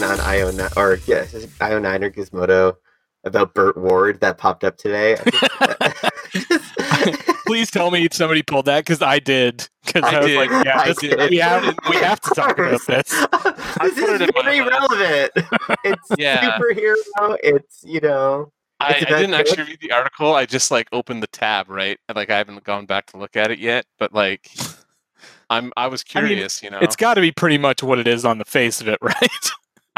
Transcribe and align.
headline 0.00 0.18
on 0.20 0.52
IO9 0.54 0.76
or 0.76 0.94
yeah, 1.06 1.24
IO9 1.24 2.02
or 2.02 2.10
Gizmodo 2.10 2.76
about 3.24 3.54
Burt 3.54 3.76
Ward 3.76 4.20
that 4.20 4.38
popped 4.38 4.64
up 4.64 4.76
today. 4.76 5.16
Please 7.46 7.70
tell 7.70 7.90
me 7.90 8.08
somebody 8.12 8.42
pulled 8.42 8.66
that 8.66 8.80
because 8.84 9.02
I 9.02 9.18
did. 9.18 9.68
Because 9.84 10.04
I, 10.04 10.16
I 10.16 10.18
was 10.18 10.26
did. 10.26 10.36
like, 10.36 10.64
yeah, 10.64 10.84
this, 10.84 11.30
we 11.30 11.36
have 11.38 11.76
we 11.88 11.96
have 11.96 12.20
to 12.20 12.30
talk 12.30 12.58
about 12.58 12.80
this. 12.86 13.10
this 13.10 13.98
is 13.98 14.20
it 14.20 14.30
very 14.34 14.60
relevant. 14.60 15.32
It's 15.84 16.08
Yeah. 16.16 16.58
superhero. 16.58 16.94
It's 17.42 17.82
you 17.84 18.00
know. 18.00 18.52
I, 18.82 18.94
I 18.94 19.00
didn't 19.00 19.34
actually 19.34 19.64
read 19.64 19.80
the 19.82 19.92
article. 19.92 20.34
I 20.34 20.46
just 20.46 20.70
like 20.70 20.88
opened 20.90 21.22
the 21.22 21.26
tab, 21.26 21.68
right? 21.68 21.98
And, 22.08 22.16
Like 22.16 22.30
I 22.30 22.38
haven't 22.38 22.64
gone 22.64 22.86
back 22.86 23.06
to 23.06 23.18
look 23.18 23.36
at 23.36 23.50
it 23.50 23.58
yet, 23.58 23.84
but 23.98 24.14
like 24.14 24.48
I'm 25.50 25.72
I 25.76 25.88
was 25.88 26.02
I 26.14 26.20
mean, 26.20 26.28
curious, 26.28 26.62
you 26.62 26.70
know. 26.70 26.78
It's 26.80 26.96
got 26.96 27.14
to 27.14 27.20
be 27.20 27.32
pretty 27.32 27.58
much 27.58 27.82
what 27.82 27.98
it 27.98 28.06
is 28.06 28.24
on 28.24 28.38
the 28.38 28.44
face 28.46 28.80
of 28.80 28.88
it, 28.88 28.98
right? 29.02 29.50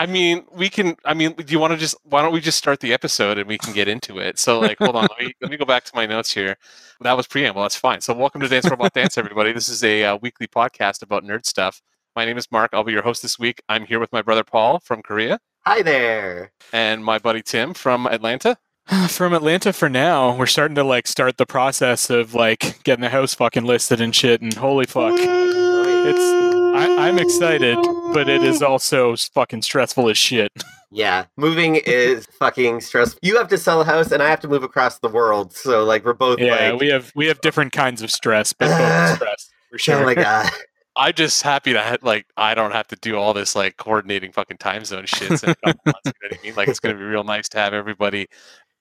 I 0.03 0.07
mean, 0.07 0.45
we 0.51 0.69
can 0.69 0.97
I 1.05 1.15
mean, 1.15 1.33
do 1.35 1.53
you 1.53 1.61
want 1.61 1.75
to 1.75 1.77
just 1.77 1.95
why 2.03 2.23
don't 2.23 2.33
we 2.33 2.41
just 2.41 2.59
start 2.59 2.81
the 2.81 2.93
episode 2.93 3.39
and 3.39 3.47
we 3.47 3.57
can 3.57 3.73
get 3.73 3.87
into 3.87 4.19
it? 4.19 4.37
So 4.37 4.59
like 4.59 4.79
hold 4.79 4.97
on, 4.97 5.03
let 5.03 5.21
me 5.21 5.33
let 5.41 5.49
me 5.49 5.57
go 5.57 5.65
back 5.65 5.85
to 5.85 5.93
my 5.95 6.07
notes 6.07 6.33
here. 6.33 6.57
That 7.03 7.17
was 7.17 7.29
preamble, 7.29 7.63
that's 7.63 7.77
fine. 7.77 8.01
So 8.01 8.13
welcome 8.13 8.41
to 8.41 8.49
Dance 8.49 8.69
Robot 8.69 8.93
Dance 8.95 9.17
everybody. 9.17 9.53
This 9.53 9.69
is 9.69 9.85
a 9.85 10.03
uh, 10.03 10.17
weekly 10.21 10.49
podcast 10.49 11.03
about 11.03 11.23
nerd 11.23 11.47
stuff. 11.47 11.81
My 12.17 12.25
name 12.25 12.37
is 12.37 12.51
Mark. 12.51 12.71
I'll 12.73 12.83
be 12.83 12.91
your 12.91 13.05
host 13.05 13.23
this 13.23 13.39
week. 13.39 13.63
I'm 13.69 13.87
here 13.87 14.01
with 14.01 14.11
my 14.11 14.23
brother 14.23 14.43
Paul 14.43 14.81
from 14.81 15.03
Korea 15.03 15.39
Hi 15.67 15.83
there. 15.83 16.51
and 16.73 17.05
my 17.05 17.19
buddy 17.21 17.41
Tim 17.41 17.73
from 17.73 18.09
Atlanta. 18.09 18.59
From 19.09 19.33
Atlanta 19.33 19.73
for 19.73 19.89
now, 19.89 20.35
we're 20.35 20.47
starting 20.47 20.75
to 20.75 20.83
like 20.83 21.07
start 21.07 21.37
the 21.37 21.47
process 21.47 22.11
of 22.11 22.35
like 22.35 22.83
getting 22.83 23.03
the 23.03 23.11
house 23.11 23.35
fucking 23.35 23.63
listed 23.63 24.01
and 24.01 24.13
shit. 24.13 24.43
And 24.43 24.53
holy 24.53 24.87
fuck, 24.87 25.15
it's 25.17 26.52
I, 26.75 27.09
I'm 27.09 27.19
excited, 27.19 27.77
but 28.13 28.29
it 28.29 28.43
is 28.43 28.63
also 28.63 29.17
fucking 29.17 29.63
stressful 29.63 30.09
as 30.09 30.19
shit. 30.19 30.51
Yeah, 30.91 31.25
moving 31.37 31.77
is 31.77 32.27
fucking 32.27 32.81
stressful. 32.83 33.19
You 33.23 33.39
have 33.39 33.49
to 33.49 33.59
sell 33.59 33.81
a 33.81 33.85
house, 33.85 34.13
and 34.13 34.23
I 34.23 34.29
have 34.29 34.41
to 34.41 34.49
move 34.49 34.63
across 34.63 34.99
the 34.99 35.09
world. 35.09 35.55
So 35.55 35.85
like 35.85 36.05
we're 36.05 36.13
both 36.13 36.39
Yeah, 36.39 36.71
like, 36.71 36.81
we 36.81 36.89
have 36.89 37.13
we 37.15 37.27
have 37.27 37.41
different 37.41 37.73
kinds 37.73 38.03
of 38.03 38.11
stress, 38.11 38.53
but 38.53 38.69
both 38.69 39.17
stress 39.17 39.51
for 39.71 39.79
sure. 39.79 40.03
oh 40.03 40.05
my 40.05 40.15
god. 40.17 40.51
I'm 40.95 41.15
just 41.15 41.43
happy 41.43 41.73
that 41.73 42.03
like 42.03 42.27
I 42.37 42.55
don't 42.55 42.73
have 42.73 42.89
to 42.89 42.97
do 42.97 43.17
all 43.17 43.33
this 43.33 43.57
like 43.57 43.79
coordinating 43.79 44.33
fucking 44.33 44.59
time 44.59 44.85
zone 44.85 45.07
shit. 45.07 45.31
months, 45.31 45.43
you 45.67 45.73
know 45.87 45.93
what 45.95 46.05
I 46.05 46.39
mean? 46.43 46.55
Like 46.55 46.69
it's 46.69 46.81
gonna 46.81 46.95
be 46.95 47.03
real 47.03 47.25
nice 47.25 47.49
to 47.51 47.59
have 47.59 47.73
everybody 47.73 48.27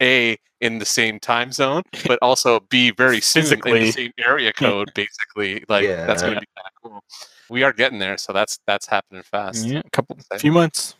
a 0.01 0.37
in 0.59 0.79
the 0.79 0.85
same 0.85 1.19
time 1.19 1.51
zone, 1.51 1.83
but 2.05 2.19
also 2.21 2.59
b 2.59 2.91
very 2.91 3.21
soon 3.21 3.45
in 3.45 3.59
the 3.61 3.91
same 3.91 4.11
area 4.17 4.51
code. 4.51 4.91
Basically, 4.93 5.63
like 5.69 5.87
that's 5.87 6.21
gonna 6.21 6.41
be 6.41 6.47
kind 6.57 6.67
of 6.67 6.83
cool. 6.83 7.03
We 7.51 7.63
are 7.63 7.73
getting 7.73 7.99
there, 7.99 8.17
so 8.17 8.31
that's 8.31 8.59
that's 8.65 8.87
happening 8.87 9.23
fast. 9.23 9.65
Yeah, 9.65 9.81
a 9.83 9.89
couple, 9.89 10.17
a 10.31 10.39
few 10.39 10.53
months. 10.53 10.95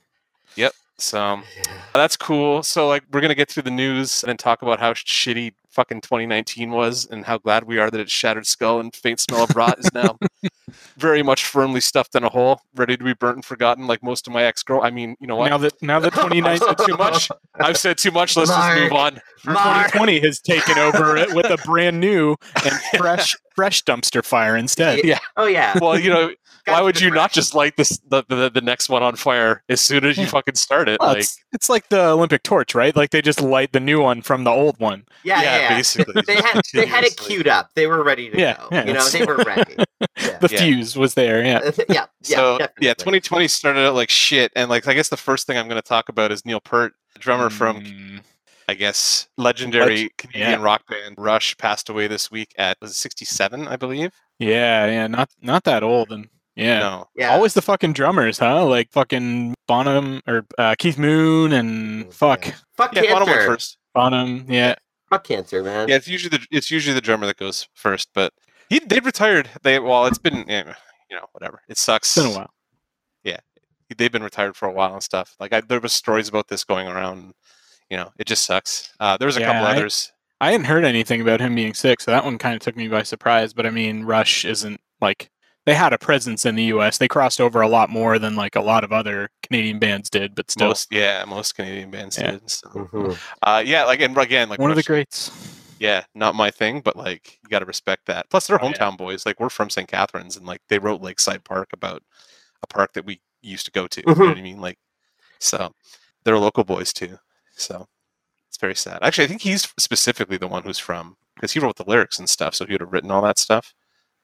Yep. 0.57 0.73
So 0.97 1.41
that's 1.93 2.17
cool. 2.17 2.61
So 2.61 2.89
like 2.89 3.03
we're 3.13 3.21
gonna 3.21 3.35
get 3.35 3.49
through 3.49 3.63
the 3.63 3.71
news 3.71 4.21
and 4.21 4.29
then 4.29 4.35
talk 4.35 4.61
about 4.61 4.77
how 4.79 4.91
shitty 4.91 5.53
fucking 5.69 6.01
2019 6.01 6.71
was 6.71 7.07
and 7.09 7.25
how 7.25 7.37
glad 7.37 7.63
we 7.63 7.79
are 7.79 7.89
that 7.89 8.01
it's 8.01 8.11
Shattered 8.11 8.45
Skull 8.45 8.81
and 8.81 8.93
Faint 8.93 9.21
Smell 9.21 9.43
of 9.43 9.55
Rot 9.55 9.79
is 9.79 9.89
now 9.93 10.17
very 10.97 11.23
much 11.23 11.45
firmly 11.45 11.79
stuffed 11.79 12.13
in 12.15 12.25
a 12.25 12.29
hole, 12.29 12.59
ready 12.75 12.97
to 12.97 13.03
be 13.03 13.13
burnt 13.13 13.37
and 13.37 13.45
forgotten, 13.45 13.87
like 13.87 14.03
most 14.03 14.27
of 14.27 14.33
my 14.33 14.43
ex 14.43 14.61
girl. 14.61 14.81
I 14.83 14.91
mean, 14.91 15.15
you 15.21 15.27
know 15.27 15.37
what? 15.37 15.49
Now 15.49 15.57
that 15.57 15.81
now 15.81 15.99
that 15.99 16.13
2019 16.13 16.75
too 16.85 16.97
much. 16.97 17.29
I've 17.55 17.77
said 17.77 17.97
too 17.97 18.11
much. 18.11 18.35
Let's 18.35 18.49
just 18.49 18.75
move 18.75 18.91
on. 18.91 19.21
Mark. 19.45 19.93
2020 19.93 20.19
has 20.19 20.41
taken 20.41 20.77
over 20.77 21.15
it 21.15 21.33
with 21.33 21.45
a 21.45 21.57
brand 21.65 21.99
new 21.99 22.35
and 22.65 22.73
fresh 22.97 23.35
fresh 23.55 23.83
dumpster 23.83 24.23
fire 24.23 24.55
instead. 24.57 25.03
Yeah. 25.03 25.19
Oh 25.37 25.45
yeah. 25.45 25.77
Well, 25.81 25.97
you 25.97 26.09
know, 26.09 26.31
why 26.67 26.81
would 26.81 26.95
the 26.95 27.05
you 27.05 27.11
not 27.11 27.31
just 27.31 27.55
light 27.55 27.75
this 27.77 27.99
the, 28.09 28.23
the 28.27 28.49
the 28.49 28.61
next 28.61 28.89
one 28.89 29.01
on 29.01 29.15
fire 29.15 29.63
as 29.69 29.81
soon 29.81 30.05
as 30.05 30.17
you 30.17 30.23
Yeah. 30.23 30.29
fucking 30.29 30.55
start 30.55 30.87
it? 30.89 30.99
Well, 30.99 31.09
like, 31.09 31.19
it's, 31.19 31.39
it's 31.53 31.69
like 31.69 31.89
the 31.89 32.01
Olympic 32.09 32.43
torch, 32.43 32.75
right? 32.75 32.95
Like 32.95 33.09
they 33.11 33.21
just 33.21 33.41
light 33.41 33.71
the 33.71 33.79
new 33.79 34.01
one 34.01 34.21
from 34.21 34.43
the 34.43 34.51
old 34.51 34.79
one. 34.79 35.05
Yeah, 35.23 35.41
yeah, 35.41 35.57
yeah. 35.57 35.69
basically. 35.77 36.21
They 36.27 36.35
had 36.35 36.61
they 36.73 36.85
had 36.85 37.03
it 37.03 37.17
queued 37.17 37.47
up. 37.47 37.69
They 37.75 37.87
were 37.87 38.03
ready 38.03 38.29
to 38.29 38.37
Yeah, 38.37 38.57
go. 38.57 38.67
yeah, 38.71 38.85
you 38.85 38.93
know, 38.93 39.07
they 39.09 39.25
were 39.25 39.37
ready. 39.37 39.75
Yeah. 40.19 40.37
The 40.39 40.49
Yeah. 40.51 40.59
fuse 40.59 40.95
was 40.97 41.13
there. 41.15 41.43
Yeah. 41.43 41.71
yeah, 41.77 41.83
yeah, 41.89 42.05
so 42.21 42.57
definitely. 42.59 42.87
yeah, 42.87 42.93
2020 42.95 43.47
started 43.47 43.87
out 43.87 43.95
like 43.95 44.09
shit, 44.09 44.51
and 44.55 44.69
like 44.69 44.87
I 44.87 44.93
guess 44.93 45.09
the 45.09 45.17
first 45.17 45.47
thing 45.47 45.57
I'm 45.57 45.67
going 45.67 45.81
to 45.81 45.87
talk 45.87 46.09
about 46.09 46.31
is 46.31 46.45
Neil 46.45 46.59
Peart, 46.59 46.93
drummer 47.19 47.49
from 47.49 47.81
Mm, 47.81 48.21
I 48.71 48.73
guess 48.73 49.27
legendary 49.37 50.03
Leg- 50.03 50.17
Canadian 50.17 50.59
yeah. 50.59 50.65
rock 50.65 50.81
band 50.89 51.15
Rush 51.17 51.57
passed 51.57 51.89
away 51.89 52.07
this 52.07 52.31
week 52.31 52.53
at 52.57 52.77
was 52.81 52.91
it 52.91 52.95
67, 52.95 53.67
I 53.67 53.75
believe. 53.75 54.11
yeah, 54.39 54.85
yeah. 54.87 55.07
Not 55.07 55.29
not 55.41 55.63
that 55.65 55.83
old, 55.83 56.11
and 56.11 56.29
yeah. 56.55 56.79
No, 56.79 57.07
Yeah. 57.15 57.31
Always 57.33 57.53
the 57.53 57.61
fucking 57.61 57.93
drummers, 57.93 58.39
huh? 58.39 58.65
Like 58.65 58.89
fucking 58.91 59.55
Bonham 59.67 60.21
or 60.27 60.45
uh, 60.57 60.75
Keith 60.77 60.97
Moon 60.97 61.51
and 61.53 62.13
fuck 62.13 62.45
Yeah. 62.47 62.55
Fuck 62.77 62.95
yeah, 62.95 63.01
Bonham 63.13 63.27
went 63.29 63.45
first. 63.45 63.77
Bonham. 63.93 64.45
Yeah. 64.47 64.75
Fuck 65.09 65.25
cancer, 65.25 65.61
man. 65.63 65.89
Yeah, 65.89 65.95
it's 65.97 66.07
usually 66.07 66.37
the 66.37 66.45
it's 66.51 66.71
usually 66.71 66.93
the 66.93 67.01
drummer 67.01 67.25
that 67.25 67.37
goes 67.37 67.67
first, 67.73 68.09
but 68.13 68.31
he 68.69 68.79
they 68.79 68.99
retired. 69.01 69.49
They 69.63 69.79
well, 69.79 70.05
it's 70.05 70.17
been 70.17 70.45
you 70.47 70.63
know 71.17 71.25
whatever. 71.33 71.61
It 71.67 71.77
sucks. 71.77 72.15
It's 72.15 72.25
been 72.25 72.33
a 72.35 72.37
while. 72.39 72.53
Yeah, 73.23 73.39
they've 73.97 74.11
been 74.11 74.23
retired 74.23 74.55
for 74.55 74.67
a 74.67 74.71
while 74.71 74.93
and 74.93 75.03
stuff. 75.03 75.35
Like 75.39 75.51
I, 75.51 75.59
there 75.61 75.81
was 75.81 75.91
stories 75.93 76.29
about 76.29 76.47
this 76.47 76.63
going 76.63 76.87
around. 76.87 77.33
You 77.91 77.97
know, 77.97 78.11
it 78.17 78.25
just 78.25 78.45
sucks. 78.45 78.93
Uh, 79.01 79.17
there 79.17 79.25
was 79.25 79.35
a 79.35 79.41
Yeah, 79.41 79.47
couple 79.51 79.67
I- 79.67 79.71
others. 79.75 80.13
I 80.39 80.51
hadn't 80.53 80.65
heard 80.65 80.85
anything 80.85 81.21
about 81.21 81.39
him 81.41 81.53
being 81.53 81.73
sick, 81.75 81.99
so 82.01 82.09
that 82.09 82.23
one 82.25 82.37
kind 82.39 82.55
of 82.55 82.61
took 82.61 82.75
me 82.77 82.87
by 82.87 83.03
surprise. 83.03 83.53
But 83.53 83.65
I 83.67 83.69
mean, 83.69 84.05
Rush 84.05 84.43
isn't 84.45 84.79
like 85.01 85.29
they 85.65 85.75
had 85.75 85.93
a 85.93 85.97
presence 85.99 86.45
in 86.45 86.55
the 86.55 86.63
U.S. 86.75 86.97
They 86.97 87.07
crossed 87.09 87.39
over 87.41 87.61
a 87.61 87.67
lot 87.67 87.89
more 87.91 88.17
than 88.17 88.35
like 88.35 88.55
a 88.55 88.61
lot 88.61 88.83
of 88.83 88.91
other 88.91 89.29
Canadian 89.43 89.77
bands 89.77 90.09
did, 90.09 90.33
but 90.33 90.49
still, 90.49 90.69
Most 90.69 90.87
yeah, 90.89 91.23
most 91.27 91.53
Canadian 91.55 91.91
bands 91.91 92.17
Yeah. 92.17 92.31
did. 92.31 92.49
So. 92.49 92.69
Mhm. 92.69 93.17
Uh, 93.43 93.61
yeah, 93.63 93.83
like 93.83 93.99
and 94.01 94.17
again, 94.17 94.47
like 94.49 94.57
one 94.57 94.71
of 94.71 94.77
the 94.77 94.83
greats. 94.83 95.29
yeah, 95.79 96.05
not 96.15 96.33
my 96.33 96.49
thing, 96.49 96.79
but 96.81 96.95
like 96.95 97.37
you 97.43 97.49
got 97.49 97.59
to 97.59 97.65
respect 97.65 98.05
that. 98.07 98.27
Plus, 98.31 98.47
they're 98.47 98.59
Oh, 98.63 98.65
yeah. 98.67 98.73
hometown 98.73 98.97
boys. 98.97 99.25
Like 99.25 99.39
we're 99.39 99.49
from 99.49 99.69
St. 99.69 99.87
Catharines, 99.87 100.37
and 100.37 100.45
like 100.47 100.61
they 100.69 100.79
wrote 100.79 101.01
Lakeside 101.01 101.43
Park 101.43 101.69
about 101.73 102.01
a 102.63 102.67
park 102.67 102.93
that 102.93 103.05
we 103.05 103.21
used 103.43 103.65
to 103.65 103.71
go 103.71 103.85
to. 103.85 103.99
You 104.01 104.05
know 104.07 104.13
Mhm. 104.15 104.27
what 104.29 104.37
I 104.37 104.41
mean? 104.41 104.61
Like, 104.61 104.79
so 105.39 105.75
they're 106.23 106.39
local 106.39 106.63
boys 106.63 106.93
too. 106.93 107.19
So 107.53 107.87
it's 108.47 108.57
very 108.57 108.75
sad. 108.75 108.99
Actually, 109.01 109.25
I 109.25 109.27
think 109.27 109.41
he's 109.41 109.67
specifically 109.79 110.37
the 110.37 110.47
one 110.47 110.63
who's 110.63 110.79
from 110.79 111.17
because 111.35 111.51
he 111.53 111.59
wrote 111.59 111.77
the 111.77 111.85
lyrics 111.89 112.19
and 112.19 112.29
stuff, 112.29 112.53
so 112.55 112.65
he 112.65 112.73
would 112.73 112.81
have 112.81 112.91
written 112.93 113.11
all 113.11 113.21
that 113.23 113.39
stuff. 113.39 113.73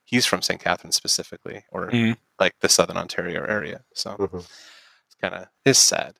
He's 0.04 0.26
from 0.26 0.40
St. 0.42 0.60
Catharines 0.62 0.96
specifically, 0.96 1.64
or 1.70 1.90
Mhm. 1.90 2.16
like 2.40 2.54
the 2.60 2.68
Southern 2.68 2.96
Ontario 2.96 3.44
area. 3.44 3.82
So 3.94 4.16
Mhm. 4.16 4.38
it's 5.06 5.14
kind 5.20 5.34
of 5.34 5.48
is 5.64 5.78
sad. 5.78 6.16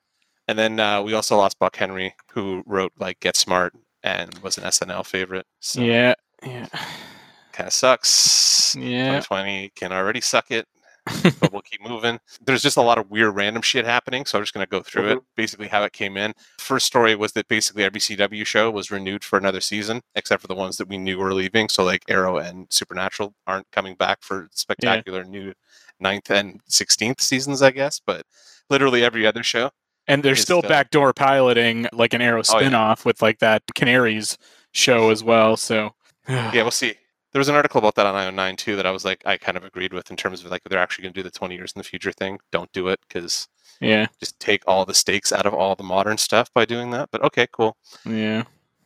And 0.47 0.57
then 0.57 0.79
uh, 0.79 1.01
we 1.01 1.13
also 1.13 1.37
lost 1.37 1.59
Buck 1.59 1.75
Henry, 1.75 2.15
who 2.31 2.63
wrote 2.65 2.91
like 2.97 3.19
Get 3.19 3.35
Smart 3.35 3.73
and 4.03 4.37
was 4.39 4.57
an 4.57 4.63
SNL 4.65 5.03
favorite. 5.03 5.45
So 5.59 5.81
Yeah, 5.81 6.15
yeah, 6.43 6.67
kind 7.53 7.67
of 7.67 7.73
sucks. 7.73 8.75
yeah. 8.75 9.19
2020 9.19 9.69
can 9.75 9.91
already 9.91 10.21
suck 10.21 10.51
it, 10.51 10.67
but 11.39 11.51
we'll 11.51 11.61
keep 11.61 11.81
moving. 11.81 12.19
There's 12.45 12.61
just 12.61 12.77
a 12.77 12.81
lot 12.81 12.97
of 12.97 13.09
weird 13.09 13.35
random 13.35 13.61
shit 13.61 13.85
happening, 13.85 14.25
so 14.25 14.37
I'm 14.37 14.43
just 14.43 14.53
going 14.53 14.65
to 14.65 14.69
go 14.69 14.81
through 14.81 15.09
it. 15.09 15.15
Mm-hmm. 15.15 15.25
Basically, 15.35 15.67
how 15.67 15.83
it 15.83 15.93
came 15.93 16.17
in. 16.17 16.33
First 16.59 16.85
story 16.85 17.15
was 17.15 17.31
that 17.33 17.47
basically 17.47 17.83
every 17.83 17.99
CW 17.99 18.45
show 18.45 18.69
was 18.69 18.91
renewed 18.91 19.23
for 19.23 19.37
another 19.37 19.61
season, 19.61 20.01
except 20.15 20.41
for 20.41 20.47
the 20.47 20.55
ones 20.55 20.77
that 20.77 20.87
we 20.87 20.97
knew 20.97 21.17
were 21.17 21.33
leaving. 21.33 21.69
So 21.69 21.83
like 21.83 22.03
Arrow 22.09 22.37
and 22.37 22.67
Supernatural 22.69 23.33
aren't 23.47 23.69
coming 23.71 23.95
back 23.95 24.19
for 24.21 24.47
spectacular 24.51 25.23
new 25.23 25.53
ninth 25.99 26.29
and 26.29 26.61
16th 26.69 27.21
seasons, 27.21 27.61
I 27.61 27.71
guess. 27.71 27.99
But 28.05 28.23
literally 28.69 29.03
every 29.03 29.25
other 29.25 29.43
show. 29.43 29.71
And 30.07 30.23
they're 30.23 30.35
still 30.35 30.59
still- 30.59 30.69
backdoor 30.69 31.13
piloting 31.13 31.87
like 31.93 32.13
an 32.13 32.21
Arrow 32.21 32.41
Oh, 32.49 32.53
yeah. 32.55 32.59
spin-off 32.61 33.05
with 33.05 33.21
like 33.21 33.39
that 33.39 33.63
Canaries 33.75 34.37
show 34.73 35.09
as 35.11 35.23
well. 35.23 35.55
So 35.57 35.91
Yeah, 36.27 36.53
we'll 36.63 36.71
see. 36.71 36.95
There 37.31 37.39
was 37.39 37.49
an 37.49 37.55
article 37.55 37.79
about 37.79 37.95
that 37.95 38.05
on 38.05 38.15
IO9 38.15 38.57
too 38.57 38.75
that 38.75 38.85
I 38.85 38.91
was 38.91 39.05
like, 39.05 39.21
I 39.25 39.37
kind 39.37 39.57
of 39.57 39.63
agreed 39.63 39.93
with 39.93 40.09
in 40.09 40.17
terms 40.17 40.43
of 40.43 40.51
like 40.51 40.63
they're 40.63 40.79
actually 40.79 41.03
going 41.03 41.13
to 41.13 41.19
do 41.19 41.23
the 41.23 41.31
20 41.31 41.55
years 41.55 41.73
in 41.75 41.79
the 41.79 41.83
future 41.83 42.11
thing. 42.11 42.39
Don't 42.51 42.71
do 42.71 42.87
it 42.87 42.99
because 43.07 43.47
yeah, 43.79 44.07
just 44.19 44.39
take 44.39 44.63
all 44.67 44.85
the 44.85 44.93
stakes 44.93 45.31
out 45.31 45.45
of 45.45 45.53
all 45.53 45.75
the 45.75 45.83
modern 45.83 46.17
stuff 46.17 46.51
by 46.53 46.65
doing 46.65 46.91
that. 46.91 47.09
But 47.11 47.23
okay, 47.23 47.47
cool. 47.51 47.77
yeah. 48.05 48.43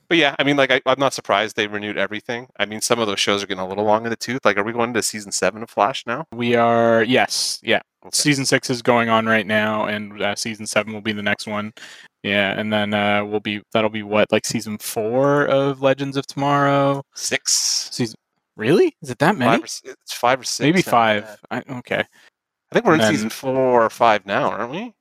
But 0.10 0.18
yeah, 0.18 0.36
I 0.38 0.44
mean, 0.44 0.58
like 0.58 0.72
I, 0.72 0.82
I'm 0.86 1.00
not 1.00 1.14
surprised 1.14 1.56
they 1.56 1.66
renewed 1.66 1.98
everything. 1.98 2.48
I 2.60 2.66
mean, 2.66 2.82
some 2.82 3.00
of 3.00 3.08
those 3.08 3.20
shows 3.20 3.42
are 3.42 3.48
getting 3.48 3.64
a 3.64 3.68
little 3.68 3.86
long 3.86 4.04
in 4.04 4.10
the 4.10 4.16
tooth. 4.16 4.46
Like, 4.46 4.58
are 4.58 4.64
we 4.64 4.74
going 4.74 4.94
to 4.94 5.02
season 5.02 5.32
seven 5.32 5.64
of 5.64 5.70
Flash 5.70 6.06
now? 6.06 6.26
We 6.34 6.56
are 6.56 7.04
yes, 7.04 7.60
yeah. 7.64 7.82
Okay. 8.06 8.12
Season 8.14 8.46
six 8.46 8.70
is 8.70 8.82
going 8.82 9.10
on 9.10 9.26
right 9.26 9.48
now, 9.48 9.86
and 9.86 10.22
uh, 10.22 10.36
season 10.36 10.68
seven 10.68 10.94
will 10.94 11.02
be 11.02 11.14
the 11.14 11.24
next 11.24 11.48
one. 11.48 11.74
Yeah, 12.22 12.52
and 12.52 12.72
then 12.72 12.94
uh, 12.94 13.26
we'll 13.26 13.40
be 13.40 13.62
that'll 13.72 13.90
be 13.90 14.04
what 14.04 14.32
like 14.32 14.46
season 14.46 14.78
four 14.78 15.46
of 15.46 15.82
Legends 15.82 16.18
of 16.18 16.28
Tomorrow. 16.28 17.04
Six, 17.16 17.90
Season 17.92 18.16
really? 18.56 18.96
Is 19.02 19.10
it 19.10 19.20
that 19.20 19.38
many? 19.38 19.52
five 19.52 19.62
or, 19.62 19.92
it's 19.92 20.14
five 20.14 20.40
or 20.40 20.44
six. 20.44 20.60
Maybe 20.60 20.82
five. 20.82 21.38
I, 21.52 21.64
okay, 21.78 22.00
I 22.00 22.74
think 22.74 22.86
we're 22.86 22.94
in 22.96 23.00
And 23.02 23.08
then- 23.08 23.14
season 23.14 23.30
four 23.30 23.84
or 23.84 23.90
five 23.90 24.26
now, 24.26 24.50
aren't 24.52 24.72
we? 24.72 24.94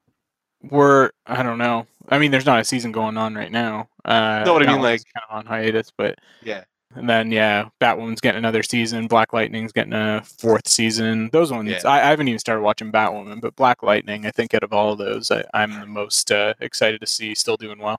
we're 0.71 1.11
I 1.27 1.43
don't 1.43 1.59
know. 1.59 1.87
I 2.09 2.19
mean, 2.19 2.31
there's 2.31 2.47
not 2.47 2.61
a 2.61 2.65
season 2.65 2.93
going 2.93 3.17
on 3.17 3.35
right 3.35 3.51
now. 3.51 3.89
Uh, 4.05 4.43
No, 4.47 4.53
what 4.53 4.63
I 4.63 4.73
mean, 4.73 4.81
like- 4.83 5.03
kind 5.15 5.25
of 5.29 5.37
on 5.39 5.47
hiatus, 5.47 5.91
but 5.97 6.19
Yeah. 6.43 6.65
And 6.95 7.09
then 7.09 7.33
yeah, 7.33 7.69
Batwoman's 7.81 8.21
getting 8.21 8.39
another 8.39 8.63
season. 8.63 9.07
Black 9.07 9.33
Lightning's 9.33 9.73
getting 9.73 9.95
a 9.95 10.23
fourth 10.39 10.69
season. 10.69 11.31
Those 11.33 11.51
ones 11.51 11.69
Yeah. 11.71 11.81
I, 11.85 11.97
I 12.03 12.11
haven't 12.11 12.29
even 12.29 12.39
started 12.39 12.61
watching 12.63 12.93
Batwoman, 12.93 13.41
but 13.41 13.57
Black 13.57 13.83
Lightning, 13.83 14.27
I 14.27 14.31
think 14.31 14.53
out 14.55 14.63
of 14.63 14.73
all 14.75 14.93
of 14.93 14.99
those, 14.99 15.31
I, 15.31 15.43
I'm 15.55 15.81
the 15.81 15.87
most 15.87 16.31
uh, 16.31 16.53
excited 16.61 17.01
to 17.01 17.07
see 17.07 17.35
still 17.35 17.57
doing 17.57 17.79
well. 17.79 17.99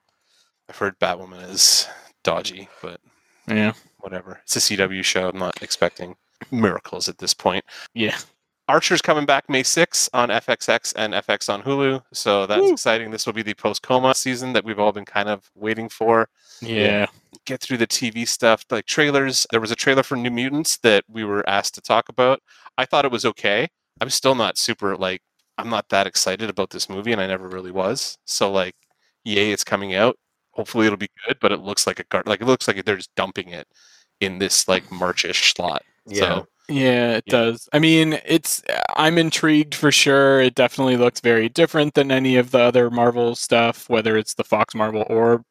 I've 0.68 0.78
heard 0.78 0.98
Batwoman 1.00 1.50
is 1.50 1.86
dodgy, 2.22 2.68
but 2.80 3.00
Yeah, 3.48 3.72
whatever. 4.04 4.40
It's 4.44 4.56
a 4.56 4.60
CW 4.60 5.02
show. 5.02 5.28
I'm 5.30 5.38
not 5.38 5.62
expecting 5.62 6.14
miracles 6.50 7.08
at 7.08 7.18
this 7.18 7.34
point. 7.34 7.64
yeah, 7.94 8.16
Archer's 8.68 9.02
coming 9.02 9.26
back 9.26 9.48
May 9.50 9.62
6th 9.62 10.08
on 10.14 10.28
FXX 10.30 10.94
and 10.96 11.12
FX 11.12 11.52
on 11.52 11.62
Hulu. 11.62 12.02
So 12.12 12.46
that's 12.46 12.62
Woo. 12.62 12.72
exciting. 12.72 13.10
This 13.10 13.26
will 13.26 13.32
be 13.34 13.42
the 13.42 13.54
post 13.54 13.82
coma 13.82 14.14
season 14.14 14.52
that 14.54 14.64
we've 14.64 14.78
all 14.78 14.92
been 14.92 15.04
kind 15.04 15.28
of 15.28 15.50
waiting 15.54 15.88
for. 15.88 16.28
yeah. 16.60 17.06
Get 17.46 17.60
through 17.60 17.76
the 17.78 17.86
TV 17.86 18.26
stuff, 18.26 18.64
like 18.70 18.86
trailers. 18.86 19.46
There 19.50 19.60
was 19.60 19.70
a 19.70 19.76
trailer 19.76 20.02
for 20.02 20.16
New 20.16 20.30
Mutants 20.30 20.78
that 20.78 21.04
we 21.08 21.24
were 21.24 21.46
asked 21.48 21.74
to 21.74 21.82
talk 21.82 22.08
about. 22.08 22.40
I 22.78 22.86
thought 22.86 23.04
it 23.04 23.10
was 23.10 23.26
okay. 23.26 23.68
I'm 24.00 24.08
still 24.08 24.34
not 24.34 24.56
super, 24.56 24.96
like, 24.96 25.20
I'm 25.58 25.68
not 25.68 25.88
that 25.90 26.06
excited 26.06 26.48
about 26.48 26.70
this 26.70 26.88
movie, 26.88 27.12
and 27.12 27.20
I 27.20 27.26
never 27.26 27.46
really 27.48 27.70
was. 27.70 28.16
So, 28.24 28.50
like, 28.50 28.74
yay, 29.24 29.50
it's 29.50 29.64
coming 29.64 29.94
out. 29.94 30.16
Hopefully 30.54 30.86
it'll 30.86 30.96
be 30.96 31.10
good, 31.26 31.38
but 31.40 31.52
it 31.52 31.60
looks 31.60 31.86
like 31.86 32.00
a 32.00 32.04
gar- 32.04 32.22
like 32.26 32.40
it 32.40 32.46
looks 32.46 32.66
like 32.68 32.84
they're 32.84 32.96
just 32.96 33.14
dumping 33.16 33.50
it 33.50 33.66
in 34.20 34.38
this 34.38 34.68
like 34.68 34.84
Marchish 34.90 35.52
slot. 35.54 35.82
Yeah. 36.06 36.20
So 36.20 36.46
Yeah, 36.68 37.16
it 37.16 37.24
Yeah. 37.26 37.30
does. 37.30 37.68
I 37.72 37.78
mean, 37.78 38.18
it's 38.24 38.62
I'm 38.96 39.18
intrigued 39.18 39.74
for 39.74 39.92
sure. 39.92 40.40
It 40.40 40.54
definitely 40.54 40.96
looks 40.96 41.20
very 41.20 41.48
different 41.48 41.94
than 41.94 42.10
any 42.10 42.36
of 42.36 42.52
the 42.52 42.60
other 42.60 42.90
Marvel 42.90 43.34
stuff, 43.34 43.88
whether 43.90 44.16
it's 44.16 44.34
the 44.34 44.44
Fox 44.44 44.74
Marvel 44.74 45.04
or 45.10 45.44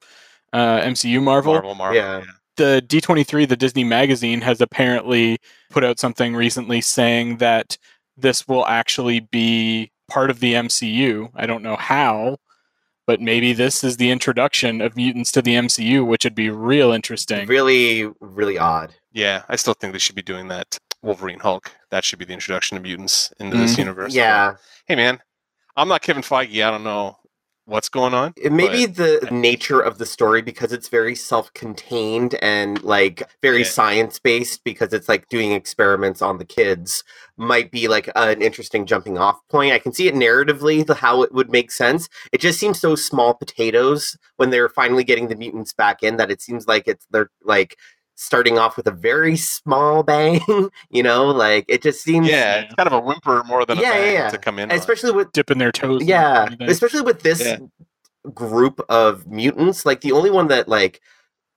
uh, 0.54 0.80
MCU 0.82 1.22
Marvel. 1.22 1.54
Marvel, 1.54 1.76
Marvel, 1.76 1.96
Yeah. 1.98 2.24
The 2.56 2.84
D23, 2.88 3.48
the 3.48 3.56
Disney 3.58 3.84
magazine, 3.84 4.42
has 4.42 4.62
apparently 4.62 5.40
put 5.72 5.84
out 5.84 6.00
something 6.00 6.36
recently 6.36 6.82
saying 6.82 7.38
that 7.38 7.78
this 8.16 8.48
will 8.48 8.64
actually 8.68 9.20
be 9.22 9.92
part 10.08 10.30
of 10.30 10.40
the 10.40 10.54
MCU. 10.54 11.30
I 11.36 11.48
don't 11.48 11.64
know 11.64 11.76
how, 11.76 12.38
but 13.06 13.20
maybe 13.22 13.54
this 13.54 13.84
is 13.84 13.98
the 13.98 14.12
introduction 14.12 14.82
of 14.82 14.96
mutants 14.96 15.32
to 15.34 15.42
the 15.42 15.56
MCU, 15.56 16.06
which 16.06 16.24
would 16.24 16.36
be 16.36 16.50
real 16.50 16.92
interesting. 16.92 17.48
Really, 17.48 18.10
really 18.20 18.58
odd. 18.58 18.94
Yeah, 19.12 19.44
I 19.50 19.56
still 19.56 19.74
think 19.74 19.94
they 19.94 20.00
should 20.00 20.16
be 20.16 20.22
doing 20.22 20.48
that. 20.50 20.78
Wolverine 21.02 21.40
Hulk. 21.40 21.72
That 21.92 22.04
should 22.06 22.20
be 22.20 22.26
the 22.26 22.34
introduction 22.34 22.78
of 22.78 22.84
mutants 22.84 23.34
into 23.40 23.58
this 23.58 23.76
Mhm. 23.76 23.80
universe. 23.80 24.14
Yeah. 24.16 24.56
Hey 24.88 24.96
man, 24.96 25.22
I'm 25.76 25.88
not 25.90 26.02
Kevin 26.02 26.24
Feige. 26.24 26.66
I 26.66 26.72
don't 26.72 26.84
know 26.84 27.18
what's 27.66 27.90
going 27.90 28.14
on. 28.14 28.34
It 28.36 28.52
may 28.52 28.70
be 28.70 28.86
the 28.86 29.28
nature 29.32 29.80
of 29.80 29.98
the 29.98 30.06
story 30.06 30.42
because 30.42 30.74
it's 30.74 30.90
very 30.90 31.16
self-contained 31.16 32.36
and 32.42 32.82
like 32.84 33.24
very 33.42 33.60
Yeah. 33.60 33.66
science-based 33.66 34.64
because 34.64 34.94
it's 34.94 35.08
like 35.08 35.30
doing 35.30 35.54
experiments 35.54 36.22
on 36.22 36.38
the 36.38 36.46
kids 36.46 37.04
might 37.38 37.72
be 37.72 37.88
like 37.88 38.10
an 38.16 38.42
interesting 38.42 38.86
jumping 38.86 39.18
off 39.18 39.40
point. 39.50 39.74
I 39.74 39.80
can 39.80 39.94
see 39.94 40.08
it 40.08 40.14
narratively 40.14 40.86
the 40.86 40.96
how 40.96 41.24
it 41.24 41.34
would 41.34 41.52
make 41.52 41.72
sense. 41.72 42.10
It 42.32 42.42
just 42.42 42.60
seems 42.60 42.80
so 42.80 42.96
small 42.96 43.34
potatoes 43.34 44.18
when 44.38 44.50
they're 44.50 44.70
finally 44.70 45.04
getting 45.04 45.30
the 45.30 45.36
mutants 45.36 45.74
back 45.74 46.04
in 46.04 46.18
that 46.18 46.32
it 46.32 46.42
seems 46.42 46.68
like 46.68 46.88
it's 46.88 47.08
they're 47.12 47.30
like 47.44 47.78
starting 48.16 48.58
off 48.58 48.78
with 48.78 48.88
a 48.88 48.92
very 48.92 49.36
small 49.36 50.04
bang, 50.04 50.42
you 50.90 51.04
know, 51.04 51.26
like 51.26 51.66
it 51.68 51.82
just 51.82 52.04
seems 52.04 52.28
Yeah, 52.30 52.62
it's 52.62 52.76
kind 52.76 52.88
of 52.88 52.94
a 52.94 53.00
whimper 53.00 53.44
more 53.46 53.66
than 53.66 53.78
a 53.78 53.82
Yeah, 53.82 53.94
yeah, 53.94 54.00
bang 54.02 54.14
yeah. 54.14 54.30
to 54.30 54.38
come 54.38 54.60
in. 54.60 54.72
on. 54.72 54.78
especially 54.78 55.12
with 55.12 55.32
Dipping 55.32 55.58
their 55.58 55.72
toes. 55.72 56.04
yeah 56.04 56.50
especially 56.62 57.02
with 57.02 57.22
this 57.24 57.42
Yeah. 57.42 57.58
group 58.34 58.80
of 58.90 59.28
mutants 59.28 59.86
like 59.86 60.02
the 60.02 60.12
only 60.14 60.30
one 60.30 60.48
that 60.48 60.68
like 60.70 61.02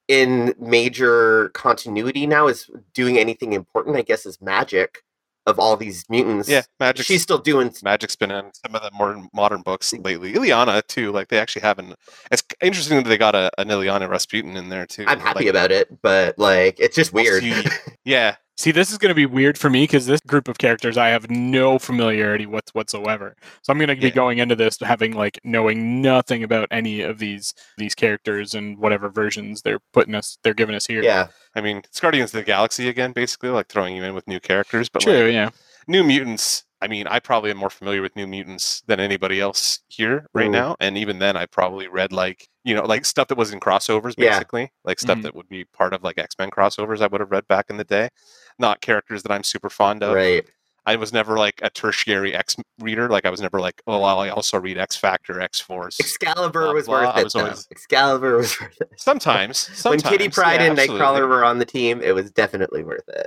in 0.08 0.54
major 0.58 1.50
continuity 1.50 2.26
now 2.26 2.46
is 2.48 2.68
doing 2.94 3.18
anything 3.18 3.52
important 3.52 3.96
i 3.96 4.02
guess 4.02 4.24
is 4.26 4.40
magic 4.40 5.02
of 5.46 5.58
all 5.58 5.76
these 5.76 6.04
mutants 6.08 6.48
yeah, 6.48 6.62
magic. 6.81 7.06
she's 7.06 7.22
still 7.22 7.38
doing 7.38 7.72
Magic's 7.82 8.16
been 8.16 8.31
in 8.31 8.50
some 8.52 8.75
of 8.75 8.82
the 8.82 8.90
more 8.93 9.26
modern 9.32 9.62
books 9.62 9.93
lately. 9.93 10.32
Illyana 10.32 10.84
too. 10.87 11.12
Like 11.12 11.28
they 11.28 11.38
actually 11.38 11.62
have 11.62 11.78
an. 11.78 11.94
It's 12.32 12.43
interesting 12.60 12.96
that 12.98 13.06
they 13.08 13.16
got 13.19 13.34
a, 13.34 13.50
an 13.58 13.69
Illyana 13.69 14.08
Rasputin 14.08 14.56
in 14.56 14.69
there 14.69 14.87
too. 14.87 15.04
i'm 15.06 15.20
happy 15.20 15.44
Like, 15.44 15.48
about 15.50 15.70
it 15.72 16.02
but 16.02 16.38
like 16.38 16.78
it's 16.81 16.96
just 16.96 17.12
weird 17.12 17.43
see- 17.43 17.64
yeah, 18.04 18.37
See, 18.58 18.70
this 18.70 18.90
is 18.90 18.96
going 18.96 19.10
to 19.10 19.14
be 19.14 19.26
weird 19.26 19.58
for 19.58 19.68
me 19.68 19.82
because 19.84 20.06
this 20.06 20.20
group 20.26 20.48
of 20.48 20.56
characters 20.56 20.96
I 20.96 21.08
have 21.08 21.28
no 21.30 21.78
familiarity 21.78 22.46
with 22.46 22.64
whatsoever. 22.74 23.36
So 23.62 23.70
I'm 23.70 23.78
going 23.78 23.88
to 23.88 23.96
be 23.96 24.08
Yeah. 24.08 24.14
going 24.14 24.38
into 24.38 24.56
this 24.56 24.78
having 24.80 25.12
like 25.12 25.38
knowing 25.44 26.00
nothing 26.00 26.42
about 26.42 26.68
any 26.70 27.02
of 27.02 27.18
these 27.18 27.52
these 27.76 27.94
characters 27.94 28.54
and 28.54 28.78
whatever 28.78 29.10
versions 29.10 29.60
they're 29.60 29.80
putting 29.92 30.14
us, 30.14 30.38
they're 30.42 30.54
giving 30.54 30.74
us 30.74 30.86
here. 30.86 31.02
yeah 31.02 31.26
I 31.54 31.60
mean, 31.60 31.78
it's 31.78 32.00
Guardians 32.00 32.30
of 32.34 32.38
the 32.40 32.44
Galaxy 32.44 32.88
again, 32.88 33.12
basically, 33.12 33.48
like 33.50 33.68
throwing 33.68 33.94
you 33.96 34.04
in 34.04 34.14
with 34.14 34.26
new 34.26 34.40
characters. 34.40 34.88
But 34.88 35.02
true. 35.02 35.24
like, 35.24 35.32
yeah, 35.34 35.50
New 35.86 36.02
Mutants. 36.04 36.64
I 36.82 36.88
mean, 36.88 37.06
I 37.06 37.20
probably 37.20 37.50
am 37.50 37.56
more 37.56 37.70
familiar 37.70 38.02
with 38.02 38.14
New 38.16 38.26
Mutants 38.26 38.82
than 38.86 39.00
anybody 39.00 39.40
else 39.40 39.80
here 39.88 40.26
right 40.34 40.48
Mm. 40.48 40.52
now. 40.52 40.76
And 40.80 40.98
even 40.98 41.18
then, 41.18 41.34
I 41.36 41.46
probably 41.46 41.88
read 41.88 42.12
like 42.12 42.48
you 42.66 42.74
know 42.74 42.84
like 42.84 43.04
stuff 43.06 43.28
that 43.28 43.38
was 43.38 43.52
in 43.52 43.60
crossovers, 43.60 44.14
Yeah. 44.18 44.32
basically, 44.32 44.72
like 44.84 44.98
stuff 45.00 45.18
Mhm. 45.18 45.22
that 45.22 45.34
would 45.34 45.48
be 45.48 45.64
part 45.64 45.94
of 45.94 46.02
like 46.02 46.18
X 46.18 46.34
Men 46.38 46.50
crossovers. 46.50 47.00
I 47.00 47.06
would 47.06 47.20
have 47.22 47.30
read 47.30 47.48
back 47.48 47.66
in 47.70 47.78
the 47.78 47.84
day, 47.84 48.10
not 48.58 48.80
characters 48.82 49.22
that 49.22 49.32
I'm 49.32 49.44
super 49.44 49.70
fond 49.70 50.02
of. 50.02 50.14
right 50.14 50.44
I 50.88 50.94
was 50.94 51.12
never 51.12 51.36
like 51.36 51.58
a 51.62 51.70
tertiary 51.70 52.32
X 52.32 52.54
reader. 52.78 53.08
Like 53.08 53.24
I 53.24 53.30
was 53.30 53.40
never 53.40 53.58
like, 53.60 53.82
oh, 53.88 54.02
I 54.04 54.28
also 54.28 54.60
read 54.60 54.78
X 54.78 54.94
Factor, 54.94 55.40
X 55.40 55.58
Force. 55.60 55.98
excalibur 55.98 56.66
Blah, 56.66 56.72
was 56.74 56.86
blah, 56.86 57.06
worth 57.06 57.18
it 57.18 57.24
was 57.24 57.32
though. 57.32 57.40
always- 57.40 57.66
excalibur 57.72 58.36
was 58.36 58.60
worth 58.60 58.80
it 58.80 58.88
Sometimes, 58.96 59.66
when 59.84 59.98
kitty 60.00 60.28
Pryde 60.28 60.60
yeah, 60.60 60.68
and 60.68 60.78
absolutely. 60.78 61.04
nightcrawler 61.04 61.28
were 61.28 61.44
on 61.44 61.58
the 61.58 61.64
team 61.64 62.00
it 62.02 62.14
was 62.14 62.30
definitely 62.30 62.84
worth 62.84 63.08
it 63.08 63.26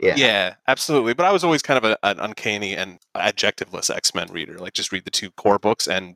yeah 0.00 0.14
Yeah, 0.16 0.54
absolutely. 0.68 1.14
But 1.14 1.26
I 1.26 1.32
was 1.32 1.42
always 1.42 1.62
kind 1.62 1.78
of 1.78 1.84
a, 1.84 1.98
an 2.04 2.20
uncanny 2.20 2.76
and 2.76 2.98
adjectiveless 3.16 3.90
X 3.94 4.14
Men 4.14 4.28
reader. 4.32 4.58
Like 4.58 4.72
just 4.74 4.92
read 4.92 5.04
the 5.04 5.10
two 5.10 5.30
core 5.32 5.58
books 5.58 5.88
and 5.88 6.14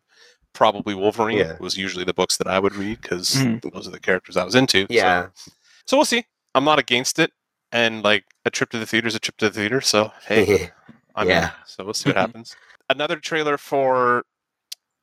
probably 0.54 0.94
Wolverine 0.94 1.38
Yeah. 1.38 1.56
was 1.60 1.76
usually 1.76 2.04
the 2.04 2.14
books 2.14 2.36
that 2.38 2.46
I 2.46 2.58
would 2.58 2.74
read 2.74 3.00
because 3.02 3.30
Mhm. 3.34 3.72
those 3.72 3.86
are 3.86 3.90
the 3.90 4.00
characters 4.00 4.36
I 4.38 4.44
was 4.44 4.54
into. 4.54 4.86
yeah 4.88 5.28
So, 5.86 5.96
we'll 5.98 6.04
see. 6.06 6.24
I'm 6.54 6.64
not 6.64 6.78
against 6.78 7.18
it. 7.18 7.32
And 7.72 8.02
like 8.02 8.24
a 8.46 8.50
trip 8.50 8.70
to 8.70 8.78
the 8.78 8.86
theater 8.86 9.08
is 9.08 9.14
a 9.14 9.18
trip 9.18 9.36
to 9.38 9.50
the 9.50 9.54
theater. 9.60 9.80
So 9.80 10.12
hey, 10.26 10.70
I'm 11.14 11.28
Yeah. 11.28 11.46
in. 11.46 11.50
So 11.66 11.84
we'll 11.84 11.92
see 11.94 12.08
what 12.08 12.16
happens. 12.16 12.56
Another 12.88 13.16
trailer 13.16 13.58
for. 13.58 14.24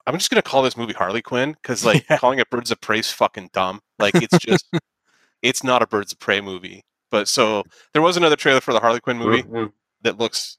I'm 0.08 0.16
just 0.18 0.30
gonna 0.32 0.42
call 0.42 0.64
this 0.64 0.76
movie 0.78 0.94
Harley 0.94 1.22
Quinn 1.22 1.52
because 1.54 1.84
like 1.86 2.06
Yeah. 2.10 2.18
calling 2.20 2.40
it 2.40 2.50
Birds 2.50 2.72
of 2.72 2.80
Prey 2.82 3.00
is 3.00 3.12
fucking 3.12 3.50
dumb. 3.54 3.82
Like 4.00 4.16
it's 4.16 4.38
just, 4.40 4.66
it's 5.42 5.64
not 5.64 5.82
a 5.84 5.88
Birds 5.88 6.14
of 6.14 6.20
Prey 6.20 6.42
movie. 6.42 6.84
But 7.12 7.28
so 7.28 7.64
there 7.94 8.02
was 8.02 8.16
another 8.18 8.38
trailer 8.38 8.62
for 8.62 8.72
the 8.74 8.80
Harley 8.80 9.02
Quinn 9.02 9.18
movie 9.18 9.44
Mhm. 9.44 9.74
that 10.02 10.18
looks 10.18 10.58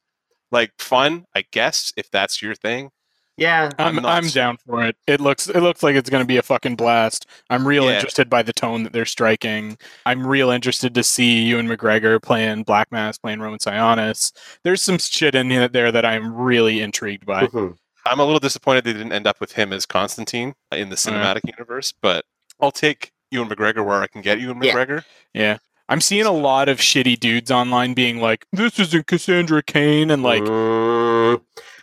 like 0.50 0.72
fun, 0.78 1.24
I 1.34 1.44
guess, 1.50 1.92
if 1.96 2.10
that's 2.10 2.42
your 2.42 2.54
thing. 2.54 2.90
Yeah 3.38 3.70
I'm 3.78 3.98
I'm 4.00 4.06
I'm, 4.06 4.28
down 4.28 4.58
for 4.58 4.84
it. 4.84 4.96
It 5.06 5.20
looks 5.20 5.48
it 5.48 5.60
looks 5.60 5.82
like 5.82 5.96
it's 5.96 6.10
going 6.10 6.22
to 6.22 6.26
be 6.26 6.36
a 6.36 6.42
fucking 6.42 6.76
blast. 6.76 7.26
I'm 7.50 7.66
real 7.66 7.84
Yeah. 7.84 7.94
interested 7.94 8.28
by 8.28 8.42
the 8.42 8.52
tone 8.52 8.82
that 8.82 8.92
they're 8.92 9.06
striking. 9.06 9.78
I'm 10.04 10.26
real 10.26 10.50
interested 10.50 10.94
to 10.94 11.02
see 11.02 11.42
Ewan 11.44 11.66
McGregor 11.68 12.20
playing 12.22 12.64
Black 12.64 12.92
Mask, 12.92 13.22
playing 13.22 13.40
Roman 13.40 13.58
Sionis. 13.58 14.32
There's 14.64 14.82
some 14.82 14.98
shit 14.98 15.34
in 15.34 15.48
there 15.72 15.90
that 15.92 16.04
I'm 16.04 16.34
really 16.34 16.80
intrigued 16.82 17.24
by. 17.24 17.46
Mhm. 17.46 17.76
I'm 18.04 18.20
a 18.20 18.24
little 18.24 18.40
disappointed 18.40 18.84
they 18.84 18.92
didn't 18.92 19.12
end 19.12 19.26
up 19.26 19.40
with 19.40 19.52
him 19.52 19.72
as 19.72 19.86
Constantine 19.86 20.54
in 20.72 20.88
the 20.90 20.96
cinematic 20.96 21.42
universe, 21.46 21.92
but 22.02 22.24
I'll 22.60 22.72
take 22.72 23.12
Ewan 23.30 23.48
McGregor 23.48 23.84
where 23.84 24.02
I 24.02 24.08
can 24.08 24.20
get 24.22 24.40
Ewan 24.40 24.60
McGregor. 24.60 25.04
Yeah. 25.32 25.58
I'm 25.88 26.00
seeing 26.00 26.26
a 26.26 26.32
lot 26.32 26.68
of 26.68 26.78
shitty 26.78 27.18
dudes 27.20 27.50
online 27.50 27.92
being 27.94 28.20
like, 28.20 28.46
"This 28.52 28.78
isn't 28.78 29.06
Cassandra 29.06 29.62
Cain," 29.62 30.10
and 30.10 30.22
like 30.22 30.42
Mm, 30.42 31.40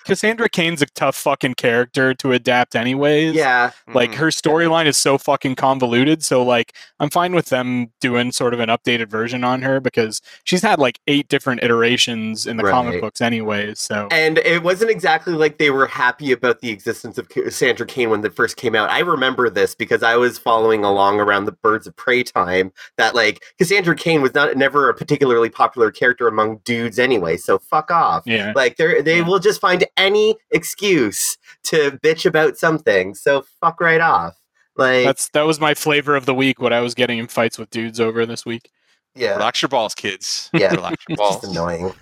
Cassandra 0.10 0.50
Cain's 0.50 0.82
a 0.82 0.86
tough 0.88 1.16
fucking 1.16 1.54
character 1.56 2.14
to 2.16 2.32
adapt, 2.32 2.76
anyways. 2.76 3.36
yeah 3.36 3.72
Like 3.88 4.12
Mhm. 4.12 4.16
her 4.16 4.28
storyline 4.28 4.86
is 4.86 4.98
so 4.98 5.18
fucking 5.18 5.56
convoluted. 5.56 6.24
So 6.24 6.44
like 6.44 6.74
I'm 7.00 7.10
fine 7.10 7.34
with 7.34 7.48
them 7.48 7.92
doing 8.02 8.32
sort 8.32 8.54
of 8.54 8.60
an 8.60 8.70
updated 8.70 9.08
version 9.10 9.44
on 9.44 9.62
her 9.62 9.80
because 9.80 10.22
she's 10.44 10.62
had 10.62 10.80
like 10.80 11.00
eight 11.08 11.28
different 11.30 11.64
iterations 11.64 12.46
in 12.46 12.58
the 12.58 12.64
comic 12.64 13.00
books 13.02 13.22
anyways. 13.22 13.80
So 13.80 14.08
And 14.12 14.40
it 14.40 14.64
wasn't 14.64 14.92
exactly 14.92 15.34
like 15.34 15.58
they 15.58 15.70
were 15.70 15.88
happy 15.88 16.32
about 16.32 16.60
the 16.62 16.70
existence 16.72 17.18
of 17.18 17.30
Cassandra 17.30 17.86
Cain 17.86 18.10
when 18.10 18.24
it 18.26 18.36
first 18.36 18.58
came 18.58 18.76
out. 18.76 18.90
I 18.90 19.00
remember 19.00 19.50
this 19.50 19.76
because 19.76 20.04
I 20.04 20.16
was 20.18 20.38
following 20.38 20.84
along 20.84 21.20
around 21.20 21.46
the 21.46 21.52
Birds 21.54 21.88
of 21.88 21.96
Prey 21.96 22.24
time. 22.24 22.72
That 22.98 23.16
like 23.16 23.44
Cassandra 23.58 23.96
Cain 23.96 24.22
was 24.22 24.34
not 24.34 24.56
never 24.58 24.90
a 24.90 24.94
particularly 24.94 25.50
popular 25.50 25.92
character 25.92 26.28
among 26.28 26.58
dudes 26.66 27.00
anyway. 27.00 27.38
So 27.38 27.60
fuck 27.60 27.92
off. 27.92 28.24
yeah. 28.26 28.54
Like 28.56 28.78
they 28.78 29.02
they 29.02 29.18
Yeah. 29.20 29.28
will 29.28 29.40
just 29.40 29.62
find 29.62 29.86
any 30.00 30.36
excuse 30.52 31.38
to 31.66 31.92
bitch 32.04 32.26
about 32.26 32.58
something. 32.58 33.14
So 33.16 33.44
fuck 33.62 33.80
right 33.82 34.02
off. 34.02 34.36
Like 34.76 35.06
That's 35.06 35.30
that 35.30 35.42
was 35.44 35.60
my 35.60 35.74
flavor 35.74 36.16
of 36.16 36.26
the 36.26 36.34
week, 36.34 36.62
what 36.62 36.72
I 36.74 36.80
was 36.82 36.94
getting 36.96 37.20
in 37.20 37.28
fights 37.28 37.58
with 37.60 37.70
dudes 37.70 38.00
over 38.00 38.26
this 38.26 38.46
week. 38.46 38.70
yeah, 39.16 39.34
Relax 39.34 39.62
your 39.62 39.70
balls, 39.70 39.94
kids. 39.94 40.50
Yeah. 40.54 40.74
Relax 40.76 41.04
your 41.10 41.18
just 41.18 41.42
balls. 41.42 41.44
annoying. 41.52 41.94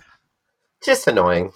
Just 0.84 1.08
annoying. 1.08 1.52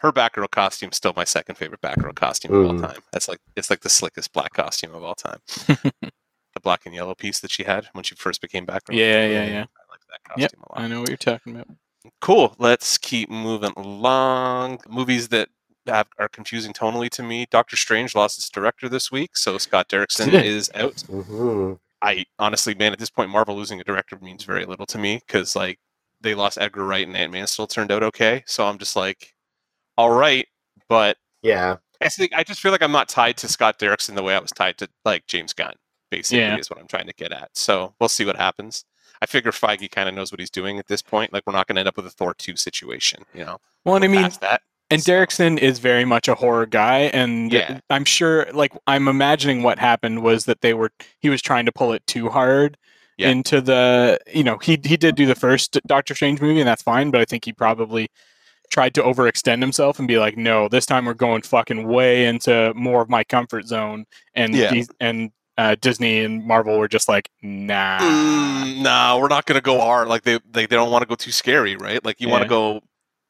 Her 0.00 0.12
Batgirl 0.12 0.50
costume's 0.50 0.96
still 0.96 1.12
my 1.16 1.24
second 1.24 1.56
favorite 1.56 1.80
Batgirl 1.80 2.14
costume 2.16 2.54
of 2.54 2.66
all 2.66 2.72
Mm. 2.74 2.80
time. 2.92 3.00
That's 3.12 3.28
like 3.28 3.38
it's 3.56 3.70
like 3.70 3.80
the 3.80 3.88
slickest 3.88 4.32
black 4.32 4.52
costume 4.52 4.94
of 4.94 5.02
all 5.04 5.14
time. 5.14 5.38
the 5.66 6.60
black 6.62 6.86
and 6.86 6.94
yellow 6.94 7.14
piece 7.14 7.40
that 7.40 7.50
she 7.50 7.64
had 7.64 7.86
when 7.92 8.04
she 8.04 8.14
first 8.14 8.40
became 8.40 8.66
Batgirl. 8.66 8.94
Yeah, 8.94 9.26
yeah, 9.26 9.44
yeah. 9.46 9.64
I 9.64 9.90
like 9.90 10.00
that 10.10 10.24
costume 10.28 10.62
a 10.68 10.72
lot. 10.78 10.84
I 10.84 10.86
know 10.88 11.00
what 11.00 11.08
you're 11.08 11.16
talking 11.16 11.54
about. 11.56 11.68
Cool. 12.20 12.54
Let's 12.58 12.98
keep 12.98 13.30
moving 13.30 13.72
along. 13.76 14.80
Movies 14.88 15.28
that 15.28 15.48
have, 15.86 16.06
are 16.18 16.28
confusing 16.28 16.72
tonally 16.72 17.10
to 17.10 17.22
me. 17.22 17.46
Doctor 17.50 17.76
Strange 17.76 18.14
lost 18.14 18.38
its 18.38 18.48
director 18.50 18.88
this 18.88 19.10
week, 19.10 19.36
so 19.36 19.58
Scott 19.58 19.88
Derrickson 19.88 20.28
is 20.28 20.34
it? 20.34 20.46
is 20.46 20.70
out. 20.74 20.94
Mhm. 21.08 21.78
I 22.00 22.24
honestly, 22.38 22.74
man, 22.74 22.92
at 22.92 22.98
this 22.98 23.10
point, 23.10 23.30
Marvel 23.30 23.54
losing 23.56 23.80
a 23.80 23.84
director 23.84 24.18
means 24.20 24.44
very 24.44 24.64
little 24.64 24.86
to 24.86 24.98
me 24.98 25.20
because 25.26 25.54
like 25.54 25.78
they 26.20 26.34
lost 26.34 26.58
Edgar 26.60 26.84
Wright 26.84 27.06
and 27.06 27.16
Ant 27.16 27.32
Man 27.32 27.46
still 27.46 27.66
turned 27.66 27.92
out 27.92 28.02
okay. 28.02 28.42
So 28.46 28.66
I'm 28.66 28.78
just 28.78 28.96
like, 28.96 29.34
all 29.96 30.10
right, 30.10 30.46
but 30.88 31.16
Yeah. 31.42 31.76
I 32.00 32.08
think 32.08 32.32
I 32.34 32.42
just 32.42 32.60
feel 32.60 32.72
like 32.72 32.82
I'm 32.82 32.90
not 32.92 33.08
tied 33.08 33.36
to 33.38 33.48
Scott 33.48 33.78
Derrickson 33.78 34.16
the 34.16 34.22
way 34.24 34.34
I 34.34 34.40
was 34.40 34.50
tied 34.50 34.78
to 34.78 34.88
like 35.04 35.26
James 35.28 35.52
Gunn. 35.52 35.74
Basically, 36.10 36.40
Yeah. 36.40 36.56
is 36.58 36.68
what 36.68 36.80
I'm 36.80 36.88
trying 36.88 37.06
to 37.06 37.14
get 37.14 37.30
at. 37.32 37.50
So 37.56 37.94
we'll 38.00 38.08
see 38.08 38.24
what 38.24 38.36
happens. 38.36 38.84
I 39.20 39.26
figure 39.26 39.52
Feige 39.52 39.88
kind 39.88 40.08
of 40.08 40.14
knows 40.16 40.32
what 40.32 40.40
he's 40.40 40.50
doing 40.50 40.80
at 40.80 40.88
this 40.88 41.00
point. 41.02 41.32
Like 41.32 41.44
we're 41.46 41.52
not 41.52 41.68
going 41.68 41.76
to 41.76 41.80
end 41.80 41.88
up 41.88 41.96
with 41.96 42.06
a 42.06 42.10
Thor 42.10 42.34
two 42.34 42.56
situation, 42.56 43.22
you 43.32 43.44
know. 43.44 43.58
Well, 43.84 43.94
and 43.94 44.04
I 44.04 44.08
mean, 44.08 44.22
past 44.22 44.40
that. 44.40 44.62
And 44.92 45.02
so- 45.02 45.12
Derrickson 45.12 45.58
is 45.58 45.78
very 45.78 46.04
much 46.04 46.28
a 46.28 46.34
horror 46.34 46.66
guy, 46.66 47.10
and 47.12 47.52
Yeah. 47.52 47.80
I'm 47.90 48.04
sure, 48.04 48.46
like, 48.52 48.72
I'm 48.86 49.08
imagining 49.08 49.62
what 49.62 49.78
happened 49.78 50.22
was 50.22 50.44
that 50.46 50.60
they 50.60 50.74
were 50.74 50.90
he 51.20 51.28
was 51.30 51.42
trying 51.42 51.66
to 51.66 51.72
pull 51.72 51.92
it 51.92 52.06
too 52.06 52.28
hard 52.28 52.76
Yeah. 53.18 53.28
into 53.30 53.60
the, 53.60 54.18
you 54.32 54.44
know, 54.44 54.58
he 54.58 54.78
he 54.84 54.96
did 54.96 55.14
do 55.16 55.26
the 55.26 55.34
first 55.34 55.78
Doctor 55.86 56.14
Strange 56.14 56.40
movie, 56.40 56.60
and 56.60 56.68
that's 56.68 56.82
fine, 56.82 57.10
but 57.10 57.20
I 57.20 57.24
think 57.24 57.44
he 57.44 57.52
probably 57.52 58.08
tried 58.70 58.94
to 58.94 59.02
overextend 59.02 59.60
himself 59.60 59.98
and 59.98 60.08
be 60.08 60.18
like, 60.18 60.36
no, 60.38 60.66
this 60.68 60.86
time 60.86 61.04
we're 61.04 61.12
going 61.14 61.42
fucking 61.42 61.86
way 61.86 62.24
into 62.26 62.72
more 62.74 63.02
of 63.02 63.10
my 63.10 63.22
comfort 63.24 63.66
zone, 63.66 64.04
and 64.34 64.54
Yeah. 64.54 64.82
And 65.00 65.30
uh, 65.58 65.76
Disney 65.82 66.20
and 66.24 66.46
Marvel 66.46 66.78
were 66.78 66.88
just 66.88 67.06
like, 67.10 67.28
nah, 67.42 67.98
Mm, 67.98 68.82
no, 68.82 69.18
we're 69.20 69.28
not 69.28 69.44
going 69.44 69.56
to 69.56 69.60
go 69.62 69.78
hard. 69.78 70.08
Like 70.08 70.22
they, 70.22 70.38
they, 70.50 70.64
they 70.64 70.76
don't 70.76 70.90
want 70.90 71.02
to 71.02 71.06
go 71.06 71.14
too 71.14 71.30
scary, 71.30 71.76
right? 71.76 72.02
Like 72.02 72.22
you 72.22 72.30
want 72.30 72.42
to 72.42 72.48
go 72.48 72.80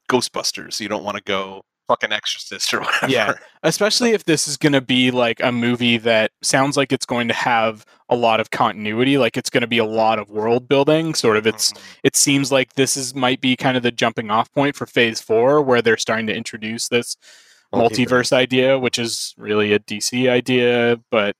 Ghostbusters. 0.08 0.80
You 0.80 0.88
don't 0.88 1.04
want 1.04 1.16
to 1.16 1.22
go 1.22 1.62
fucking 1.88 2.12
Exorcist 2.12 2.72
or 2.72 2.80
whatever. 2.82 3.08
Yeah. 3.12 3.34
especially 3.64 4.12
if 4.12 4.24
this 4.24 4.46
is 4.46 4.56
going 4.56 4.72
to 4.72 4.80
be 4.80 5.10
like 5.10 5.40
a 5.42 5.50
movie 5.50 5.98
that 5.98 6.30
sounds 6.40 6.76
like 6.76 6.92
it's 6.92 7.04
going 7.04 7.28
to 7.28 7.34
have 7.34 7.84
a 8.08 8.14
lot 8.16 8.38
of 8.40 8.50
continuity 8.50 9.18
like 9.18 9.36
it's 9.36 9.50
going 9.50 9.62
to 9.62 9.66
be 9.66 9.78
a 9.78 9.84
lot 9.84 10.18
of 10.18 10.30
world 10.30 10.68
building 10.68 11.12
sort 11.14 11.36
of 11.36 11.46
it's 11.46 11.72
Mhm. 11.72 11.80
it 12.04 12.14
seems 12.16 12.52
like 12.52 12.74
this 12.74 12.96
is 12.96 13.14
might 13.14 13.40
be 13.40 13.56
kind 13.56 13.76
of 13.76 13.82
the 13.82 13.90
jumping 13.90 14.30
off 14.30 14.50
point 14.52 14.76
for 14.76 14.86
phase 14.86 15.20
4 15.20 15.60
where 15.60 15.82
they're 15.82 15.96
starting 15.96 16.26
to 16.28 16.34
introduce 16.34 16.88
this 16.88 17.16
multiverse 17.74 18.32
idea 18.32 18.78
which 18.78 18.98
is 18.98 19.34
really 19.36 19.72
a 19.72 19.78
DC 19.80 20.28
idea 20.30 20.98
but 21.10 21.34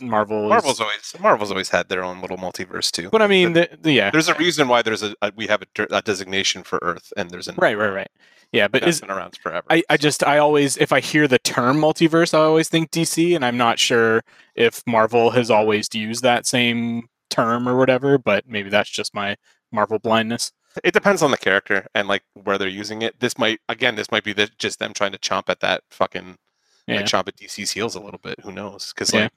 Marvel 0.00 0.48
Marvel's 0.48 0.80
always 0.80 1.14
Marvel's 1.20 1.50
always 1.50 1.68
had 1.70 1.88
their 1.88 2.02
own 2.02 2.20
little 2.20 2.36
multiverse 2.38 2.90
too. 2.90 3.08
but 3.10 3.22
I 3.22 3.26
mean 3.26 3.52
the, 3.52 3.68
the, 3.80 3.92
yeah 3.92 4.10
There's 4.10 4.28
a 4.28 4.34
reason 4.34 4.68
why 4.68 4.82
there's 4.82 5.02
a, 5.02 5.14
a 5.22 5.32
we 5.36 5.46
have 5.46 5.62
a, 5.62 5.86
a 5.90 6.02
designation 6.02 6.62
for 6.62 6.78
Earth, 6.82 7.12
and 7.16 7.30
there's 7.30 7.48
an 7.48 7.56
right 7.58 7.76
right 7.76 7.90
right 7.90 8.08
yeah 8.52 8.66
but 8.68 8.86
is 8.86 9.00
been 9.00 9.10
around 9.10 9.36
forever. 9.36 9.66
I, 9.70 9.82
I 9.88 9.96
just 9.96 10.24
I 10.24 10.38
always 10.38 10.76
if 10.78 10.92
I 10.92 11.00
hear 11.00 11.28
the 11.28 11.38
term 11.38 11.76
multiverse, 11.78 12.34
I 12.34 12.38
always 12.38 12.68
think 12.68 12.90
DC, 12.90 13.34
and 13.36 13.44
I'm 13.44 13.56
not 13.56 13.78
sure 13.78 14.22
if 14.54 14.82
Marvel 14.86 15.30
has 15.30 15.50
always 15.50 15.88
used 15.94 16.22
that 16.22 16.46
same 16.46 17.08
term 17.28 17.68
or 17.68 17.76
whatever, 17.76 18.18
but 18.18 18.48
maybe 18.48 18.68
that's 18.70 18.90
just 18.90 19.14
my 19.14 19.36
Marvel 19.70 19.98
blindness. 20.00 20.50
it 20.82 20.92
depends 20.92 21.22
on 21.22 21.30
the 21.30 21.36
character 21.36 21.86
and 21.94 22.08
like 22.08 22.22
where 22.34 22.58
they're 22.58 22.66
using 22.68 23.02
it. 23.02 23.20
This 23.20 23.38
might 23.38 23.60
again, 23.68 23.94
this 23.96 24.10
might 24.10 24.24
be 24.24 24.32
the, 24.32 24.48
just 24.58 24.78
them 24.80 24.92
trying 24.92 25.12
to 25.12 25.18
chomp 25.18 25.48
at 25.48 25.60
that 25.60 25.82
fucking 25.90 26.36
Yeah. 26.88 26.96
like 26.96 27.06
chomp 27.06 27.28
at 27.28 27.36
DC's 27.36 27.70
heels 27.70 27.94
a 27.94 28.00
little 28.00 28.18
bit. 28.20 28.40
Who 28.42 28.50
knows? 28.50 28.92
Because 28.92 29.14
Yeah. 29.14 29.28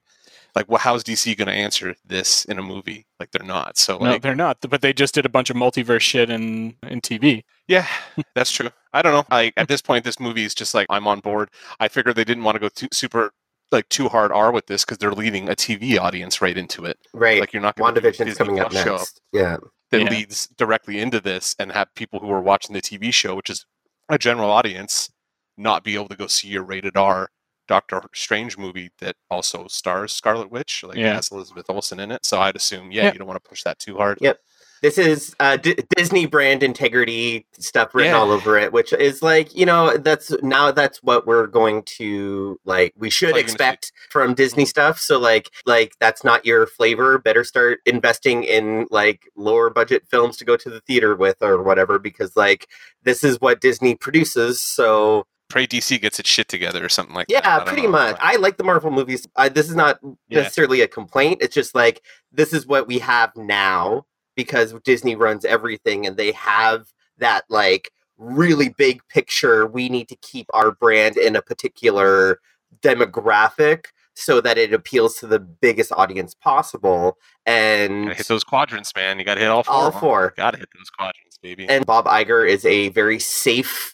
Like 0.56 0.64
like 0.64 0.70
well, 0.70 0.80
how's 0.80 1.04
DC 1.04 1.36
going 1.38 1.48
to 1.48 1.54
answer 1.54 1.96
this 2.06 2.46
in 2.46 2.60
a 2.60 2.62
movie? 2.64 3.06
Like 3.20 3.32
they're 3.32 3.46
not. 3.46 3.78
So 3.78 3.98
no, 3.98 4.12
like 4.12 4.22
they're 4.22 4.36
not, 4.36 4.58
but 4.70 4.82
they 4.82 4.94
just 4.94 5.14
did 5.14 5.26
a 5.26 5.30
bunch 5.30 5.50
of 5.50 5.56
multiverse 5.56 6.02
shit 6.02 6.30
in 6.30 6.76
in 6.88 7.02
TV. 7.02 7.44
Yeah, 7.68 7.88
that's 8.36 8.52
true. 8.52 8.70
I 8.94 9.02
don't 9.02 9.14
know. 9.14 9.26
Like 9.30 9.54
at 9.58 9.68
this 9.70 9.82
point, 9.82 10.04
this 10.06 10.20
movie 10.20 10.44
is 10.46 10.54
just 10.56 10.74
like 10.74 10.88
I'm 10.90 11.08
on 11.08 11.20
board. 11.20 11.50
I 11.80 11.88
figured 11.88 12.16
they 12.16 12.24
didn't 12.24 12.44
want 12.44 12.56
to 12.56 12.60
go 12.60 12.70
too 12.70 12.88
super 12.92 13.32
like 13.72 13.90
too 13.90 14.08
hard 14.08 14.32
R 14.32 14.52
with 14.52 14.68
this 14.68 14.86
because 14.86 15.00
they're 15.00 15.14
leading 15.14 15.50
a 15.50 15.54
TV 15.56 16.00
audience 16.00 16.42
right 16.42 16.58
into 16.58 16.86
it. 16.86 16.98
Right. 17.14 17.40
Like 17.40 17.54
you're 17.54 17.62
not 17.62 17.76
going 17.76 17.96
to 17.96 18.02
WandaVision's 18.02 18.38
coming 18.38 18.60
up 18.60 18.72
next. 18.72 19.20
Yeah. 19.32 19.58
that 19.90 20.02
Yeah. 20.02 20.10
leads 20.10 20.48
directly 20.58 21.00
into 21.00 21.20
this 21.20 21.56
and 21.58 21.72
have 21.72 21.88
people 21.96 22.20
who 22.20 22.30
are 22.32 22.42
watching 22.42 22.74
the 22.74 22.82
TV 22.82 23.12
show, 23.12 23.36
which 23.36 23.50
is 23.50 23.66
a 24.10 24.20
general 24.20 24.52
audience, 24.52 25.12
not 25.58 25.84
be 25.84 25.96
able 25.96 26.08
to 26.10 26.16
go 26.16 26.28
see 26.28 26.50
your 26.50 26.62
rated 26.64 26.96
R 26.96 27.30
Doctor 27.74 28.04
Strange 28.14 28.56
movie 28.56 28.92
that 29.00 29.16
also 29.32 29.66
stars 29.68 30.14
Scarlet 30.14 30.52
Witch, 30.52 30.84
like 30.84 30.96
Yeah. 30.98 31.16
has 31.16 31.32
Elizabeth 31.32 31.66
Olsen 31.70 32.00
in 32.00 32.12
it. 32.12 32.24
So 32.24 32.40
I'd 32.40 32.56
assume, 32.56 32.92
yeah, 32.92 33.06
Yeah. 33.06 33.14
you 33.14 33.18
don't 33.18 33.28
want 33.28 33.44
to 33.44 33.50
push 33.50 33.64
that 33.64 33.80
too 33.80 33.98
hard. 33.98 34.20
Yep. 34.22 34.40
This 34.84 34.98
is 34.98 35.34
uh, 35.40 35.56
D- 35.56 35.78
Disney 35.96 36.26
brand 36.26 36.62
integrity 36.62 37.48
stuff 37.58 37.96
written 37.96 38.12
Yeah. 38.12 38.20
all 38.20 38.32
over 38.32 38.58
it, 38.60 38.74
which 38.74 38.92
is 38.92 39.24
like 39.24 39.56
you 39.56 39.66
know 39.66 39.96
that's 39.98 40.30
now 40.44 40.72
that's 40.72 41.02
what 41.02 41.26
we're 41.26 41.48
going 41.48 41.84
to 41.98 42.60
like 42.66 42.94
we 42.98 43.10
should 43.10 43.28
What 43.32 43.36
are 43.36 43.40
you 43.40 43.44
gonna 43.44 43.50
see? 43.50 43.54
expect 43.54 43.92
from 44.12 44.34
Disney 44.34 44.66
stuff. 44.66 45.00
So 45.00 45.18
like 45.18 45.50
like 45.66 45.94
that's 46.02 46.24
not 46.26 46.46
your 46.46 46.68
flavor. 46.68 47.18
Better 47.18 47.46
start 47.46 47.80
investing 47.86 48.44
in 48.44 48.86
like 48.92 49.22
lower 49.38 49.70
budget 49.70 50.04
films 50.12 50.36
to 50.38 50.46
go 50.46 50.58
to 50.58 50.70
the 50.70 50.82
theater 50.82 51.16
with 51.16 51.38
or 51.42 51.64
whatever 51.64 51.98
because 51.98 52.36
like 52.36 52.68
this 53.04 53.24
is 53.24 53.40
what 53.40 53.62
Disney 53.62 53.96
produces. 53.96 54.60
So 54.62 55.26
Pray 55.54 55.68
DC 55.68 56.02
gets 56.02 56.20
its 56.20 56.28
shit 56.28 56.48
together 56.48 56.84
or 56.84 56.90
something 56.90 57.14
like 57.14 57.28
that. 57.28 57.44
Yeah, 57.46 57.60
pretty 57.64 57.86
much. 57.86 58.18
I 58.20 58.38
like 58.38 58.58
the 58.58 58.64
Marvel 58.64 58.90
movies. 58.90 59.28
I, 59.36 59.50
this 59.50 59.70
is 59.70 59.76
not 59.76 60.00
Yeah. 60.28 60.42
necessarily 60.42 60.82
a 60.82 60.88
complaint. 60.88 61.44
It's 61.44 61.54
just 61.54 61.76
like 61.76 62.02
this 62.32 62.54
is 62.54 62.66
what 62.66 62.88
we 62.88 62.98
have 62.98 63.36
now 63.36 64.08
because 64.36 64.74
Disney 64.84 65.16
runs 65.16 65.46
everything 65.46 66.08
and 66.08 66.18
they 66.18 66.32
have 66.32 66.88
that 67.20 67.44
like 67.50 67.92
really 68.18 68.70
big 68.70 69.02
picture. 69.10 69.68
We 69.68 69.90
need 69.90 70.10
to 70.10 70.16
keep 70.16 70.48
our 70.56 70.72
brand 70.72 71.18
in 71.18 71.36
a 71.36 71.42
particular 71.44 72.40
demographic 72.82 73.86
so 74.16 74.42
that 74.42 74.58
it 74.58 74.74
appeals 74.74 75.18
to 75.18 75.28
the 75.28 75.40
biggest 75.40 75.92
audience 75.92 76.34
possible. 76.34 77.18
And 77.46 78.12
hit 78.14 78.28
those 78.28 78.44
quadrants, 78.44 78.92
man. 78.96 79.20
You 79.20 79.26
got 79.26 79.36
to 79.36 79.42
hit 79.42 79.50
all 79.50 79.62
four. 79.62 79.74
all 79.76 79.92
four. 79.92 80.34
Got 80.36 80.52
to 80.52 80.58
hit 80.58 80.70
those 80.76 80.90
quadrants, 80.90 81.38
baby. 81.38 81.68
And 81.70 81.86
Bob 81.86 82.06
Iger 82.06 82.48
is 82.50 82.66
a 82.66 82.90
very 82.90 83.20
safe 83.20 83.94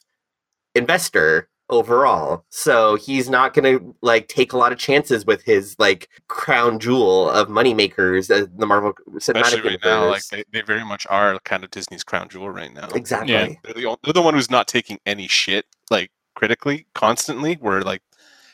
investor 0.75 1.49
overall. 1.69 2.43
So 2.49 2.95
he's 2.95 3.29
not 3.29 3.53
going 3.53 3.77
to 3.77 3.95
like 4.01 4.27
take 4.27 4.53
a 4.53 4.57
lot 4.57 4.71
of 4.71 4.79
chances 4.79 5.25
with 5.25 5.43
his 5.43 5.75
like 5.77 6.09
crown 6.27 6.79
jewel 6.79 7.29
of 7.29 7.47
moneymakers 7.47 8.29
as 8.31 8.43
uh, 8.43 8.45
the 8.57 8.65
Marvel 8.65 8.93
Cinematic 9.11 9.41
Especially 9.41 9.69
right 9.71 9.79
now, 9.83 10.09
like 10.09 10.25
they, 10.27 10.43
they 10.51 10.61
very 10.61 10.83
much 10.83 11.05
are 11.11 11.37
kind 11.41 11.63
of 11.63 11.69
Disney's 11.69 12.03
crown 12.03 12.27
jewel 12.27 12.49
right 12.49 12.73
now. 12.73 12.87
exactly. 12.95 13.33
Yeah. 13.33 13.49
They're 13.63 13.73
the, 13.75 13.85
on- 13.85 13.97
they're 14.03 14.13
the 14.13 14.21
one 14.21 14.33
who's 14.33 14.49
not 14.49 14.67
taking 14.67 14.97
any 15.05 15.27
shit 15.27 15.65
like 15.91 16.09
critically 16.35 16.87
constantly. 16.95 17.53
Where 17.55 17.81
like 17.83 18.01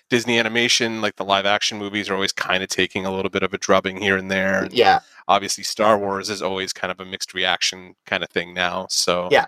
Disney 0.10 0.38
animation, 0.38 1.02
like 1.02 1.16
the 1.16 1.24
live 1.26 1.46
action 1.46 1.78
movies, 1.78 2.10
are 2.10 2.16
always 2.16 2.34
kind 2.34 2.64
of 2.64 2.70
taking 2.70 3.06
a 3.06 3.16
little 3.16 3.32
bit 3.32 3.44
of 3.44 3.54
a 3.54 3.58
drubbing 3.58 3.98
here 4.02 4.18
and 4.18 4.30
there. 4.30 4.64
And 4.66 4.74
Yeah. 4.74 5.00
obviously, 5.30 5.64
Star 5.64 5.98
Wars 5.98 6.30
is 6.30 6.42
always 6.42 6.74
kind 6.74 6.92
of 6.92 7.00
a 7.00 7.06
mixed 7.06 7.34
reaction 7.34 7.96
kind 8.06 8.24
of 8.24 8.30
thing 8.30 8.54
now. 8.54 8.88
So 8.90 9.30
Yeah. 9.32 9.46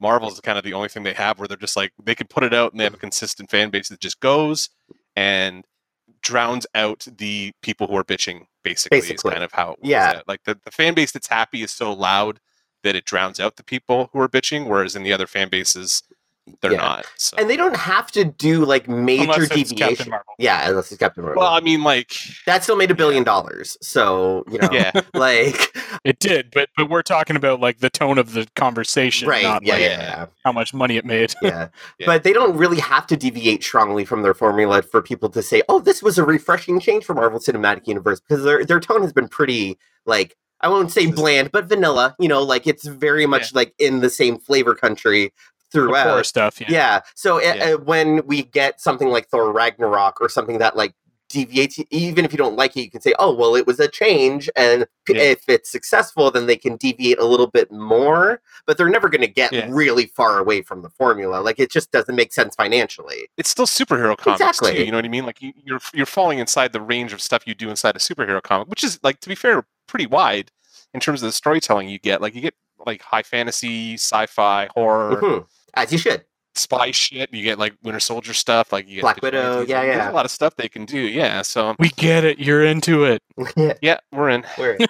Marvel's 0.00 0.40
kind 0.40 0.56
of 0.58 0.64
the 0.64 0.72
only 0.72 0.88
thing 0.88 1.02
they 1.02 1.12
have 1.12 1.38
where 1.38 1.46
they're 1.46 1.56
just 1.56 1.76
like 1.76 1.92
they 2.02 2.14
can 2.14 2.26
put 2.26 2.42
it 2.42 2.54
out 2.54 2.72
and 2.72 2.80
they 2.80 2.84
have 2.84 2.94
a 2.94 2.98
consistent 2.98 3.50
fan 3.50 3.70
base 3.70 3.88
that 3.90 4.00
just 4.00 4.20
goes 4.20 4.70
and 5.16 5.64
drowns 6.22 6.66
out 6.74 7.06
the 7.18 7.52
people 7.62 7.86
who 7.86 7.96
are 7.96 8.04
bitching. 8.04 8.46
Basically, 8.62 8.98
is 8.98 9.22
kind 9.22 9.42
of 9.42 9.52
how 9.52 9.72
it 9.72 9.78
Yeah. 9.82 10.14
out. 10.18 10.28
Like 10.28 10.44
the, 10.44 10.58
the 10.64 10.70
fan 10.70 10.92
base 10.94 11.12
that's 11.12 11.28
happy 11.28 11.62
is 11.62 11.70
so 11.70 11.92
loud 11.92 12.40
that 12.82 12.94
it 12.94 13.04
drowns 13.06 13.40
out 13.40 13.56
the 13.56 13.64
people 13.64 14.10
who 14.12 14.20
are 14.20 14.28
bitching, 14.28 14.66
whereas 14.66 14.94
in 14.96 15.02
the 15.02 15.12
other 15.12 15.26
fan 15.26 15.48
bases, 15.48 16.02
they're 16.60 16.72
Yeah. 16.72 16.78
not. 16.78 17.06
So. 17.16 17.36
And 17.38 17.48
they 17.50 17.56
don't 17.56 17.76
have 17.76 18.10
to 18.12 18.24
do 18.24 18.64
like 18.64 18.88
major 18.88 19.22
Unless 19.24 19.38
it's 19.38 19.48
Captain 19.72 19.76
deviation. 19.76 20.10
Marvel. 20.10 20.34
Yeah, 20.38 20.68
unless 20.68 20.90
it's 20.92 20.98
Captain 20.98 21.24
Marvel. 21.24 21.40
well, 21.42 21.52
I 21.52 21.60
mean, 21.60 21.82
like, 21.82 22.12
that 22.46 22.62
still 22.62 22.76
made 22.76 22.90
a 22.90 22.94
billion 22.94 23.24
dollars. 23.24 23.76
So, 23.82 24.44
you 24.50 24.58
know, 24.58 24.68
yeah, 24.72 24.90
like 25.14 25.76
It 26.04 26.18
did, 26.18 26.50
but 26.52 26.68
but 26.76 26.88
we're 26.90 27.02
talking 27.02 27.36
about 27.36 27.60
like 27.60 27.78
the 27.80 27.90
tone 27.90 28.18
of 28.18 28.32
the 28.32 28.46
conversation, 28.56 29.28
right. 29.28 29.42
not 29.42 29.62
Yeah, 29.64 29.72
like 29.74 29.82
yeah, 29.82 29.88
yeah. 29.88 30.00
yeah. 30.00 30.26
how 30.44 30.52
much 30.52 30.72
money 30.74 30.96
it 30.96 31.04
made. 31.04 31.34
yeah. 31.42 31.68
Yeah. 31.98 32.06
But 32.06 32.22
they 32.24 32.32
don't 32.32 32.56
really 32.56 32.80
have 32.80 33.06
to 33.08 33.16
deviate 33.16 33.62
strongly 33.62 34.04
from 34.04 34.22
their 34.22 34.32
formula 34.34 34.80
for 34.82 35.02
people 35.02 35.28
to 35.30 35.42
say, 35.42 35.62
"Oh, 35.68 35.80
this 35.80 36.02
was 36.02 36.16
a 36.18 36.24
refreshing 36.24 36.80
change 36.80 37.04
for 37.04 37.14
Marvel 37.14 37.38
Cinematic 37.38 37.86
Universe," 37.86 38.20
because 38.20 38.44
their 38.44 38.64
their 38.64 38.80
tone 38.80 39.02
has 39.02 39.12
been 39.12 39.28
pretty 39.28 39.78
like 40.06 40.36
I 40.62 40.68
won't 40.68 40.90
say 40.90 41.10
bland, 41.10 41.52
but 41.52 41.66
vanilla. 41.66 42.14
You 42.18 42.28
know, 42.28 42.42
like 42.42 42.66
it's 42.66 42.86
very 42.86 43.26
much 43.26 43.54
like 43.54 43.74
in 43.78 44.00
the 44.00 44.10
same 44.10 44.38
flavor 44.38 44.74
country 44.74 45.24
The 45.24 45.30
horror 45.30 45.59
throughout. 45.72 46.26
stuff. 46.26 46.60
Yeah. 46.60 46.66
Yeah. 46.70 47.00
So 47.14 47.40
Yeah. 47.40 47.74
uh, 47.74 47.78
when 47.78 48.26
we 48.26 48.42
get 48.42 48.80
something 48.80 49.08
like 49.08 49.28
Thor 49.28 49.52
Ragnarok 49.52 50.20
or 50.20 50.28
something 50.28 50.58
that 50.58 50.76
like 50.76 50.94
deviates, 51.28 51.78
even 51.90 52.24
if 52.24 52.32
you 52.32 52.38
don't 52.38 52.56
like 52.56 52.76
it, 52.76 52.80
you 52.80 52.90
can 52.90 53.00
say, 53.00 53.14
"Oh, 53.20 53.32
well, 53.32 53.54
it 53.54 53.64
was 53.64 53.78
a 53.78 53.86
change," 53.86 54.50
and 54.56 54.84
p- 55.04 55.14
Yeah. 55.14 55.22
if 55.22 55.48
it's 55.48 55.70
successful, 55.70 56.28
then 56.32 56.46
they 56.46 56.56
can 56.56 56.74
deviate 56.76 57.20
a 57.20 57.24
little 57.24 57.46
bit 57.46 57.70
more. 57.70 58.40
But 58.66 58.76
they're 58.76 58.88
never 58.88 59.08
going 59.08 59.20
to 59.20 59.28
get 59.28 59.52
really 59.70 60.06
far 60.06 60.38
away 60.40 60.62
from 60.62 60.82
the 60.82 60.90
formula. 60.90 61.36
Like 61.40 61.60
it 61.60 61.70
just 61.70 61.92
doesn't 61.92 62.16
make 62.16 62.32
sense 62.32 62.56
financially. 62.56 63.28
it's 63.36 63.48
still 63.48 63.66
superhero 63.66 64.16
comics 64.16 64.40
Exactly. 64.40 64.72
too. 64.74 64.84
You 64.84 64.90
know 64.90 64.98
what 64.98 65.04
I 65.04 65.08
mean? 65.08 65.24
Like 65.24 65.40
you, 65.40 65.52
you're 65.64 65.78
you're 65.94 66.04
falling 66.06 66.40
inside 66.40 66.72
the 66.72 66.80
range 66.80 67.12
of 67.12 67.20
stuff 67.22 67.46
you 67.46 67.54
do 67.54 67.70
inside 67.70 67.94
a 67.94 68.00
superhero 68.00 68.42
comic, 68.42 68.66
which 68.68 68.82
is 68.82 68.98
like 69.04 69.20
to 69.20 69.28
be 69.28 69.36
fair, 69.36 69.64
pretty 69.86 70.06
wide 70.06 70.50
in 70.94 70.98
terms 70.98 71.22
of 71.22 71.28
the 71.28 71.32
storytelling 71.32 71.88
you 71.88 72.00
get. 72.00 72.20
Like 72.20 72.34
you 72.34 72.40
get 72.40 72.54
like 72.86 73.02
high 73.02 73.22
fantasy, 73.22 73.94
sci-fi, 73.94 74.68
horror, 74.74 75.20
Mhm. 75.20 75.46
As 75.74 75.92
you 75.92 75.98
should. 75.98 76.24
spy 76.54 76.90
shit. 76.90 77.32
You 77.32 77.42
get 77.44 77.58
like 77.58 77.74
Winter 77.82 78.00
Soldier 78.00 78.34
stuff, 78.34 78.72
like 78.72 78.88
you 78.88 78.96
get 78.96 79.02
Black 79.02 79.20
vigilantes. 79.20 79.56
Widow, 79.56 79.72
yeah, 79.72 79.82
There's 79.82 79.96
yeah. 79.96 80.10
a 80.10 80.12
lot 80.12 80.24
of 80.24 80.30
stuff 80.30 80.56
they 80.56 80.68
can 80.68 80.84
do. 80.84 80.98
Yeah, 81.00 81.42
so 81.42 81.74
We 81.78 81.90
get 81.90 82.24
it. 82.24 82.38
You're 82.38 82.64
into 82.64 83.04
it. 83.04 83.22
yeah, 83.82 83.98
we're 84.12 84.30
in. 84.30 84.44
Where- 84.56 84.78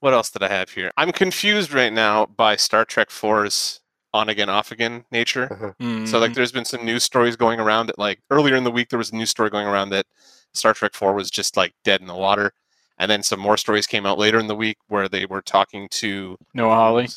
What 0.00 0.14
else 0.14 0.30
did 0.30 0.44
I 0.44 0.48
have 0.48 0.70
here? 0.70 0.92
I'm 0.96 1.10
confused 1.10 1.72
right 1.72 1.92
now 1.92 2.26
by 2.26 2.54
Star 2.54 2.84
Trek 2.84 3.08
4's 3.08 3.80
on 4.14 4.28
again, 4.28 4.48
off 4.48 4.70
again 4.70 5.04
nature. 5.10 5.48
So 5.50 5.84
Mm-hmm. 5.84 6.16
like 6.16 6.34
there's 6.34 6.52
been 6.52 6.64
some 6.64 6.84
news 6.84 7.02
stories 7.02 7.34
going 7.34 7.58
around 7.58 7.88
that 7.88 7.98
like 7.98 8.20
earlier 8.30 8.54
in 8.54 8.62
the 8.64 8.70
week 8.70 8.90
there 8.90 8.98
was 8.98 9.10
a 9.10 9.16
news 9.16 9.30
story 9.30 9.50
going 9.50 9.66
around 9.66 9.90
that 9.90 10.06
Star 10.54 10.72
Trek 10.72 10.94
4 10.94 11.14
was 11.14 11.30
just 11.32 11.56
like 11.56 11.72
dead 11.84 12.00
in 12.00 12.06
the 12.06 12.14
water. 12.14 12.52
And 13.00 13.10
then 13.10 13.22
some 13.24 13.40
more 13.40 13.56
stories 13.56 13.86
came 13.88 14.06
out 14.06 14.18
later 14.18 14.38
in 14.38 14.46
the 14.46 14.54
week 14.54 14.76
where 14.86 15.08
they 15.08 15.26
were 15.26 15.42
talking 15.42 15.88
to 15.92 16.36
Noah 16.54 16.74
Hawley. 16.76 17.08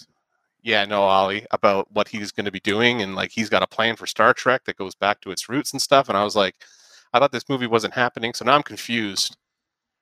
Yeah, 0.63 0.85
Noah 0.85 1.09
Hawley 1.09 1.45
about 1.51 1.91
what 1.91 2.07
he's 2.07 2.31
going 2.31 2.45
to 2.45 2.51
be 2.51 2.59
doing 2.59 3.01
and 3.01 3.15
like 3.15 3.31
he's 3.31 3.49
got 3.49 3.63
a 3.63 3.67
plan 3.67 3.95
for 3.95 4.05
Star 4.05 4.33
Trek 4.33 4.63
that 4.65 4.77
goes 4.77 4.95
back 4.95 5.21
to 5.21 5.31
its 5.31 5.49
roots 5.49 5.71
and 5.73 5.81
stuff 5.81 6.09
and 6.09 6.17
I 6.17 6.23
was 6.23 6.35
like 6.35 6.55
I 7.13 7.19
thought 7.19 7.31
this 7.31 7.49
movie 7.49 7.67
wasn't 7.67 7.93
happening. 7.93 8.33
So 8.33 8.45
now 8.45 8.55
I'm 8.55 8.63
confused 8.63 9.35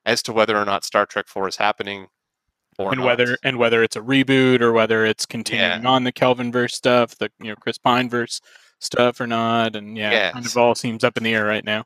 as 0.05 0.21
to 0.23 0.33
whether 0.33 0.57
or 0.57 0.65
not 0.65 0.83
Star 0.83 1.05
Trek 1.05 1.27
4 1.27 1.47
is 1.47 1.55
happening 1.57 2.07
or 2.79 2.91
and 2.91 2.99
not. 2.99 3.05
whether 3.05 3.37
and 3.43 3.57
whether 3.57 3.83
it's 3.83 3.95
a 3.95 4.01
reboot 4.01 4.61
or 4.61 4.71
whether 4.71 5.05
it's 5.05 5.25
continuing 5.25 5.85
on 5.85 6.03
the 6.03 6.11
Kelvinverse 6.13 6.71
stuff, 6.71 7.17
the 7.17 7.29
you 7.39 7.49
know 7.49 7.55
Chris 7.55 7.77
Pineverse 7.77 8.41
stuff 8.79 9.19
or 9.19 9.27
not, 9.27 9.75
and 9.75 9.97
yeah, 9.97 10.29
it 10.29 10.33
kind 10.33 10.45
of 10.45 10.57
all 10.57 10.75
seems 10.75 11.03
up 11.03 11.17
in 11.17 11.23
the 11.23 11.33
air 11.33 11.45
right 11.45 11.65
now. 11.65 11.83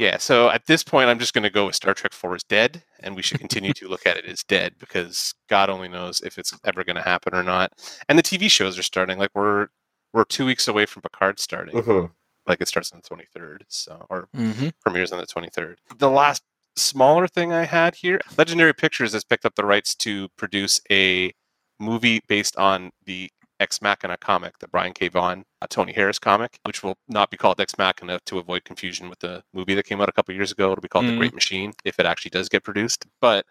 Yeah, 0.00 0.16
so 0.16 0.48
at 0.48 0.64
this 0.64 0.82
point, 0.82 1.10
I'm 1.10 1.18
just 1.18 1.34
going 1.34 1.42
to 1.42 1.50
go 1.50 1.66
with 1.66 1.74
Star 1.74 1.92
Trek 1.92 2.14
4 2.14 2.36
is 2.36 2.42
dead, 2.44 2.82
and 3.00 3.14
we 3.14 3.20
should 3.20 3.38
continue 3.38 3.74
to 3.74 3.86
look 3.86 4.06
at 4.06 4.16
it 4.16 4.24
as 4.24 4.42
dead 4.42 4.74
because 4.78 5.34
God 5.50 5.68
only 5.68 5.88
knows 5.88 6.22
if 6.22 6.38
it's 6.38 6.58
ever 6.64 6.84
going 6.84 6.96
to 6.96 7.02
happen 7.02 7.34
or 7.34 7.42
not. 7.42 7.70
And 8.08 8.18
the 8.18 8.22
TV 8.22 8.50
shows 8.50 8.78
are 8.78 8.82
starting. 8.82 9.18
Like 9.18 9.30
we're 9.34 9.68
we're 10.14 10.24
two 10.24 10.46
weeks 10.46 10.66
away 10.68 10.86
from 10.86 11.02
Picard 11.02 11.38
starting. 11.38 11.74
Mhm. 11.76 12.10
Like 12.46 12.62
it 12.62 12.68
starts 12.68 12.92
on 12.92 13.02
the 13.02 13.14
23rd, 13.14 13.60
so 13.68 14.06
or 14.08 14.28
Mm-hmm. 14.34 14.68
premieres 14.80 15.12
on 15.12 15.18
the 15.18 15.26
23rd. 15.26 15.76
The 15.98 16.08
last 16.10 16.42
smaller 16.76 17.28
thing 17.28 17.52
I 17.52 17.64
had 17.64 17.94
here, 17.96 18.20
Legendary 18.38 18.72
Pictures 18.72 19.12
has 19.12 19.22
picked 19.22 19.44
up 19.44 19.54
the 19.54 19.66
rights 19.66 19.94
to 19.96 20.28
produce 20.38 20.80
a 20.90 21.32
movie 21.78 22.22
based 22.26 22.56
on 22.56 22.90
the 23.04 23.30
Ex 23.60 23.80
Machina 23.82 24.16
comic, 24.16 24.58
the 24.58 24.66
Brian 24.68 24.92
K. 24.94 25.08
Vaughan, 25.08 25.44
uh, 25.60 25.66
Tony 25.68 25.92
Harris 25.92 26.18
comic, 26.18 26.58
which 26.64 26.82
will 26.82 26.96
not 27.08 27.30
be 27.30 27.36
called 27.36 27.60
Ex 27.60 27.76
Machina 27.78 28.18
to 28.26 28.38
avoid 28.38 28.64
confusion 28.64 29.08
with 29.10 29.18
the 29.20 29.42
movie 29.52 29.74
that 29.74 29.84
came 29.84 30.00
out 30.00 30.08
a 30.08 30.12
couple 30.12 30.34
years 30.34 30.50
ago. 30.50 30.72
It'll 30.72 30.80
be 30.80 30.88
called 30.88 31.06
The 31.06 31.12
Mhm. 31.12 31.18
Great 31.18 31.34
Machine 31.34 31.72
if 31.84 32.00
it 32.00 32.06
actually 32.06 32.30
does 32.30 32.48
get 32.48 32.64
produced. 32.64 33.06
But 33.20 33.44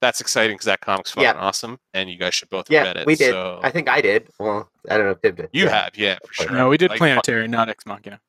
that's 0.00 0.20
exciting 0.20 0.54
because 0.54 0.66
that 0.66 0.80
comic's 0.80 1.10
fucking 1.10 1.24
Yeah. 1.24 1.34
awesome, 1.34 1.80
and 1.94 2.08
you 2.08 2.16
guys 2.16 2.34
should 2.34 2.48
both 2.48 2.70
Yeah, 2.70 2.84
read 2.84 2.96
it. 2.98 3.06
we 3.06 3.16
did. 3.16 3.30
So 3.32 3.60
I 3.62 3.70
think 3.70 3.88
I 3.88 4.00
did. 4.00 4.28
Well, 4.38 4.70
I 4.88 4.96
don't 4.96 5.06
know 5.06 5.12
if 5.12 5.20
Dib 5.22 5.36
did. 5.36 5.48
you 5.52 5.64
Yeah. 5.64 5.70
have, 5.84 5.96
yeah, 5.96 6.18
for 6.24 6.32
sure. 6.34 6.52
No, 6.52 6.68
we 6.68 6.76
did 6.78 6.90
Like, 6.90 6.98
Planetary, 6.98 7.48
not 7.48 7.68
Ex 7.68 7.84
Machina. 7.86 8.20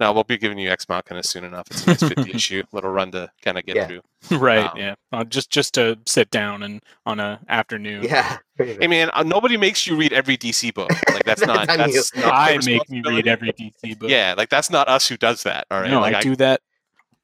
No, 0.00 0.12
we'll 0.12 0.24
be 0.24 0.38
giving 0.38 0.58
you 0.58 0.70
Ex 0.70 0.88
Machina 0.88 1.22
soon 1.22 1.44
enough. 1.44 1.66
It's 1.70 1.86
a 1.86 1.90
nice 1.90 2.02
50 2.02 2.32
issue, 2.34 2.62
little 2.72 2.90
run 2.90 3.12
to 3.12 3.30
kind 3.42 3.58
of 3.58 3.66
get 3.66 3.76
Yeah. 3.76 3.86
through. 3.86 4.00
right? 4.38 4.64
Um, 4.70 4.76
yeah, 4.78 4.94
uh, 5.12 5.24
just 5.24 5.50
just 5.50 5.74
to 5.74 5.98
sit 6.06 6.30
down 6.30 6.62
and 6.62 6.82
on 7.06 7.20
a 7.20 7.38
afternoon. 7.48 8.04
Yeah. 8.04 8.38
Hey 8.56 8.86
man, 8.86 9.10
uh, 9.12 9.22
nobody 9.22 9.56
makes 9.56 9.86
you 9.86 9.96
read 9.96 10.12
every 10.12 10.36
DC 10.36 10.72
book. 10.74 10.90
Like 11.12 11.24
that's 11.24 11.42
not 11.46 11.66
That's 11.66 11.82
on 11.82 11.88
you. 11.90 11.94
that's 11.96 12.16
not 12.16 12.32
I 12.32 12.58
make 12.64 12.88
me 12.88 13.02
read 13.06 13.28
every 13.28 13.52
DC 13.52 13.98
book. 13.98 14.08
Yeah, 14.10 14.34
like 14.36 14.48
that's 14.48 14.70
not 14.70 14.88
us 14.88 15.06
who 15.06 15.16
does 15.18 15.42
that. 15.42 15.66
All 15.70 15.80
right. 15.82 15.90
no, 15.90 16.00
like, 16.00 16.14
I 16.14 16.20
do 16.22 16.34
that 16.36 16.62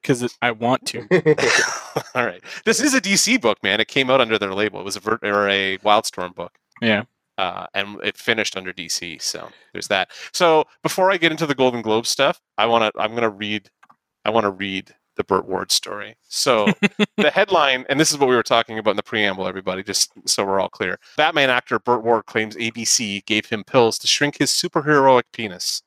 because 0.02 0.37
I 0.42 0.50
want 0.50 0.85
to. 0.88 1.00
all 2.14 2.26
right. 2.26 2.42
This 2.66 2.80
is 2.80 2.92
a 2.95 3.00
DC 3.00 3.40
book, 3.40 3.62
man. 3.62 3.80
It 3.80 3.88
came 3.88 4.11
out 4.11 4.21
under 4.21 4.38
their 4.38 4.52
label. 4.52 4.80
It 4.80 4.85
was 4.85 4.97
a 4.97 5.00
Vert- 5.00 5.25
or 5.25 5.49
a 5.49 5.78
Wildstorm 5.78 6.35
book. 6.35 6.52
Yeah. 6.83 7.04
Uh, 7.38 7.66
and 7.75 7.99
it 8.02 8.16
finished 8.16 8.57
under 8.57 8.73
DC. 8.73 9.21
So 9.21 9.50
there's 9.73 9.88
that. 9.88 10.11
So 10.33 10.64
before 10.83 11.11
I 11.11 11.19
get 11.19 11.33
into 11.33 11.47
the 11.47 11.55
Golden 11.55 11.83
Globe 11.83 12.07
stuff, 12.07 12.40
I 12.57 12.66
want 12.66 12.94
to. 12.94 13.01
I'm 13.01 13.11
going 13.11 13.22
to 13.22 13.31
read. 13.31 13.70
I 14.25 14.31
want 14.31 14.44
to 14.44 14.51
read 14.51 14.94
the 15.16 15.25
Burt 15.25 15.46
Ward 15.46 15.72
story. 15.72 16.16
So 16.29 16.66
the 17.16 17.31
headline, 17.31 17.85
and 17.88 17.99
this 17.99 18.12
is 18.12 18.18
what 18.18 18.29
we 18.29 18.37
were 18.37 18.42
talking 18.42 18.79
about 18.79 18.90
in 18.92 18.96
the 18.96 19.03
preamble, 19.03 19.46
everybody, 19.46 19.83
just 19.83 20.12
so 20.27 20.44
we're 20.44 20.61
all 20.61 20.68
clear. 20.68 20.99
Batman 21.16 21.51
actor 21.51 21.79
Burt 21.79 22.05
Ward 22.05 22.27
claims 22.27 22.55
ABC 22.57 23.25
gave 23.27 23.46
him 23.46 23.64
pills 23.64 23.99
to 23.99 24.07
shrink 24.07 24.38
his 24.38 24.51
superheroic 24.51 25.25
penis. 25.33 25.83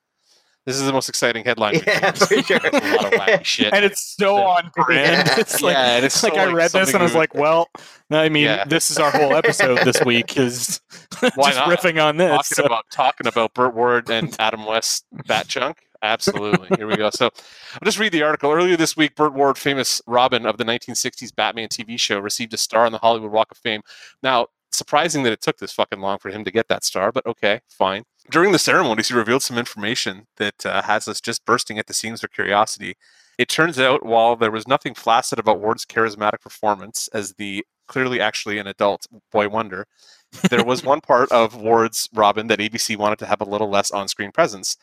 This 0.69 0.79
is 0.79 0.85
the 0.85 0.93
most 0.93 1.09
exciting 1.09 1.43
headline. 1.43 1.73
we've 1.73 1.83
Yeah, 1.87 2.13
seen. 2.13 2.43
for 2.43 2.47
sure. 2.47 2.57
A 2.57 2.95
lot 2.95 3.05
of 3.13 3.19
wacky 3.19 3.43
shit. 3.43 3.73
and 3.73 3.83
it's 3.83 4.15
so 4.17 4.37
Yeah. 4.39 4.43
on 4.45 4.71
brand. 4.75 5.27
Yeah. 5.27 5.39
It's 5.39 5.61
like, 5.61 5.73
yeah, 5.73 5.95
and 5.95 6.05
it's 6.05 6.21
like 6.23 6.33
so, 6.33 6.39
I 6.39 6.51
read 6.53 6.71
this 6.71 6.89
and 6.93 6.97
I 6.99 7.03
was 7.03 7.15
like, 7.15 7.33
well, 7.33 7.69
I 8.11 8.29
mean, 8.29 8.43
Yeah. 8.43 8.65
this 8.65 8.91
is 8.91 8.97
our 8.99 9.09
whole 9.11 9.33
episode 9.35 9.79
this 9.83 9.99
week 10.05 10.37
is 10.37 10.79
Why 11.35 11.51
just 11.51 11.57
not? 11.57 11.69
riffing 11.69 12.03
on 12.03 12.17
this. 12.17 12.29
talking 12.29 12.55
so- 12.55 12.63
about 12.65 12.85
talking 12.91 13.25
about 13.27 13.53
Burt 13.55 13.73
Ward 13.73 14.09
and 14.11 14.35
Adam 14.39 14.65
West 14.65 15.05
bat 15.25 15.47
chunk. 15.47 15.77
Absolutely. 16.01 16.69
Here 16.77 16.87
we 16.87 16.95
go. 16.95 17.09
So 17.09 17.25
I'll 17.25 17.79
just 17.85 17.99
read 17.99 18.13
the 18.13 18.23
article. 18.23 18.51
Earlier 18.51 18.77
this 18.77 18.95
week, 18.95 19.15
Burt 19.15 19.33
Ward, 19.33 19.57
famous 19.57 20.01
Robin 20.07 20.45
of 20.45 20.55
the 20.57 20.63
1960s 20.63 21.35
Batman 21.35 21.67
TV 21.67 21.99
show, 21.99 22.19
received 22.19 22.53
a 22.53 22.57
star 22.57 22.85
on 22.85 22.93
the 22.93 22.99
Hollywood 22.99 23.31
Walk 23.31 23.51
of 23.51 23.57
Fame. 23.57 23.81
Now, 24.23 24.47
surprising 24.71 25.23
that 25.23 25.33
it 25.33 25.41
took 25.41 25.57
this 25.57 25.71
fucking 25.71 25.99
long 25.99 26.19
for 26.19 26.29
him 26.29 26.43
to 26.43 26.51
get 26.51 26.67
that 26.67 26.83
star, 26.83 27.11
but 27.11 27.25
okay, 27.25 27.61
fine. 27.69 28.03
During 28.29 28.51
the 28.51 28.59
ceremonies, 28.59 29.07
he 29.07 29.13
revealed 29.13 29.43
some 29.43 29.57
information 29.57 30.27
that 30.37 30.65
uh, 30.65 30.83
has 30.83 31.07
us 31.07 31.19
just 31.19 31.45
bursting 31.45 31.79
at 31.79 31.87
the 31.87 31.93
seams 31.93 32.21
for 32.21 32.27
curiosity. 32.27 32.95
It 33.37 33.49
turns 33.49 33.79
out, 33.79 34.05
while 34.05 34.35
there 34.35 34.51
was 34.51 34.67
nothing 34.67 34.93
flaccid 34.93 35.39
about 35.39 35.59
Ward's 35.59 35.85
charismatic 35.85 36.41
performance 36.41 37.09
as 37.13 37.33
the 37.33 37.65
clearly 37.87 38.21
actually 38.21 38.59
an 38.59 38.67
adult 38.67 39.07
boy 39.31 39.49
wonder, 39.49 39.87
there 40.49 40.63
was 40.63 40.83
one 40.83 41.01
part 41.01 41.31
of 41.31 41.55
Ward's 41.55 42.07
Robin 42.13 42.47
that 42.47 42.59
ABC 42.59 42.97
wanted 42.97 43.19
to 43.19 43.25
have 43.25 43.41
a 43.41 43.45
little 43.45 43.69
less 43.69 43.91
on 43.91 44.07
screen 44.07 44.31
presence. 44.31 44.77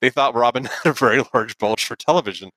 They 0.00 0.10
thought 0.10 0.34
Robin 0.34 0.64
had 0.84 0.90
a 0.90 0.92
very 0.92 1.22
large 1.34 1.58
bulge 1.58 1.84
for 1.84 1.96
television, 1.96 2.50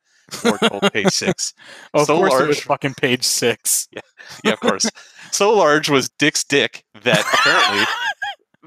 Ward 0.43 0.59
told 0.61 0.83
oh, 0.83 0.89
Page 0.89 1.09
Six. 1.11 1.53
of 1.93 2.05
so 2.07 2.17
course, 2.17 2.33
it 2.33 2.47
was 2.47 2.57
large. 2.57 2.63
fucking 2.63 2.93
page 2.95 3.23
six. 3.23 3.88
Yeah, 3.95 4.01
Yeah, 4.43 4.53
of 4.53 4.59
course. 4.59 4.89
so 5.31 5.53
large 5.53 5.89
was 5.89 6.09
Dick's 6.09 6.43
dick 6.43 6.83
that 7.03 7.19
apparently 7.33 7.85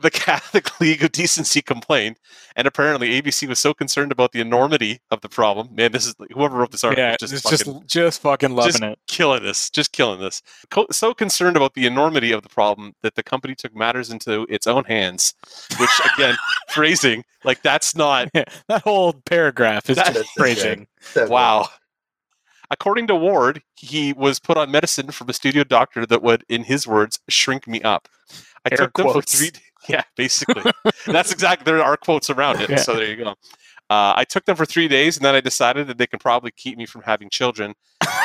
the 0.00 0.10
Catholic 0.10 0.80
League 0.80 1.02
of 1.02 1.12
Decency 1.12 1.60
complained, 1.62 2.16
and 2.56 2.66
apparently 2.66 3.20
ABC 3.20 3.48
was 3.48 3.58
so 3.58 3.74
concerned 3.74 4.12
about 4.12 4.32
the 4.32 4.40
enormity 4.40 5.00
of 5.10 5.20
the 5.20 5.28
problem. 5.28 5.68
Man, 5.74 5.92
this 5.92 6.06
is 6.06 6.14
whoever 6.32 6.56
wrote 6.56 6.70
this 6.70 6.84
article 6.84 7.04
Yeah, 7.04 7.16
just 7.18 7.32
just 7.32 7.48
just 7.48 7.64
fucking 7.64 7.82
just 7.86 8.22
fucking 8.22 8.50
loving 8.54 8.72
just 8.72 8.82
it. 8.82 8.98
killing 9.06 9.42
this, 9.42 9.70
just 9.70 9.92
killing 9.92 10.20
this. 10.20 10.42
Co- 10.70 10.86
so 10.90 11.12
concerned 11.14 11.56
about 11.56 11.74
the 11.74 11.86
enormity 11.86 12.32
of 12.32 12.42
the 12.42 12.48
problem 12.48 12.94
that 13.02 13.14
the 13.14 13.22
company 13.22 13.54
took 13.54 13.74
matters 13.74 14.10
into 14.10 14.46
its 14.48 14.66
own 14.66 14.84
hands. 14.84 15.34
Which 15.78 15.90
again, 16.14 16.36
phrasing 16.70 17.24
like 17.44 17.62
that's 17.62 17.94
not 17.94 18.28
Yeah, 18.34 18.44
that 18.68 18.82
whole 18.82 19.12
paragraph 19.12 19.88
is 19.90 19.96
That- 19.96 20.14
just 20.14 20.30
phrasing. 20.36 20.86
Wow. 21.16 21.68
According 22.70 23.06
to 23.06 23.14
Ward, 23.16 23.62
he 23.76 24.12
was 24.12 24.38
put 24.38 24.58
on 24.58 24.70
medicine 24.70 25.10
from 25.10 25.30
a 25.30 25.32
studio 25.32 25.64
doctor 25.64 26.04
that 26.04 26.22
would, 26.22 26.44
in 26.50 26.64
his 26.64 26.86
words, 26.86 27.18
shrink 27.26 27.66
me 27.66 27.80
up. 27.80 28.08
I 28.66 28.68
Air 28.72 28.76
took 28.76 28.92
them 28.94 29.06
for 29.06 29.12
quotes. 29.12 29.38
three. 29.38 29.50
Yeah, 29.94 30.02
basically, 30.16 30.70
that's 31.06 31.32
exactly. 31.32 31.64
There 31.64 31.82
are 31.82 31.96
quotes 31.96 32.28
around 32.30 32.60
it. 32.60 32.68
Yeah. 32.70 32.76
So 32.76 32.94
there 32.94 33.06
you 33.08 33.16
go. 33.16 33.30
Uh, 33.90 34.12
I 34.16 34.24
took 34.24 34.44
them 34.44 34.54
for 34.56 34.66
three 34.66 34.86
days, 34.88 35.16
and 35.16 35.24
then 35.24 35.34
I 35.34 35.40
decided 35.40 35.86
that 35.86 35.96
they 35.98 36.06
can 36.06 36.18
probably 36.18 36.50
keep 36.50 36.76
me 36.76 36.84
from 36.86 37.02
having 37.02 37.30
children. 37.30 37.74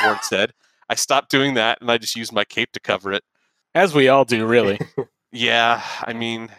Ward 0.03 0.19
said. 0.23 0.51
I 0.89 0.95
stopped 0.95 1.31
doing 1.31 1.53
that, 1.53 1.79
and 1.79 1.89
I 1.89 1.97
just 1.97 2.15
used 2.17 2.33
my 2.33 2.43
cape 2.43 2.73
to 2.73 2.79
cover 2.81 3.13
it. 3.13 3.23
As 3.73 3.95
we 3.95 4.09
all 4.09 4.25
do, 4.25 4.45
really. 4.45 4.79
Yeah, 5.35 5.81
I 6.03 6.13
mean, 6.13 6.51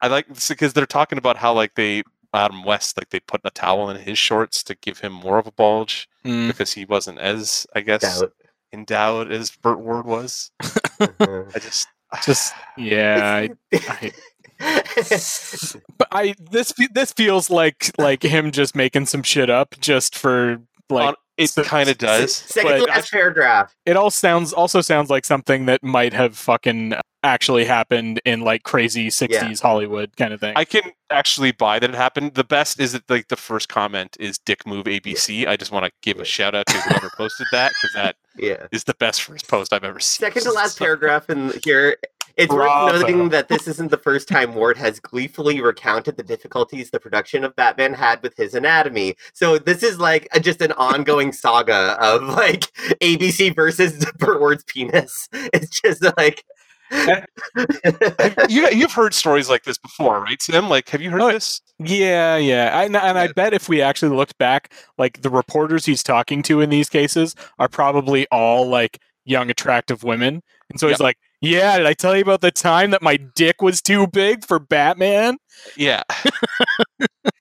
I 0.00 0.06
like 0.08 0.26
because 0.48 0.72
they're 0.72 0.86
talking 0.86 1.18
about 1.18 1.36
how 1.36 1.52
like 1.52 1.74
they 1.74 2.02
Adam 2.32 2.62
West 2.64 2.96
like 2.96 3.10
they 3.10 3.20
put 3.20 3.40
a 3.44 3.50
towel 3.50 3.90
in 3.90 3.96
his 4.00 4.16
shorts 4.18 4.62
to 4.64 4.74
give 4.76 4.98
him 5.00 5.12
more 5.12 5.38
of 5.38 5.46
a 5.46 5.52
bulge 5.52 6.08
Mm. 6.24 6.48
because 6.48 6.72
he 6.72 6.84
wasn't 6.84 7.18
as 7.18 7.66
I 7.74 7.80
guess 7.80 8.20
Doubt. 8.20 8.32
endowed 8.72 9.30
as 9.32 9.50
Burt 9.50 9.78
Ward 9.80 10.06
was. 10.06 10.50
Uh-huh. 10.60 11.44
I 11.54 11.58
just 11.58 11.86
Just 12.22 12.54
yeah, 12.76 13.48
I, 13.70 14.12
but 15.98 16.08
I 16.10 16.34
this 16.50 16.72
this 16.92 17.12
feels 17.12 17.50
like 17.50 17.90
like 17.98 18.22
him 18.22 18.50
just 18.50 18.74
making 18.74 19.06
some 19.06 19.22
shit 19.22 19.50
up 19.50 19.74
just 19.80 20.16
for 20.16 20.60
like 20.90 21.14
it 21.36 21.50
so- 21.50 21.62
kind 21.62 21.88
of 21.88 21.98
does. 21.98 22.34
Second 22.34 22.72
to 22.72 22.78
but 22.80 22.88
last 22.88 23.10
paragraph. 23.12 23.74
it 23.86 23.96
all 23.96 24.10
sounds 24.10 24.52
also 24.52 24.80
sounds 24.80 25.10
like 25.10 25.24
something 25.24 25.66
that 25.66 25.82
might 25.82 26.12
have 26.12 26.36
fucking 26.36 26.94
actually 27.22 27.64
happened 27.64 28.20
in 28.24 28.40
like 28.40 28.62
crazy 28.62 29.08
60s 29.08 29.60
Hollywood 29.60 30.16
kind 30.16 30.32
of 30.32 30.40
thing. 30.40 30.52
I 30.56 30.64
can 30.64 30.82
actually 31.10 31.52
buy 31.52 31.78
that 31.78 31.90
it 31.90 31.96
happened. 31.96 32.34
The 32.34 32.44
best 32.44 32.80
is 32.80 32.92
that 32.92 33.08
like 33.08 33.28
the 33.28 33.36
first 33.36 33.68
comment 33.68 34.16
is 34.20 34.38
"Dick 34.38 34.66
Move 34.66 34.86
ABC." 34.86 35.46
I 35.46 35.56
just 35.56 35.72
want 35.72 35.84
to 35.86 35.92
give 36.02 36.20
a 36.20 36.24
shout 36.36 36.54
out 36.54 36.66
to 36.66 36.80
whoever 36.80 37.10
posted 37.16 37.46
that 37.52 37.72
because 37.80 37.94
that 37.94 38.16
Yeah. 38.38 38.66
is 38.72 38.84
the 38.84 38.94
best 38.94 39.22
first 39.22 39.48
post 39.48 39.72
I've 39.72 39.84
ever 39.84 40.00
seen. 40.00 40.26
Second 40.26 40.42
to 40.42 40.52
last 40.52 40.76
So- 40.76 40.84
paragraph 40.84 41.28
in 41.30 41.52
here. 41.64 41.96
It's 42.36 42.54
Bravo. 42.54 42.92
worth 42.92 43.00
noting 43.02 43.28
that 43.30 43.48
this 43.48 43.66
isn't 43.66 43.90
the 43.90 43.96
first 43.96 44.28
time 44.28 44.54
Ward 44.54 44.76
has 44.76 45.00
gleefully 45.00 45.60
recounted 45.60 46.16
the 46.16 46.22
difficulties 46.22 46.88
the 46.90 47.00
production 47.00 47.42
of 47.42 47.56
Batman 47.56 47.92
had 47.94 48.22
with 48.22 48.36
his 48.36 48.54
anatomy. 48.54 49.16
So 49.32 49.58
this 49.58 49.82
is 49.82 49.98
like 49.98 50.28
a, 50.32 50.38
just 50.38 50.62
an 50.62 50.70
ongoing 50.72 51.32
saga 51.32 51.96
of 52.00 52.22
like 52.22 52.60
ABC 53.00 53.56
versus 53.56 54.04
Burt 54.18 54.38
Ward's 54.40 54.62
penis. 54.62 55.28
It's 55.32 55.80
just 55.80 56.04
like 56.16 56.44
you, 58.48 58.68
you've 58.70 58.92
heard 58.92 59.14
stories 59.14 59.48
like 59.48 59.64
this 59.64 59.78
before, 59.78 60.20
right, 60.20 60.38
Tim? 60.38 60.68
Like, 60.68 60.88
have 60.90 61.00
you 61.02 61.10
heard 61.10 61.20
Oh, 61.22 61.32
this? 61.32 61.60
Yeah, 61.78 62.36
yeah. 62.36 62.76
I, 62.76 62.84
and 62.84 62.96
I 62.96 63.28
bet 63.32 63.54
if 63.54 63.68
we 63.68 63.80
actually 63.82 64.16
looked 64.16 64.38
back, 64.38 64.72
like 64.96 65.22
the 65.22 65.30
reporters 65.30 65.84
he's 65.86 66.02
talking 66.02 66.42
to 66.44 66.60
in 66.60 66.70
these 66.70 66.88
cases 66.88 67.34
are 67.58 67.68
probably 67.68 68.26
all 68.30 68.66
like 68.68 68.98
young, 69.24 69.50
attractive 69.50 70.02
women. 70.02 70.42
And 70.70 70.80
so 70.80 70.88
he's 70.88 71.00
like, 71.00 71.18
Yeah, 71.40 71.76
did 71.78 71.86
I 71.86 71.94
tell 71.94 72.16
you 72.16 72.22
about 72.22 72.40
the 72.40 72.50
time 72.50 72.90
that 72.90 73.02
my 73.02 73.16
dick 73.16 73.62
was 73.62 73.80
too 73.80 74.06
big 74.06 74.44
for 74.44 74.58
Batman? 74.58 75.36
Yeah. 75.76 76.02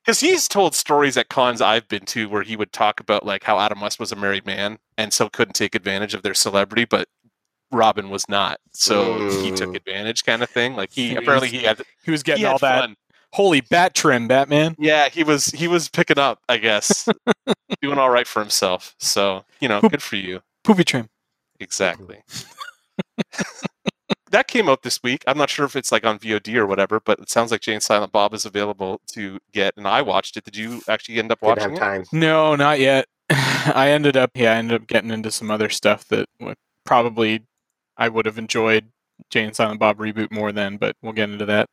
Because 0.05 0.21
he's 0.21 0.47
told 0.47 0.73
stories 0.73 1.17
at 1.17 1.27
cons 1.27 1.61
I've 1.61 1.87
been 1.89 2.05
to 2.05 2.29
where 2.29 2.43
he 2.43 2.55
would 2.55 2.71
talk 2.71 3.01
about 3.01 3.25
like 3.25 3.43
how 3.43 3.59
Adam 3.59 3.81
West 3.81 3.99
was 3.99 4.11
a 4.13 4.15
married 4.15 4.45
man 4.45 4.77
and 4.97 5.11
so 5.11 5.27
couldn't 5.27 5.53
take 5.53 5.75
advantage 5.75 6.13
of 6.13 6.21
their 6.23 6.33
celebrity, 6.33 6.85
but 6.85 7.09
Robin 7.71 8.09
was 8.09 8.27
not. 8.29 8.59
So 8.73 9.29
he 9.41 9.51
took 9.51 9.75
advantage 9.75 10.23
kind 10.23 10.41
of 10.43 10.49
thing. 10.49 10.75
Like 10.75 10.91
he 10.91 11.09
He 11.09 11.15
apparently 11.15 11.47
was 11.47 11.59
he 11.59 11.63
had, 11.65 11.81
He 12.03 12.11
was 12.11 12.23
getting 12.23 12.43
had 12.45 12.53
all 12.53 12.59
that 12.59 12.81
fun. 12.81 12.95
holy 13.33 13.61
bat 13.61 13.93
trim, 13.93 14.27
Batman. 14.27 14.75
Yeah, 14.79 15.09
he 15.09 15.23
was 15.23 15.45
he 15.47 15.67
was 15.67 15.89
picking 15.89 16.19
up, 16.19 16.39
I 16.49 16.57
guess. 16.57 17.07
Doing 17.81 17.97
all 17.99 18.09
right 18.09 18.27
for 18.27 18.39
himself. 18.39 18.95
So, 18.99 19.43
you 19.59 19.67
know, 19.67 19.81
Poop. 19.81 19.91
good 19.91 20.01
for 20.03 20.15
you. 20.15 20.41
Poopy 20.63 20.83
trim. 20.85 21.09
Exactly. 21.59 22.21
that 24.31 24.47
came 24.47 24.67
out 24.69 24.83
this 24.83 25.01
week. 25.03 25.23
I'm 25.27 25.37
not 25.37 25.49
sure 25.49 25.65
if 25.65 25.75
it's 25.75 25.91
like 25.91 26.05
on 26.05 26.19
VOD 26.19 26.55
or 26.55 26.65
whatever, 26.65 26.99
but 26.99 27.19
it 27.19 27.29
sounds 27.29 27.51
like 27.51 27.61
Jay 27.61 27.73
and 27.73 27.83
Silent 27.83 28.11
Bob 28.11 28.33
is 28.33 28.45
available 28.45 28.99
to 29.13 29.39
get, 29.53 29.73
and 29.77 29.87
I 29.87 30.01
watched 30.01 30.37
it. 30.37 30.43
Did 30.43 30.55
you 30.57 30.81
actually 30.87 31.19
end 31.19 31.31
up 31.31 31.39
Didn't 31.39 31.57
watching 31.57 31.75
have 31.77 32.01
it? 32.01 32.07
No, 32.13 32.55
not 32.55 32.79
yet. 32.79 33.05
I 33.29 33.89
ended 33.91 34.15
up 34.17 34.31
yeah, 34.35 34.53
I 34.53 34.55
ended 34.55 34.81
up 34.81 34.87
getting 34.87 35.11
into 35.11 35.31
some 35.31 35.51
other 35.51 35.69
stuff 35.69 36.07
that 36.09 36.27
would 36.39 36.57
probably 36.85 37.43
I 37.97 38.09
would 38.09 38.25
have 38.25 38.37
enjoyed 38.37 38.89
Jay 39.29 39.43
and 39.43 39.55
Silent 39.55 39.79
Bob 39.79 39.97
reboot 39.97 40.31
more 40.31 40.51
than, 40.51 40.77
but 40.77 40.95
we'll 41.01 41.13
get 41.13 41.29
into 41.29 41.45
that 41.45 41.69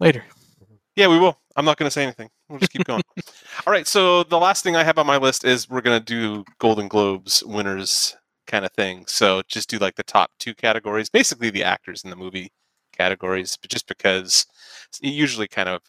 later. 0.00 0.24
Mm-hmm. 0.62 0.74
Yeah, 0.96 1.08
we 1.08 1.18
will. 1.18 1.38
I'm 1.56 1.64
not 1.64 1.76
going 1.76 1.86
to 1.86 1.90
say 1.90 2.02
anything. 2.02 2.28
We'll 2.48 2.58
just 2.58 2.72
keep 2.72 2.84
going. 2.84 3.02
All 3.66 3.72
right. 3.72 3.86
So 3.86 4.24
the 4.24 4.38
last 4.38 4.62
thing 4.64 4.76
I 4.76 4.84
have 4.84 4.98
on 4.98 5.06
my 5.06 5.16
list 5.16 5.44
is 5.44 5.68
we're 5.68 5.80
going 5.80 5.98
to 5.98 6.04
do 6.04 6.44
Golden 6.58 6.88
Globes 6.88 7.42
winners 7.44 8.16
kind 8.46 8.64
of 8.64 8.72
thing. 8.72 9.04
So 9.06 9.42
just 9.48 9.70
do 9.70 9.78
like 9.78 9.94
the 9.94 10.02
top 10.02 10.30
two 10.38 10.54
categories, 10.54 11.08
basically 11.08 11.50
the 11.50 11.64
actors 11.64 12.04
in 12.04 12.10
the 12.10 12.16
movie 12.16 12.52
categories, 12.92 13.56
but 13.60 13.70
just 13.70 13.86
because 13.88 14.46
it 15.02 15.08
usually 15.08 15.48
kind 15.48 15.68
of 15.68 15.80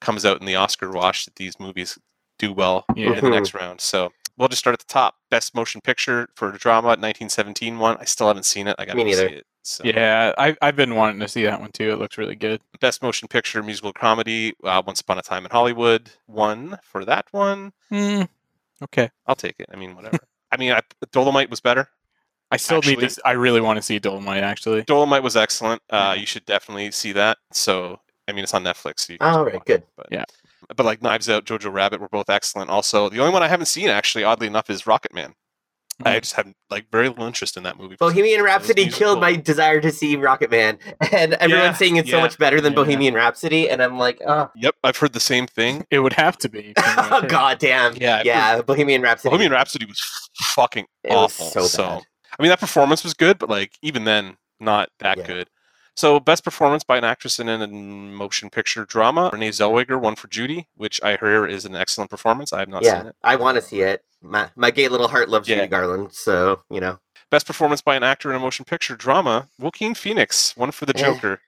comes 0.00 0.24
out 0.24 0.38
in 0.40 0.46
the 0.46 0.54
Oscar 0.56 0.90
wash 0.92 1.24
that 1.24 1.34
these 1.36 1.58
movies 1.58 1.98
do 2.38 2.52
well 2.52 2.84
Yeah. 2.94 3.12
in 3.14 3.24
the 3.24 3.30
next 3.30 3.54
round. 3.54 3.80
So 3.80 4.12
we'll 4.38 4.48
just 4.48 4.60
start 4.60 4.74
at 4.74 4.80
the 4.80 4.92
top. 4.92 5.16
Best 5.30 5.54
motion 5.54 5.80
picture 5.80 6.28
for 6.34 6.52
a 6.52 6.58
drama, 6.58 6.88
1917 6.88 7.78
one. 7.78 7.96
I 7.98 8.04
still 8.04 8.26
haven't 8.28 8.44
seen 8.44 8.66
it. 8.68 8.76
I 8.78 8.84
got 8.84 8.94
to 8.94 9.04
Me 9.04 9.12
see 9.12 9.22
it. 9.24 9.46
So. 9.62 9.82
Yeah, 9.84 10.32
I 10.38 10.56
I've 10.62 10.76
been 10.76 10.94
wanting 10.94 11.18
to 11.20 11.26
see 11.28 11.42
that 11.44 11.60
one 11.60 11.72
too. 11.72 11.90
It 11.90 11.98
looks 11.98 12.16
really 12.18 12.36
good. 12.36 12.60
Best 12.80 13.02
Motion 13.02 13.26
Picture 13.26 13.62
Musical 13.62 13.92
Comedy, 13.92 14.54
uh, 14.62 14.80
Once 14.86 15.00
Upon 15.00 15.18
a 15.18 15.22
Time 15.22 15.44
in 15.44 15.50
Hollywood, 15.50 16.08
One 16.26 16.78
for 16.84 17.04
that 17.04 17.26
one. 17.32 17.72
Hmm. 17.90 18.22
okay. 18.84 19.10
I'll 19.26 19.34
take 19.34 19.56
it. 19.58 19.66
I 19.72 19.76
mean, 19.76 19.96
whatever. 19.96 20.18
I 20.52 20.56
mean, 20.56 20.72
I, 20.72 20.80
Dolomite 21.10 21.50
was 21.50 21.60
better. 21.60 21.88
I 22.52 22.58
still 22.58 22.76
need 22.76 22.90
Actually- 22.90 22.96
to. 23.00 23.06
s- 23.06 23.18
I 23.24 23.32
really 23.32 23.60
want 23.60 23.76
to 23.78 23.82
see 23.82 23.98
Dolomite. 23.98 24.44
Actually, 24.44 24.82
Dolomite 24.84 25.24
was 25.24 25.36
excellent. 25.36 25.82
Uh, 25.90 26.12
Yeah. 26.14 26.20
you 26.20 26.26
should 26.26 26.44
definitely 26.46 26.92
see 26.92 27.10
that. 27.12 27.38
So, 27.52 27.98
I 28.28 28.32
mean, 28.32 28.44
it's 28.44 28.54
on 28.54 28.62
Netflix. 28.62 29.00
So 29.00 29.14
you 29.14 29.18
can 29.18 29.26
All 29.28 29.38
just 29.38 29.46
right, 29.46 29.54
watch 29.54 29.66
good. 29.66 29.80
it, 29.80 29.88
But, 29.96 30.06
Yeah. 30.12 30.24
But 30.76 30.84
like 30.86 31.02
Knives 31.02 31.28
Out, 31.28 31.44
Jojo 31.44 31.72
Rabbit 31.72 32.00
were 32.00 32.08
both 32.08 32.28
excellent. 32.30 32.70
Also, 32.70 33.08
the 33.08 33.20
only 33.20 33.32
one 33.32 33.42
I 33.42 33.48
haven't 33.48 33.66
seen, 33.66 33.88
actually, 33.88 34.24
oddly 34.24 34.46
enough, 34.46 34.68
is 34.70 34.86
Rocket 34.86 35.12
Man. 35.14 35.34
I 36.04 36.16
Mm. 36.18 36.20
just 36.22 36.34
have 36.34 36.52
like 36.68 36.90
very 36.92 37.08
little 37.08 37.24
interest 37.24 37.56
in 37.56 37.62
that 37.62 37.78
movie. 37.78 37.96
Bohemian 37.98 38.24
reason. 38.24 38.40
It 38.40 38.42
was 38.42 38.68
Rhapsody 38.68 38.88
killed 38.90 39.18
my 39.20 39.34
desire 39.34 39.80
to 39.80 39.90
see 39.90 40.16
Rocket 40.16 40.50
Man, 40.50 40.78
and 41.12 41.32
everyone's 41.34 41.50
Yeah, 41.50 41.72
saying 41.72 41.96
it's 41.96 42.10
so 42.10 42.20
much 42.20 42.36
better 42.36 42.60
than 42.60 42.72
yeah. 42.74 42.76
Bohemian 42.76 43.14
Rhapsody, 43.14 43.70
and 43.70 43.82
I'm 43.82 43.96
like, 43.96 44.20
oh, 44.26 44.50
Yep, 44.56 44.74
I've 44.84 44.96
heard 44.98 45.14
the 45.14 45.20
same 45.20 45.46
thing. 45.46 45.86
it 45.90 46.00
would 46.00 46.12
have 46.12 46.36
to 46.38 46.50
be. 46.50 46.74
oh 46.78 47.22
god 47.26 47.58
damn, 47.58 47.94
Yeah, 47.96 48.18
I've 48.18 48.26
yeah, 48.26 48.60
Bohemian 48.60 49.00
Rhapsody. 49.00 49.30
Bohemian 49.30 49.52
Rhapsody 49.52 49.86
was 49.86 50.00
fucking 50.38 50.84
it 51.02 51.12
was 51.14 51.40
awful. 51.40 51.68
so 51.68 51.82
bad. 51.82 52.02
I 52.38 52.42
mean, 52.42 52.50
that 52.50 52.60
performance 52.60 53.02
was 53.02 53.14
good, 53.14 53.38
but 53.38 53.48
like 53.48 53.72
even 53.80 54.04
then, 54.04 54.36
not 54.60 54.90
that 54.98 55.16
Yeah. 55.16 55.26
good. 55.26 55.48
So, 55.96 56.20
best 56.20 56.44
performance 56.44 56.84
by 56.84 56.98
an 56.98 57.04
actress 57.04 57.38
in 57.40 57.48
a 57.48 57.66
motion 57.66 58.50
picture 58.50 58.84
drama. 58.84 59.30
Renee 59.32 59.48
Zellweger 59.48 59.98
won 59.98 60.14
for 60.14 60.28
Judy, 60.28 60.68
which 60.76 61.02
I 61.02 61.16
hear 61.16 61.46
is 61.46 61.64
an 61.64 61.74
excellent 61.74 62.10
performance. 62.10 62.52
I 62.52 62.58
have 62.60 62.68
not 62.68 62.82
yeah, 62.82 62.98
seen 62.98 63.06
it. 63.08 63.16
I 63.22 63.36
want 63.36 63.56
to 63.56 63.62
see 63.62 63.80
it. 63.80 64.04
My 64.20 64.50
my 64.56 64.70
gay 64.70 64.88
little 64.88 65.08
heart 65.08 65.28
loves 65.30 65.48
Yeah. 65.48 65.56
Judy 65.56 65.68
Garland, 65.68 66.12
so 66.12 66.60
you 66.70 66.80
know. 66.80 66.98
Best 67.30 67.46
performance 67.46 67.80
by 67.80 67.96
an 67.96 68.02
actor 68.04 68.30
in 68.30 68.36
a 68.36 68.38
motion 68.38 68.64
picture 68.64 68.94
drama. 68.94 69.48
Joaquin 69.58 69.94
Phoenix 69.94 70.54
won 70.56 70.70
for 70.70 70.84
the 70.86 70.96
Eh. 70.96 71.00
Joker. 71.02 71.40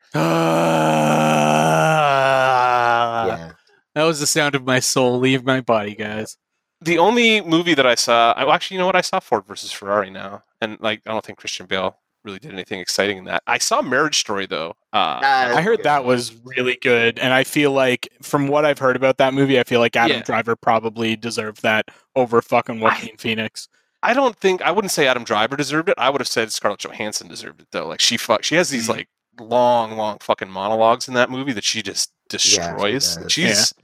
Ah. 1.88 3.26
yeah, 3.26 3.50
That 3.94 4.04
was 4.04 4.18
the 4.20 4.26
sound 4.26 4.54
of 4.54 4.64
my 4.64 4.80
soul 4.80 5.18
leave 5.18 5.44
my 5.44 5.61
body, 5.61 5.94
guys. 5.94 6.37
The 6.80 6.98
only 6.98 7.40
movie 7.42 7.74
that 7.74 7.87
I 7.87 7.94
saw, 7.96 8.32
I, 8.37 8.44
well, 8.44 8.54
actually, 8.54 8.76
you 8.76 8.78
know 8.80 8.87
what? 8.87 8.96
I 8.96 9.00
saw 9.02 9.18
Ford 9.20 9.44
versus 9.46 9.72
Ferrari 9.72 10.11
now, 10.11 10.44
and 10.61 10.78
like 10.80 11.02
I 11.06 11.11
don't 11.12 11.24
think 11.24 11.38
Christian 11.38 11.66
Bale 11.66 11.98
really 12.28 12.38
did 12.38 12.52
anything 12.52 12.78
exciting 12.80 13.18
in 13.18 13.24
that. 13.24 13.42
I 13.46 13.58
saw 13.58 13.80
Marriage 13.82 14.20
Story 14.20 14.46
though. 14.46 14.74
Uh, 14.92 15.20
I 15.22 15.62
heard 15.62 15.78
good. 15.78 15.84
that 15.84 16.04
was 16.04 16.34
really 16.44 16.78
good, 16.80 17.18
and 17.18 17.32
I 17.32 17.42
feel 17.44 17.72
like, 17.72 18.08
from 18.22 18.48
what 18.48 18.64
I've 18.64 18.78
heard 18.78 18.96
about 18.96 19.16
that 19.18 19.34
movie, 19.34 19.58
I 19.58 19.64
feel 19.64 19.80
like 19.80 19.96
Adam 19.96 20.18
Yeah. 20.18 20.22
Driver 20.22 20.54
probably 20.56 21.16
deserved 21.16 21.62
that 21.62 21.86
over 22.14 22.40
fucking 22.42 22.80
Joaquin 22.80 23.16
Phoenix. 23.16 23.68
I 24.02 24.14
don't 24.14 24.36
think 24.36 24.62
I 24.62 24.70
wouldn't 24.70 24.92
say 24.92 25.06
Adam 25.08 25.24
Driver 25.24 25.56
deserved 25.56 25.88
it. 25.88 25.94
I 25.98 26.10
would 26.10 26.20
have 26.20 26.28
said 26.28 26.52
Scarlett 26.52 26.80
Johansson 26.80 27.26
deserved 27.28 27.60
it 27.62 27.68
though. 27.72 27.86
Like 27.88 28.00
she 28.00 28.16
fuck, 28.16 28.44
she 28.44 28.54
has 28.54 28.70
these 28.70 28.86
Mhm. 28.86 28.96
like 28.96 29.08
long, 29.40 29.96
long 29.96 30.18
fucking 30.20 30.50
monologues 30.50 31.08
in 31.08 31.14
that 31.14 31.30
movie 31.30 31.52
that 31.52 31.64
she 31.64 31.82
just 31.82 32.10
Yeah, 32.30 32.38
she 32.38 32.56
destroys. 32.58 33.16
does. 33.16 33.74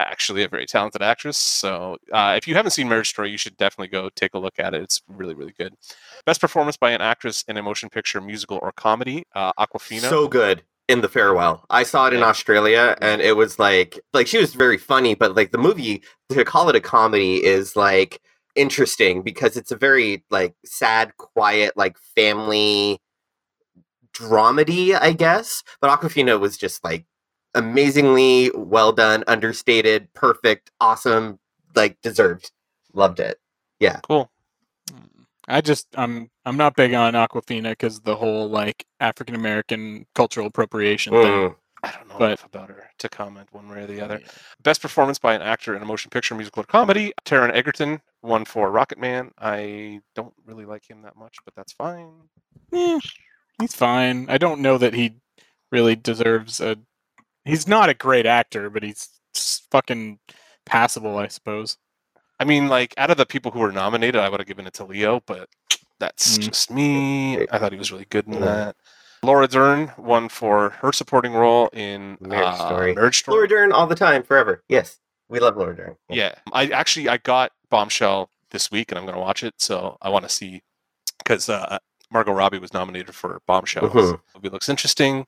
Actually 0.00 0.44
a 0.44 0.48
very 0.48 0.64
talented 0.66 1.02
actress. 1.02 1.36
So 1.36 1.96
uh, 2.12 2.34
if 2.36 2.46
you 2.46 2.54
haven't 2.54 2.70
seen 2.70 2.88
Marriage 2.88 3.08
Story, 3.08 3.30
you 3.30 3.36
should 3.38 3.56
definitely 3.56 3.88
go 3.88 4.08
take 4.14 4.34
a 4.34 4.38
look 4.38 4.58
at 4.58 4.72
it. 4.74 4.82
It's 4.82 5.02
really, 5.08 5.34
really 5.34 5.54
good. 5.58 5.74
Best 6.24 6.40
performance 6.40 6.76
by 6.76 6.92
an 6.92 7.00
actress 7.00 7.44
in 7.48 7.56
a 7.56 7.62
motion 7.62 7.88
picture, 7.88 8.20
musical, 8.20 8.58
or 8.62 8.70
comedy. 8.72 9.24
Uh, 9.34 9.52
Awkwafina. 9.58 10.02
so 10.08 10.28
good 10.28 10.62
in 10.88 11.00
the 11.00 11.08
farewell. 11.08 11.64
I 11.68 11.82
saw 11.82 12.06
it 12.06 12.12
in 12.14 12.20
Yeah. 12.20 12.26
Australia, 12.26 12.96
and 13.02 13.20
it 13.20 13.36
was 13.36 13.58
like 13.58 13.98
like 14.12 14.26
she 14.28 14.38
was 14.38 14.54
very 14.54 14.78
funny, 14.78 15.14
but 15.14 15.34
like 15.34 15.50
the 15.50 15.58
movie 15.58 16.02
to 16.30 16.44
call 16.44 16.68
it 16.68 16.76
a 16.76 16.80
comedy 16.80 17.44
is 17.44 17.74
like 17.74 18.20
interesting 18.54 19.22
because 19.22 19.56
it's 19.56 19.70
a 19.72 19.76
very 19.76 20.24
like 20.30 20.54
sad, 20.64 21.16
quiet, 21.16 21.76
like 21.76 21.96
family 22.16 23.00
dramedy, 24.14 24.96
I 25.00 25.12
guess. 25.12 25.62
But 25.80 25.90
Awkwafina 25.90 26.38
was 26.40 26.56
just 26.56 26.84
like 26.84 27.04
amazingly 27.54 28.50
well 28.54 28.92
done, 28.92 29.24
understated, 29.26 30.12
perfect, 30.14 30.70
awesome, 30.80 31.38
like 31.74 32.00
deserved. 32.02 32.50
Loved 32.94 33.20
it. 33.20 33.38
Yeah. 33.80 34.00
Cool. 34.02 34.30
I 35.46 35.60
just 35.62 35.86
I'm 35.94 36.30
I'm 36.44 36.56
not 36.56 36.76
big 36.76 36.92
on 36.94 37.14
Awkwafina 37.14 37.70
because 37.70 38.00
the 38.00 38.16
whole 38.16 38.48
like 38.48 38.84
African 39.00 39.34
American 39.34 40.06
cultural 40.14 40.46
appropriation 40.46 41.12
thing. 41.12 41.22
Mm. 41.22 41.56
I 41.82 41.92
don't 41.92 42.08
know 42.08 42.18
But- 42.18 42.26
enough 42.30 42.44
about 42.44 42.68
her 42.70 42.90
to 42.98 43.08
comment 43.08 43.48
one 43.52 43.68
way 43.68 43.82
or 43.82 43.86
the 43.86 44.00
other. 44.00 44.20
Best 44.62 44.82
performance 44.82 45.18
by 45.18 45.34
an 45.34 45.42
actor 45.42 45.76
in 45.76 45.82
a 45.82 45.84
motion 45.86 46.10
picture, 46.10 46.34
musical, 46.34 46.62
or 46.62 46.66
comedy. 46.66 47.12
Taron 47.24 47.54
Egerton 47.54 48.00
won 48.22 48.44
for 48.44 48.70
Rocket 48.70 48.98
Man. 48.98 49.30
I 49.38 50.00
don't 50.16 50.34
really 50.44 50.64
like 50.64 50.90
him 50.90 51.02
that 51.02 51.16
much, 51.16 51.36
but 51.44 51.54
that's 51.54 51.72
fine. 51.72 52.10
Eh, 52.72 52.98
he's 53.60 53.74
fine. 53.76 54.26
I 54.28 54.38
don't 54.38 54.60
know 54.60 54.76
that 54.76 54.92
he 54.92 55.14
really 55.70 55.94
deserves 55.96 56.60
a. 56.60 56.76
He's 57.48 57.66
not 57.66 57.88
a 57.88 57.94
great 57.94 58.26
actor, 58.26 58.70
but 58.70 58.82
he's 58.82 59.08
fucking 59.70 60.18
passable, 60.66 61.16
I 61.18 61.28
suppose. 61.28 61.78
I 62.40 62.44
mean, 62.44 62.68
like 62.68 62.94
out 62.98 63.10
of 63.10 63.16
the 63.16 63.26
people 63.26 63.50
who 63.50 63.58
were 63.60 63.72
nominated, 63.72 64.20
I 64.20 64.28
would 64.28 64.40
have 64.40 64.46
given 64.46 64.66
it 64.66 64.74
to 64.74 64.84
Leo, 64.84 65.20
but 65.26 65.48
that's 65.98 66.38
Mm. 66.38 66.42
just 66.42 66.70
me. 66.70 67.46
I 67.50 67.58
thought 67.58 67.72
he 67.72 67.78
was 67.78 67.90
really 67.90 68.06
good 68.10 68.26
in 68.26 68.34
Yeah. 68.34 68.40
that. 68.40 68.76
Laura 69.24 69.48
Dern 69.48 69.92
won 69.98 70.28
for 70.28 70.70
her 70.70 70.92
supporting 70.92 71.32
role 71.32 71.68
in 71.72 72.16
Marriage 72.20 72.46
uh, 72.60 72.66
Story. 72.68 72.94
Marriage 72.94 73.18
Story. 73.18 73.34
Laura 73.36 73.48
Dern 73.48 73.72
all 73.72 73.86
the 73.88 73.96
time, 73.96 74.22
forever. 74.22 74.62
Yes, 74.68 74.98
we 75.28 75.40
love 75.40 75.56
Laura 75.56 75.74
Dern. 75.74 75.96
Yeah, 76.08 76.34
I 76.52 76.66
actually 76.68 77.08
I 77.08 77.16
got 77.16 77.50
Bombshell 77.70 78.30
this 78.50 78.70
week, 78.70 78.92
and 78.92 78.98
I'm 78.98 79.04
going 79.04 79.16
to 79.16 79.20
watch 79.20 79.42
it. 79.42 79.54
So 79.58 79.98
I 80.00 80.08
want 80.10 80.24
to 80.24 80.28
see 80.28 80.62
because 81.18 81.48
uh, 81.48 81.78
Margot 82.12 82.32
Robbie 82.32 82.58
was 82.60 82.72
nominated 82.72 83.12
for 83.14 83.40
Bombshell. 83.46 83.88
Mhm. 83.90 84.10
So 84.12 84.20
movie 84.36 84.50
looks 84.50 84.68
interesting. 84.68 85.26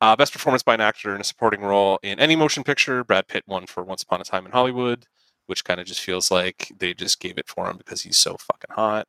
Uh, 0.00 0.16
best 0.16 0.32
performance 0.32 0.62
by 0.62 0.74
an 0.74 0.80
actor 0.80 1.14
in 1.14 1.20
a 1.20 1.24
supporting 1.24 1.60
role 1.60 1.98
in 2.02 2.18
any 2.18 2.34
motion 2.34 2.64
picture. 2.64 3.04
Brad 3.04 3.28
Pitt 3.28 3.44
won 3.46 3.66
for 3.66 3.82
Once 3.84 4.02
Upon 4.02 4.20
a 4.20 4.24
Time 4.24 4.46
in 4.46 4.52
Hollywood, 4.52 5.06
which 5.46 5.64
kind 5.64 5.78
of 5.78 5.86
just 5.86 6.00
feels 6.00 6.30
like 6.30 6.72
they 6.78 6.94
just 6.94 7.20
gave 7.20 7.36
it 7.38 7.48
for 7.48 7.68
him 7.68 7.76
because 7.76 8.00
he's 8.02 8.16
so 8.16 8.36
fucking 8.38 8.74
hot, 8.74 9.06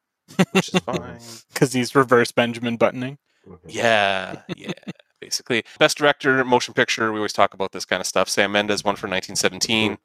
which 0.51 0.73
is 0.73 0.79
fine. 0.81 1.19
Because 1.53 1.71
he's 1.73 1.95
reverse 1.95 2.31
Benjamin 2.31 2.75
buttoning. 2.77 3.17
Mhm. 3.47 3.59
Yeah, 3.67 4.41
yeah. 4.55 4.71
Basically, 5.19 5.63
best 5.79 5.97
director, 5.97 6.43
motion 6.43 6.73
picture. 6.73 7.11
We 7.11 7.19
always 7.19 7.33
talk 7.33 7.53
about 7.53 7.71
this 7.71 7.85
kind 7.85 7.99
of 8.01 8.07
stuff. 8.07 8.27
Sam 8.27 8.51
Mendes 8.51 8.83
won 8.83 8.95
for 8.95 9.07
1917. 9.07 9.97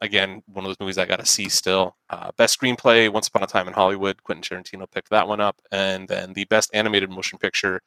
Again, 0.00 0.42
one 0.46 0.64
of 0.64 0.68
those 0.70 0.80
movies 0.80 0.96
I 0.98 1.04
got 1.04 1.20
to 1.20 1.26
see 1.26 1.48
still. 1.50 1.94
Uh, 2.10 2.32
best 2.36 2.58
screenplay, 2.58 3.12
Once 3.12 3.28
Upon 3.28 3.42
a 3.42 3.46
Time 3.46 3.68
in 3.68 3.74
Hollywood. 3.74 4.22
Quentin 4.24 4.42
Tarantino 4.42 4.90
picked 4.90 5.10
that 5.10 5.28
one 5.28 5.40
up, 5.40 5.60
and 5.70 6.08
then 6.08 6.32
the 6.32 6.44
best 6.46 6.70
animated 6.72 7.10
motion 7.10 7.38
picture, 7.38 7.82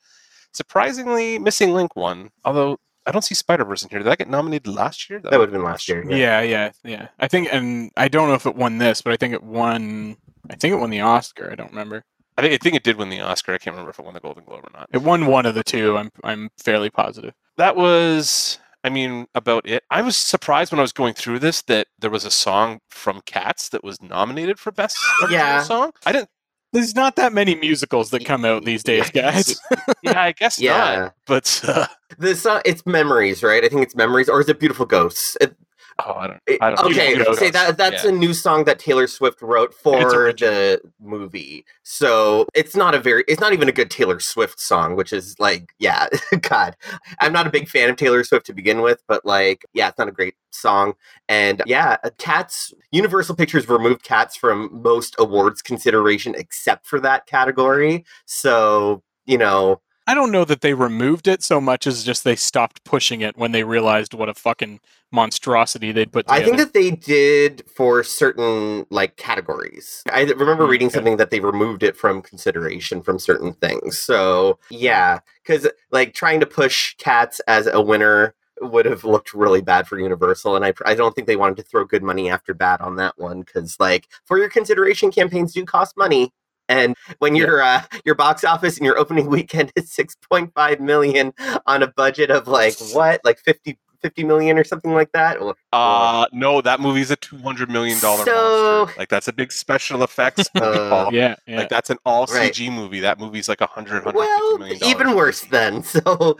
Surprisingly, 0.55 1.37
Missing 1.39 1.73
Link 1.73 1.95
won. 1.95 2.29
Although 2.43 2.77
I 3.05 3.11
don't 3.11 3.21
see 3.23 3.35
Spider 3.35 3.65
Verse 3.65 3.83
in 3.83 3.89
here. 3.89 3.99
Did 3.99 4.07
that 4.07 4.17
get 4.17 4.29
nominated 4.29 4.73
last 4.73 5.09
year? 5.09 5.19
That 5.19 5.33
would 5.33 5.49
have 5.49 5.51
been 5.51 5.63
last 5.63 5.87
year. 5.87 6.03
Yeah. 6.09 6.41
yeah, 6.41 6.71
yeah, 6.83 7.07
I 7.19 7.27
think, 7.27 7.49
and 7.51 7.91
I 7.97 8.07
don't 8.07 8.27
know 8.29 8.33
if 8.33 8.45
it 8.45 8.55
won 8.55 8.77
this, 8.79 9.01
but 9.01 9.13
I 9.13 9.17
think 9.17 9.33
it 9.33 9.43
won. 9.43 10.17
I 10.49 10.55
think 10.55 10.73
it 10.73 10.77
won 10.77 10.89
the 10.89 11.01
Oscar. 11.01 11.51
I 11.51 11.55
don't 11.55 11.69
remember. 11.69 12.03
I 12.37 12.41
think 12.41 12.53
I 12.53 12.57
think 12.57 12.75
it 12.75 12.83
did 12.83 12.97
win 12.97 13.09
the 13.09 13.21
Oscar. 13.21 13.53
I 13.53 13.57
can't 13.57 13.73
remember 13.75 13.91
if 13.91 13.99
it 13.99 14.05
won 14.05 14.13
the 14.13 14.19
Golden 14.19 14.43
Globe 14.43 14.63
or 14.65 14.71
not. 14.73 14.89
It 14.91 15.01
won 15.03 15.27
one 15.27 15.45
of 15.45 15.55
the 15.55 15.63
two. 15.63 15.97
I'm 15.97 16.09
I'm 16.23 16.49
fairly 16.57 16.89
positive. 16.89 17.33
That 17.57 17.75
was, 17.75 18.59
I 18.83 18.89
mean, 18.89 19.27
about 19.35 19.67
it. 19.69 19.83
I 19.89 20.01
was 20.01 20.17
surprised 20.17 20.71
when 20.71 20.79
I 20.79 20.81
was 20.81 20.91
going 20.91 21.13
through 21.13 21.39
this 21.39 21.61
that 21.63 21.87
there 21.99 22.09
was 22.09 22.25
a 22.25 22.31
song 22.31 22.79
from 22.89 23.21
Cats 23.25 23.69
that 23.69 23.83
was 23.83 24.01
nominated 24.01 24.59
for 24.59 24.71
best 24.71 24.97
original 25.21 25.39
Yeah. 25.39 25.61
song. 25.63 25.91
I 26.05 26.11
didn't. 26.11 26.29
There's 26.75 26.93
not 26.93 27.15
that 27.15 27.31
many 27.33 27.55
musicals 27.55 28.09
that 28.09 28.25
come 28.25 28.43
out 28.45 28.65
these 28.65 28.83
days, 28.83 29.09
guys. 29.09 29.59
Yeah, 30.03 30.21
I 30.21 30.33
guess 30.33 30.59
Yeah. 30.59 30.95
not. 30.95 31.13
But 31.25 31.61
uh, 31.67 31.87
The 32.19 32.35
song, 32.35 32.61
it's 32.65 32.85
memories, 32.85 33.41
right? 33.41 33.63
I 33.63 33.69
think 33.69 33.81
it's 33.81 33.95
memories, 33.95 34.27
or 34.29 34.39
is 34.41 34.49
it 34.49 34.59
Beautiful 34.59 34.85
Ghosts? 34.85 35.37
It- 35.41 35.55
oh, 35.99 36.13
I 36.13 36.27
don't. 36.27 36.41
I 36.61 36.69
don't 36.71 36.79
okay, 36.91 37.09
Beautiful 37.09 37.35
say 37.35 37.49
that 37.51 37.77
that's 37.77 38.03
Yeah. 38.03 38.09
a 38.09 38.13
new 38.13 38.33
song 38.33 38.65
that 38.65 38.79
Taylor 38.79 39.07
Swift 39.07 39.41
wrote 39.41 39.73
for 39.73 40.33
the 40.33 40.81
movie. 40.99 41.65
So 41.83 42.47
it's 42.53 42.75
not 42.75 42.95
a 42.95 42.99
very, 42.99 43.23
it's 43.27 43.39
not 43.39 43.53
even 43.53 43.69
a 43.69 43.71
good 43.71 43.89
Taylor 43.91 44.19
Swift 44.19 44.59
song, 44.59 44.95
which 44.95 45.13
is 45.13 45.35
like, 45.39 45.73
yeah, 45.79 46.07
God, 46.41 46.75
I'm 47.19 47.31
not 47.33 47.47
a 47.47 47.49
big 47.49 47.69
fan 47.69 47.89
of 47.89 47.95
Taylor 47.95 48.23
Swift 48.23 48.45
to 48.47 48.53
begin 48.53 48.81
with, 48.81 49.03
but 49.07 49.25
like, 49.25 49.65
yeah, 49.73 49.87
it's 49.89 49.97
not 49.97 50.07
a 50.07 50.11
great 50.11 50.35
song. 50.51 50.93
And 51.29 51.61
yeah, 51.65 51.97
uh, 52.03 52.09
Cats, 52.17 52.73
Universal 52.91 53.35
Pictures 53.35 53.67
removed 53.69 54.03
Cats 54.03 54.35
from 54.35 54.81
most 54.81 55.15
awards 55.19 55.61
consideration 55.61 56.35
except 56.37 56.85
for 56.87 56.99
that 57.01 57.25
category. 57.25 58.05
So 58.25 59.01
you 59.25 59.37
know, 59.39 59.81
I 60.07 60.13
don't 60.13 60.31
know 60.31 60.45
that 60.45 60.61
they 60.61 60.73
removed 60.73 61.27
it 61.27 61.41
so 61.41 61.59
much 61.59 61.87
as 61.87 62.03
just 62.03 62.23
they 62.23 62.35
stopped 62.35 62.83
pushing 62.83 63.21
it 63.21 63.37
when 63.37 63.51
they 63.51 63.63
realized 63.63 64.13
what 64.13 64.29
a 64.29 64.33
fucking 64.35 64.79
monstrosity 65.11 65.91
they'd 65.91 66.11
put 66.11 66.29
I 66.29 66.41
think 66.43 66.57
that 66.57 66.73
they 66.73 66.91
did 66.91 67.63
for 67.75 68.03
certain 68.03 68.85
like 68.89 69.17
categories. 69.17 70.03
I 70.11 70.23
remember 70.23 70.65
Mm, 70.65 70.69
reading 70.69 70.87
okay. 70.87 70.95
something 70.95 71.17
that 71.17 71.29
they 71.31 71.39
removed 71.39 71.83
it 71.83 71.95
from 71.97 72.21
consideration 72.21 73.01
from 73.01 73.17
certain 73.19 73.53
things. 73.53 73.97
So 73.97 74.59
yeah, 74.69 75.19
because 75.43 75.67
like 75.91 76.13
trying 76.13 76.39
to 76.41 76.45
push 76.45 76.95
cats 76.97 77.39
as 77.47 77.67
a 77.67 77.81
winner 77.81 78.35
would 78.61 78.85
have 78.85 79.03
looked 79.03 79.33
really 79.33 79.61
bad 79.61 79.87
for 79.87 79.99
Universal, 79.99 80.55
and 80.55 80.65
I 80.65 80.73
I 80.85 80.95
don't 80.95 81.15
think 81.15 81.27
they 81.27 81.35
wanted 81.35 81.57
to 81.57 81.63
throw 81.63 81.83
good 81.85 82.03
money 82.03 82.29
after 82.29 82.53
bad 82.53 82.81
on 82.81 82.95
that 82.97 83.17
one 83.17 83.41
because 83.41 83.79
like 83.79 84.07
for 84.25 84.37
your 84.37 84.49
consideration 84.49 85.11
campaigns 85.11 85.53
do 85.53 85.65
cost 85.65 85.97
money. 85.97 86.31
And 86.69 86.95
when 87.19 87.35
your 87.35 87.61
uh, 87.61 87.83
your 88.05 88.15
box 88.15 88.43
office 88.43 88.77
and 88.77 88.85
your 88.85 88.97
opening 88.97 89.27
weekend 89.29 89.71
is 89.75 89.91
six 89.91 90.15
point 90.29 90.51
five 90.55 90.79
million 90.79 91.33
on 91.65 91.83
a 91.83 91.87
budget 91.87 92.31
of 92.31 92.47
like 92.47 92.75
what 92.93 93.21
like 93.23 93.39
50, 93.39 93.77
50 94.01 94.23
million 94.23 94.57
or 94.57 94.63
something 94.63 94.93
like 94.93 95.11
that, 95.13 95.39
Well, 95.41 95.55
Uh, 95.73 96.25
no, 96.31 96.61
that 96.61 96.79
movie's 96.79 97.09
a 97.11 97.15
two 97.15 97.37
hundred 97.37 97.69
million 97.69 97.99
dollar 97.99 98.23
So- 98.25 98.79
monster. 98.85 98.99
Like 98.99 99.09
that's 99.09 99.27
a 99.27 99.33
big 99.33 99.51
special 99.51 100.03
effects 100.03 100.49
movie, 100.55 100.67
Uh, 100.77 101.09
yeah, 101.11 101.35
yeah. 101.47 101.57
Like 101.59 101.69
that's 101.69 101.89
an 101.89 101.97
all 102.05 102.27
CG 102.27 102.71
movie. 102.71 102.99
That 102.99 103.19
movie's 103.19 103.49
like 103.49 103.61
a 103.61 103.67
hundred, 103.67 104.03
hundred 104.03 104.13
fifty 104.13 104.17
well, 104.19 104.57
million 104.59 104.79
dollars. 104.79 104.95
even 104.95 105.15
worse 105.15 105.41
then. 105.45 105.83
So 105.95 106.37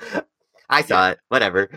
I 0.69 0.81
saw 0.81 1.11
it. 1.11 1.19
Whatever. 1.29 1.69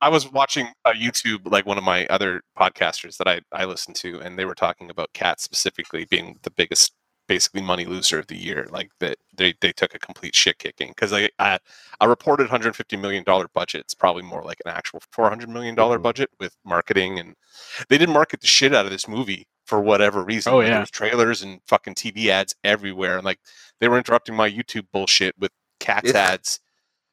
I 0.00 0.08
was 0.08 0.30
watching 0.30 0.66
a 0.84 0.90
YouTube, 0.90 1.50
like 1.50 1.64
one 1.64 1.78
of 1.78 1.84
my 1.84 2.06
other 2.06 2.42
podcasters 2.58 3.16
that 3.18 3.28
I, 3.28 3.40
I 3.52 3.64
listen 3.66 3.94
to, 3.94 4.20
and 4.20 4.36
they 4.38 4.44
were 4.44 4.54
talking 4.56 4.90
about 4.90 5.12
cats 5.14 5.44
specifically 5.44 6.04
being 6.10 6.38
the 6.42 6.50
biggest, 6.50 6.92
basically 7.30 7.62
money 7.62 7.84
loser 7.84 8.18
of 8.18 8.26
the 8.26 8.36
year. 8.36 8.66
Like 8.70 8.90
that 8.98 9.16
they, 9.36 9.54
they 9.60 9.70
took 9.70 9.94
a 9.94 10.00
complete 10.00 10.34
shit 10.34 10.58
kicking 10.58 10.88
because 10.88 11.12
a, 11.12 11.28
a 11.38 12.08
reported 12.08 12.42
150 12.44 12.96
million 12.96 13.22
dollar 13.22 13.46
budget. 13.54 13.82
It's 13.82 13.94
probably 13.94 14.24
more 14.24 14.42
like 14.42 14.58
an 14.66 14.72
actual 14.72 15.00
400 15.12 15.48
million 15.48 15.76
dollar 15.76 15.98
Mhm. 16.00 16.02
budget 16.02 16.30
with 16.40 16.56
marketing, 16.64 17.20
and 17.20 17.36
they 17.88 17.98
didn't 17.98 18.12
market 18.12 18.40
the 18.40 18.48
shit 18.48 18.74
out 18.74 18.84
of 18.84 18.90
this 18.90 19.06
movie 19.06 19.46
for 19.64 19.80
whatever 19.80 20.24
reason. 20.24 20.52
Oh, 20.52 20.58
yeah. 20.60 20.70
there 20.70 20.80
was 20.80 20.90
trailers 20.90 21.40
and 21.42 21.60
fucking 21.68 21.94
TV 21.94 22.26
ads 22.30 22.56
everywhere, 22.64 23.14
and 23.16 23.24
like 23.24 23.38
they 23.80 23.86
were 23.88 23.96
interrupting 23.98 24.34
my 24.34 24.50
YouTube 24.50 24.86
bullshit 24.92 25.36
with 25.38 25.52
cats 25.78 26.10
Yeah. 26.12 26.32
ads. 26.32 26.58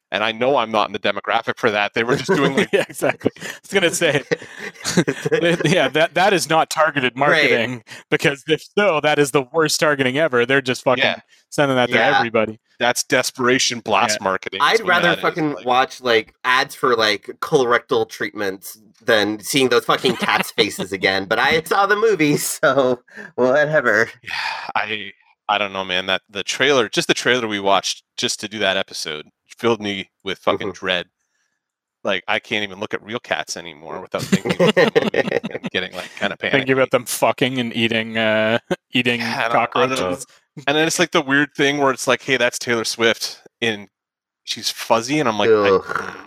And 0.09 0.23
I 0.23 0.31
know 0.31 0.55
I'm 0.57 0.71
not 0.71 0.87
in 0.87 0.93
the 0.93 0.99
demographic 0.99 1.57
for 1.57 1.69
that. 1.71 1.93
They 1.93 2.03
were 2.03 2.15
just 2.15 2.29
doing 2.33 2.55
like 2.55 2.69
yeah, 2.73 2.85
exactly. 2.87 3.31
I 3.41 3.45
was 3.61 3.73
gonna 3.73 3.93
say, 3.93 4.23
yeah, 5.65 5.87
that 5.89 6.11
that 6.13 6.33
is 6.33 6.49
not 6.49 6.69
targeted 6.69 7.15
marketing 7.17 7.83
because 8.09 8.43
if 8.47 8.63
so, 8.77 8.99
that 9.01 9.19
is 9.19 9.31
the 9.31 9.43
worst 9.51 9.79
targeting 9.79 10.17
ever. 10.17 10.45
They're 10.45 10.61
just 10.61 10.83
fucking 10.83 11.03
Yeah. 11.03 11.19
sending 11.49 11.75
that 11.75 11.89
to 11.89 12.01
everybody. 12.01 12.59
that's 12.79 13.03
desperation 13.03 13.79
blast 13.81 14.21
marketing. 14.21 14.59
I'd 14.61 14.79
rather 14.87 15.15
fucking 15.19 15.53
like- 15.53 15.65
watch 15.65 16.01
like 16.01 16.33
ads 16.43 16.73
for 16.75 16.95
like 16.95 17.29
colorectal 17.41 18.07
treatments 18.07 18.79
than 19.03 19.39
seeing 19.39 19.69
those 19.69 19.85
fucking 19.85 20.15
cats' 20.17 20.51
faces 20.57 20.91
again. 20.91 21.25
But 21.25 21.39
I 21.39 21.61
saw 21.63 21.85
the 21.85 21.95
movie, 21.95 22.37
so 22.37 23.01
whatever. 23.35 24.09
Yeah, 24.23 24.29
I 24.75 25.11
I 25.49 25.57
don't 25.57 25.73
know, 25.73 25.83
man. 25.85 26.05
That 26.05 26.21
the 26.29 26.43
trailer, 26.43 26.87
just 26.89 27.07
the 27.07 27.13
trailer 27.13 27.47
we 27.47 27.59
watched 27.59 28.03
just 28.17 28.39
to 28.41 28.47
do 28.47 28.59
that 28.59 28.77
episode, 28.77 29.27
filled 29.57 29.81
me 29.81 30.09
with 30.23 30.39
fucking 30.39 30.69
Mhm. 30.69 30.75
dread. 30.75 31.07
Like 32.03 32.23
I 32.27 32.39
can't 32.39 32.63
even 32.63 32.79
look 32.79 32.93
at 32.93 33.03
real 33.03 33.19
cats 33.19 33.57
anymore 33.57 33.99
without 34.01 34.21
thinking 34.21 34.53
about 34.55 34.75
the 34.75 35.51
and 35.53 35.69
getting 35.71 35.91
like 35.93 36.09
kind 36.15 36.31
of 36.31 36.39
panicky. 36.39 36.57
Thinking 36.59 36.73
about 36.73 36.91
them 36.91 37.05
fucking 37.05 37.59
and 37.59 37.75
eating 37.75 38.17
uh 38.17 38.59
eating 38.93 39.19
Yeah, 39.19 39.47
I 39.49 39.53
don't- 39.53 39.55
I 39.75 39.87
don't 39.87 39.89
know. 39.89 39.95
cockroaches. 39.97 40.25
And 40.67 40.77
then 40.77 40.87
it's 40.87 40.99
like 40.99 41.11
the 41.11 41.21
weird 41.21 41.53
thing 41.55 41.77
where 41.79 41.91
it's 41.91 42.07
like, 42.07 42.21
hey, 42.21 42.37
that's 42.37 42.57
Taylor 42.57 42.83
Swift, 42.85 43.41
and 43.61 43.87
she's 44.43 44.71
fuzzy, 44.71 45.19
and 45.19 45.29
I'm 45.29 45.37
like, 45.37 45.49
I, 45.51 45.53
Ugh. 45.53 46.17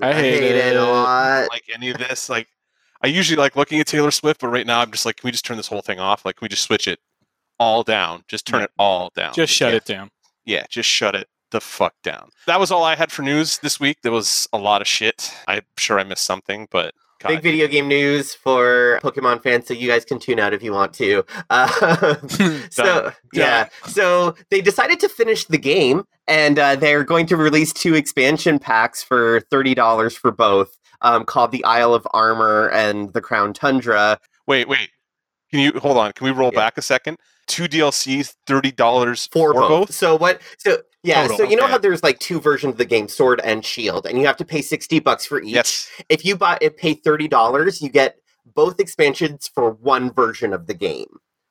I 0.00 0.12
hate 0.12 0.42
it 0.42 0.56
it. 0.56 0.76
a 0.76 0.84
lot. 0.84 1.48
like 1.50 1.62
any 1.72 1.90
of 1.90 1.98
this. 1.98 2.28
Like, 2.28 2.48
I 3.02 3.06
usually 3.06 3.36
like 3.36 3.54
looking 3.54 3.78
at 3.78 3.86
Taylor 3.86 4.10
Swift, 4.10 4.40
but 4.40 4.48
right 4.48 4.66
now 4.66 4.80
I'm 4.80 4.90
just 4.90 5.06
like, 5.06 5.16
can 5.16 5.28
we 5.28 5.30
just 5.30 5.44
turn 5.44 5.56
this 5.56 5.68
whole 5.68 5.80
thing 5.82 6.00
off? 6.00 6.24
Like, 6.24 6.36
can 6.36 6.44
we 6.46 6.48
just 6.48 6.64
switch 6.64 6.88
it 6.88 6.98
all 7.60 7.84
down? 7.84 8.24
Just 8.26 8.46
turn 8.46 8.60
Yeah. 8.60 8.64
it 8.64 8.70
all 8.78 9.12
down. 9.14 9.32
Just 9.34 9.52
shut 9.52 9.70
Yeah. 9.72 9.76
it 9.76 9.84
down. 9.84 10.10
yeah, 10.44 10.66
just 10.68 10.88
shut 10.88 11.14
it 11.14 11.28
the 11.54 11.60
fuck 11.60 11.94
down. 12.02 12.30
That 12.48 12.58
was 12.58 12.72
all 12.72 12.82
I 12.82 12.96
had 12.96 13.12
for 13.12 13.22
news 13.22 13.58
this 13.58 13.78
week. 13.78 13.98
There 14.02 14.10
was 14.10 14.48
a 14.52 14.58
lot 14.58 14.80
of 14.82 14.88
shit. 14.88 15.32
I'm 15.46 15.62
sure 15.78 16.00
I 16.00 16.04
missed 16.04 16.24
something, 16.24 16.66
but 16.68 16.94
God, 17.20 17.28
Big 17.28 17.42
video 17.44 17.68
game 17.68 17.86
news 17.86 18.34
for 18.34 18.98
Pokemon 19.04 19.40
fans, 19.44 19.68
so 19.68 19.72
you 19.72 19.86
guys 19.86 20.04
can 20.04 20.18
tune 20.18 20.40
out 20.40 20.52
if 20.52 20.64
you 20.64 20.72
want 20.72 20.92
to. 20.94 21.24
Uh, 21.50 22.16
so 22.70 23.12
yeah, 23.32 23.68
so 23.86 24.34
they 24.50 24.60
decided 24.60 24.98
to 24.98 25.08
finish 25.08 25.44
the 25.44 25.56
game, 25.56 26.02
and 26.26 26.58
uh, 26.58 26.74
they're 26.74 27.04
going 27.04 27.26
to 27.26 27.36
release 27.36 27.72
two 27.72 27.94
expansion 27.94 28.58
packs 28.58 29.00
for 29.00 29.40
thirty 29.42 29.74
dollars 29.76 30.16
for 30.16 30.32
both, 30.32 30.76
um, 31.02 31.24
called 31.24 31.52
the 31.52 31.64
Isle 31.64 31.94
of 31.94 32.04
Armor 32.12 32.68
and 32.70 33.12
the 33.12 33.20
Crown 33.20 33.52
Tundra. 33.52 34.18
wait, 34.48 34.68
wait. 34.68 34.90
Can 35.52 35.60
you 35.60 35.78
hold 35.78 35.98
on? 35.98 36.10
Can 36.14 36.24
we 36.24 36.32
roll 36.32 36.50
Yeah. 36.52 36.58
back 36.58 36.78
a 36.78 36.82
second? 36.82 37.16
Two 37.46 37.64
DLCs, 37.64 38.34
thirty 38.46 38.72
dollars 38.72 39.28
for, 39.32 39.52
for, 39.52 39.60
both. 39.60 39.68
both. 39.68 39.94
So 39.94 40.16
what? 40.16 40.40
So 40.58 40.78
yeah. 41.02 41.22
Total, 41.22 41.36
so 41.36 41.44
you 41.44 41.56
know 41.56 41.64
okay. 41.64 41.72
how 41.72 41.78
there's 41.78 42.02
like 42.02 42.18
two 42.18 42.40
versions 42.40 42.72
of 42.72 42.78
the 42.78 42.84
game, 42.84 43.08
Sword 43.08 43.40
and 43.44 43.64
Shield, 43.64 44.06
and 44.06 44.18
you 44.18 44.26
have 44.26 44.36
to 44.38 44.44
pay 44.44 44.62
sixty 44.62 44.98
bucks 44.98 45.26
for 45.26 45.40
each. 45.42 45.54
Yes. 45.54 45.90
If 46.08 46.24
you 46.24 46.36
buy 46.36 46.58
it, 46.60 46.76
pay 46.76 46.94
thirty 46.94 47.28
dollars, 47.28 47.82
you 47.82 47.88
get 47.88 48.16
both 48.54 48.80
expansions 48.80 49.48
for 49.48 49.72
one 49.72 50.10
version 50.12 50.52
of 50.52 50.66
the 50.66 50.74
game. 50.74 51.08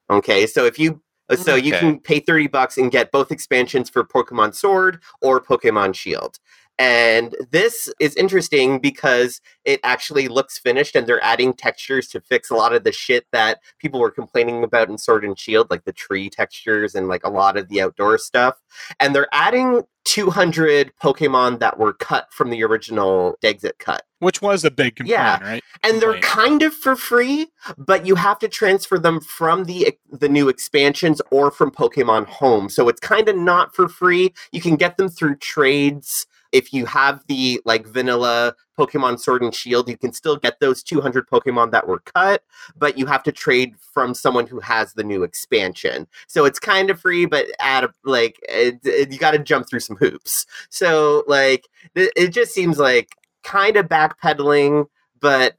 Okay, 0.10 0.48
so 0.48 0.66
if 0.66 0.78
you 0.78 1.02
uh, 1.30 1.36
so 1.36 1.56
you 1.56 1.72
can 1.74 2.00
pay 2.00 2.20
thirty 2.20 2.48
bucks 2.48 2.78
and 2.78 2.92
get 2.92 3.12
both 3.12 3.32
expansions 3.32 3.90
for 3.90 4.04
Pokemon 4.04 4.56
Sword 4.56 5.02
or 5.22 5.42
Pokemon 5.42 5.96
Shield. 5.96 6.40
And 6.80 7.36
this 7.52 7.92
is 8.00 8.16
interesting 8.16 8.80
because 8.80 9.42
it 9.64 9.80
actually 9.84 10.28
looks 10.28 10.58
finished 10.58 10.96
and 10.96 11.06
they're 11.06 11.24
adding 11.24 11.54
textures 11.54 12.08
to 12.10 12.20
fix 12.22 12.50
a 12.50 12.56
lot 12.56 12.74
of 12.74 12.84
the 12.84 12.92
shit 12.92 13.28
that 13.32 13.60
people 13.80 14.00
were 14.00 14.10
complaining 14.12 14.64
about 14.64 14.90
in 14.90 14.98
Sword 14.98 15.24
and 15.24 15.38
Shield, 15.38 15.70
like 15.70 15.86
the 15.86 15.94
tree 15.94 16.30
textures 16.30 16.96
and 16.96 17.08
like 17.08 17.24
a 17.24 17.30
lot 17.30 17.58
of 17.58 17.70
the 17.70 17.82
outdoor 17.82 18.18
stuff. 18.18 18.60
And 19.00 19.14
they're 19.16 19.28
adding 19.32 19.84
200 20.06 20.92
Pokemon 21.02 21.60
that 21.60 21.78
were 21.78 21.94
cut 21.94 22.28
from 22.34 22.50
the 22.50 22.64
original 22.64 23.36
Dexit 23.42 23.78
cut. 23.80 24.04
Which 24.20 24.42
was 24.42 24.66
a 24.66 24.72
big 24.72 24.96
complaint, 24.96 25.20
Yeah. 25.20 25.40
right? 25.44 25.64
And 25.84 26.02
they're 26.02 26.12
Right. 26.14 26.22
kind 26.22 26.64
of 26.64 26.74
for 26.74 26.96
free, 26.96 27.48
but 27.78 28.06
you 28.06 28.16
have 28.16 28.40
to 28.40 28.48
transfer 28.48 28.98
them 28.98 29.22
from 29.22 29.66
the 29.66 29.98
the 30.12 30.30
new 30.30 30.50
expansions 30.50 31.22
or 31.32 31.52
from 31.52 31.72
Pokemon 31.72 32.26
Home. 32.28 32.68
So 32.70 32.90
it's 32.90 33.00
kind 33.00 33.30
of 33.30 33.36
not 33.38 33.76
for 33.76 33.88
free. 33.88 34.34
You 34.52 34.60
can 34.62 34.76
get 34.76 34.98
them 34.98 35.08
through 35.10 35.36
trades. 35.38 36.26
If 36.54 36.72
you 36.72 36.86
have 36.86 37.22
the 37.28 37.60
like 37.66 37.86
vanilla 37.86 38.56
Pokemon 38.80 39.20
Sword 39.20 39.44
and 39.44 39.54
Shield, 39.54 39.89
you 39.89 39.98
can 39.98 40.13
still 40.13 40.38
get 40.38 40.60
those 40.62 40.82
200 40.84 41.28
Pokemon 41.28 41.72
that 41.72 41.88
were 41.88 42.00
cut, 42.00 42.44
but 42.78 42.98
you 42.98 43.06
have 43.08 43.24
to 43.24 43.32
trade 43.34 43.76
from 43.94 44.13
someone 44.13 44.48
who 44.48 44.60
has 44.62 44.94
the 44.94 45.04
new 45.04 45.24
expansion. 45.24 46.08
So 46.28 46.46
it's 46.46 46.60
kind 46.60 46.89
of 46.89 47.00
free, 47.02 47.26
but 47.26 47.48
at 47.60 47.84
a, 47.84 47.89
like 48.06 48.39
it, 48.48 48.80
it- 48.86 49.12
you 49.12 49.20
got 49.20 49.32
to 49.32 49.39
jump 49.39 49.68
through 49.70 49.82
some 49.82 49.98
hoops. 49.98 50.46
So 50.70 51.24
like 51.28 51.68
it, 51.96 52.12
it 52.16 52.28
just 52.30 52.54
seems 52.54 52.80
like 52.80 53.10
kind 53.44 53.76
of 53.76 53.88
backpedaling, 53.88 54.86
but 55.20 55.56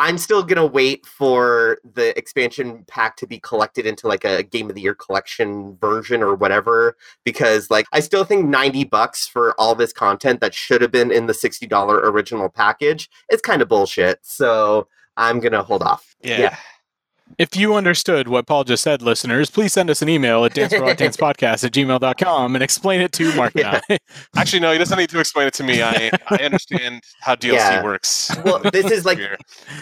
I'm 0.00 0.16
still 0.16 0.42
gonna 0.42 0.64
wait 0.64 1.04
for 1.04 1.76
the 1.84 2.16
expansion 2.16 2.84
pack 2.88 3.16
to 3.18 3.26
be 3.26 3.38
collected 3.38 3.84
into 3.84 4.08
like 4.08 4.24
a 4.24 4.42
game 4.42 4.70
of 4.70 4.74
the 4.74 4.80
year 4.80 4.94
collection 4.94 5.76
version 5.78 6.22
or 6.22 6.34
whatever, 6.34 6.96
because 7.22 7.70
like 7.70 7.84
I 7.92 8.00
still 8.00 8.24
think 8.24 8.46
90 8.46 8.84
bucks 8.84 9.26
for 9.26 9.54
all 9.60 9.74
this 9.74 9.92
content 9.92 10.40
that 10.40 10.54
should 10.54 10.80
have 10.80 10.90
been 10.90 11.10
in 11.10 11.26
the 11.26 11.34
$60 11.34 11.70
original 12.02 12.48
package 12.48 13.10
is 13.30 13.42
kind 13.42 13.60
of 13.60 13.68
bullshit. 13.68 14.20
So 14.22 14.88
I'm 15.18 15.38
gonna 15.38 15.62
hold 15.62 15.82
off. 15.82 16.16
Yeah. 16.22 16.40
Yeah. 16.40 16.56
If 17.38 17.56
you 17.56 17.74
understood 17.74 18.28
what 18.28 18.46
Paul 18.46 18.64
just 18.64 18.82
said, 18.82 19.00
listeners, 19.02 19.50
please 19.50 19.72
send 19.72 19.88
us 19.88 20.02
an 20.02 20.08
email 20.08 20.44
at 20.44 20.52
danceforaudiencepodcast 20.52 21.64
at 21.64 21.72
gmail.com 21.72 22.54
and 22.54 22.62
explain 22.62 23.00
it 23.00 23.12
to 23.12 23.34
Mark 23.36 23.54
and 23.56 23.80
I. 23.88 23.98
Actually, 24.36 24.60
no, 24.60 24.72
he 24.72 24.78
doesn't 24.78 24.98
need 24.98 25.08
to 25.10 25.20
explain 25.20 25.46
it 25.46 25.54
to 25.54 25.62
me. 25.62 25.82
I, 25.82 26.10
I 26.28 26.36
understand 26.42 27.02
how 27.20 27.34
DLC 27.36 27.54
Yeah. 27.54 27.82
works. 27.82 28.30
Well, 28.44 28.58
this 28.72 28.90
is 28.90 29.04
like 29.04 29.18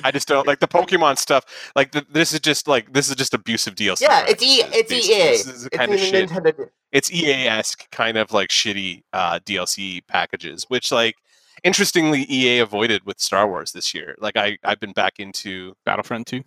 I 0.05 0.11
just 0.11 0.29
don't 0.29 0.47
like 0.47 0.61
the 0.61 0.69
Pokemon 0.69 1.19
stuff. 1.19 1.45
Like 1.75 1.91
th- 1.93 2.07
this 2.13 2.33
is 2.33 2.41
just 2.41 2.69
like 2.69 2.93
this 2.93 3.09
is 3.09 3.17
just 3.17 3.35
abusive 3.35 3.75
DLC. 3.75 4.03
yeah, 4.03 4.25
it's 4.29 4.43
E 4.43 4.63
practices, 4.63 4.91
it's. 4.93 5.09
EA. 5.09 5.19
This 5.19 5.47
is 5.47 5.63
the 5.63 5.67
It's 5.73 5.77
kind 5.77 5.93
of 5.93 6.01
shit. 6.01 6.31
Nintendo. 6.31 6.69
It's 6.93 7.13
EA 7.13 7.49
esque 7.49 7.91
kind 7.91 8.17
of 8.19 8.33
like 8.33 8.51
shitty 8.51 9.03
uh, 9.13 9.41
DLC 9.41 10.07
packages, 10.07 10.65
which 10.69 10.93
like 10.93 11.17
interestingly 11.65 12.25
EA 12.31 12.61
avoided 12.61 13.05
with 13.05 13.19
Star 13.21 13.49
Wars 13.49 13.73
this 13.73 13.93
year. 13.95 14.15
Like 14.19 14.37
I 14.37 14.59
I've 14.65 14.81
been 14.81 14.93
back 14.93 15.15
into 15.19 15.75
Battlefront 15.85 16.27
2. 16.29 16.43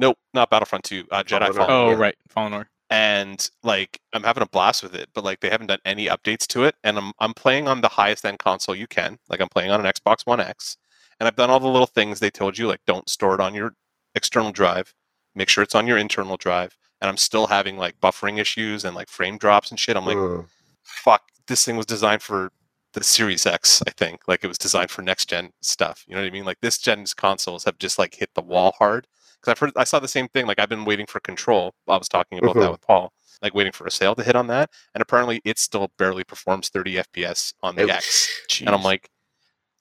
Nope, 0.00 0.18
not 0.34 0.50
Battlefront 0.50 0.84
2, 0.84 1.04
uh, 1.10 1.22
Jedi 1.22 1.38
Fallen 1.40 1.54
Fallen. 1.54 1.70
Oh, 1.70 1.90
yeah. 1.90 1.96
right. 1.96 2.14
Fallen 2.28 2.52
Order. 2.54 2.70
and 2.90 3.48
like 3.62 4.00
I'm 4.12 4.24
having 4.24 4.42
a 4.42 4.46
blast 4.46 4.82
with 4.82 4.94
it, 4.94 5.08
but 5.14 5.22
like 5.24 5.40
they 5.40 5.50
haven't 5.50 5.68
done 5.68 5.78
any 5.84 6.06
updates 6.08 6.46
to 6.48 6.64
it, 6.64 6.74
and 6.82 6.98
I'm 6.98 7.12
I'm 7.20 7.34
playing 7.34 7.68
on 7.68 7.80
the 7.80 7.88
highest 7.88 8.24
end 8.24 8.38
console 8.40 8.74
you 8.74 8.86
can. 8.88 9.18
Like 9.28 9.40
I'm 9.40 9.48
playing 9.48 9.70
on 9.70 9.84
an 9.84 9.92
Xbox 9.92 10.26
One 10.26 10.40
X, 10.40 10.76
and 11.18 11.26
I've 11.28 11.36
done 11.36 11.50
all 11.50 11.60
the 11.60 11.68
little 11.68 11.86
things 11.86 12.18
they 12.18 12.30
told 12.30 12.58
you, 12.58 12.66
like 12.66 12.80
don't 12.86 13.08
store 13.08 13.34
it 13.34 13.40
on 13.40 13.54
your 13.54 13.74
external 14.16 14.50
drive, 14.50 14.92
make 15.36 15.48
sure 15.48 15.62
it's 15.62 15.74
on 15.76 15.86
your 15.86 15.98
internal 15.98 16.36
drive, 16.36 16.76
and 17.00 17.08
I'm 17.08 17.16
still 17.16 17.46
having 17.46 17.76
like 17.76 18.00
buffering 18.00 18.38
issues 18.40 18.84
and 18.84 18.96
like 18.96 19.08
frame 19.08 19.38
drops 19.38 19.70
and 19.70 19.78
shit. 19.78 19.96
I'm 19.96 20.06
like, 20.06 20.16
Mm. 20.16 20.46
fuck, 20.82 21.22
this 21.46 21.64
thing 21.64 21.76
was 21.76 21.86
designed 21.86 22.22
for 22.22 22.50
the 22.92 23.04
Series 23.04 23.46
X, 23.46 23.82
I 23.86 23.90
think. 23.90 24.22
Like 24.26 24.42
it 24.42 24.48
was 24.48 24.58
designed 24.58 24.90
for 24.90 25.02
next 25.02 25.28
gen 25.28 25.50
stuff. 25.62 26.04
You 26.08 26.16
know 26.16 26.22
what 26.22 26.26
I 26.26 26.30
mean? 26.30 26.44
Like 26.44 26.58
this 26.60 26.76
gen's 26.78 27.14
consoles 27.14 27.62
have 27.64 27.78
just 27.78 27.98
like 28.00 28.16
hit 28.16 28.30
the 28.34 28.42
wall 28.42 28.74
hard. 28.78 29.06
Because 29.40 29.52
I've 29.52 29.58
heard, 29.58 29.72
I 29.76 29.84
saw 29.84 29.98
the 29.98 30.08
same 30.08 30.28
thing. 30.28 30.46
Like 30.46 30.58
I've 30.58 30.68
been 30.68 30.84
waiting 30.84 31.06
for 31.06 31.20
Control. 31.20 31.72
I 31.88 31.96
was 31.96 32.08
talking 32.08 32.38
about 32.38 32.54
that 32.54 32.60
Mhm. 32.68 32.72
with 32.72 32.80
Paul. 32.82 33.12
Like 33.42 33.54
waiting 33.54 33.72
for 33.72 33.86
a 33.86 33.90
sale 33.90 34.14
to 34.16 34.22
hit 34.22 34.36
on 34.36 34.48
that, 34.48 34.68
and 34.94 35.00
apparently 35.00 35.40
it 35.46 35.58
still 35.58 35.90
barely 35.96 36.24
performs 36.24 36.68
30 36.68 36.98
FPS 36.98 37.54
on 37.62 37.74
the 37.74 37.84
Ouch. 37.84 37.90
X. 37.90 38.60
And 38.60 38.68
I'm 38.68 38.82
like, 38.82 39.08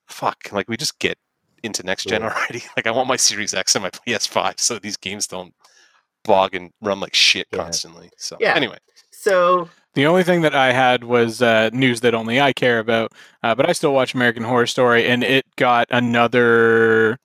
fuck. 0.08 0.38
Like 0.54 0.70
we 0.70 0.78
just 0.78 0.98
get 1.00 1.18
into 1.62 1.84
next 1.84 2.08
gen 2.08 2.22
Yeah. 2.22 2.30
already. 2.34 2.64
Like 2.78 2.88
I 2.88 2.92
want 2.92 3.10
my 3.10 3.18
Series 3.18 3.54
X 3.54 3.76
and 3.76 3.84
my 3.84 3.90
PS5 3.90 4.60
so 4.62 4.80
these 4.80 4.96
games 4.96 5.28
don't 5.28 5.54
bog 6.24 6.56
and 6.56 6.72
run 6.82 7.02
like 7.02 7.14
shit 7.14 7.48
Yeah. 7.52 7.58
constantly. 7.64 8.10
So 8.18 8.38
Yeah. 8.40 8.54
anyway, 8.56 8.78
So 9.12 9.70
The 9.96 10.06
only 10.06 10.24
thing 10.24 10.42
that 10.44 10.56
I 10.56 10.72
had 10.72 11.04
was 11.04 11.42
uh, 11.42 11.70
news 11.74 12.00
that 12.02 12.14
only 12.14 12.40
I 12.40 12.54
care 12.54 12.80
about, 12.80 13.12
uh, 13.44 13.56
but 13.56 13.68
I 13.68 13.74
still 13.74 13.92
watch 13.94 14.14
American 14.14 14.44
Horror 14.44 14.68
Story, 14.68 15.06
and 15.10 15.22
it 15.24 15.46
got 15.58 15.88
another 15.92 17.20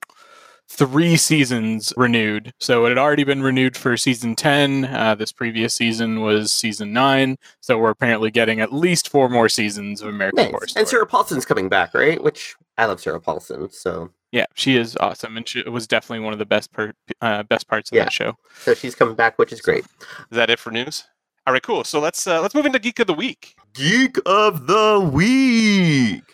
three 0.75 1.17
seasons 1.17 1.93
renewed. 1.97 2.53
So 2.61 2.85
it 2.87 2.91
had 2.91 2.99
already 2.99 3.25
been 3.25 3.43
renewed 3.43 3.77
for 3.77 3.97
season 3.97 4.35
10. 4.35 4.85
Uh, 4.87 5.15
this 5.15 5.33
previous 5.33 5.75
season 5.75 6.21
was 6.21 6.53
season 6.53 6.93
9. 6.93 7.37
So 7.61 7.79
we're 7.79 7.91
apparently 7.91 8.31
getting 8.31 8.61
at 8.61 8.73
least 8.73 9.09
four 9.09 9.29
more 9.29 9.49
seasons 9.49 10.03
of 10.03 10.09
American 10.09 10.51
Horror. 10.51 10.67
Story. 10.67 10.81
And 10.83 10.89
Sarah 10.89 11.07
Paulson's 11.07 11.45
coming 11.47 11.69
back, 11.69 11.95
right? 11.95 12.23
Which 12.23 12.55
I 12.77 12.87
love 12.87 13.01
Sarah 13.01 13.21
Paulson. 13.21 13.71
So 13.71 14.11
yeah, 14.33 14.47
she 14.55 14.77
is 14.77 14.97
awesome, 14.99 15.37
and 15.37 15.49
she 15.49 15.63
was 15.63 15.87
definitely 15.87 16.25
one 16.25 16.33
of 16.33 16.41
the 16.41 16.45
best 16.47 16.73
per- 16.73 16.93
uh, 17.21 17.45
best 17.45 17.69
parts 17.69 17.93
of 17.93 17.97
Yeah. 17.97 18.05
that 18.05 18.13
show. 18.13 18.37
so 18.59 18.75
she's 18.75 18.97
coming 18.97 19.15
back, 19.15 19.39
which 19.39 19.53
is 19.53 19.61
great. 19.61 19.85
is 19.85 19.87
that 20.33 20.51
it 20.51 20.59
for 20.59 20.73
news? 20.73 21.05
All 21.47 21.53
right, 21.53 21.63
cool. 21.63 21.85
So 21.85 22.01
let's 22.01 22.27
uh, 22.27 22.41
let's 22.43 22.53
move 22.55 22.67
into 22.67 22.81
Geek 22.81 22.99
of 22.99 23.07
the 23.07 23.15
Week. 23.15 23.55
Geek 23.75 24.17
of 24.27 24.67
the 24.67 24.99
week. 25.13 26.25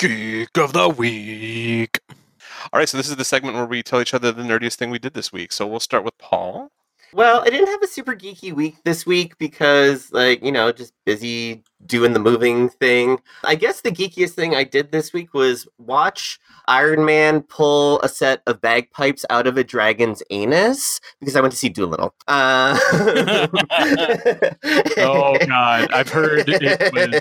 Geek 0.00 0.58
of 0.58 0.72
the 0.72 0.88
week. 0.88 2.00
All 2.72 2.78
right, 2.78 2.88
so 2.88 2.96
this 2.96 3.08
is 3.08 3.16
the 3.16 3.24
segment 3.24 3.56
where 3.56 3.66
we 3.66 3.82
tell 3.82 4.00
each 4.00 4.14
other 4.14 4.32
the 4.32 4.42
nerdiest 4.42 4.76
thing 4.76 4.90
we 4.90 4.98
did 4.98 5.14
this 5.14 5.32
week. 5.32 5.52
So 5.52 5.66
we'll 5.66 5.80
start 5.80 6.04
with 6.04 6.16
Paul. 6.18 6.70
Well, 7.12 7.42
I 7.42 7.50
didn't 7.50 7.68
have 7.68 7.80
a 7.82 7.86
super 7.86 8.16
geeky 8.16 8.52
week 8.52 8.74
this 8.84 9.06
week 9.06 9.38
because, 9.38 10.10
like, 10.10 10.42
you 10.42 10.50
know, 10.50 10.72
just 10.72 10.92
busy 11.06 11.62
doing 11.86 12.12
the 12.12 12.18
moving 12.18 12.68
thing. 12.70 13.20
I 13.44 13.54
guess 13.54 13.82
the 13.82 13.92
geekiest 13.92 14.30
thing 14.30 14.56
I 14.56 14.64
did 14.64 14.90
this 14.90 15.12
week 15.12 15.32
was 15.32 15.68
watch 15.78 16.40
Iron 16.66 17.04
Man 17.04 17.42
pull 17.42 18.00
a 18.00 18.08
set 18.08 18.42
of 18.48 18.60
bagpipes 18.60 19.24
out 19.30 19.46
of 19.46 19.56
a 19.56 19.62
dragon's 19.62 20.24
anus 20.30 21.00
because 21.20 21.36
I 21.36 21.40
went 21.40 21.52
to 21.52 21.58
see 21.58 21.68
Dolittle. 21.68 22.14
Uh, 22.26 22.76
Oh 24.96 25.36
god, 25.46 25.92
I've 25.92 26.08
heard 26.08 26.48
it 26.48 26.92
was 26.92 27.20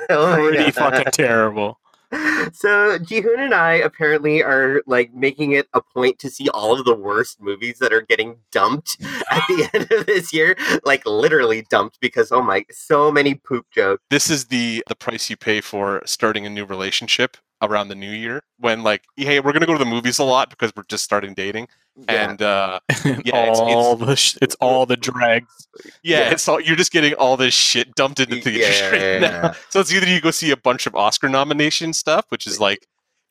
Oh 0.10 0.34
pretty 0.36 0.70
God. 0.70 0.74
fucking 0.74 1.12
terrible. 1.12 1.80
So 2.52 2.98
Jihoon 2.98 3.38
and 3.38 3.54
I 3.54 3.74
apparently 3.74 4.42
are 4.42 4.82
like 4.86 5.12
making 5.14 5.52
it 5.52 5.68
a 5.74 5.80
point 5.80 6.18
to 6.20 6.30
see 6.30 6.48
all 6.48 6.78
of 6.78 6.84
the 6.84 6.94
worst 6.94 7.40
movies 7.40 7.78
that 7.78 7.92
are 7.92 8.00
getting 8.00 8.36
dumped 8.50 8.96
at 9.30 9.42
the 9.48 9.70
end 9.74 9.92
of 9.92 10.06
this 10.06 10.32
year, 10.32 10.56
like 10.84 11.04
literally 11.06 11.62
dumped 11.70 12.00
because 12.00 12.32
oh 12.32 12.42
my, 12.42 12.64
so 12.70 13.12
many 13.12 13.34
poop 13.34 13.66
jokes. 13.72 14.02
This 14.10 14.30
is 14.30 14.46
the 14.46 14.82
the 14.88 14.94
price 14.94 15.30
you 15.30 15.36
pay 15.36 15.60
for 15.60 16.02
starting 16.06 16.46
a 16.46 16.50
new 16.50 16.64
relationship 16.64 17.36
around 17.62 17.88
the 17.88 17.94
new 17.94 18.10
year 18.10 18.42
when 18.58 18.82
like 18.82 19.02
hey 19.16 19.38
we're 19.40 19.52
gonna 19.52 19.66
go 19.66 19.72
to 19.74 19.78
the 19.78 19.84
movies 19.90 20.18
a 20.18 20.24
lot 20.24 20.48
because 20.50 20.72
we're 20.74 20.82
just 20.88 21.04
starting 21.04 21.34
dating 21.34 21.68
Yeah. 22.08 22.30
and 22.30 22.40
uh 22.42 22.80
Yeah, 23.04 23.42
it's- 23.44 23.58
all 23.60 23.96
the 23.96 24.16
sh- 24.16 24.36
it's 24.40 24.54
all 24.56 24.86
the 24.86 24.96
dregs. 24.96 25.68
yeah, 26.02 26.20
Yeah. 26.20 26.30
it's 26.30 26.48
all 26.48 26.60
you're 26.60 26.76
just 26.76 26.90
getting 26.92 27.12
all 27.14 27.36
this 27.36 27.52
shit 27.54 27.94
dumped 27.94 28.18
into 28.20 28.40
theaters 28.40 28.80
right 28.92 29.20
now 29.20 29.52
so 29.68 29.80
it's 29.80 29.92
either 29.92 30.06
you 30.08 30.20
go 30.20 30.30
see 30.30 30.50
a 30.50 30.56
bunch 30.56 30.86
of 30.86 30.94
oscar 30.96 31.28
nomination 31.28 31.92
stuff 31.92 32.24
which 32.30 32.46
is 32.46 32.58
like 32.60 32.86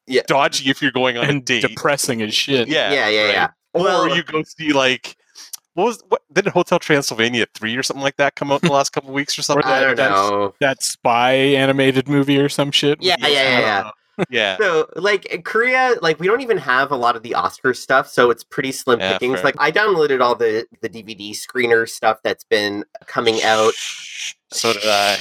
Yeah. 0.07 0.21
dodgy 0.27 0.69
if 0.69 0.81
you're 0.81 0.91
going 0.91 1.17
on 1.17 1.25
a 1.25 1.29
and 1.29 1.43
date 1.45 1.61
depressing 1.61 2.21
as 2.21 2.33
shit. 2.33 2.67
yeah 2.67 2.91
yeah, 2.91 3.09
yeah, 3.09 3.23
right. 3.25 3.33
yeah. 3.33 3.49
or 3.73 4.09
you 4.09 4.23
go 4.23 4.43
see 4.43 4.73
like 4.73 5.15
what 5.75 5.85
was 5.85 6.03
what 6.09 6.21
did 6.33 6.45
Hotel 6.47 6.77
Transylvania 6.77 7.45
three 7.55 7.75
or 7.77 7.83
something 7.83 8.03
like 8.03 8.17
that 8.17 8.35
come 8.35 8.51
out 8.51 8.61
in 8.63 8.67
the 8.67 8.73
last 8.73 8.89
couple 8.91 9.13
weeks 9.13 9.37
or 9.39 9.43
something? 9.43 9.63
I 9.65 9.79
don't 9.79 9.95
that's- 9.95 10.29
know. 10.29 10.53
That 10.59 10.83
spy 10.83 11.31
animated 11.33 12.09
movie 12.09 12.37
or 12.37 12.49
some 12.49 12.71
shit. 12.71 13.01
Yeah, 13.01 13.15
yeah, 13.19 13.27
yeah, 13.29 13.59
yeah. 13.59 13.91
Yeah. 14.29 14.57
So, 14.59 14.89
like 14.95 15.41
Korea, 15.45 15.95
like 16.01 16.19
we 16.19 16.27
don't 16.27 16.41
even 16.41 16.57
have 16.57 16.91
a 16.91 16.95
lot 16.95 17.15
of 17.15 17.23
the 17.23 17.33
Oscar 17.33 17.73
stuff, 17.73 18.07
so 18.09 18.29
it's 18.29 18.43
pretty 18.43 18.71
slim 18.71 18.99
Yeah, 18.99 19.13
pickings. 19.13 19.35
fair. 19.35 19.43
Like 19.45 19.55
I 19.57 19.71
downloaded 19.71 20.21
all 20.21 20.35
the 20.35 20.65
the 20.81 20.89
DVD 20.89 21.31
screener 21.31 21.87
stuff 21.87 22.19
that's 22.23 22.43
been 22.43 22.83
coming 23.05 23.41
out. 23.43 23.73
So 24.51 24.73
did 24.73 24.83
I. 24.85 25.17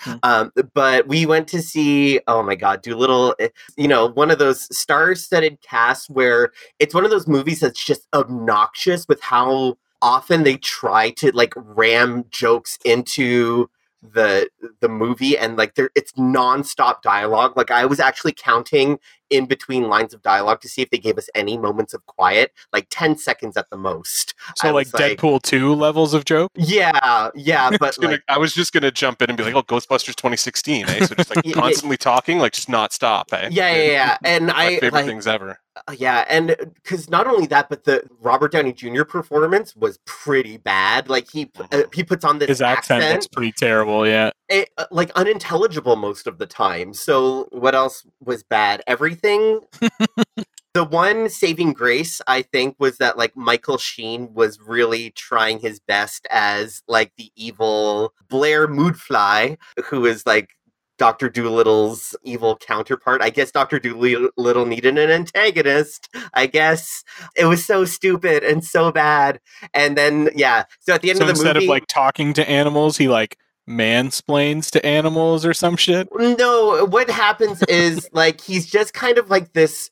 Hmm. 0.00 0.14
Um, 0.22 0.52
but 0.74 1.08
we 1.08 1.26
went 1.26 1.48
to 1.48 1.62
see, 1.62 2.20
oh 2.28 2.42
my 2.42 2.54
God, 2.54 2.82
Dolittle, 2.82 3.34
eh, 3.40 3.48
you 3.76 3.88
know, 3.88 4.06
one 4.06 4.30
of 4.30 4.38
those 4.38 4.74
star 4.76 5.14
studded 5.14 5.60
casts 5.62 6.08
where 6.08 6.52
it's 6.78 6.94
one 6.94 7.04
of 7.04 7.10
those 7.10 7.26
movies 7.26 7.60
that's 7.60 7.84
just 7.84 8.06
obnoxious 8.14 9.06
with 9.08 9.20
how 9.22 9.76
often 10.02 10.44
they 10.44 10.56
try 10.58 11.10
to 11.10 11.32
like 11.32 11.52
ram 11.56 12.24
jokes 12.30 12.78
into 12.84 13.68
the 14.02 14.48
the 14.80 14.88
movie 14.88 15.36
and 15.36 15.56
like 15.56 15.74
there 15.74 15.90
it's 15.96 16.12
nonstop 16.12 17.02
dialogue 17.02 17.56
like 17.56 17.72
i 17.72 17.84
was 17.84 17.98
actually 17.98 18.30
counting 18.32 18.96
in 19.28 19.44
between 19.44 19.88
lines 19.88 20.14
of 20.14 20.22
dialogue 20.22 20.60
to 20.60 20.68
see 20.68 20.80
if 20.82 20.88
they 20.90 20.98
gave 20.98 21.18
us 21.18 21.28
any 21.34 21.58
moments 21.58 21.92
of 21.92 22.06
quiet 22.06 22.52
like 22.72 22.86
10 22.90 23.18
seconds 23.18 23.56
at 23.56 23.68
the 23.70 23.76
most 23.76 24.34
So 24.56 24.68
like 24.72 24.86
was 24.86 24.94
like- 24.94 25.18
Deadpool 25.18 25.42
two 25.42 25.74
levels 25.74 26.14
of 26.14 26.24
joke. 26.24 26.52
yeah 26.54 27.28
yeah 27.34 27.66
I 27.66 27.70
was 27.70 27.78
but 27.80 27.96
gonna- 28.00 28.12
like 28.12 28.22
I 28.28 28.38
was 28.38 28.54
just 28.54 28.72
gonna 28.72 28.92
jump 28.92 29.20
in 29.20 29.30
and 29.30 29.36
be 29.36 29.42
like, 29.42 29.54
"Oh, 29.56 29.62
Ghostbusters 29.64 30.14
2016," 30.14 30.88
eh? 30.88 31.04
So 31.06 31.14
just 31.16 31.34
like 31.34 31.44
constantly 31.54 31.96
talking, 31.96 32.38
like 32.38 32.52
just 32.52 32.68
not 32.68 32.92
stop, 32.92 33.32
eh? 33.32 33.48
yeah 33.50 33.74
yeah 33.74 33.82
yeah 33.90 34.16
and 34.24 34.50
i 34.52 34.74
favorite 34.78 34.92
like, 34.92 35.06
things 35.06 35.26
ever. 35.26 35.58
Uh, 35.86 35.92
yeah, 35.96 36.24
and 36.28 36.56
because 36.74 37.08
not 37.10 37.26
only 37.26 37.46
that, 37.46 37.68
but 37.68 37.84
the 37.84 38.02
Robert 38.20 38.52
Downey 38.52 38.72
Jr. 38.72 39.04
performance 39.04 39.76
was 39.76 39.98
pretty 40.06 40.56
bad. 40.56 41.08
Like 41.08 41.30
he 41.30 41.50
uh, 41.58 41.64
Mhm. 41.68 41.94
he 41.94 42.02
puts 42.04 42.24
on 42.24 42.38
this 42.38 42.48
His 42.48 42.62
accent, 42.62 43.02
accent, 43.02 43.14
looks 43.14 43.28
pretty 43.28 43.52
terrible. 43.52 44.06
Yeah. 44.06 44.30
it, 44.48 44.70
uh, 44.78 44.86
like 44.90 45.10
unintelligible 45.12 45.96
most 45.96 46.26
of 46.26 46.38
the 46.38 46.46
time. 46.46 46.94
So 46.94 47.48
what 47.50 47.74
else 47.74 48.04
was 48.24 48.42
bad? 48.42 48.82
Everything. 48.86 49.60
the 50.74 50.84
one 50.84 51.28
saving 51.28 51.72
grace, 51.72 52.20
I 52.26 52.42
think, 52.42 52.76
was 52.78 52.98
that 52.98 53.16
like 53.18 53.36
Michael 53.36 53.78
Sheen 53.78 54.32
was 54.34 54.60
really 54.60 55.10
trying 55.10 55.58
his 55.60 55.80
best 55.80 56.26
as 56.30 56.82
like 56.88 57.12
the 57.16 57.30
evil 57.36 58.12
Blair 58.28 58.68
Müdfly, 58.68 59.56
who 59.86 60.06
is 60.06 60.24
like 60.26 60.50
Doctor 60.98 61.30
Dolittle's 61.30 62.14
evil 62.24 62.56
counterpart. 62.56 63.22
I 63.22 63.30
guess 63.30 63.50
Doctor 63.50 63.78
Dolittle 63.78 64.66
needed 64.66 64.98
an 64.98 65.10
antagonist. 65.10 66.08
I 66.34 66.46
guess 66.46 67.04
it 67.36 67.46
was 67.46 67.64
so 67.64 67.84
stupid 67.84 68.44
and 68.44 68.64
so 68.64 68.92
bad. 68.92 69.40
And 69.72 69.96
then 69.96 70.30
yeah, 70.34 70.64
so 70.80 70.94
at 70.94 71.02
the 71.02 71.10
end 71.10 71.18
So 71.18 71.22
of 71.22 71.28
the 71.28 71.30
instead 71.30 71.56
movie, 71.56 71.64
instead 71.64 71.64
of 71.64 71.68
like 71.68 71.86
talking 71.86 72.32
to 72.34 72.48
animals, 72.48 72.96
he 72.98 73.08
like 73.08 73.38
mansplains 73.68 74.70
to 74.70 74.84
animals 74.84 75.46
or 75.46 75.54
some 75.54 75.76
shit. 75.76 76.08
No, 76.14 76.84
what 76.86 77.08
happens 77.08 77.62
is 77.64 78.08
like 78.12 78.40
he's 78.40 78.66
just 78.66 78.92
kind 78.92 79.18
of 79.18 79.30
like 79.30 79.52
this 79.52 79.90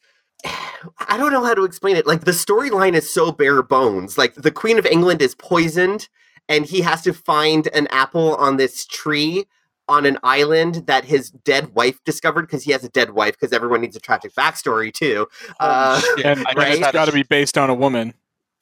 I 1.09 1.17
don't 1.17 1.33
know 1.33 1.45
how 1.45 1.55
to 1.55 1.65
explain 1.65 1.97
it. 1.97 2.07
Like 2.07 2.25
the 2.25 2.33
storyline 2.33 2.95
is 2.95 3.11
so 3.11 3.33
bare 3.33 3.63
bones. 3.63 4.19
Like 4.19 4.35
the 4.35 4.51
Queen 4.51 4.79
of 4.79 4.87
England 4.87 5.23
is 5.23 5.35
poisoned, 5.35 6.09
and 6.49 6.67
he 6.67 6.81
has 6.83 7.03
to 7.03 7.13
find 7.13 7.69
an 7.69 7.87
apple 7.89 8.37
on 8.37 8.57
this 8.57 8.85
tree 8.85 9.47
on 9.89 10.05
an 10.07 10.19
island 10.23 10.85
that 10.87 11.05
his 11.05 11.31
dead 11.31 11.75
wife 11.75 11.99
discovered 12.05 12.43
because 12.43 12.65
he 12.65 12.73
has 12.73 12.83
a 12.85 12.89
dead 12.89 13.11
wife 13.11 13.35
because 13.39 13.53
everyone 13.53 13.81
needs 13.81 13.97
a 13.97 14.01
tragic 14.01 14.33
backstory 14.35 14.93
too. 14.93 15.27
Uh, 15.61 16.01
And 16.25 16.41
I 16.47 16.53
right? 16.53 16.57
just 16.57 16.71
it's 16.79 16.87
had 16.87 16.93
got 16.93 17.05
to 17.07 17.13
be 17.13 17.23
based 17.23 17.57
on 17.57 17.71
a 17.71 17.75
woman. 17.75 18.15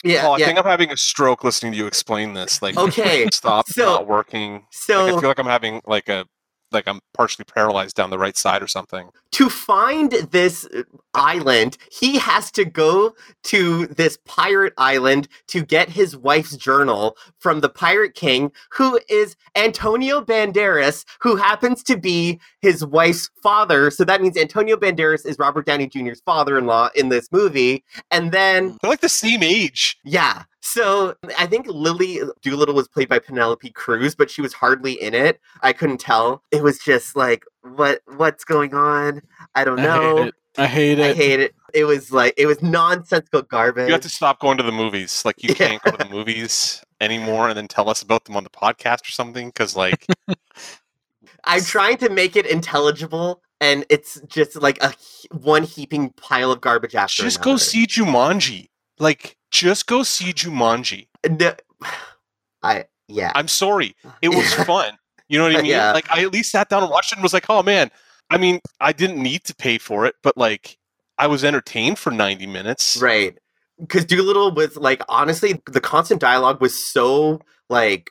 yeah, 0.05 0.23
Paul, 0.23 0.35
I 0.35 0.39
yeah. 0.39 0.47
think 0.47 0.59
I'm 0.59 0.65
having 0.65 0.91
a 0.91 0.97
stroke 0.97 1.45
listening 1.45 1.73
to 1.73 1.79
you 1.79 1.87
explain 1.87 2.35
this. 2.35 2.61
Like, 2.61 2.77
Okay, 2.77 3.27
stop, 3.33 3.69
so- 3.69 3.85
not 3.87 4.07
working. 4.07 4.67
Like, 4.89 5.15
I 5.15 5.21
feel 5.21 5.29
like 5.29 5.39
I'm 5.39 5.47
having 5.47 5.81
like 5.87 6.09
a 6.11 6.27
like 6.75 6.87
I'm 6.89 7.01
partially 7.13 7.45
paralyzed 7.45 7.97
down 7.97 8.11
the 8.11 8.19
right 8.19 8.37
side 8.37 8.63
or 8.63 8.67
something. 8.67 9.09
to 9.33 9.49
find 9.49 10.13
this 10.31 10.65
uh, 10.67 10.83
island, 11.15 11.77
he 11.91 12.19
has 12.19 12.51
to 12.53 12.65
go 12.65 13.15
to 13.45 13.87
this 13.87 14.19
pirate 14.25 14.73
island 14.79 15.29
to 15.49 15.65
get 15.65 15.89
his 15.91 16.17
wife's 16.17 16.57
journal 16.57 17.17
from 17.39 17.61
the 17.61 17.69
Pirate 17.69 18.15
King, 18.15 18.53
who 18.71 18.99
is 19.09 19.37
Antonio 19.57 20.21
Banderas, 20.21 21.05
who 21.21 21.37
happens 21.37 21.83
to 21.85 21.97
be 21.97 22.41
his 22.61 22.85
wife's 22.85 23.31
father. 23.43 23.91
So 23.91 24.05
that 24.05 24.21
means 24.23 24.37
Antonio 24.37 24.77
Banderas 24.77 25.25
is 25.27 25.39
Robert 25.39 25.67
Downey 25.67 25.87
Jr.'s 25.87 26.21
father 26.25 26.59
in 26.59 26.67
law 26.67 26.91
in 26.95 27.09
this 27.09 27.31
movie. 27.33 27.85
And 28.11 28.33
then, 28.33 28.77
They're 28.83 28.91
like 28.91 29.01
the 29.01 29.09
same 29.09 29.43
age. 29.43 29.97
yeah. 30.05 30.45
So 30.67 31.15
I 31.39 31.47
think 31.47 31.67
Lily 31.67 32.21
Dolittle 32.43 32.75
was 32.75 32.89
played 32.89 33.11
by 33.11 33.19
Penelope 33.19 33.69
Cruz, 33.73 34.15
but 34.15 34.31
she 34.31 34.41
was 34.41 34.55
hardly 34.55 34.95
in 34.95 35.13
it. 35.13 35.39
I 35.61 35.75
couldn't 35.75 35.99
tell. 36.01 36.43
It 36.51 36.63
was 36.63 36.79
just 36.79 37.15
like, 37.15 37.45
what 37.63 38.01
what's 38.17 38.45
going 38.45 38.73
on? 38.73 39.21
I 39.55 39.65
don't 39.65 39.77
know. 39.77 40.17
I 40.17 40.17
hate 40.17 40.29
it. 40.29 40.35
I 40.57 40.67
hate 40.67 40.99
it. 40.99 41.03
I 41.03 41.09
it. 41.11 41.17
hate 41.17 41.41
it. 41.41 41.55
It 41.75 41.85
was 41.85 42.11
like 42.11 42.33
it 42.39 42.47
was 42.47 42.63
nonsensical 42.63 43.43
garbage. 43.43 43.89
You 43.89 43.93
have 43.93 44.01
to 44.03 44.09
stop 44.09 44.41
going 44.41 44.57
to 44.57 44.63
the 44.63 44.73
movies. 44.73 45.23
Like 45.23 45.43
you 45.43 45.55
Yeah. 45.61 45.69
can't 45.69 45.83
go 45.83 45.91
to 45.91 45.97
the 45.99 46.09
movies 46.11 46.83
anymore 46.99 47.49
and 47.51 47.59
then 47.59 47.69
tell 47.69 47.91
us 47.91 48.01
about 48.01 48.25
them 48.25 48.35
on 48.37 48.43
the 48.45 48.51
podcast 48.51 49.07
or 49.07 49.13
something. 49.13 49.49
Because 49.49 49.77
like 49.77 50.07
I'm 51.45 51.63
trying 51.63 51.99
to 51.99 52.09
make 52.09 52.37
it 52.37 52.47
intelligible, 52.47 53.43
and 53.61 53.85
it's 53.91 54.19
just 54.29 54.57
like 54.63 54.83
a 54.83 54.95
one 55.31 55.63
heaping 55.65 56.09
pile 56.11 56.51
of 56.51 56.63
garbage 56.63 56.95
after 56.95 57.23
just 57.23 57.37
another. 57.37 57.51
go 57.53 57.57
see 57.59 57.87
Jumanji. 57.87 58.69
Like 58.99 59.37
just 59.55 59.87
go 59.87 60.03
see 60.03 60.33
Jumanji. 60.33 61.07
No, 61.29 61.55
I 62.63 62.85
yeah. 63.09 63.33
I'm 63.35 63.49
sorry. 63.49 63.95
It 64.21 64.31
was 64.31 64.53
fun. 64.67 64.99
You 65.29 65.39
know 65.39 65.45
what 65.45 65.57
I 65.57 65.63
mean? 65.63 65.71
Yeah. 65.71 65.93
Like 65.93 66.11
I 66.11 66.23
at 66.23 66.33
least 66.33 66.51
sat 66.51 66.69
down 66.69 66.83
and 66.83 66.91
watched 66.91 67.13
it 67.13 67.17
and 67.17 67.23
was 67.23 67.33
like, 67.33 67.47
oh 67.49 67.63
man. 67.63 67.91
I 68.31 68.39
mean, 68.39 68.61
I 68.81 68.93
didn't 68.93 69.23
need 69.23 69.45
to 69.45 69.55
pay 69.55 69.79
for 69.79 70.07
it, 70.07 70.15
but 70.23 70.37
like 70.37 70.79
I 71.19 71.27
was 71.27 71.45
entertained 71.45 71.99
for 71.99 72.11
90 72.11 72.47
minutes. 72.47 72.97
Right. 73.01 73.39
Because 73.79 74.05
Dolittle 74.05 74.53
was 74.53 74.77
like, 74.77 75.03
honestly, 75.09 75.63
the 75.71 75.81
constant 75.81 76.21
dialogue 76.21 76.61
was 76.61 76.75
so 76.75 77.41
like 77.69 78.11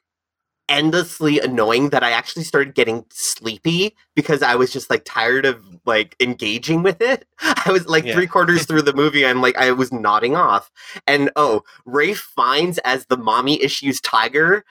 endlessly 0.69 1.39
annoying 1.39 1.89
that 1.89 2.03
I 2.03 2.11
actually 2.11 2.43
started 2.43 2.73
getting 2.73 3.05
sleepy 3.11 3.95
because 4.15 4.41
I 4.41 4.55
was 4.55 4.71
just 4.71 4.89
like 4.89 5.03
tired 5.05 5.45
of 5.45 5.63
like 5.85 6.15
engaging 6.19 6.83
with 6.83 7.01
it. 7.01 7.25
I 7.41 7.71
was 7.71 7.85
like 7.87 8.05
Yeah. 8.05 8.13
three 8.13 8.27
quarters 8.27 8.65
through 8.67 8.83
the 8.83 8.93
movie 8.93 9.25
I'm 9.25 9.41
like 9.41 9.57
I 9.57 9.71
was 9.71 9.91
nodding 9.91 10.35
off. 10.35 10.71
And 11.05 11.29
oh, 11.35 11.63
Ralph 11.85 12.31
Fiennes 12.35 12.77
as 12.79 13.05
the 13.07 13.17
mommy 13.17 13.61
issues 13.61 13.99
tiger. 14.01 14.63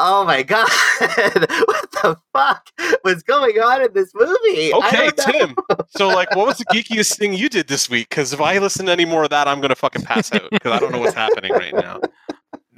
Oh 0.00 0.24
my 0.24 0.42
god. 0.44 0.68
what 0.98 1.90
the 1.90 2.16
fuck 2.32 2.68
was 3.02 3.22
going 3.24 3.58
on 3.58 3.82
in 3.82 3.92
this 3.94 4.12
movie? 4.14 4.72
Okay. 4.72 5.10
Tim. 5.16 5.56
So, 5.88 6.08
like, 6.08 6.34
what 6.36 6.46
was 6.46 6.58
the 6.58 6.66
geekiest 6.66 7.16
thing 7.16 7.34
you 7.34 7.48
did 7.48 7.66
this 7.66 7.90
week? 7.90 8.08
Because 8.08 8.32
if 8.32 8.40
I 8.40 8.58
listen 8.58 8.86
to 8.86 8.92
any 8.92 9.04
more 9.04 9.24
of 9.24 9.30
that, 9.30 9.48
I'm 9.48 9.60
gonna 9.60 9.74
fucking 9.74 10.02
pass 10.02 10.32
out 10.32 10.48
because 10.52 10.70
I 10.70 10.78
don't 10.78 10.92
know 10.92 11.00
what's 11.00 11.14
happening 11.16 11.50
right 11.52 11.74
now. 11.74 12.00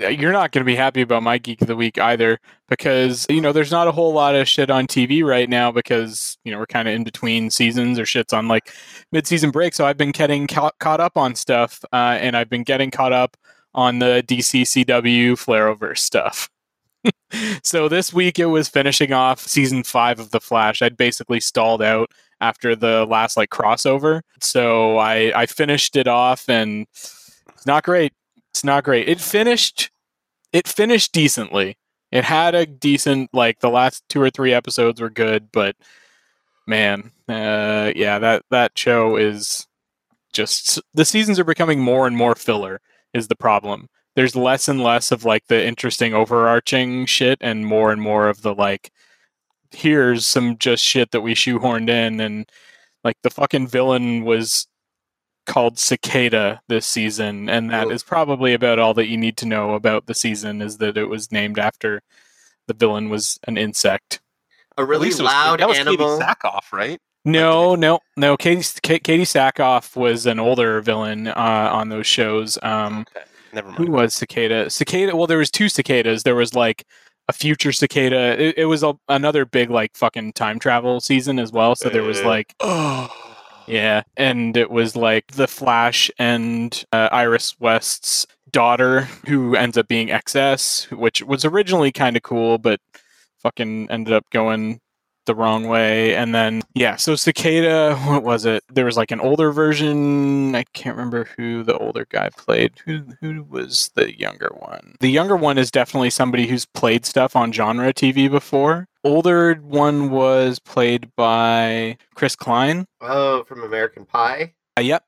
You're 0.01 0.33
not 0.33 0.53
going 0.53 0.65
to 0.65 0.67
be 0.67 0.77
happy 0.77 1.03
about 1.03 1.23
my 1.23 1.37
geek 1.37 1.61
of 1.61 1.69
the 1.69 1.77
week 1.77 1.99
either 1.99 2.39
because, 2.69 3.27
you 3.29 3.41
know, 3.41 3.53
there's 3.53 3.71
not 3.71 3.87
a 3.87 3.93
whole 3.93 4.13
lot 4.13 4.35
of 4.35 4.49
shit 4.49 4.71
on 4.71 4.87
TV 4.87 5.23
right 5.23 5.49
now 5.49 5.71
because, 5.71 6.39
you 6.45 6.51
know, 6.51 6.59
we're 6.59 6.67
kind 6.67 6.89
of 6.89 6.95
in 6.95 7.05
between 7.05 7.51
seasons 7.51 7.99
or 7.99 8.07
shit's 8.07 8.33
on 8.33 8.49
like 8.49 8.73
mid 9.13 9.27
season 9.27 9.51
break. 9.51 9.75
So 9.75 9.85
I've 9.85 9.99
been 9.99 10.13
getting 10.13 10.47
ca- 10.47 10.73
caught 10.81 11.01
up 11.01 11.17
on 11.17 11.35
stuff 11.35 11.85
uh, 11.93 12.17
and 12.21 12.37
I've 12.37 12.49
been 12.49 12.63
getting 12.63 12.91
caught 12.91 13.13
up 13.13 13.37
on 13.75 13.99
the 13.99 14.25
DCCW 14.27 15.33
Flarrowverse 15.33 15.99
stuff. 15.99 16.49
so 17.63 17.89
this 17.89 18.13
week 18.13 18.39
it 18.39 18.47
was 18.47 18.69
finishing 18.69 19.13
off 19.13 19.41
season 19.41 19.83
five 19.83 20.19
of 20.19 20.31
The 20.31 20.41
Flash. 20.41 20.83
I'd 20.83 20.97
basically 20.97 21.41
stalled 21.41 21.83
out 21.83 22.11
after 22.41 22.75
the 22.75 23.07
last 23.07 23.37
like 23.37 23.51
crossover. 23.51 24.23
So 24.41 24.99
I, 24.99 25.33
I 25.39 25.47
finished 25.47 25.97
it 25.97 26.09
off 26.09 26.49
and 26.49 26.87
it's 26.93 27.67
not 27.67 27.85
great. 27.85 28.13
It's 28.53 28.65
not 28.65 28.85
great. 28.85 29.09
It 29.09 29.21
finished 29.21 29.91
it 30.53 30.67
finished 30.67 31.13
decently. 31.13 31.77
It 32.11 32.25
had 32.25 32.55
a 32.55 32.67
decent 32.67 33.31
like 33.33 33.61
the 33.61 33.71
last 33.71 34.03
two 34.09 34.21
or 34.21 34.31
three 34.31 34.53
episodes 34.53 35.01
were 35.01 35.11
good, 35.11 35.51
but 35.53 35.77
man, 36.67 37.13
uh, 37.29 37.93
yeah, 37.95 38.19
that 38.19 38.45
that 38.51 38.77
show 38.77 39.17
is 39.17 39.67
just 40.33 40.81
the 40.95 41.05
seasons 41.05 41.39
are 41.39 41.45
becoming 41.45 41.81
more 41.81 42.07
and 42.07 42.17
more 42.17 42.35
filler 42.35 42.81
is 43.15 43.29
the 43.29 43.37
problem. 43.37 43.89
There's 44.17 44.37
less 44.37 44.69
and 44.69 44.83
less 44.83 45.13
of 45.13 45.25
like 45.25 45.47
the 45.47 45.65
interesting 45.65 46.15
overarching 46.15 47.07
shit 47.07 47.39
and 47.41 47.67
more 47.67 47.93
and 47.93 48.03
more 48.03 48.29
of 48.29 48.43
the 48.43 48.55
like 48.55 48.91
here's 49.73 50.27
some 50.27 50.59
just 50.59 50.85
shit 50.85 51.13
that 51.13 51.21
we 51.21 51.35
shoehorned 51.35 51.89
in 51.89 52.21
and 52.21 52.51
like 53.05 53.17
the 53.23 53.31
fucking 53.31 53.69
villain 53.69 54.25
was 54.25 54.67
called 55.51 55.79
Cicada 55.79 56.61
this 56.69 56.87
season, 56.87 57.49
and 57.49 57.71
that 57.71 57.89
Oof. 57.89 57.93
is 57.93 58.03
probably 58.03 58.55
about 58.55 58.79
all 58.79 58.95
that 58.95 59.09
you 59.09 59.17
need 59.17 59.37
to 59.39 59.47
know 59.47 59.75
about 59.75 60.07
the 60.07 60.15
season. 60.15 60.63
Is 60.63 60.79
that 60.79 60.97
it 60.97 61.07
was 61.07 61.31
named 61.33 61.59
after 61.59 62.01
the 62.69 62.75
villain 62.75 63.09
was 63.11 63.39
an 63.49 63.57
insect. 63.59 64.21
A 64.79 64.83
At 64.83 64.89
really 64.89 65.07
least 65.07 65.21
was- 65.21 65.27
loud 65.33 65.61
that 65.61 65.69
was 65.69 65.79
animal. 65.79 65.97
Katee 66.19 66.21
Sackhoff, 66.23 66.73
right? 66.73 67.01
No, 67.25 67.75
no, 67.75 67.99
no. 68.17 68.37
Katie 68.37 68.63
Ka- 68.83 68.95
Katee 69.05 69.27
Sackhoff 69.27 69.95
was 69.97 70.25
an 70.25 70.39
older 70.39 70.81
villain 70.81 71.27
uh, 71.29 71.69
on 71.73 71.89
those 71.91 72.07
shows. 72.07 72.57
Um, 72.63 73.05
Okay, 73.15 73.27
never 73.53 73.71
who 73.73 73.91
was 73.91 74.15
Cicada? 74.15 74.71
Cicada. 74.71 75.15
Well, 75.15 75.27
there 75.27 75.37
was 75.39 75.51
two 75.51 75.69
cicadas. 75.69 76.23
There 76.23 76.35
was 76.37 76.55
like 76.55 76.85
a 77.29 77.33
future 77.35 77.73
cicada. 77.73 78.41
It, 78.43 78.59
it 78.59 78.65
was 78.65 78.83
a, 78.83 78.95
another 79.09 79.45
big 79.45 79.69
like 79.71 79.97
fucking 79.97 80.33
time 80.33 80.59
travel 80.59 81.01
season 81.01 81.39
as 81.39 81.53
well. 81.53 81.75
So 81.77 81.89
there 81.91 82.03
was 82.03 82.21
Uh. 82.21 82.27
like 82.29 82.55
Oh, 82.61 83.11
Yeah, 83.71 84.03
and 84.17 84.57
it 84.57 84.69
was 84.71 84.97
like 84.97 85.29
the 85.29 85.47
Flash 85.47 86.11
and 86.19 86.85
uh, 86.93 87.09
Iris 87.13 87.55
West's 87.61 88.27
daughter, 88.51 89.03
who 89.29 89.55
ends 89.55 89.79
up 89.79 89.87
being 89.87 90.09
XS, 90.09 90.91
which 90.91 91.23
was 91.23 91.45
originally 91.45 91.93
kind 91.93 92.17
of 92.17 92.23
cool, 92.25 92.59
but 92.59 92.81
fucking 93.39 93.89
ended 93.89 94.13
up 94.13 94.29
going 94.31 94.81
the 95.27 95.37
wrong 95.37 95.69
way. 95.69 96.17
And 96.17 96.35
then 96.35 96.63
yeah, 96.75 96.97
so 96.97 97.15
Cicada, 97.15 97.95
what 98.07 98.25
was 98.25 98.45
it? 98.45 98.65
There 98.73 98.87
was 98.87 98.97
like 98.97 99.13
an 99.13 99.21
older 99.21 99.53
version. 99.53 100.57
I 100.57 100.65
can't 100.75 100.97
remember 100.97 101.29
who 101.37 101.63
the 101.63 101.79
older 101.79 102.07
guy 102.11 102.31
played. 102.37 102.73
Who 102.87 103.05
who 103.21 103.45
was 103.45 103.93
the 103.95 104.19
younger 104.19 104.51
one? 104.59 104.97
The 104.99 105.11
younger 105.11 105.37
one 105.37 105.59
is 105.59 105.71
definitely 105.71 106.11
somebody 106.11 106.49
who's 106.49 106.67
played 106.67 107.07
stuff 107.07 107.37
on 107.37 107.53
genre 107.53 107.95
TV 107.95 108.29
before. 108.29 108.89
Older 109.05 109.55
one 109.55 110.11
was 110.11 110.59
played 110.59 111.11
by 111.17 111.97
Chris 112.15 112.37
Klein. 112.37 112.87
Oh, 113.01 113.45
from 113.45 113.63
American 113.63 114.05
Pie. 114.05 114.53
Uh, 114.79 114.83
yep. 114.83 115.05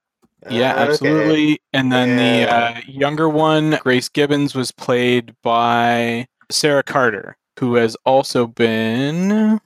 Yeah, 0.51 0.71
Uh, 0.71 0.73
okay. 0.83 0.93
absolutely. 0.93 1.61
And 1.73 1.93
then 1.93 2.17
the 2.17 2.51
uh, 2.53 2.81
younger 2.87 3.29
one, 3.29 3.79
Grace 3.83 4.09
Gibbons, 4.09 4.55
was 4.55 4.73
played 4.73 5.35
by 5.43 6.27
Sarah 6.51 6.83
Carter, 6.83 7.37
who 7.61 7.75
has 7.75 7.97
also 8.05 8.47
been. 8.47 9.61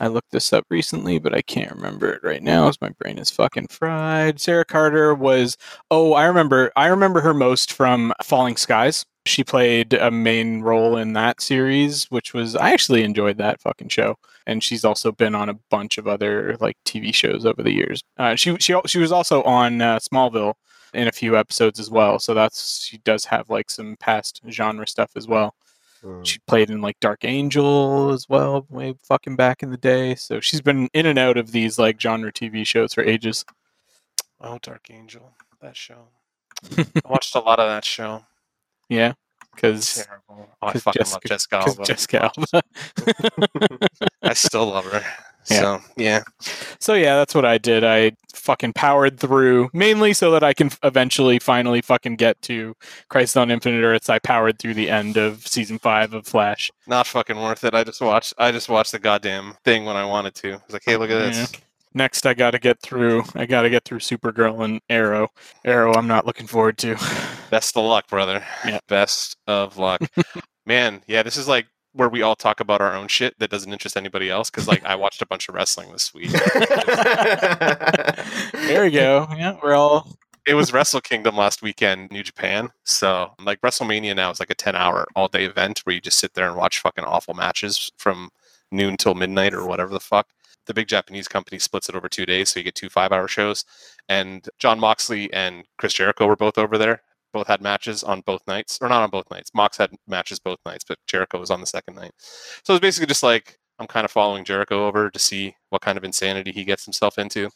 I 0.00 0.08
looked 0.08 0.32
this 0.32 0.52
up 0.52 0.64
recently, 0.70 1.18
but 1.18 1.34
I 1.34 1.42
can't 1.42 1.70
remember 1.72 2.10
it 2.12 2.22
right 2.24 2.42
now 2.42 2.68
as 2.68 2.80
my 2.80 2.88
brain 2.98 3.18
is 3.18 3.30
fucking 3.30 3.68
fried. 3.68 4.40
Sarah 4.40 4.64
Carter 4.64 5.14
was. 5.14 5.56
Oh, 5.90 6.14
I 6.14 6.24
remember. 6.26 6.72
I 6.76 6.86
remember 6.86 7.20
her 7.20 7.34
most 7.34 7.72
from 7.72 8.12
Falling 8.22 8.56
Skies. 8.56 9.04
She 9.26 9.44
played 9.44 9.92
a 9.92 10.10
main 10.10 10.62
role 10.62 10.96
in 10.96 11.12
that 11.12 11.40
series, 11.40 12.06
which 12.10 12.34
was. 12.34 12.56
I 12.56 12.72
actually 12.72 13.04
enjoyed 13.04 13.38
that 13.38 13.60
fucking 13.60 13.88
show 13.88 14.16
and 14.46 14.62
she's 14.64 14.84
also 14.84 15.12
been 15.12 15.34
on 15.34 15.48
a 15.48 15.54
bunch 15.70 15.98
of 15.98 16.08
other 16.08 16.56
like 16.60 16.76
TV 16.84 17.14
shows 17.14 17.46
over 17.46 17.62
the 17.62 17.72
years. 17.72 18.02
Uh, 18.18 18.34
she 18.34 18.56
she 18.58 18.74
she 18.86 18.98
was 18.98 19.12
also 19.12 19.42
on 19.44 19.80
uh, 19.80 19.98
Smallville 19.98 20.54
in 20.92 21.08
a 21.08 21.12
few 21.12 21.36
episodes 21.36 21.78
as 21.78 21.90
well. 21.90 22.18
So 22.18 22.34
that's 22.34 22.84
she 22.84 22.98
does 22.98 23.24
have 23.26 23.48
like 23.48 23.70
some 23.70 23.96
past 24.00 24.40
genre 24.50 24.86
stuff 24.86 25.12
as 25.16 25.28
well. 25.28 25.54
Hmm. 26.02 26.22
She 26.22 26.38
played 26.46 26.70
in 26.70 26.80
like 26.80 26.98
Dark 27.00 27.24
Angel 27.24 28.10
as 28.12 28.26
well, 28.28 28.66
way 28.70 28.94
fucking 29.02 29.36
back 29.36 29.62
in 29.62 29.70
the 29.70 29.76
day. 29.76 30.14
So 30.14 30.40
she's 30.40 30.60
been 30.62 30.88
in 30.94 31.04
and 31.06 31.18
out 31.18 31.36
of 31.36 31.52
these 31.52 31.78
like 31.78 32.00
genre 32.00 32.32
TV 32.32 32.64
shows 32.66 32.94
for 32.94 33.02
ages. 33.04 33.44
oh, 34.40 34.58
Dark 34.62 34.88
Angel, 34.90 35.32
that 35.60 35.76
show. 35.76 36.08
I 36.78 36.86
watched 37.08 37.34
a 37.34 37.40
lot 37.40 37.58
of 37.60 37.68
that 37.68 37.84
show. 37.84 38.24
Yeah, 38.88 39.12
because 39.54 40.04
Terrible. 40.04 40.48
Oh, 40.60 40.66
I 40.66 40.72
fucking 40.76 40.98
Jessica- 41.00 41.14
love 41.14 41.22
Jessica 41.24 41.56
Alba. 41.64 41.84
Jessica 41.84 42.32
Alba. 42.36 43.88
I 44.22 44.32
still 44.34 44.66
love 44.66 44.84
her. 44.86 45.04
Yeah. 45.50 45.60
So 45.60 45.80
yeah, 45.96 46.22
So 46.78 46.94
yeah, 46.94 47.16
that's 47.16 47.34
what 47.34 47.44
I 47.44 47.58
did. 47.58 47.84
I 47.84 48.12
fucking 48.34 48.72
powered 48.72 49.18
through 49.20 49.68
mainly 49.72 50.12
so 50.14 50.30
that 50.30 50.42
I 50.42 50.54
can 50.54 50.70
eventually 50.82 51.38
finally 51.38 51.82
fucking 51.82 52.16
get 52.16 52.40
to 52.42 52.74
Crisis 53.08 53.36
on 53.36 53.50
Infinite 53.50 53.82
Earths. 53.82 54.08
I 54.08 54.18
powered 54.18 54.58
through 54.58 54.74
the 54.74 54.88
end 54.88 55.16
of 55.16 55.46
season 55.46 55.78
five 55.78 56.14
of 56.14 56.26
Flash. 56.26 56.70
not 56.86 57.06
fucking 57.06 57.36
worth 57.36 57.64
it. 57.64 57.74
I 57.74 57.84
just 57.84 58.00
watched. 58.00 58.34
I 58.38 58.52
just 58.52 58.68
watched 58.68 58.92
the 58.92 58.98
goddamn 58.98 59.54
thing 59.64 59.84
when 59.84 59.96
I 59.96 60.04
wanted 60.04 60.34
to. 60.36 60.52
I 60.52 60.60
was 60.66 60.72
like, 60.72 60.82
hey, 60.84 60.96
look 60.96 61.10
at 61.10 61.18
this. 61.18 61.52
Next, 61.92 62.24
I 62.24 62.34
got 62.34 62.52
to 62.52 62.60
get 62.60 62.80
through. 62.80 63.24
I 63.34 63.46
got 63.46 63.62
to 63.62 63.70
get 63.70 63.84
through 63.84 63.98
Supergirl 63.98 64.64
and 64.64 64.80
Arrow. 64.88 65.28
Arrow, 65.64 65.92
I'm 65.94 66.06
not 66.06 66.24
looking 66.24 66.46
forward 66.46 66.78
to. 66.78 66.94
Best 67.50 67.76
of 67.76 67.84
luck, 67.84 68.06
brother. 68.06 68.44
Yeah. 68.64 68.78
Best 68.88 69.36
of 69.48 69.76
luck. 69.76 70.00
Man, 70.66 71.02
yeah, 71.08 71.24
this 71.24 71.36
is 71.36 71.48
like 71.48 71.66
where 71.92 72.08
we 72.08 72.22
all 72.22 72.36
talk 72.36 72.60
about 72.60 72.80
our 72.80 72.94
own 72.94 73.08
shit 73.08 73.38
that 73.38 73.50
doesn't 73.50 73.72
interest 73.72 73.96
anybody 73.96 74.30
else. 74.30 74.50
Because 74.50 74.68
like 74.68 74.84
I 74.84 74.94
watched 74.94 75.22
a 75.22 75.26
bunch 75.26 75.48
of 75.48 75.54
wrestling 75.54 75.90
this 75.92 76.12
week. 76.14 76.30
There 78.52 78.84
we 78.84 78.90
go. 78.90 79.26
Yeah, 79.36 79.56
we're 79.62 79.74
all. 79.74 80.16
it 80.46 80.54
was 80.54 80.72
Wrestle 80.72 81.00
Kingdom 81.00 81.36
last 81.36 81.62
weekend, 81.62 82.10
New 82.10 82.22
Japan. 82.22 82.70
So 82.84 83.32
like 83.44 83.60
WrestleMania 83.62 84.14
now 84.14 84.30
is 84.30 84.40
like 84.40 84.50
a 84.50 84.54
ten 84.54 84.76
hour 84.76 85.06
all 85.16 85.28
day 85.28 85.44
event 85.44 85.80
where 85.80 85.94
you 85.94 86.00
just 86.00 86.18
sit 86.18 86.34
there 86.34 86.46
and 86.46 86.56
watch 86.56 86.78
fucking 86.80 87.04
awful 87.04 87.34
matches 87.34 87.90
from 87.96 88.30
noon 88.70 88.96
till 88.96 89.14
midnight 89.14 89.54
or 89.54 89.66
whatever 89.66 89.92
the 89.92 90.00
fuck. 90.00 90.28
The 90.66 90.74
big 90.74 90.86
Japanese 90.88 91.26
company 91.26 91.58
splits 91.58 91.88
it 91.88 91.94
over 91.96 92.08
two 92.08 92.26
days, 92.26 92.50
so 92.50 92.60
you 92.60 92.64
get 92.64 92.74
two 92.76 92.88
five 92.88 93.12
hour 93.12 93.26
shows. 93.28 93.64
And 94.08 94.48
Jon 94.58 94.78
Moxley 94.78 95.32
and 95.32 95.64
Chris 95.78 95.94
Jericho 95.94 96.26
were 96.26 96.36
both 96.36 96.58
over 96.58 96.78
there. 96.78 97.02
Both 97.32 97.46
had 97.46 97.60
matches 97.60 98.02
on 98.02 98.22
both 98.22 98.42
nights, 98.46 98.78
or 98.80 98.88
not 98.88 99.02
on 99.02 99.10
both 99.10 99.30
nights. 99.30 99.50
Mox 99.54 99.76
had 99.76 99.90
matches 100.08 100.38
both 100.38 100.58
nights, 100.66 100.84
but 100.86 100.98
Jericho 101.06 101.38
was 101.38 101.50
on 101.50 101.60
the 101.60 101.66
second 101.66 101.94
night. 101.94 102.12
So 102.64 102.72
it 102.72 102.74
was 102.74 102.80
basically 102.80 103.06
just 103.06 103.22
like 103.22 103.58
I'm 103.78 103.86
kind 103.86 104.04
of 104.04 104.10
following 104.10 104.44
Jericho 104.44 104.86
over 104.86 105.10
to 105.10 105.18
see 105.18 105.54
what 105.70 105.82
kind 105.82 105.96
of 105.96 106.04
insanity 106.04 106.52
he 106.52 106.64
gets 106.64 106.84
himself 106.84 107.18
into 107.18 107.50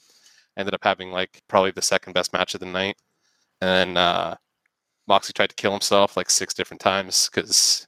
ended 0.57 0.75
up 0.75 0.85
having 0.85 1.11
like 1.11 1.43
probably 1.49 1.71
the 1.71 1.83
second 1.83 2.13
best 2.13 2.33
match 2.33 2.55
of 2.55 2.61
the 2.61 2.67
night. 2.67 2.97
And 3.61 3.97
uh, 3.97 4.37
Moxley 5.07 5.33
tried 5.33 5.51
to 5.51 5.57
kill 5.57 5.73
himself 5.73 6.17
like 6.17 6.31
six 6.31 6.55
different 6.55 6.81
times 6.81 7.29
because 7.33 7.87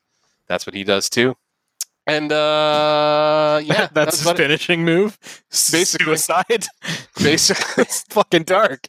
that's 0.49 0.66
what 0.66 0.74
he 0.74 0.84
does 0.84 1.09
too. 1.09 1.37
And 2.07 2.30
uh, 2.30 3.61
yeah, 3.64 3.89
that's 3.93 4.16
his 4.18 4.22
about 4.26 4.39
it. 4.39 4.43
finishing 4.43 4.84
move. 4.84 5.18
Basically. 5.51 6.07
suicide. 6.07 6.66
basically. 7.16 7.64
it's 7.82 8.03
fucking 8.03 8.45
dark. 8.45 8.89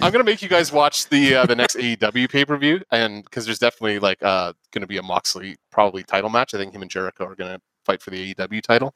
I'm 0.00 0.12
gonna 0.12 0.24
make 0.24 0.42
you 0.42 0.48
guys 0.48 0.70
watch 0.72 1.08
the 1.08 1.34
uh, 1.36 1.46
the 1.46 1.56
next 1.56 1.76
AEW 1.76 2.30
pay 2.30 2.44
per 2.44 2.56
view, 2.56 2.80
and 2.92 3.24
because 3.24 3.44
there's 3.44 3.58
definitely 3.58 3.98
like 3.98 4.22
uh, 4.22 4.52
gonna 4.72 4.86
be 4.86 4.96
a 4.98 5.02
Moxley 5.02 5.56
probably 5.70 6.02
title 6.02 6.30
match. 6.30 6.54
I 6.54 6.58
think 6.58 6.72
him 6.72 6.82
and 6.82 6.90
Jericho 6.90 7.24
are 7.26 7.34
gonna 7.34 7.60
fight 7.84 8.02
for 8.02 8.10
the 8.10 8.34
AEW 8.34 8.62
title. 8.62 8.94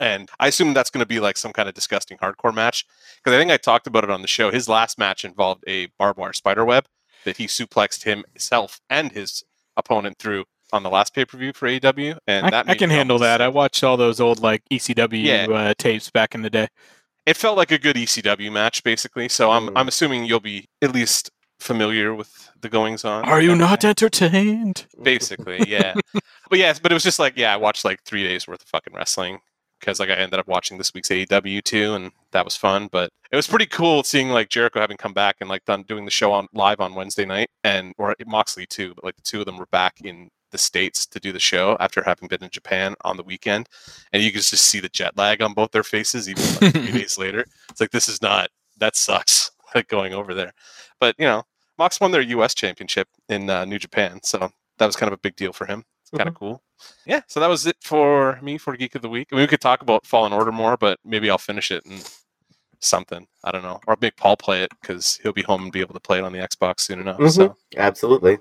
And 0.00 0.28
I 0.40 0.48
assume 0.48 0.74
that's 0.74 0.90
going 0.90 1.02
to 1.02 1.06
be 1.06 1.20
like 1.20 1.38
some 1.38 1.52
kind 1.54 1.68
of 1.70 1.74
disgusting 1.74 2.18
hardcore 2.18 2.52
match 2.54 2.84
because 3.16 3.34
I 3.34 3.38
think 3.38 3.50
I 3.50 3.56
talked 3.56 3.86
about 3.86 4.04
it 4.04 4.10
on 4.10 4.20
the 4.20 4.28
show. 4.28 4.50
His 4.50 4.68
last 4.68 4.98
match 4.98 5.24
involved 5.24 5.64
a 5.66 5.86
barbed 5.98 6.18
wire 6.18 6.34
spider 6.34 6.64
web 6.66 6.86
that 7.24 7.38
he 7.38 7.46
suplexed 7.46 8.02
himself 8.02 8.80
and 8.90 9.12
his 9.12 9.42
opponent 9.76 10.18
through 10.18 10.44
on 10.72 10.82
the 10.82 10.90
last 10.90 11.14
pay 11.14 11.24
per 11.24 11.38
view 11.38 11.52
for 11.54 11.68
AEW, 11.68 12.18
and 12.26 12.46
I, 12.46 12.50
that 12.50 12.68
I 12.68 12.74
can 12.74 12.90
handle 12.90 13.18
that. 13.20 13.40
I 13.40 13.48
watched 13.48 13.82
all 13.84 13.96
those 13.96 14.20
old 14.20 14.40
like 14.40 14.62
ECW 14.70 15.22
Yeah. 15.24 15.46
uh, 15.54 15.74
tapes 15.78 16.10
back 16.10 16.34
in 16.34 16.42
the 16.42 16.50
day. 16.50 16.68
It 17.26 17.36
felt 17.36 17.56
like 17.56 17.72
a 17.72 17.78
good 17.78 17.96
ECW 17.96 18.50
match, 18.52 18.82
basically. 18.84 19.28
So 19.28 19.50
I'm 19.50 19.68
Mm. 19.68 19.72
I'm 19.76 19.88
assuming 19.88 20.24
you'll 20.24 20.40
be 20.40 20.66
at 20.80 20.92
least 20.92 21.30
familiar 21.58 22.14
with 22.14 22.50
the 22.60 22.68
goings 22.68 23.04
on. 23.04 23.24
Are 23.24 23.40
you 23.40 23.54
not 23.56 23.84
entertained? 23.84 24.86
basically 25.02 25.58
yeah 25.68 25.94
but 26.50 26.58
yes 26.58 26.78
but 26.78 26.90
it 26.92 26.94
was 26.94 27.02
just 27.02 27.18
like 27.18 27.34
yeah 27.36 27.52
i 27.52 27.56
watched 27.56 27.84
like 27.84 28.02
three 28.04 28.22
days 28.22 28.46
worth 28.46 28.62
of 28.62 28.68
fucking 28.68 28.92
wrestling 28.94 29.38
because 29.80 29.98
like 30.00 30.10
i 30.10 30.14
ended 30.14 30.38
up 30.38 30.46
watching 30.46 30.76
this 30.78 30.92
week's 30.94 31.08
aew 31.08 31.62
too 31.64 31.94
and 31.94 32.10
that 32.32 32.44
was 32.44 32.56
fun 32.56 32.88
but 32.92 33.10
it 33.30 33.36
was 33.36 33.46
pretty 33.46 33.66
cool 33.66 34.02
seeing 34.02 34.28
like 34.30 34.48
jericho 34.48 34.80
having 34.80 34.96
come 34.96 35.12
back 35.14 35.36
and 35.40 35.48
like 35.48 35.64
done 35.64 35.82
doing 35.84 36.04
the 36.04 36.10
show 36.10 36.32
on 36.32 36.46
live 36.52 36.80
on 36.80 36.94
wednesday 36.94 37.24
night 37.24 37.48
and 37.64 37.92
or 37.98 38.14
moxley 38.26 38.66
too 38.66 38.92
but 38.94 39.04
like 39.04 39.16
the 39.16 39.22
two 39.22 39.40
of 39.40 39.46
them 39.46 39.56
were 39.56 39.66
back 39.72 39.94
in 40.04 40.28
the 40.56 40.62
states 40.62 41.06
to 41.06 41.20
do 41.20 41.32
the 41.32 41.40
show 41.40 41.76
after 41.80 42.02
having 42.02 42.28
been 42.28 42.42
in 42.42 42.50
japan 42.50 42.94
on 43.02 43.16
the 43.16 43.22
weekend 43.22 43.68
and 44.12 44.22
you 44.22 44.30
could 44.30 44.42
just 44.42 44.64
see 44.64 44.80
the 44.80 44.88
jet 44.88 45.16
lag 45.16 45.42
on 45.42 45.52
both 45.52 45.70
their 45.70 45.82
faces 45.82 46.28
even 46.28 46.42
like 46.60 46.72
three 46.72 46.92
days 46.92 47.18
later 47.24 47.44
it's 47.70 47.80
like 47.80 47.90
this 47.90 48.08
is 48.08 48.20
not 48.22 48.48
that 48.78 48.96
sucks 48.96 49.50
like 49.74 49.88
going 49.88 50.12
over 50.12 50.34
there 50.34 50.52
but 51.00 51.14
you 51.18 51.26
know 51.26 51.42
mox 51.78 52.00
won 52.00 52.10
their 52.10 52.22
us 52.22 52.54
championship 52.54 53.08
in 53.28 53.48
uh, 53.50 53.64
new 53.64 53.78
japan 53.78 54.18
so 54.22 54.50
that 54.78 54.86
was 54.86 54.96
kind 54.96 55.08
of 55.08 55.14
a 55.14 55.20
big 55.20 55.36
deal 55.36 55.52
for 55.52 55.66
him. 55.66 55.84
It's 56.02 56.10
kind 56.10 56.28
of 56.28 56.34
cool. 56.34 56.62
Yeah, 57.04 57.22
so 57.26 57.40
that 57.40 57.48
was 57.48 57.66
it 57.66 57.76
for 57.80 58.38
me 58.42 58.58
for 58.58 58.76
Geek 58.76 58.94
of 58.94 59.02
the 59.02 59.08
Week. 59.08 59.28
I 59.32 59.36
mean, 59.36 59.42
we 59.42 59.48
could 59.48 59.60
talk 59.60 59.82
about 59.82 60.06
Fallen 60.06 60.32
Order 60.32 60.52
more, 60.52 60.76
but 60.76 60.98
maybe 61.04 61.30
I'll 61.30 61.38
finish 61.38 61.70
it 61.70 61.84
and 61.86 62.08
something. 62.80 63.26
I 63.44 63.50
don't 63.50 63.62
know. 63.62 63.80
Or 63.86 63.94
I'll 63.94 63.98
make 64.00 64.16
Paul 64.16 64.36
play 64.36 64.62
it 64.62 64.70
because 64.80 65.18
he'll 65.22 65.32
be 65.32 65.42
home 65.42 65.64
and 65.64 65.72
be 65.72 65.80
able 65.80 65.94
to 65.94 66.00
play 66.00 66.18
it 66.18 66.24
on 66.24 66.32
the 66.32 66.38
Xbox 66.38 66.80
soon 66.80 67.00
enough. 67.00 67.18
Mhm. 67.18 67.32
So 67.32 67.56
Absolutely. 67.76 68.38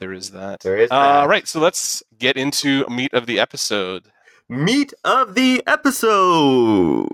There 0.00 0.12
is 0.12 0.30
that. 0.30 0.60
There 0.60 0.76
is 0.76 0.90
All 0.90 1.22
that. 1.22 1.28
right, 1.28 1.46
so 1.46 1.60
let's 1.60 2.02
get 2.18 2.36
into 2.36 2.84
meat 2.88 3.12
of 3.14 3.26
the 3.26 3.38
episode. 3.38 4.04
Meat 4.48 4.92
of 5.04 5.34
the 5.34 5.62
episode. 5.66 7.08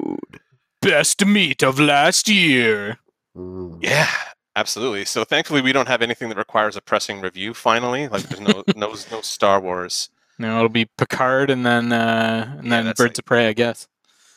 Best 0.80 1.24
meat 1.26 1.62
of 1.62 1.78
last 1.80 2.28
year. 2.28 2.98
Mm. 3.36 3.78
Yeah, 3.82 4.08
absolutely. 4.56 5.04
So 5.04 5.24
thankfully, 5.24 5.60
we 5.60 5.72
don't 5.72 5.88
have 5.88 6.02
anything 6.02 6.28
that 6.28 6.38
requires 6.38 6.76
a 6.76 6.80
pressing 6.80 7.20
review. 7.20 7.52
Finally, 7.54 8.08
like 8.08 8.22
there's 8.24 8.40
no 8.40 8.62
no 8.76 8.94
no 9.10 9.20
Star 9.20 9.60
Wars. 9.60 10.08
No, 10.38 10.56
it'll 10.56 10.68
be 10.68 10.84
Picard 10.96 11.50
and 11.50 11.66
then 11.66 11.92
uh, 11.92 12.54
and 12.58 12.66
Yeah, 12.68 12.82
then 12.82 12.86
Birds 12.86 13.00
like- 13.00 13.18
of 13.18 13.24
Prey, 13.24 13.48
I 13.48 13.52
guess. 13.52 13.88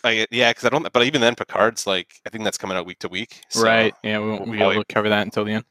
I, 0.03 0.25
yeah, 0.31 0.49
because 0.49 0.65
I 0.65 0.69
don't. 0.69 0.91
But 0.91 1.03
even 1.03 1.21
then, 1.21 1.35
Picard's 1.35 1.85
like 1.85 2.15
I 2.25 2.29
think 2.31 2.43
that's 2.43 2.57
coming 2.57 2.75
out 2.75 2.87
week 2.87 2.99
to 2.99 3.07
week. 3.07 3.41
so- 3.49 3.63
right. 3.63 3.93
Yeah, 4.03 4.19
we 4.19 4.29
won't 4.29 4.41
we'll 4.47 4.51
be 4.51 4.63
able 4.63 4.83
to 4.83 4.93
cover 4.93 5.09
that 5.09 5.21
until 5.21 5.45
the 5.45 5.53
end. 5.53 5.65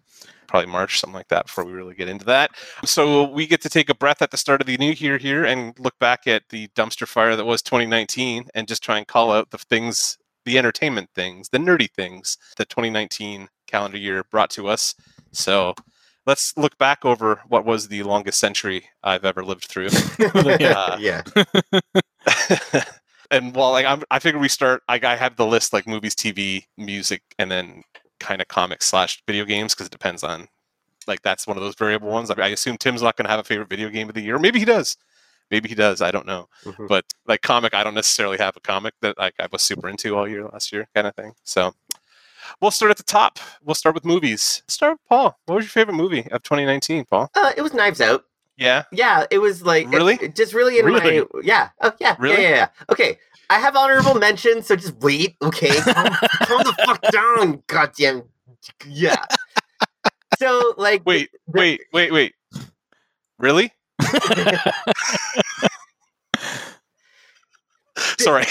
Probably 0.50 0.70
March, 0.70 0.98
something 0.98 1.14
like 1.14 1.28
that, 1.28 1.46
before 1.46 1.64
we 1.64 1.72
really 1.72 1.94
get 1.94 2.08
into 2.08 2.24
that. 2.24 2.50
So 2.84 3.30
we 3.30 3.46
get 3.46 3.62
to 3.62 3.68
take 3.68 3.88
a 3.88 3.94
breath 3.94 4.20
at 4.20 4.32
the 4.32 4.36
start 4.36 4.60
of 4.60 4.66
the 4.66 4.76
new 4.78 4.90
year 4.90 5.16
here 5.16 5.44
and 5.44 5.78
look 5.78 5.96
back 6.00 6.26
at 6.26 6.42
the 6.50 6.66
dumpster 6.68 7.06
fire 7.06 7.36
that 7.36 7.44
was 7.44 7.62
2019 7.62 8.48
and 8.52 8.66
just 8.66 8.82
try 8.82 8.98
and 8.98 9.06
call 9.06 9.30
out 9.30 9.50
the 9.50 9.58
things, 9.58 10.18
the 10.44 10.58
entertainment 10.58 11.08
things, 11.14 11.48
the 11.50 11.58
nerdy 11.58 11.88
things 11.88 12.36
that 12.56 12.68
2019 12.68 13.48
calendar 13.68 13.96
year 13.96 14.24
brought 14.24 14.50
to 14.50 14.66
us. 14.66 14.96
So 15.30 15.74
let's 16.26 16.56
look 16.56 16.76
back 16.78 17.04
over 17.04 17.40
what 17.46 17.64
was 17.64 17.86
the 17.86 18.02
longest 18.02 18.40
century 18.40 18.86
I've 19.04 19.24
ever 19.24 19.44
lived 19.44 19.66
through. 19.66 19.90
yeah. 20.18 20.74
Uh, 20.76 20.96
yeah. 20.98 21.22
and 23.30 23.54
while 23.54 23.70
like 23.70 23.86
I'm, 23.86 24.02
I 24.10 24.18
figure 24.18 24.40
we 24.40 24.48
start, 24.48 24.82
I, 24.88 24.98
I 25.00 25.14
have 25.14 25.36
the 25.36 25.46
list 25.46 25.72
like 25.72 25.86
movies, 25.86 26.16
TV, 26.16 26.64
music, 26.76 27.22
and 27.38 27.52
then 27.52 27.84
kind 28.20 28.40
of 28.40 28.48
comics 28.48 28.86
slash 28.86 29.22
video 29.26 29.44
games 29.44 29.74
because 29.74 29.86
it 29.86 29.92
depends 29.92 30.22
on 30.22 30.46
like 31.06 31.22
that's 31.22 31.46
one 31.46 31.56
of 31.56 31.62
those 31.62 31.74
variable 31.74 32.08
ones. 32.08 32.30
I, 32.30 32.34
I 32.40 32.48
assume 32.48 32.76
Tim's 32.76 33.02
not 33.02 33.16
going 33.16 33.24
to 33.24 33.30
have 33.30 33.40
a 33.40 33.44
favorite 33.44 33.68
video 33.70 33.88
game 33.88 34.08
of 34.08 34.14
the 34.14 34.20
year. 34.20 34.38
Maybe 34.38 34.58
he 34.58 34.64
does. 34.64 34.96
Maybe 35.50 35.68
he 35.68 35.74
does. 35.74 36.00
I 36.00 36.10
don't 36.12 36.26
know. 36.26 36.48
Mhm. 36.64 36.86
But 36.86 37.04
like 37.26 37.42
comic, 37.42 37.74
I 37.74 37.82
don't 37.82 37.94
necessarily 37.94 38.38
have 38.38 38.56
a 38.56 38.60
comic 38.60 38.94
that 39.00 39.18
like 39.18 39.34
I 39.40 39.48
was 39.50 39.62
super 39.62 39.88
into 39.88 40.16
all 40.16 40.28
year 40.28 40.44
last 40.44 40.72
year, 40.72 40.86
kind 40.94 41.06
of 41.08 41.16
thing. 41.16 41.32
So 41.42 41.74
we'll 42.60 42.70
start 42.70 42.90
at 42.90 42.96
the 42.98 43.02
top. 43.02 43.38
We'll 43.64 43.74
start 43.74 43.94
with 43.94 44.04
movies. 44.04 44.62
Start 44.68 44.92
with 44.92 45.08
Paul. 45.08 45.38
What 45.46 45.56
was 45.56 45.64
your 45.64 45.70
favorite 45.70 45.94
movie 45.94 46.20
of 46.30 46.42
2019, 46.44 47.04
Paul? 47.06 47.30
Uh, 47.34 47.52
it 47.56 47.62
was 47.62 47.74
Knives 47.74 48.00
Out. 48.00 48.24
Yeah. 48.56 48.84
Yeah, 48.92 49.24
it 49.30 49.38
was 49.38 49.62
like 49.62 49.86
it- 49.86 49.90
Really? 49.96 50.18
it 50.20 50.36
just 50.36 50.52
really 50.52 50.78
in 50.78 50.84
Really? 50.84 51.20
my 51.20 51.26
yeah. 51.42 51.70
Oh 51.80 51.92
yeah. 51.98 52.14
Really? 52.18 52.42
Yeah, 52.42 52.48
yeah, 52.50 52.54
yeah. 52.56 52.68
Okay. 52.90 53.18
I 53.50 53.58
have 53.58 53.76
honorable 53.76 54.14
mentions, 54.14 54.66
so 54.66 54.76
just 54.76 54.94
wait. 55.00 55.36
Okay. 55.42 55.68
Calm, 55.80 56.16
calm 56.44 56.62
the 56.62 56.74
fuck 56.86 57.02
down. 57.12 57.62
Goddamn. 57.66 58.22
Yeah. 58.86 59.22
So 60.38 60.72
like 60.78 61.04
Wait, 61.04 61.30
the- 61.32 61.60
wait, 61.60 61.80
wait, 61.92 62.12
wait. 62.12 62.34
Really? 63.38 63.72
Sorry. 68.18 68.44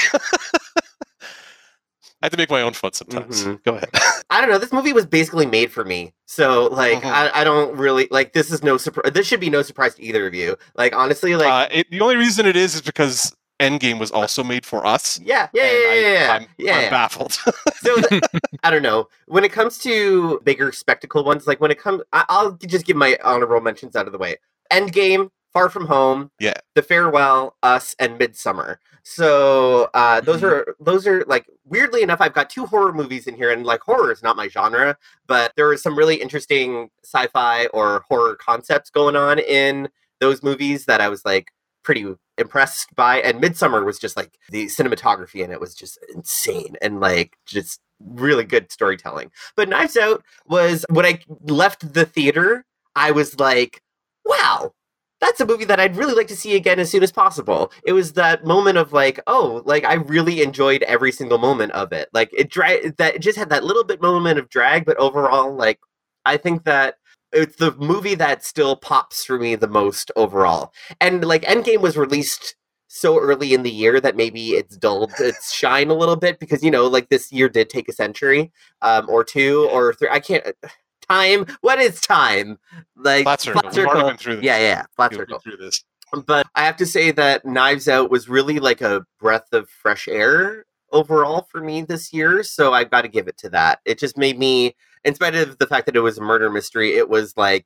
I 2.22 2.26
have 2.26 2.32
to 2.34 2.38
make 2.38 2.50
my 2.50 2.62
own 2.62 2.74
fun 2.74 2.92
sometimes. 2.92 3.46
Mhm. 3.46 3.64
Go 3.64 3.76
ahead. 3.76 3.90
I 4.30 4.42
don't 4.42 4.50
know. 4.50 4.58
This 4.58 4.74
movie 4.74 4.92
was 4.92 5.06
basically 5.06 5.46
made 5.46 5.72
for 5.72 5.86
me, 5.86 6.14
so 6.26 6.66
like 6.68 7.02
Mhm. 7.02 7.10
I, 7.10 7.32
I 7.42 7.44
don't 7.46 7.78
really 7.78 8.10
like. 8.12 8.34
This 8.34 8.52
is 8.52 8.62
no 8.62 8.76
surprise. 8.78 9.14
This 9.14 9.26
should 9.26 9.40
be 9.40 9.50
no 9.50 9.62
surprise 9.62 9.96
to 9.96 10.04
either 10.04 10.28
of 10.28 10.34
you. 10.34 10.58
Like 10.76 10.94
honestly, 10.94 11.38
like 11.38 11.48
uh, 11.48 11.68
it, 11.74 11.90
the 11.90 12.02
only 12.02 12.18
reason 12.18 12.46
it 12.46 12.58
is 12.58 12.76
is 12.76 12.82
because 12.82 13.34
Endgame 13.60 14.00
was 14.00 14.12
also 14.12 14.44
made 14.44 14.66
for 14.66 14.86
us. 14.86 15.20
yeah, 15.22 15.50
yeah, 15.54 15.64
yeah, 15.64 15.70
I, 15.70 15.94
yeah, 15.96 16.12
yeah. 16.12 16.34
I'm, 16.34 16.48
yeah, 16.58 16.76
I'm 16.76 16.82
yeah. 16.84 16.90
baffled. 16.90 17.34
so 17.82 17.96
th- 18.02 18.22
I 18.64 18.70
don't 18.72 18.84
know. 18.84 19.08
When 19.28 19.44
it 19.44 19.52
comes 19.52 19.78
to 19.80 20.40
bigger 20.44 20.72
spectacle 20.72 21.24
ones, 21.24 21.46
like 21.48 21.60
when 21.60 21.72
it 21.72 21.80
comes, 21.80 22.02
I- 22.14 22.26
I'll 22.30 22.54
just 22.54 22.86
give 22.86 22.96
my 22.98 23.18
honorable 23.24 23.60
mentions 23.62 23.96
out 23.96 24.06
of 24.06 24.12
the 24.14 24.18
way. 24.18 24.38
Endgame, 24.72 25.30
Far 25.52 25.68
From 25.70 25.88
Home, 25.88 26.32
Yeah. 26.40 26.54
The 26.76 26.82
Farewell, 26.84 27.56
Us, 27.64 27.96
and 28.00 28.20
Midsommar. 28.20 28.78
So 29.04 29.90
uh, 29.94 30.22
those 30.22 30.42
Mhm. 30.42 30.44
are 30.52 30.76
those 30.80 31.08
are 31.08 31.24
like 31.26 31.46
weirdly 31.66 32.04
enough, 32.04 32.22
I've 32.22 32.34
got 32.34 32.50
two 32.50 32.66
horror 32.68 32.94
movies 32.94 33.26
in 33.28 33.36
here, 33.36 33.50
and 33.52 33.66
like 33.66 33.82
horror 33.82 34.12
is 34.12 34.22
not 34.22 34.36
my 34.36 34.48
genre, 34.48 34.98
but 35.26 35.52
there 35.56 35.68
was 35.68 35.82
some 35.82 35.98
really 35.98 36.16
interesting 36.16 36.90
sci-fi 37.04 37.66
or 37.68 38.04
horror 38.08 38.36
concepts 38.36 38.90
going 38.92 39.16
on 39.16 39.40
in 39.40 39.90
those 40.20 40.44
movies 40.44 40.86
that 40.86 41.02
I 41.02 41.10
was 41.10 41.26
like 41.26 41.48
pretty 41.84 42.14
impressed 42.40 42.96
by. 42.96 43.20
And 43.20 43.42
Midsommar 43.42 43.86
was 43.86 44.00
just 44.00 44.18
like 44.18 44.38
the 44.50 44.66
cinematography 44.68 45.44
in 45.44 45.52
it 45.52 45.60
was 45.60 45.76
just 45.76 46.00
insane 46.14 46.76
and 46.82 47.00
like 47.00 47.38
just 47.46 47.80
really 48.00 48.44
good 48.44 48.72
storytelling. 48.72 49.32
But 49.56 49.70
Knives 49.70 49.98
Out 49.98 50.24
was 50.48 50.86
when 50.90 51.06
I 51.06 51.20
left 51.44 51.94
the 51.94 52.06
theater, 52.06 52.66
I 52.96 53.12
was 53.12 53.40
like, 53.40 53.82
wow, 54.26 54.74
that's 55.22 55.42
a 55.42 55.46
movie 55.46 55.66
that 55.66 55.80
I'd 55.80 55.98
really 55.98 56.14
like 56.14 56.28
to 56.28 56.36
see 56.36 56.56
again 56.56 56.80
as 56.80 56.90
soon 56.90 57.04
as 57.04 57.12
possible. 57.12 57.72
It 57.84 57.94
was 57.94 58.14
that 58.14 58.46
moment 58.46 58.78
of 58.78 58.94
like, 58.94 59.20
oh, 59.28 59.62
like 59.66 59.84
I 59.84 59.96
really 59.96 60.42
enjoyed 60.42 60.84
every 60.84 61.12
single 61.12 61.38
moment 61.38 61.74
of 61.74 61.92
it. 61.92 62.10
Like 62.14 62.30
it 62.34 62.50
dra- 62.50 62.92
that 62.98 63.16
it 63.16 63.20
just 63.20 63.38
had 63.38 63.50
that 63.50 63.64
little 63.64 63.84
bit 63.84 64.02
moment 64.02 64.40
of 64.40 64.50
drag, 64.50 64.86
but 64.86 64.98
overall, 64.98 65.54
like 65.54 65.80
I 66.26 66.38
think 66.38 66.64
that 66.66 66.96
it's 67.32 67.56
the 67.58 67.72
movie 67.76 68.16
that 68.16 68.44
still 68.44 68.76
pops 68.76 69.24
for 69.26 69.38
me 69.40 69.56
the 69.56 69.68
most 69.68 70.12
overall. 70.16 70.74
And 71.00 71.24
like 71.26 71.44
Endgame 71.44 71.82
was 71.82 71.98
released 71.98 72.56
so 72.90 73.20
early 73.20 73.54
in 73.54 73.62
the 73.64 73.70
year 73.72 74.02
that 74.02 74.16
maybe 74.16 74.50
it's 74.52 74.76
dulled 74.76 75.12
its 75.20 75.54
shine 75.54 75.90
a 75.90 75.94
little 75.94 76.16
bit 76.16 76.40
because 76.40 76.64
you 76.64 76.72
know 76.72 76.88
like 76.88 77.08
this 77.10 77.32
year 77.32 77.48
did 77.48 77.70
take 77.70 77.88
a 77.88 77.94
century 77.94 78.52
um 78.82 79.08
or 79.08 79.24
two 79.24 79.70
or 79.72 79.94
three 79.94 80.10
i 80.12 80.20
can't 80.20 80.44
time 81.08 81.46
what 81.62 81.80
is 81.80 82.02
time 82.02 82.58
like 82.96 83.24
Flat 83.24 83.42
circle. 83.42 83.62
We've 83.76 83.86
already 83.86 84.10
been 84.10 84.18
through 84.18 84.36
this. 84.38 84.44
yeah 84.46 84.58
yeah 84.58 84.86
flat 84.96 85.12
You'll 85.12 85.20
be 85.20 85.22
circle 85.22 85.40
through 85.40 85.58
this. 85.58 85.84
but 86.26 86.48
i 86.56 86.66
have 86.66 86.78
to 86.78 86.86
say 86.88 87.12
that 87.12 87.46
knives 87.46 87.88
out 87.88 88.10
was 88.10 88.28
really 88.28 88.60
like 88.60 88.82
a 88.82 89.06
breath 89.20 89.54
of 89.54 89.70
fresh 89.70 90.08
air 90.08 90.66
overall 90.92 91.48
for 91.52 91.62
me 91.62 91.84
this 91.84 92.12
year 92.12 92.42
so 92.44 92.74
i've 92.74 92.90
got 92.90 93.04
to 93.04 93.08
give 93.08 93.28
it 93.28 93.38
to 93.38 93.50
that 93.50 93.82
it 93.86 94.00
just 94.00 94.18
made 94.18 94.40
me 94.40 94.76
in 95.04 95.16
spite 95.16 95.36
of 95.36 95.58
the 95.58 95.68
fact 95.68 95.86
that 95.86 95.96
it 95.96 96.02
was 96.02 96.18
a 96.18 96.22
murder 96.22 96.50
mystery 96.50 96.96
it 96.96 97.10
was 97.10 97.36
like 97.38 97.66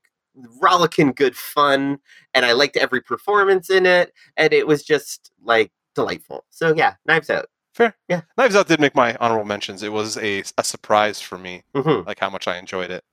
rollicking 0.62 1.12
good 1.12 1.36
fun 1.36 1.98
and 2.34 2.46
i 2.46 2.52
liked 2.52 2.78
every 2.78 3.02
performance 3.02 3.70
in 3.70 3.86
it 3.86 4.12
and 4.38 4.54
it 4.54 4.66
was 4.66 4.84
just 4.84 5.32
like 5.44 5.72
delightful 5.96 6.46
so 6.50 6.74
yeah 6.76 6.96
knives 7.06 7.30
out 7.30 7.48
Fair. 7.74 7.96
Yeah. 8.08 8.22
Knives 8.38 8.56
Out 8.56 8.68
did 8.68 8.80
make 8.80 8.94
my 8.94 9.16
honorable 9.20 9.46
mentions. 9.46 9.82
It 9.82 9.92
was 9.92 10.16
a, 10.18 10.44
a 10.60 10.64
surprise 10.64 11.20
for 11.20 11.40
me, 11.40 11.64
hmm 11.76 12.02
like 12.06 12.20
how 12.20 12.30
much 12.30 12.48
I 12.48 12.58
enjoyed 12.58 12.92
it. 12.92 13.04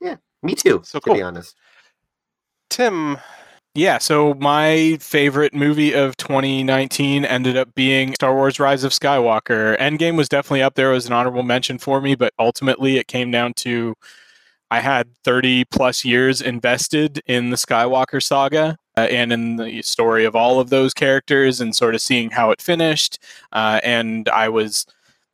Yeah, 0.00 0.16
me 0.42 0.54
too 0.54 0.82
So 0.84 1.00
to 1.00 1.12
be 1.12 1.22
honest 1.22 1.56
Tim, 2.70 3.18
Yeah, 3.76 3.98
so 3.98 4.32
my 4.32 4.96
favorite 5.02 5.52
movie 5.52 5.92
of 5.92 6.16
2019 6.16 7.26
ended 7.26 7.58
up 7.58 7.74
being 7.74 8.14
Star 8.14 8.34
Wars 8.34 8.58
Rise 8.58 8.84
of 8.84 8.92
Skywalker. 8.92 9.78
Endgame 9.78 10.16
was 10.16 10.30
definitely 10.30 10.62
up 10.62 10.76
there 10.76 10.94
as 10.94 11.04
an 11.04 11.12
honorable 11.12 11.42
mention 11.42 11.76
for 11.76 12.00
me, 12.00 12.14
but 12.14 12.32
ultimately 12.38 12.96
it 12.96 13.06
came 13.06 13.30
down 13.30 13.52
to 13.56 13.94
I 14.70 14.80
had 14.80 15.08
30 15.24 15.66
plus 15.66 16.06
years 16.06 16.40
invested 16.40 17.20
in 17.26 17.50
the 17.50 17.56
Skywalker 17.56 18.22
saga 18.22 18.78
uh, 18.96 19.00
and 19.10 19.30
in 19.30 19.56
the 19.56 19.82
story 19.82 20.24
of 20.24 20.34
all 20.34 20.58
of 20.58 20.70
those 20.70 20.94
characters 20.94 21.60
and 21.60 21.76
sort 21.76 21.94
of 21.94 22.00
seeing 22.00 22.30
how 22.30 22.52
it 22.52 22.62
finished. 22.62 23.18
Uh, 23.52 23.80
and 23.84 24.26
I 24.30 24.48
was, 24.48 24.86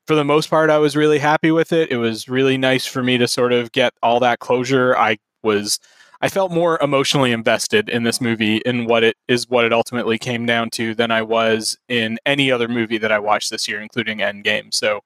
for 0.09 0.17
the 0.17 0.25
most 0.25 0.51
part, 0.51 0.69
I 0.69 0.79
was 0.79 0.97
really 0.97 1.21
happy 1.21 1.53
with 1.53 1.73
it. 1.73 1.93
It 1.93 1.99
was 1.99 2.29
really 2.29 2.59
nice 2.59 2.87
for 2.87 3.05
me 3.05 3.19
to 3.19 3.29
sort 3.29 3.53
of 3.53 3.71
get 3.71 3.95
all 4.03 4.19
that 4.19 4.41
closure. 4.41 4.97
I 4.97 5.19
was 5.45 5.79
I 6.23 6.29
felt 6.29 6.53
more 6.53 6.79
emotionally 6.81 7.33
invested 7.33 7.89
in 7.89 8.05
this 8.05 8.21
movie 8.21 8.59
in 8.59 8.87
what 8.87 9.03
it 9.03 9.17
is 9.27 9.49
what 9.49 9.65
it 9.65 9.73
ultimately 9.73 10.19
came 10.19 10.47
down 10.47 10.71
to 10.71 10.95
than 10.95 11.11
I 11.11 11.23
was 11.23 11.77
in 11.89 12.21
any 12.25 12.51
other 12.51 12.69
movie 12.69 12.99
that 12.99 13.11
I 13.11 13.19
watched 13.19 13.51
this 13.51 13.67
year, 13.67 13.81
including 13.81 14.19
Endgame. 14.19 14.73
So 14.73 15.01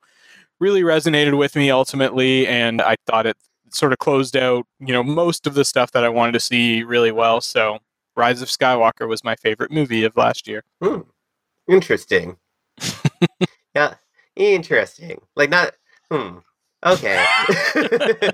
really 0.61 0.83
resonated 0.83 1.37
with 1.39 1.57
me 1.57 1.71
ultimately, 1.71 2.47
and 2.47 2.83
I 2.83 2.97
thought 3.07 3.27
it 3.27 3.39
sort 3.71 3.93
of 3.93 3.99
closed 3.99 4.37
out, 4.37 4.67
you 4.79 4.93
know, 4.93 5.03
most 5.03 5.47
of 5.47 5.55
the 5.55 5.65
stuff 5.65 5.91
that 5.93 6.05
I 6.05 6.11
wanted 6.11 6.33
to 6.33 6.41
see 6.41 6.83
really 6.83 7.13
well. 7.13 7.41
So 7.41 7.79
Rise 8.15 8.43
of 8.43 8.49
Skywalker 8.49 9.09
was 9.09 9.25
my 9.25 9.37
favorite 9.37 9.71
movie 9.71 10.05
of 10.05 10.17
last 10.19 10.47
year. 10.47 10.65
Hmm. 10.83 11.01
Interesting. 11.67 12.37
yeah, 13.75 13.95
interesting. 14.37 15.23
Like 15.35 15.49
not. 15.49 15.73
Hmm. 16.11 16.39
Okay. 16.85 17.25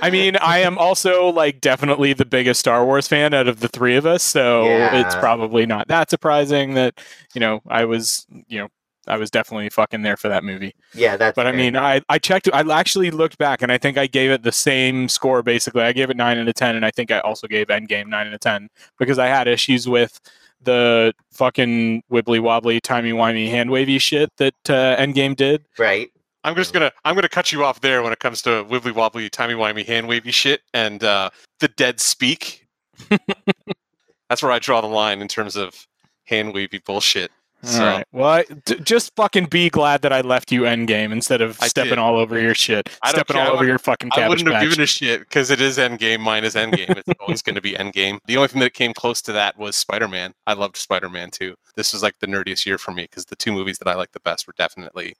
I 0.00 0.10
mean, 0.10 0.36
I 0.36 0.58
am 0.58 0.78
also 0.78 1.28
like 1.28 1.60
definitely 1.60 2.12
the 2.12 2.24
biggest 2.24 2.60
Star 2.60 2.84
Wars 2.84 3.08
fan 3.08 3.34
out 3.34 3.48
of 3.48 3.60
the 3.60 3.68
three 3.68 3.96
of 3.96 4.06
us, 4.06 4.22
so 4.22 4.64
it's 4.66 5.14
probably 5.16 5.66
not 5.66 5.88
that 5.88 6.10
surprising 6.10 6.74
that 6.74 7.00
you 7.34 7.40
know 7.40 7.60
I 7.68 7.84
was 7.84 8.26
you 8.48 8.58
know 8.58 8.68
I 9.06 9.16
was 9.16 9.30
definitely 9.30 9.68
fucking 9.70 10.02
there 10.02 10.16
for 10.16 10.28
that 10.28 10.44
movie. 10.44 10.74
yeah, 10.94 11.16
that's. 11.16 11.36
But 11.36 11.46
I 11.46 11.52
mean, 11.52 11.76
I 11.76 12.00
I 12.08 12.18
checked. 12.18 12.48
I 12.52 12.60
actually 12.72 13.10
looked 13.10 13.38
back, 13.38 13.62
and 13.62 13.70
I 13.70 13.78
think 13.78 13.98
I 13.98 14.06
gave 14.06 14.30
it 14.30 14.42
the 14.42 14.52
same 14.52 15.08
score. 15.08 15.42
Basically, 15.42 15.82
I 15.82 15.92
gave 15.92 16.10
it 16.10 16.16
nine 16.16 16.38
out 16.38 16.48
of 16.48 16.54
ten, 16.54 16.76
and 16.76 16.84
I 16.84 16.90
think 16.90 17.10
I 17.10 17.20
also 17.20 17.46
gave 17.46 17.68
Endgame 17.68 18.06
nine 18.06 18.26
out 18.26 18.34
of 18.34 18.40
ten 18.40 18.68
because 18.98 19.18
I 19.18 19.26
had 19.26 19.48
issues 19.48 19.88
with 19.88 20.20
the 20.62 21.12
fucking 21.30 22.02
wibbly 22.10 22.40
wobbly 22.40 22.80
timey 22.80 23.12
wimey 23.12 23.50
hand 23.50 23.70
wavy 23.70 23.98
shit 23.98 24.30
that 24.38 24.54
uh, 24.68 24.96
Endgame 24.96 25.36
did. 25.36 25.64
right. 25.78 26.10
I'm 26.44 26.54
just 26.54 26.72
gonna 26.72 26.92
I'm 27.04 27.14
gonna 27.14 27.28
cut 27.28 27.50
you 27.52 27.64
off 27.64 27.80
there 27.80 28.02
when 28.02 28.12
it 28.12 28.18
comes 28.20 28.42
to 28.42 28.64
wibbly 28.64 28.94
wobbly, 28.94 29.30
timey 29.30 29.54
wimey, 29.54 29.84
hand 29.84 30.06
wavy 30.06 30.30
shit 30.30 30.60
and 30.74 31.02
uh, 31.02 31.30
the 31.60 31.68
dead 31.68 32.00
speak. 32.00 32.66
That's 34.28 34.42
where 34.42 34.52
I 34.52 34.58
draw 34.58 34.80
the 34.80 34.86
line 34.86 35.20
in 35.20 35.28
terms 35.28 35.56
of 35.56 35.86
hand 36.24 36.54
wavy 36.54 36.78
bullshit. 36.78 37.30
So 37.62 37.80
All 37.80 37.86
right. 37.86 38.06
Well, 38.12 38.28
I, 38.28 38.44
d- 38.66 38.78
just 38.80 39.16
fucking 39.16 39.46
be 39.46 39.70
glad 39.70 40.02
that 40.02 40.12
I 40.12 40.20
left 40.20 40.52
you 40.52 40.62
Endgame 40.62 41.12
instead 41.12 41.40
of 41.40 41.58
I 41.62 41.68
stepping 41.68 41.90
did. 41.90 41.98
all 41.98 42.16
over 42.16 42.38
your 42.38 42.54
shit, 42.54 42.90
I 43.02 43.10
stepping 43.10 43.36
all 43.36 43.52
over 43.52 43.64
your 43.64 43.78
fucking 43.78 44.10
I 44.12 44.28
wouldn't 44.28 44.46
have 44.50 44.62
given 44.62 44.82
a 44.82 44.86
shit 44.86 45.20
because 45.20 45.50
it 45.50 45.62
is 45.62 45.78
Endgame. 45.78 46.20
Mine 46.20 46.44
is 46.44 46.56
Endgame. 46.56 46.94
It's 46.98 47.08
always 47.20 47.40
going 47.40 47.54
to 47.54 47.62
be 47.62 47.72
Endgame. 47.72 48.18
The 48.26 48.36
only 48.36 48.48
thing 48.48 48.60
that 48.60 48.74
came 48.74 48.92
close 48.92 49.22
to 49.22 49.32
that 49.32 49.58
was 49.58 49.76
Spider 49.76 50.08
Man. 50.08 50.34
I 50.46 50.52
loved 50.52 50.76
Spider 50.76 51.08
Man 51.08 51.30
too. 51.30 51.54
This 51.74 51.94
was 51.94 52.02
like 52.02 52.18
the 52.18 52.26
nerdiest 52.26 52.66
year 52.66 52.76
for 52.76 52.90
me 52.90 53.04
because 53.04 53.24
the 53.24 53.36
two 53.36 53.52
movies 53.52 53.78
that 53.78 53.88
I 53.88 53.94
liked 53.94 54.12
the 54.12 54.20
best 54.20 54.46
were 54.46 54.54
definitely 54.58 55.14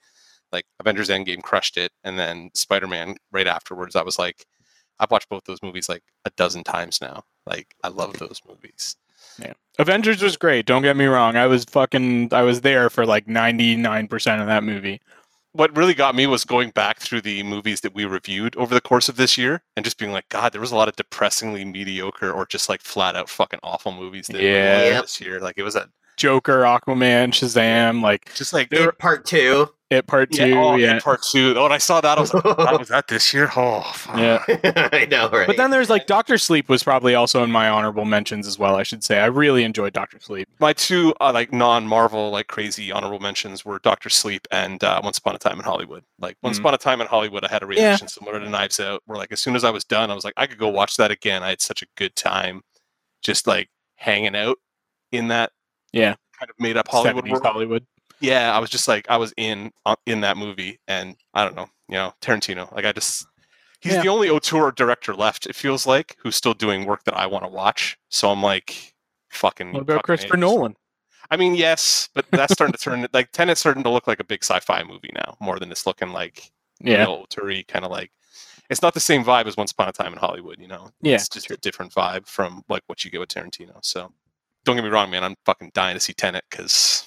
like 0.55 0.64
Avengers 0.80 1.11
Endgame 1.11 1.42
crushed 1.42 1.76
it, 1.76 1.92
and 2.05 2.18
then 2.18 2.50
Spider 2.55 2.86
Man 2.86 3.16
right 3.32 3.46
afterwards. 3.46 3.94
I 3.96 4.02
was 4.02 4.18
like, 4.18 4.46
I've 4.98 5.11
watched 5.11 5.28
both 5.28 5.44
those 5.44 5.62
movies 5.62 5.88
like 5.88 6.02
a 6.24 6.30
dozen 6.36 6.64
times 6.64 7.00
now. 7.02 7.24
Like 7.46 7.74
I 7.82 7.88
love 7.88 8.14
those 8.18 8.40
movies. 8.48 8.96
Yeah. 9.38 9.52
Avengers 9.78 10.22
was 10.22 10.36
great. 10.36 10.64
Don't 10.66 10.82
get 10.82 10.96
me 10.96 11.07
wrong. 11.07 11.36
I 11.36 11.46
was 11.46 11.64
fucking. 11.64 12.32
I 12.32 12.42
was 12.42 12.62
there 12.62 12.88
for 12.88 13.05
like 13.05 13.26
ninety 13.28 13.76
nine 13.76 14.09
percent 14.09 14.40
of 14.40 14.46
that 14.46 14.64
movie. 14.64 15.00
What 15.52 15.76
really 15.76 15.94
got 15.94 16.16
me 16.16 16.26
was 16.26 16.44
going 16.44 16.70
back 16.70 16.98
through 16.98 17.20
the 17.20 17.42
movies 17.44 17.80
that 17.82 17.94
we 17.94 18.05
reviewed 18.07 18.57
over 18.57 18.74
the 18.74 18.80
course 18.80 19.09
of 19.09 19.14
this 19.16 19.38
year 19.38 19.62
and 19.76 19.84
just 19.84 19.98
being 19.98 20.11
like, 20.11 20.28
God, 20.28 20.52
there 20.52 20.61
was 20.61 20.72
a 20.72 20.76
lot 20.76 20.88
of 20.88 20.96
depressingly 20.96 21.64
mediocre 21.64 22.32
or 22.32 22.44
just 22.44 22.68
like 22.68 22.82
flat 22.82 23.14
out 23.14 23.28
fucking 23.28 23.61
awful 23.62 23.92
movies 23.92 24.26
that 24.28 24.40
Yeah. 24.42 24.74
watched 24.78 24.92
Yep. 24.94 25.02
this 25.02 25.20
year. 25.20 25.40
Like 25.40 25.55
it 25.57 25.62
was 25.62 25.76
a 25.76 25.88
Joker, 26.16 26.60
Aquaman, 26.62 27.28
Shazam, 27.30 28.02
like 28.02 28.34
just 28.34 28.52
like 28.52 28.70
There- 28.70 28.88
It, 28.90 28.98
part 28.98 29.24
two. 29.24 29.68
it 29.90 30.06
part 30.06 30.30
two. 30.32 30.48
yeah, 30.48 30.56
oh, 30.64 30.76
yeah. 30.76 30.92
and 30.92 31.02
part 31.02 31.22
two. 31.22 31.54
When 31.54 31.70
I 31.72 31.78
saw 31.78 32.00
that, 32.00 32.18
I 32.18 32.20
was 32.20 32.32
like, 32.34 32.42
that 32.42 32.78
was 32.78 32.88
that 32.88 33.06
this 33.08 33.32
year? 33.34 33.50
Oh, 33.56 33.80
fuck. 33.94 34.16
Yeah. 34.16 34.42
I 34.92 35.06
know, 35.10 35.28
right? 35.30 35.46
But 35.46 35.56
then 35.56 35.70
there's 35.70 35.90
like 35.90 36.06
Doctor 36.06 36.38
Sleep 36.38 36.68
was 36.68 36.82
probably 36.82 37.14
also 37.14 37.42
in 37.44 37.50
my 37.50 37.68
honorable 37.68 38.04
mentions 38.04 38.46
as 38.46 38.58
well. 38.58 38.76
I 38.76 38.82
should 38.82 39.04
say 39.04 39.18
I 39.20 39.26
really 39.26 39.62
enjoyed 39.64 39.92
Doctor 39.92 40.18
Sleep. 40.20 40.48
My 40.58 40.72
two 40.72 41.14
uh, 41.20 41.32
like 41.32 41.52
non-Marvel 41.52 42.30
like 42.30 42.46
crazy 42.48 42.90
honorable 42.90 43.20
mentions 43.20 43.64
were 43.64 43.78
Doctor 43.80 44.08
Sleep 44.08 44.46
and 44.50 44.82
uh, 44.82 45.00
Once 45.04 45.18
Upon 45.18 45.34
a 45.36 45.38
Time 45.38 45.58
in 45.58 45.64
Hollywood. 45.64 46.02
Like 46.18 46.36
Once 46.42 46.56
Mhm. 46.58 46.60
Upon 46.62 46.74
a 46.74 46.78
Time 46.78 47.00
in 47.00 47.06
Hollywood, 47.06 47.44
I 47.44 47.48
had 47.48 47.62
a 47.62 47.66
reaction 47.66 48.08
similar 48.08 48.40
to 48.40 48.48
Knives 48.48 48.80
Out, 48.80 49.02
where 49.06 49.18
like 49.18 49.32
as 49.32 49.40
soon 49.40 49.54
as 49.56 49.64
I 49.64 49.70
was 49.70 49.84
done, 49.84 50.10
I 50.10 50.14
was 50.14 50.24
like, 50.24 50.34
I 50.36 50.46
could 50.46 50.58
go 50.58 50.68
watch 50.68 50.96
that 50.96 51.10
again. 51.10 51.42
I 51.42 51.50
had 51.50 51.60
such 51.60 51.82
a 51.82 51.86
good 51.96 52.16
time, 52.16 52.62
just 53.22 53.46
like 53.46 53.68
hanging 53.96 54.34
out 54.34 54.56
in 55.12 55.28
that 55.28 55.52
Yeah. 55.95 56.14
kind 56.38 56.51
of 56.51 56.57
made 56.59 56.76
up 56.76 56.88
Hollywood 56.88 57.24
70s 57.24 57.30
world. 57.30 57.45
Hollywood. 57.47 57.86
yeah, 58.20 58.55
I 58.55 58.59
was 58.59 58.70
just 58.70 58.88
like 58.88 59.07
I 59.11 59.16
was 59.16 59.32
in 59.36 59.70
uh, 59.86 59.97
in 60.07 60.20
that 60.22 60.36
movie, 60.36 60.78
and 60.88 61.16
I 61.34 61.45
don't 61.45 61.57
know, 61.57 61.68
you 61.88 61.95
know, 61.97 62.12
Tarantino. 62.20 62.72
Like 62.74 62.84
I 62.84 62.92
just 62.92 63.26
he's 63.80 63.92
Yeah. 63.95 64.03
the 64.03 64.09
only 64.09 64.28
auteur 64.30 64.70
director 64.72 65.14
left. 65.14 65.47
It 65.47 65.55
feels 65.55 65.86
like 65.86 66.16
who's 66.20 66.36
still 66.36 66.55
doing 66.55 66.84
work 66.86 67.05
that 67.05 67.16
I 67.16 67.26
want 67.26 67.45
to 67.45 67.49
watch. 67.49 67.97
So 68.09 68.30
I'm 68.30 68.42
like, 68.42 68.95
fucking. 69.30 69.72
What 69.72 69.82
about 69.82 69.95
fucking 69.97 70.03
Christopher. 70.07 70.36
Nolan? 70.36 70.76
I 71.30 71.36
mean, 71.38 71.55
yes, 71.55 72.09
but 72.14 72.26
that's 72.30 72.53
starting 72.53 72.72
to 72.74 72.78
turn 72.78 73.07
like 73.14 73.32
Tenet's 73.32 73.61
starting 73.61 73.82
to 73.84 73.90
look 73.90 74.07
like 74.07 74.20
a 74.20 74.24
big 74.24 74.42
sci-fi 74.45 74.82
movie 74.84 75.11
now, 75.14 75.36
more 75.40 75.59
than 75.59 75.70
it's 75.72 75.86
looking 75.86 76.11
like 76.11 76.51
Yeah. 76.80 76.99
real 77.01 77.24
auteur 77.24 77.62
kind 77.68 77.84
of 77.84 77.90
like. 77.90 78.11
It's 78.70 78.80
not 78.80 78.95
the 78.95 79.01
same 79.01 79.22
vibe 79.24 79.47
as 79.47 79.59
Once 79.59 79.72
Upon 79.72 79.88
a 79.88 79.92
Time 79.92 80.12
in 80.14 80.18
Hollywood, 80.18 80.59
you 80.59 80.66
know. 80.68 80.88
Yeah, 81.03 81.16
it's 81.16 81.28
just 81.28 81.51
a 81.51 81.57
different 81.59 81.92
vibe 81.92 82.26
from 82.26 82.62
like 82.68 82.82
what 82.86 83.05
you 83.05 83.11
get 83.11 83.20
with 83.20 83.28
Tarantino. 83.28 83.76
So, 83.82 84.11
don't 84.64 84.76
get 84.76 84.84
me 84.84 84.90
wrong, 84.90 85.10
man. 85.10 85.24
I'm 85.24 85.36
fucking 85.44 85.70
dying 85.74 85.94
to 85.94 86.00
see 86.00 86.12
Tenet 86.12 86.44
because 86.50 87.04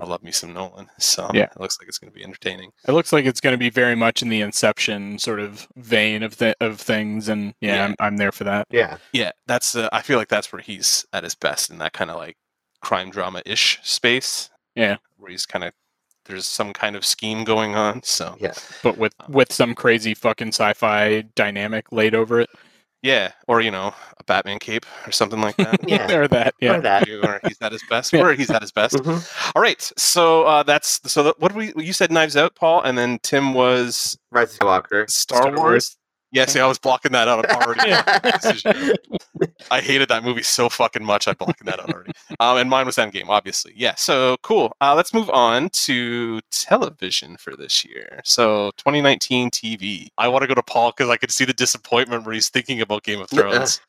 I 0.00 0.04
love 0.04 0.22
me 0.22 0.32
some 0.32 0.52
Nolan. 0.52 0.88
So 0.98 1.30
Yeah. 1.32 1.44
it 1.44 1.60
looks 1.60 1.78
like 1.80 1.88
it's 1.88 1.98
going 1.98 2.10
to 2.12 2.14
be 2.18 2.24
entertaining. 2.24 2.70
It 2.88 2.92
looks 2.92 3.12
like 3.12 3.24
it's 3.24 3.40
going 3.40 3.54
to 3.54 3.58
be 3.58 3.70
very 3.70 3.94
much 3.94 4.20
in 4.22 4.28
the 4.28 4.40
Inception 4.40 5.18
sort 5.18 5.38
of 5.40 5.68
vein 5.76 6.22
of 6.22 6.36
th- 6.38 6.56
of 6.60 6.80
things, 6.80 7.28
and 7.28 7.54
yeah, 7.60 7.76
Yeah. 7.76 7.84
I'm, 7.84 7.94
I'm 8.00 8.16
there 8.16 8.32
for 8.32 8.44
that. 8.44 8.66
yeah. 8.70 8.98
Yeah, 9.12 9.30
that's. 9.46 9.76
Uh, 9.76 9.88
I 9.92 10.02
feel 10.02 10.18
like 10.18 10.28
that's 10.28 10.52
where 10.52 10.62
he's 10.62 11.06
at 11.12 11.22
his 11.24 11.34
best 11.34 11.70
in 11.70 11.78
that 11.78 11.92
kind 11.92 12.10
of 12.10 12.16
like 12.16 12.36
crime 12.82 13.10
drama 13.10 13.42
ish 13.46 13.78
space. 13.82 14.50
Yeah. 14.74 14.96
where 15.16 15.30
he's 15.30 15.46
kind 15.46 15.64
of 15.64 15.72
there's 16.26 16.44
some 16.46 16.72
kind 16.72 16.96
of 16.96 17.04
scheme 17.06 17.44
going 17.44 17.76
on. 17.76 18.02
So 18.02 18.36
Yeah. 18.40 18.52
But 18.82 18.98
with 18.98 19.14
with 19.28 19.52
some 19.52 19.74
crazy 19.76 20.12
fucking 20.14 20.48
sci-fi 20.48 21.22
dynamic 21.36 21.92
laid 21.92 22.14
over 22.16 22.40
it. 22.40 22.50
Yeah, 23.06 23.30
or 23.46 23.60
you 23.60 23.70
know, 23.70 23.94
a 24.18 24.24
Batman 24.24 24.58
cape 24.58 24.84
or 25.06 25.12
something 25.12 25.40
like 25.40 25.56
that. 25.58 25.78
Yeah. 25.88 26.12
or 26.12 26.26
that. 26.28 26.54
Yeah. 26.60 26.76
Or 26.76 26.80
that. 26.80 27.08
or 27.08 27.40
he's 27.46 27.56
at 27.62 27.70
his 27.70 27.82
best. 27.90 28.12
Yeah. 28.12 28.22
Or 28.22 28.32
he's 28.34 28.50
at 28.50 28.62
his 28.62 28.72
best. 28.72 28.96
Mhm. 28.96 29.52
All 29.54 29.62
right, 29.62 29.80
so 29.96 30.42
uh, 30.42 30.62
that's 30.64 31.00
so. 31.10 31.22
That, 31.22 31.38
what 31.38 31.54
did 31.54 31.74
we? 31.76 31.84
You 31.84 31.92
said 31.92 32.10
Knives 32.10 32.36
Out, 32.36 32.54
Paul, 32.56 32.82
and 32.82 32.98
then 32.98 33.20
Tim 33.22 33.54
was 33.54 34.18
Rise 34.32 34.52
of 34.54 34.58
Skywalker. 34.60 35.08
Star, 35.08 35.42
Star 35.42 35.50
Wars. 35.56 35.60
Wars. 35.60 35.96
Yeah, 36.32 36.46
see, 36.46 36.60
I 36.60 36.66
was 36.66 36.78
blocking 36.78 37.12
that 37.12 37.28
out 37.28 37.48
already. 37.50 37.92
I 39.70 39.80
hated 39.80 40.08
that 40.08 40.24
movie 40.24 40.42
so 40.42 40.68
fucking 40.68 41.04
much. 41.04 41.28
I 41.28 41.34
blocked 41.34 41.64
that 41.64 41.80
out 41.80 41.92
already. 41.92 42.12
Um, 42.40 42.58
and 42.58 42.68
mine 42.68 42.86
was 42.86 42.96
Endgame, 42.96 43.28
obviously. 43.28 43.72
Yeah. 43.76 43.94
So 43.94 44.36
cool. 44.42 44.72
Uh, 44.80 44.94
let's 44.94 45.14
move 45.14 45.30
on 45.30 45.70
to 45.70 46.40
television 46.50 47.36
for 47.36 47.56
this 47.56 47.84
year. 47.84 48.20
So 48.24 48.72
2019 48.76 49.50
TV. 49.50 50.08
I 50.18 50.28
want 50.28 50.42
to 50.42 50.48
go 50.48 50.54
to 50.54 50.62
Paul 50.62 50.90
because 50.90 51.08
I 51.08 51.16
could 51.16 51.30
see 51.30 51.44
the 51.44 51.52
disappointment 51.52 52.24
where 52.24 52.34
he's 52.34 52.48
thinking 52.48 52.80
about 52.80 53.04
Game 53.04 53.20
of 53.20 53.30
Thrones. 53.30 53.80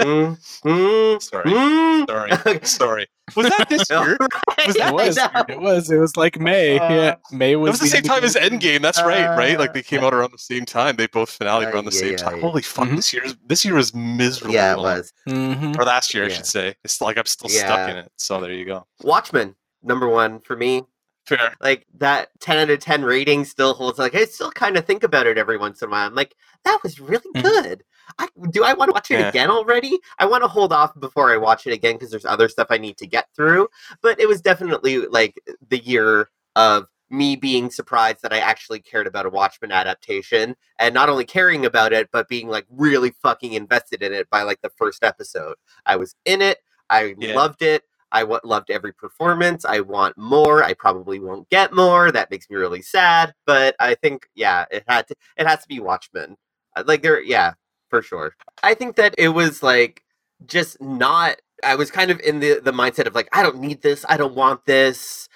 Mm, 0.00 0.36
mm, 0.64 1.22
Sorry. 1.22 1.44
mm. 1.50 2.06
Sorry. 2.08 2.60
Sorry. 2.64 3.06
Was 3.36 3.48
that 3.48 3.68
this 3.68 3.88
year? 3.90 4.16
Was 4.66 4.76
It 4.76 4.92
was. 4.92 5.18
It 5.48 5.60
was. 5.60 5.90
It 5.90 5.96
was 5.98 6.16
like 6.16 6.38
May. 6.40 6.78
Uh, 6.78 6.92
yeah. 6.92 7.14
May 7.30 7.52
It 7.52 7.56
was. 7.56 7.72
was 7.72 7.80
the 7.80 7.86
same 7.86 8.02
time 8.02 8.24
as 8.24 8.34
Endgame. 8.34 8.80
That's 8.82 9.00
right, 9.02 9.36
right? 9.36 9.58
Like 9.58 9.70
Uh, 9.70 9.74
they 9.74 9.82
came 9.82 10.04
out 10.04 10.12
around 10.14 10.32
the 10.32 10.38
same 10.38 10.64
time. 10.64 10.96
They 10.96 11.06
both 11.06 11.30
finale 11.30 11.66
around 11.66 11.84
the 11.86 11.90
Ay, 11.92 11.94
same 11.94 12.12
ay, 12.14 12.16
time. 12.16 12.34
ay. 12.36 12.40
Holy 12.40 12.62
fuck! 12.62 12.88
Mhm. 12.88 12.96
This 12.96 13.12
year's 13.12 13.36
this 13.46 13.64
year 13.64 13.74
was 13.74 13.94
miserable. 13.94 14.54
Yeah, 14.54 14.72
it 14.72 14.78
was. 14.78 15.12
hmm 15.26 15.72
Or 15.78 15.84
last 15.84 16.12
year, 16.14 16.24
I 16.24 16.28
should 16.28 16.46
say. 16.46 16.74
It's 16.84 17.00
like 17.00 17.16
I'm 17.16 17.26
still 17.26 17.48
stuck 17.48 17.88
in 17.90 17.96
it. 17.96 18.10
So 18.16 18.40
there 18.40 18.52
you 18.52 18.64
go. 18.66 18.86
Watchmen, 19.02 19.54
number 19.82 20.08
one 20.08 20.40
for 20.40 20.56
me. 20.56 20.82
Fair. 21.26 21.54
Like 21.60 21.86
that 21.98 22.30
10 22.40 22.58
out 22.58 22.70
of 22.70 22.80
10 22.80 23.04
rating 23.04 23.44
still 23.44 23.74
holds. 23.74 23.98
Like 23.98 24.14
I 24.14 24.24
still 24.24 24.50
kind 24.50 24.76
of 24.76 24.84
think 24.84 25.04
about 25.04 25.26
it 25.26 25.38
every 25.38 25.56
once 25.56 25.80
in 25.82 25.88
a 25.88 25.90
while. 25.92 26.06
I'm 26.06 26.14
like, 26.14 26.34
that 26.64 26.80
was 26.82 26.98
really 27.00 27.30
Mhm. 27.36 27.42
good. 27.42 27.84
I, 28.18 28.28
do 28.50 28.64
I 28.64 28.72
want 28.74 28.88
to 28.88 28.92
watch 28.92 29.10
it 29.10 29.20
Yeah. 29.20 29.28
again 29.28 29.50
already? 29.50 29.98
I 30.18 30.26
want 30.26 30.42
to 30.42 30.48
hold 30.48 30.72
off 30.72 30.98
before 30.98 31.32
I 31.32 31.36
watch 31.36 31.66
it 31.66 31.72
again 31.72 31.94
because 31.94 32.10
there's 32.10 32.24
other 32.24 32.48
stuff 32.48 32.66
I 32.70 32.78
need 32.78 32.98
to 32.98 33.06
get 33.06 33.28
through. 33.36 33.68
But 34.02 34.18
it 34.20 34.26
was 34.26 34.40
definitely 34.40 35.06
like 35.06 35.40
the 35.68 35.78
year 35.78 36.30
of 36.56 36.86
me 37.08 37.36
being 37.36 37.70
surprised 37.70 38.22
that 38.22 38.32
I 38.32 38.38
actually 38.38 38.80
cared 38.80 39.06
about 39.06 39.26
a 39.26 39.30
Watchmen 39.30 39.70
adaptation 39.70 40.56
and 40.78 40.94
not 40.94 41.08
only 41.08 41.24
caring 41.26 41.64
about 41.66 41.92
it, 41.92 42.08
but 42.10 42.26
being 42.28 42.48
like 42.48 42.66
really 42.70 43.10
fucking 43.22 43.52
invested 43.52 44.02
in 44.02 44.12
it 44.12 44.28
by 44.30 44.42
like 44.42 44.60
the 44.62 44.70
first 44.70 45.04
episode. 45.04 45.54
I 45.86 45.96
was 45.96 46.14
in 46.24 46.42
it. 46.42 46.58
I 46.90 47.14
Yeah. 47.18 47.34
loved 47.36 47.62
it. 47.62 47.84
I 48.12 48.20
w- 48.20 48.40
loved 48.44 48.70
every 48.70 48.92
performance. 48.92 49.64
I 49.64 49.80
want 49.80 50.16
more. 50.18 50.62
I 50.62 50.74
probably 50.74 51.18
won't 51.18 51.48
get 51.50 51.72
more. 51.72 52.12
That 52.12 52.30
makes 52.30 52.48
me 52.50 52.56
really 52.56 52.82
sad. 52.82 53.34
But 53.46 53.74
I 53.80 53.94
think, 53.96 54.28
yeah, 54.34 54.66
it 54.70 54.84
had 54.86 55.08
to. 55.08 55.16
It 55.36 55.46
has 55.46 55.62
to 55.62 55.68
be 55.68 55.80
Watchmen. 55.80 56.36
Uh, 56.76 56.84
Like 56.86 57.02
there, 57.02 57.20
yeah, 57.22 57.54
for 57.90 58.02
sure. 58.02 58.34
I 58.62 58.74
think 58.74 58.96
that 58.96 59.14
it 59.18 59.30
was 59.30 59.62
like 59.62 60.02
just 60.46 60.80
not. 60.80 61.36
I 61.64 61.76
was 61.76 61.90
kind 61.90 62.10
of 62.10 62.20
in 62.20 62.40
the 62.40 62.60
the 62.62 62.72
mindset 62.72 63.06
of 63.06 63.14
like, 63.14 63.28
I 63.32 63.42
don't 63.42 63.60
need 63.60 63.82
this. 63.82 64.04
I 64.08 64.16
don't 64.16 64.34
want 64.34 64.66
this 64.66 65.28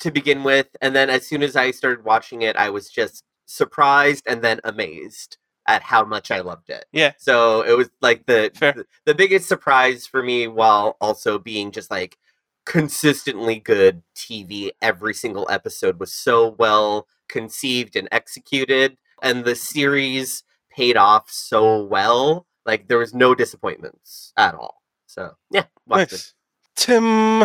to 0.00 0.10
begin 0.10 0.42
with. 0.44 0.68
And 0.80 0.94
then 0.94 1.10
as 1.10 1.26
soon 1.26 1.42
as 1.42 1.56
I 1.56 1.70
started 1.70 2.04
watching 2.04 2.42
it, 2.42 2.56
I 2.56 2.70
was 2.70 2.90
just 2.90 3.24
surprised 3.46 4.24
and 4.26 4.42
then 4.42 4.60
amazed 4.64 5.38
at 5.66 5.82
how 5.82 6.04
much 6.04 6.30
I 6.30 6.40
loved 6.40 6.68
it. 6.70 6.84
Yeah. 6.92 7.12
So 7.18 7.62
it 7.62 7.76
was 7.76 7.90
like 8.02 8.26
the 8.26 8.50
the, 8.60 8.86
the 9.06 9.14
biggest 9.14 9.48
surprise 9.48 10.06
for 10.06 10.22
me 10.22 10.46
while 10.48 10.96
also 11.00 11.38
being 11.38 11.70
just 11.70 11.90
like 11.90 12.16
consistently 12.64 13.58
good 13.58 14.02
TV. 14.14 14.70
Every 14.80 15.14
single 15.14 15.46
episode 15.50 16.00
was 16.00 16.12
so 16.12 16.56
well 16.58 17.06
conceived 17.28 17.96
and 17.96 18.08
executed 18.12 18.96
and 19.22 19.44
the 19.44 19.54
series 19.54 20.44
paid 20.70 20.96
off 20.96 21.30
so 21.30 21.82
well. 21.84 22.46
Like 22.66 22.88
there 22.88 22.98
was 22.98 23.14
no 23.14 23.34
disappointments 23.34 24.32
at 24.36 24.54
all. 24.54 24.82
So, 25.06 25.32
yeah, 25.50 25.64
watch 25.86 26.12
it. 26.12 26.12
Nice. 26.12 26.34
Tim. 26.76 27.44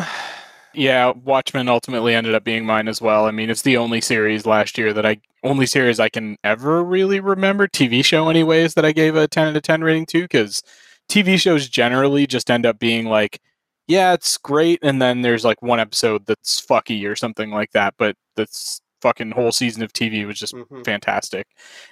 Yeah, 0.74 1.14
Watchmen 1.24 1.68
ultimately 1.68 2.14
ended 2.14 2.36
up 2.36 2.44
being 2.44 2.66
mine 2.66 2.88
as 2.88 3.02
well. 3.02 3.26
I 3.26 3.32
mean, 3.32 3.50
it's 3.50 3.64
the 3.64 3.78
only 3.78 4.02
series 4.02 4.46
last 4.46 4.78
year 4.78 4.94
that 4.94 5.06
I 5.06 5.20
only 5.44 5.66
series 5.66 6.00
I 6.00 6.10
can 6.10 6.38
ever 6.44 6.84
really 6.84 7.20
remember 7.20 7.68
TV 7.68 8.06
show 8.06 8.30
anyways 8.30 8.76
that 8.76 8.86
I 8.86 8.92
gave 8.92 9.16
a 9.16 9.28
10 9.28 9.48
out 9.48 9.56
of 9.56 9.64
10 9.64 9.82
rating 9.82 10.06
to 10.08 10.28
cuz 10.28 10.62
TV 11.10 11.40
shows 11.40 11.68
generally 11.68 12.28
just 12.28 12.52
end 12.52 12.66
up 12.66 12.78
being 12.78 13.06
like 13.06 13.42
yeah, 13.90 14.14
it's 14.14 14.38
great 14.38 14.80
and 14.84 15.02
then 15.02 15.22
there's 15.24 15.44
like 15.46 15.62
one 15.64 15.82
episode 15.82 16.26
that's 16.28 16.62
fucky 16.66 17.10
or 17.10 17.16
something 17.18 17.52
like 17.52 17.72
that, 17.74 17.96
but 18.00 18.16
that's 18.38 18.82
fucking 19.02 19.32
whole 19.32 19.52
season 19.52 19.84
of 19.84 19.94
TV 19.94 20.26
was 20.28 20.40
just 20.40 20.54
Mhm. 20.56 20.86
fantastic. 20.86 21.48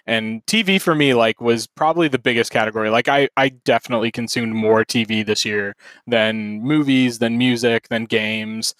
And 0.08 0.46
TV 0.46 0.80
for 0.80 0.96
me 0.96 1.14
like 1.16 1.42
was 1.42 1.68
probably 1.68 2.08
the 2.10 2.20
biggest 2.20 2.52
category. 2.52 2.90
Like 2.92 3.10
I 3.10 3.30
I 3.38 3.50
definitely 3.50 4.12
consumed 4.12 4.54
more 4.56 4.86
TV 4.86 5.24
this 5.24 5.46
year 5.46 5.76
than 6.08 6.62
movies, 6.64 7.20
than 7.20 7.38
music, 7.38 7.90
than 7.90 8.06
games. 8.06 8.76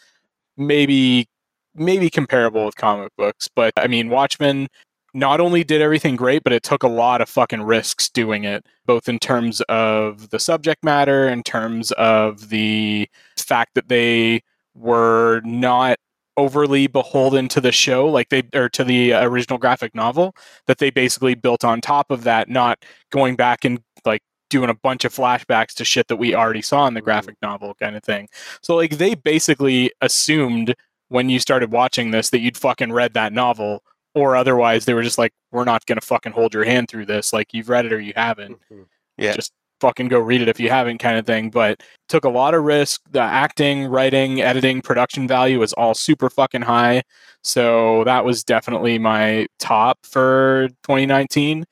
Maybe 0.58 1.28
maybe 1.76 2.10
comparable 2.10 2.66
with 2.66 2.76
comic 2.78 3.12
books, 3.18 3.50
but 3.56 3.74
I 3.78 3.88
mean 3.88 4.10
Watchmen 4.10 4.68
not 5.18 5.40
only 5.40 5.64
did 5.64 5.82
everything 5.82 6.16
great, 6.16 6.44
but 6.44 6.54
it 6.54 6.62
took 6.62 6.84
a 6.84 6.88
lot 6.88 7.22
of 7.22 7.28
fucking 7.28 7.64
risks 7.64 8.08
doing 8.08 8.44
it, 8.44 8.64
both 8.86 9.10
in 9.10 9.18
terms 9.18 9.62
of 9.62 10.30
the 10.30 10.38
subject 10.38 10.84
matter, 10.84 11.28
in 11.28 11.42
terms 11.42 11.92
of 11.94 12.50
the 12.50 13.10
fact 13.36 13.74
that 13.74 13.88
they 13.88 14.44
were 14.76 15.42
not 15.44 15.98
overly 16.38 16.86
beholden 16.86 17.48
to 17.48 17.60
the 17.60 17.72
show 17.72 18.06
like 18.06 18.30
they 18.30 18.44
or 18.54 18.70
to 18.70 18.84
the 18.84 19.12
original 19.12 19.58
graphic 19.58 19.96
novel 19.96 20.36
that 20.68 20.78
they 20.78 20.92
basically 20.92 21.34
built 21.34 21.64
on 21.64 21.82
top 21.82 22.12
of 22.12 22.24
that 22.24 22.48
not 22.48 22.86
going 23.10 23.36
back 23.36 23.66
and 23.66 23.80
like 24.06 24.22
doing 24.52 24.70
a 24.70 24.76
bunch 24.76 25.04
of 25.04 25.12
flashbacks 25.12 25.74
to 25.74 25.84
shit 25.84 26.08
that 26.10 26.18
we 26.18 26.36
already 26.36 26.62
saw 26.62 26.86
in 26.86 26.94
the 26.94 27.00
mm-hmm. 27.00 27.06
graphic 27.06 27.36
novel 27.42 27.74
kind 27.82 27.96
of 27.96 28.04
thing. 28.04 28.30
So 28.62 28.76
like 28.76 29.00
they 29.00 29.16
basically 29.16 29.92
assumed 30.00 30.76
when 31.10 31.28
you 31.28 31.40
started 31.40 31.72
watching 31.72 32.12
this 32.12 32.30
that 32.30 32.40
you'd 32.40 32.56
fucking 32.56 32.94
read 32.94 33.16
that 33.16 33.34
novel 33.34 33.82
or 34.18 34.36
otherwise 34.36 34.86
they 34.86 34.94
were 34.94 35.04
just 35.04 35.18
like 35.18 35.34
we're 35.52 35.64
not 35.64 35.86
going 35.86 36.00
to 36.00 36.06
fucking 36.06 36.32
hold 36.34 36.54
your 36.54 36.64
hand 36.64 36.90
through 36.90 37.06
this. 37.06 37.34
Like 37.34 37.54
you've 37.54 37.70
read 37.70 37.86
it 37.86 37.94
or 37.94 38.00
you 38.00 38.14
haven't. 38.16 38.58
Mhm. 38.72 38.86
Yeah. 39.18 39.34
just 39.34 39.52
fucking 39.80 40.08
go 40.08 40.20
read 40.20 40.42
it 40.42 40.48
if 40.48 40.60
you 40.60 40.70
haven't 40.70 40.98
kind 40.98 41.18
of 41.18 41.26
thing. 41.26 41.50
But 41.50 41.82
took 42.10 42.26
a 42.26 42.30
lot 42.30 42.54
of 42.54 42.64
risk. 42.64 43.02
The 43.12 43.22
acting 43.22 43.86
writing 43.86 44.42
editing 44.42 44.82
production 44.82 45.28
value 45.28 45.60
was 45.60 45.74
all 45.74 45.94
super 45.94 46.30
fucking 46.30 46.64
high. 46.64 47.04
So 47.44 48.04
that 48.06 48.26
was 48.26 48.44
definitely 48.44 49.00
my 49.00 49.48
top 49.60 50.00
for 50.06 50.70
2019 50.84 51.66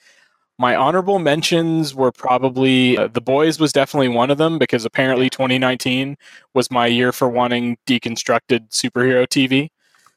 my 0.57 0.75
honorable 0.75 1.19
mentions 1.19 1.93
were 1.93 2.11
probably 2.11 2.97
uh, 2.97 3.07
the 3.07 3.21
boys 3.21 3.59
was 3.59 3.73
definitely 3.73 4.07
one 4.07 4.31
of 4.31 4.37
them 4.37 4.57
because 4.57 4.85
apparently 4.85 5.29
2019 5.29 6.15
was 6.53 6.71
my 6.71 6.87
year 6.87 7.11
for 7.11 7.27
wanting 7.27 7.77
deconstructed 7.85 8.69
superhero 8.69 9.27
tv 9.27 9.69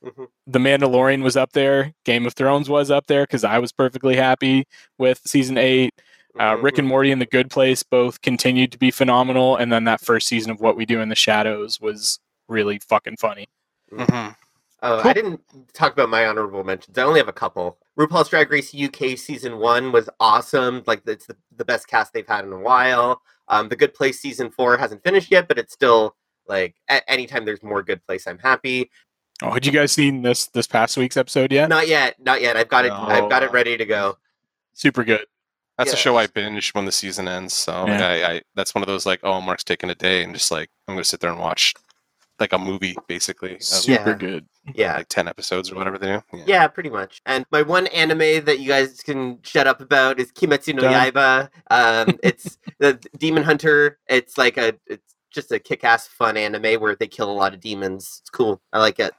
Mhm. 0.04 0.28
the 0.46 0.58
Mandalorian 0.58 1.22
was 1.22 1.36
up 1.36 1.52
there. 1.52 1.92
Game 2.04 2.24
of 2.26 2.34
Thrones 2.34 2.68
was 2.70 2.90
up 2.90 3.06
there 3.08 3.24
because 3.24 3.42
I 3.44 3.58
was 3.58 3.72
perfectly 3.72 4.14
happy 4.16 4.64
with 4.96 5.20
season 5.26 5.58
eight. 5.58 5.92
Uh, 6.38 6.56
Rick 6.56 6.78
and 6.78 6.86
Mhm. 6.86 6.90
Morty 6.90 7.10
and 7.10 7.20
The 7.20 7.26
Good 7.26 7.50
Place 7.50 7.82
both 7.82 8.20
continued 8.22 8.70
to 8.72 8.78
be 8.78 8.92
phenomenal, 8.92 9.56
and 9.56 9.72
then 9.72 9.84
that 9.84 10.00
first 10.00 10.28
season 10.28 10.52
of 10.52 10.60
What 10.60 10.76
We 10.76 10.86
Do 10.86 11.00
in 11.00 11.08
the 11.08 11.16
Shadows 11.16 11.80
was 11.80 12.20
really 12.46 12.78
fucking 12.78 13.16
funny. 13.16 13.48
Mhm. 13.92 14.36
Oh, 14.80 15.00
Cool. 15.02 15.10
I 15.10 15.12
didn't 15.14 15.40
talk 15.74 15.92
about 15.94 16.08
my 16.08 16.26
honorable 16.26 16.62
mentions. 16.62 16.96
I 16.96 17.02
only 17.02 17.18
have 17.18 17.26
a 17.28 17.32
couple. 17.32 17.78
RuPaul's 17.98 18.28
Drag 18.28 18.48
Race 18.52 18.72
UK 18.72 19.16
season 19.16 19.58
one 19.58 19.90
was 19.90 20.08
awesome. 20.20 20.84
Like 20.86 21.02
it's 21.06 21.26
the, 21.26 21.36
the 21.56 21.64
best 21.64 21.88
cast 21.88 22.12
they've 22.12 22.28
had 22.28 22.44
in 22.44 22.52
a 22.52 22.58
while. 22.60 23.20
Um, 23.48 23.68
the 23.68 23.74
Good 23.76 23.94
Place 23.94 24.20
season 24.20 24.50
four 24.52 24.76
hasn't 24.76 25.02
finished 25.02 25.32
yet, 25.32 25.48
but 25.48 25.58
it's 25.58 25.72
still 25.72 26.14
like 26.46 26.76
a- 26.88 27.10
anytime 27.10 27.44
there's 27.44 27.62
more 27.64 27.82
Good 27.82 28.04
Place, 28.06 28.28
I'm 28.28 28.38
happy. 28.38 28.88
Oh, 29.42 29.50
had 29.52 29.64
you 29.64 29.72
guys 29.72 29.92
seen 29.92 30.22
this 30.22 30.46
this 30.46 30.66
past 30.66 30.96
week's 30.96 31.16
episode 31.16 31.52
yet? 31.52 31.68
Not 31.68 31.86
yet, 31.88 32.16
not 32.18 32.40
yet. 32.42 32.56
I've 32.56 32.68
got 32.68 32.84
it. 32.84 32.92
I've 32.92 33.30
got 33.30 33.42
it 33.42 33.52
ready 33.52 33.76
to 33.76 33.84
go. 33.86 34.18
Super 34.74 35.04
good. 35.04 35.26
That's 35.76 35.92
a 35.92 35.96
show 35.96 36.16
I 36.16 36.26
binge 36.26 36.70
when 36.74 36.86
the 36.86 36.92
season 36.92 37.28
ends. 37.28 37.54
So 37.54 37.86
Yeah. 37.86 38.08
I, 38.08 38.32
I, 38.32 38.42
that's 38.56 38.74
one 38.74 38.82
of 38.82 38.88
those 38.88 39.06
like, 39.06 39.20
oh, 39.22 39.40
Mark's 39.40 39.62
taking 39.62 39.90
a 39.90 39.94
day 39.94 40.24
and 40.24 40.34
just 40.34 40.50
like 40.50 40.70
I'm 40.88 40.94
gonna 40.96 41.04
sit 41.04 41.20
there 41.20 41.30
and 41.30 41.38
watch 41.38 41.72
like 42.40 42.52
a 42.52 42.58
movie 42.58 42.96
basically, 43.06 43.58
Super 43.60 44.10
Yeah. 44.10 44.16
good. 44.16 44.46
Yeah, 44.74 44.96
like 44.96 45.08
ten 45.08 45.28
episodes 45.28 45.70
or 45.70 45.76
whatever 45.76 45.98
they 45.98 46.06
do. 46.06 46.22
Yeah. 46.34 46.44
yeah, 46.46 46.66
pretty 46.68 46.90
much. 46.90 47.22
And 47.26 47.46
my 47.52 47.62
one 47.62 47.86
anime 47.88 48.44
that 48.44 48.58
you 48.58 48.68
guys 48.68 49.00
can 49.02 49.38
shut 49.42 49.66
up 49.68 49.80
about 49.80 50.18
is 50.20 50.30
Kimetsu 50.32 50.74
no 50.74 50.82
Done. 50.82 51.12
Yaiba. 51.12 51.48
Um, 51.70 52.18
it's 52.24 52.58
the 52.80 52.94
Demon 53.16 53.44
Hunter. 53.44 53.98
It's 54.08 54.36
like 54.36 54.56
a, 54.58 54.74
it's 54.86 55.14
just 55.32 55.52
a 55.52 55.58
kick-ass 55.58 56.06
fun 56.08 56.36
anime 56.36 56.80
where 56.80 56.94
they 56.96 57.06
kill 57.06 57.30
a 57.30 57.32
lot 57.32 57.54
of 57.54 57.60
demons. 57.60 58.18
It's 58.20 58.30
cool. 58.30 58.60
I 58.72 58.78
like 58.80 58.98
it. 59.00 59.14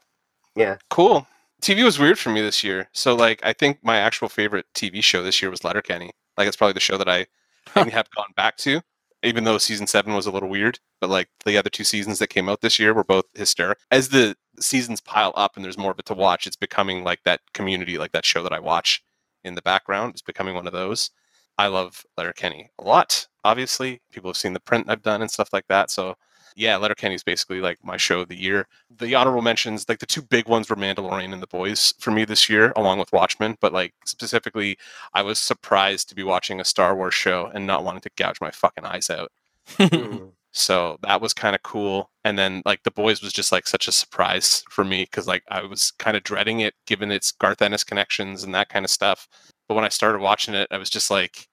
Yeah. 0.60 0.76
Cool. 0.90 1.26
TV 1.62 1.86
was 1.86 2.00
weird 2.00 2.20
for 2.20 2.32
me 2.32 2.42
this 2.42 2.66
year. 2.66 2.90
So 2.92 3.16
like 3.16 3.40
I 3.46 3.54
think 3.54 3.80
my 3.82 3.96
actual 3.96 4.28
favorite 4.28 4.66
TV 4.76 5.02
show 5.02 5.24
this 5.24 5.42
year 5.42 5.50
was 5.50 5.64
Letterkenny. 5.64 6.12
Like 6.38 6.50
it's 6.50 6.58
probably 6.58 6.74
the 6.74 6.82
show 6.82 6.98
that 6.98 7.08
I 7.08 7.28
have 7.76 8.10
gone 8.12 8.34
back 8.36 8.58
to, 8.58 8.82
even 9.24 9.46
though 9.46 9.58
season 9.58 9.88
seven 9.88 10.14
was 10.16 10.26
a 10.26 10.32
little 10.32 10.50
weird. 10.50 10.78
But 11.00 11.10
like 11.10 11.30
the 11.46 11.58
other 11.58 11.70
two 11.70 11.86
seasons 11.86 12.20
that 12.20 12.28
came 12.28 12.50
out 12.50 12.60
this 12.60 12.78
year 12.78 12.94
were 12.94 13.06
both 13.06 13.24
hysteric. 13.36 13.78
As 13.90 14.10
the 14.10 14.36
seasons 14.60 15.00
pile 15.00 15.32
up 15.38 15.56
and 15.56 15.64
there's 15.64 15.78
more 15.78 15.92
of 15.92 16.00
it 16.00 16.06
to 16.08 16.14
watch, 16.14 16.46
it's 16.46 16.58
becoming 16.58 17.06
like 17.06 17.24
that 17.24 17.40
community, 17.54 17.98
like 17.98 18.12
that 18.12 18.26
show 18.26 18.44
that 18.44 18.52
I 18.52 18.60
watch 18.60 19.02
in 19.46 19.56
the 19.56 19.62
background. 19.62 20.12
It's 20.12 20.22
becoming 20.22 20.56
one 20.56 20.68
of 20.68 20.74
those. 20.74 21.10
I 21.58 21.68
love 21.68 22.04
Letterkenny 22.18 22.70
a 22.80 22.84
lot. 22.84 23.28
Obviously, 23.46 24.02
people 24.12 24.30
have 24.30 24.38
seen 24.38 24.52
the 24.52 24.60
print 24.60 24.90
I've 24.90 25.04
done 25.04 25.22
and 25.22 25.32
stuff 25.32 25.54
like 25.54 25.68
that. 25.70 25.90
So 25.90 26.16
yeah, 26.60 26.78
Letterkenny 26.78 27.16
is 27.16 27.24
basically 27.24 27.62
like 27.62 27.78
my 27.84 27.98
show 27.98 28.22
of 28.22 28.28
the 28.28 28.36
year. 28.40 28.68
The 28.98 29.16
honorable 29.16 29.42
mentions, 29.42 29.88
like 29.88 30.00
the 30.00 30.06
two 30.06 30.22
big 30.22 30.48
ones 30.48 30.70
were 30.70 30.76
Mandalorian 30.76 31.34
and 31.34 31.42
The 31.42 31.48
Boys 31.48 31.94
for 32.00 32.12
me 32.12 32.26
this 32.26 32.50
year, 32.50 32.74
along 32.76 33.00
with 33.00 33.14
Watchmen. 33.14 33.58
But 33.62 33.74
like 33.74 33.94
specifically, 34.06 34.78
I 35.14 35.22
was 35.22 35.40
surprised 35.40 36.10
to 36.10 36.16
be 36.16 36.24
watching 36.24 36.60
a 36.60 36.66
Star 36.66 36.96
Wars 36.96 37.14
show 37.14 37.50
and 37.54 37.66
not 37.66 37.84
wanting 37.84 38.02
to 38.02 38.12
gouge 38.18 38.42
my 38.42 38.52
fucking 38.52 38.86
eyes 38.86 39.10
out. 39.10 39.32
So 40.52 40.98
that 41.04 41.22
was 41.22 41.34
kind 41.34 41.56
of 41.56 41.62
cool. 41.64 42.10
And 42.24 42.38
then 42.38 42.62
like 42.66 42.84
The 42.84 42.92
Boys 42.92 43.22
was 43.22 43.34
just 43.34 43.52
like 43.52 43.68
such 43.68 43.88
a 43.88 43.92
surprise 43.92 44.64
for 44.70 44.84
me 44.84 45.04
because 45.04 45.28
like 45.28 45.44
I 45.50 45.64
was 45.64 45.92
kind 46.00 46.18
of 46.18 46.24
dreading 46.24 46.62
it 46.62 46.74
given 46.88 47.12
its 47.12 47.32
Garth 47.32 47.62
Ennis 47.62 47.84
connections 47.84 48.44
and 48.44 48.54
that 48.56 48.70
kind 48.70 48.84
of 48.86 48.92
stuff. 48.92 49.28
But 49.68 49.76
when 49.76 49.86
I 49.86 49.90
started 49.90 50.20
watching 50.22 50.56
it, 50.56 50.68
I 50.72 50.78
was 50.78 50.90
just 50.90 51.12
like, 51.12 51.48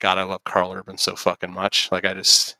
God, 0.00 0.18
I 0.18 0.22
love 0.22 0.44
Karl 0.44 0.72
Urban 0.72 0.96
so 0.98 1.14
fucking 1.16 1.52
much. 1.52 1.90
Like 1.92 2.04
I 2.06 2.14
just 2.14 2.56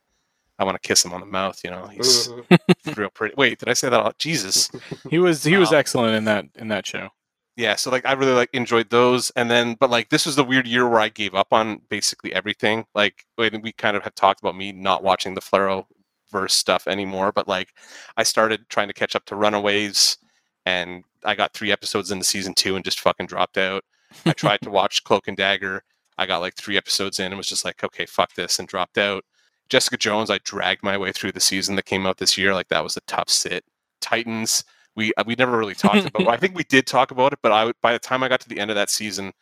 I 0.58 0.64
want 0.64 0.80
to 0.80 0.86
kiss 0.86 1.04
him 1.04 1.12
on 1.12 1.20
the 1.20 1.26
mouth, 1.26 1.60
you 1.64 1.70
know. 1.70 1.86
He's 1.86 2.28
Mhm. 2.28 2.96
real 2.96 3.10
pretty. 3.10 3.34
Wait, 3.36 3.58
did 3.58 3.68
I 3.68 3.74
say 3.74 3.88
that? 3.88 4.00
Out? 4.00 4.18
Jesus. 4.18 4.70
he 5.10 5.18
was 5.18 5.44
he 5.44 5.56
was 5.56 5.72
excellent 5.72 6.14
in 6.16 6.24
that 6.24 6.46
in 6.56 6.68
that 6.68 6.86
show. 6.86 7.08
yeah 7.56 7.74
so 7.74 7.90
like 7.90 8.06
i 8.06 8.12
really 8.12 8.32
like 8.34 8.50
enjoyed 8.52 8.88
those 8.90 9.30
and 9.34 9.50
then 9.50 9.74
but 9.80 9.90
like 9.90 10.08
this 10.10 10.24
was 10.26 10.36
the 10.36 10.44
weird 10.44 10.64
year 10.66 10.88
where 10.88 11.00
i 11.00 11.08
gave 11.08 11.34
up 11.34 11.48
on 11.52 11.80
basically 11.88 12.32
everything 12.32 12.84
like 12.94 13.24
we 13.36 13.72
kind 13.72 13.96
of 13.96 14.04
had 14.04 14.14
talked 14.14 14.40
about 14.40 14.56
me 14.56 14.70
not 14.70 15.02
watching 15.02 15.34
the 15.34 15.40
flaro 15.40 15.84
verse 16.30 16.54
stuff 16.54 16.86
anymore 16.86 17.32
but 17.32 17.48
like 17.48 17.70
i 18.16 18.22
started 18.22 18.60
trying 18.68 18.86
to 18.86 18.94
catch 18.94 19.16
up 19.16 19.24
to 19.24 19.34
runaways 19.34 20.18
and 20.66 21.02
i 21.24 21.34
got 21.34 21.52
three 21.52 21.72
episodes 21.72 22.12
into 22.12 22.24
season 22.24 22.54
two 22.54 22.76
and 22.76 22.84
just 22.84 23.00
fucking 23.00 23.26
dropped 23.26 23.58
out 23.58 23.82
i 24.24 24.32
tried 24.32 24.60
to 24.60 24.70
watch 24.78 25.02
cloak 25.02 25.26
and 25.26 25.36
dagger 25.36 25.82
i 26.16 26.26
got 26.26 26.38
like 26.40 26.54
three 26.54 26.76
episodes 26.76 27.18
in 27.18 27.26
and 27.32 27.36
was 27.36 27.48
just 27.48 27.64
like 27.64 27.82
okay 27.82 28.06
fuck 28.06 28.32
this 28.34 28.60
and 28.60 28.68
dropped 28.68 28.98
out 28.98 29.24
jessica 29.68 29.96
jones 29.96 30.30
i 30.30 30.38
dragged 30.44 30.82
my 30.82 30.96
way 30.96 31.12
through 31.12 31.32
the 31.32 31.40
season 31.40 31.76
that 31.76 31.84
came 31.84 32.06
out 32.06 32.18
this 32.18 32.36
year 32.38 32.54
like 32.54 32.68
that 32.68 32.82
was 32.82 32.96
a 32.96 33.00
tough 33.02 33.28
sit 33.28 33.64
titans 34.00 34.64
we 34.98 35.12
uh, 35.16 35.22
we 35.26 35.36
never 35.36 35.56
really 35.56 35.76
talked 35.76 36.06
about. 36.06 36.26
I 36.28 36.36
think 36.36 36.56
we 36.56 36.64
did 36.64 36.86
talk 36.86 37.12
about 37.12 37.32
it, 37.32 37.38
but 37.40 37.52
I 37.52 37.72
by 37.80 37.92
the 37.92 37.98
time 38.00 38.22
I 38.24 38.28
got 38.28 38.40
to 38.40 38.48
the 38.48 38.58
end 38.58 38.70
of 38.70 38.74
that 38.74 38.90
season, 38.90 39.32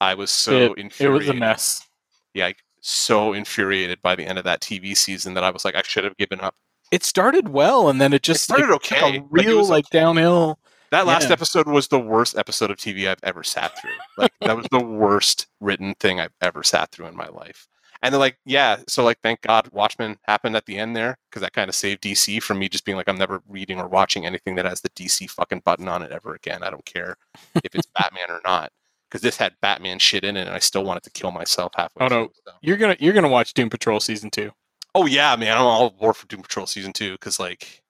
I 0.00 0.14
was 0.14 0.30
so 0.30 0.52
it, 0.52 0.72
it 0.72 0.78
infuriated. 0.78 1.28
was 1.28 1.36
a 1.36 1.38
mess. 1.38 1.86
Yeah, 2.34 2.46
like, 2.46 2.58
so 2.80 3.32
infuriated 3.32 4.02
by 4.02 4.16
the 4.16 4.24
end 4.26 4.38
of 4.38 4.44
that 4.44 4.60
TV 4.60 4.96
season 4.96 5.34
that 5.34 5.44
I 5.44 5.50
was 5.50 5.64
like, 5.64 5.76
I 5.76 5.82
should 5.82 6.02
have 6.02 6.16
given 6.16 6.40
up. 6.40 6.56
It 6.90 7.04
started 7.04 7.48
well, 7.48 7.88
and 7.88 8.00
then 8.00 8.12
it 8.12 8.22
just 8.22 8.42
started 8.42 8.68
like, 8.68 8.82
took 8.82 8.98
okay, 8.98 9.18
a 9.18 9.20
like, 9.20 9.24
real 9.30 9.58
was 9.58 9.70
like 9.70 9.88
downhill. 9.90 10.58
That 10.90 11.06
last 11.06 11.28
Yeah. 11.28 11.34
episode 11.34 11.68
was 11.68 11.86
the 11.86 12.00
worst 12.00 12.36
episode 12.36 12.72
of 12.72 12.76
TV 12.76 13.08
I've 13.08 13.22
ever 13.22 13.44
sat 13.44 13.80
through. 13.80 13.90
Like 14.18 14.32
that 14.40 14.56
was 14.56 14.66
the 14.72 14.84
worst 14.84 15.46
written 15.60 15.94
thing 16.00 16.18
I've 16.18 16.34
ever 16.40 16.64
sat 16.64 16.90
through 16.90 17.06
in 17.06 17.14
my 17.14 17.28
life. 17.28 17.68
And 18.04 18.12
they're 18.12 18.20
like, 18.20 18.36
yeah, 18.44 18.76
so 18.86 19.02
like 19.02 19.18
thank 19.22 19.40
God 19.40 19.68
Watchmen 19.72 20.16
happened 20.28 20.54
at 20.56 20.66
the 20.66 20.76
end 20.76 20.94
there 20.94 21.16
because 21.30 21.40
that 21.40 21.52
kind 21.54 21.68
of 21.68 21.74
saved 21.74 22.02
DC 22.02 22.42
from 22.42 22.58
me 22.58 22.68
just 22.68 22.84
being 22.84 22.96
like, 22.96 23.08
I'm 23.08 23.16
never 23.18 23.42
reading 23.48 23.80
or 23.80 23.88
watching 23.88 24.26
anything 24.26 24.54
that 24.56 24.66
has 24.66 24.80
the 24.82 24.90
DC 24.90 25.30
fucking 25.30 25.62
button 25.64 25.88
on 25.88 26.02
it 26.02 26.12
ever 26.12 26.34
again. 26.34 26.62
I 26.62 26.70
don't 26.70 26.84
care 26.84 27.16
if 27.64 27.74
it's 27.74 27.86
Batman 27.98 28.30
or 28.30 28.40
not. 28.44 28.70
Because 29.10 29.22
this 29.22 29.36
had 29.36 29.54
Batman 29.62 29.98
shit 29.98 30.24
in 30.24 30.36
it 30.36 30.46
and 30.46 30.54
I 30.54 30.58
still 30.58 30.84
wanted 30.84 31.02
to 31.04 31.10
kill 31.10 31.30
myself 31.30 31.72
halfway 31.76 32.04
Oh, 32.04 32.08
no. 32.08 32.24
through. 32.26 32.32
so. 32.46 32.52
You're 32.62 32.76
gonna 32.76 32.96
you're 33.00 33.12
gonna 33.14 33.28
watch 33.28 33.54
Doom 33.54 33.70
Patrol 33.70 34.00
season 34.00 34.30
two. 34.30 34.50
Oh 34.94 35.06
yeah, 35.06 35.34
man, 35.36 35.56
I'm 35.56 35.64
all 35.64 35.94
war 35.98 36.12
for 36.14 36.26
Doom 36.26 36.42
Patrol 36.42 36.66
season 36.66 36.92
two 36.92 37.12
because 37.12 37.40
like 37.40 37.82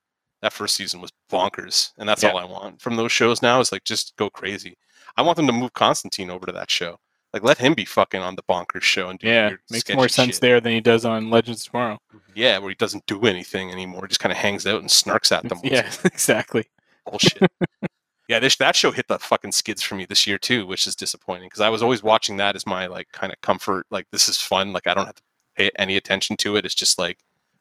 that 0.42 0.52
first 0.52 0.76
season 0.76 1.00
was 1.00 1.10
bonkers, 1.32 1.92
and 1.98 2.08
that's 2.08 2.22
Yeah. 2.22 2.30
all 2.30 2.38
I 2.38 2.44
want 2.44 2.80
from 2.80 2.96
those 2.96 3.10
shows 3.12 3.40
now 3.42 3.58
is 3.60 3.72
like 3.72 3.84
just 3.84 4.14
go 4.16 4.28
crazy. 4.30 4.76
I 5.16 5.22
want 5.22 5.36
them 5.36 5.46
to 5.46 5.52
move 5.52 5.72
Constantine 5.72 6.30
over 6.30 6.44
to 6.46 6.52
that 6.52 6.70
show. 6.70 6.98
Like 7.34 7.42
let 7.42 7.58
him 7.58 7.74
be 7.74 7.84
fucking 7.84 8.20
on 8.22 8.36
the 8.36 8.42
bonkers 8.44 8.82
show 8.82 9.08
and 9.10 9.18
do 9.18 9.26
Yeah, 9.26 9.50
makes 9.68 9.92
more 9.92 10.08
sense 10.08 10.36
shit. 10.36 10.40
there 10.40 10.60
than 10.60 10.72
he 10.72 10.80
does 10.80 11.04
on 11.04 11.30
Legends 11.30 11.64
Tomorrow. 11.64 11.98
Mm-hmm. 12.14 12.32
Yeah, 12.36 12.58
where 12.58 12.68
he 12.70 12.76
doesn't 12.76 13.04
do 13.06 13.20
anything 13.26 13.72
anymore, 13.72 14.06
just 14.06 14.20
kind 14.20 14.30
of 14.30 14.38
hangs 14.38 14.66
out 14.68 14.80
and 14.80 14.88
snarks 14.88 15.32
at 15.32 15.48
them. 15.48 15.58
Yeah, 15.64 15.90
exactly. 16.04 16.64
bullshit. 17.04 17.50
yeah, 18.28 18.38
this 18.38 18.54
that 18.56 18.76
show 18.76 18.92
hit 18.92 19.08
the 19.08 19.18
fucking 19.18 19.50
skids 19.50 19.82
for 19.82 19.96
me 19.96 20.04
this 20.06 20.28
year 20.28 20.38
too, 20.38 20.64
which 20.64 20.86
is 20.86 20.94
disappointing 20.94 21.46
because 21.48 21.60
I 21.60 21.68
was 21.70 21.82
always 21.82 22.04
watching 22.04 22.36
that 22.36 22.54
as 22.54 22.66
my 22.66 22.86
like 22.86 23.08
kind 23.10 23.32
of 23.32 23.40
comfort. 23.40 23.84
Like 23.90 24.06
this 24.12 24.28
is 24.28 24.40
fun. 24.40 24.72
Like 24.72 24.86
I 24.86 24.94
don't 24.94 25.06
have 25.06 25.16
to 25.16 25.22
pay 25.56 25.70
any 25.76 25.96
attention 25.96 26.36
to 26.36 26.54
it. 26.54 26.64
It's 26.64 26.72
just 26.74 27.00
like 27.00 27.18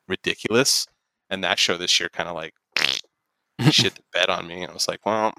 ridiculous. 0.08 0.86
And 1.32 1.44
that 1.44 1.58
show 1.58 1.78
this 1.78 2.00
year 2.00 2.10
kind 2.14 2.30
of 2.30 2.36
like 2.36 2.54
shit 3.72 3.96
the 3.96 4.04
bed 4.14 4.30
on 4.30 4.46
me. 4.46 4.62
And 4.62 4.70
I 4.70 4.74
was 4.76 4.88
like, 4.88 5.04
well, 5.04 5.34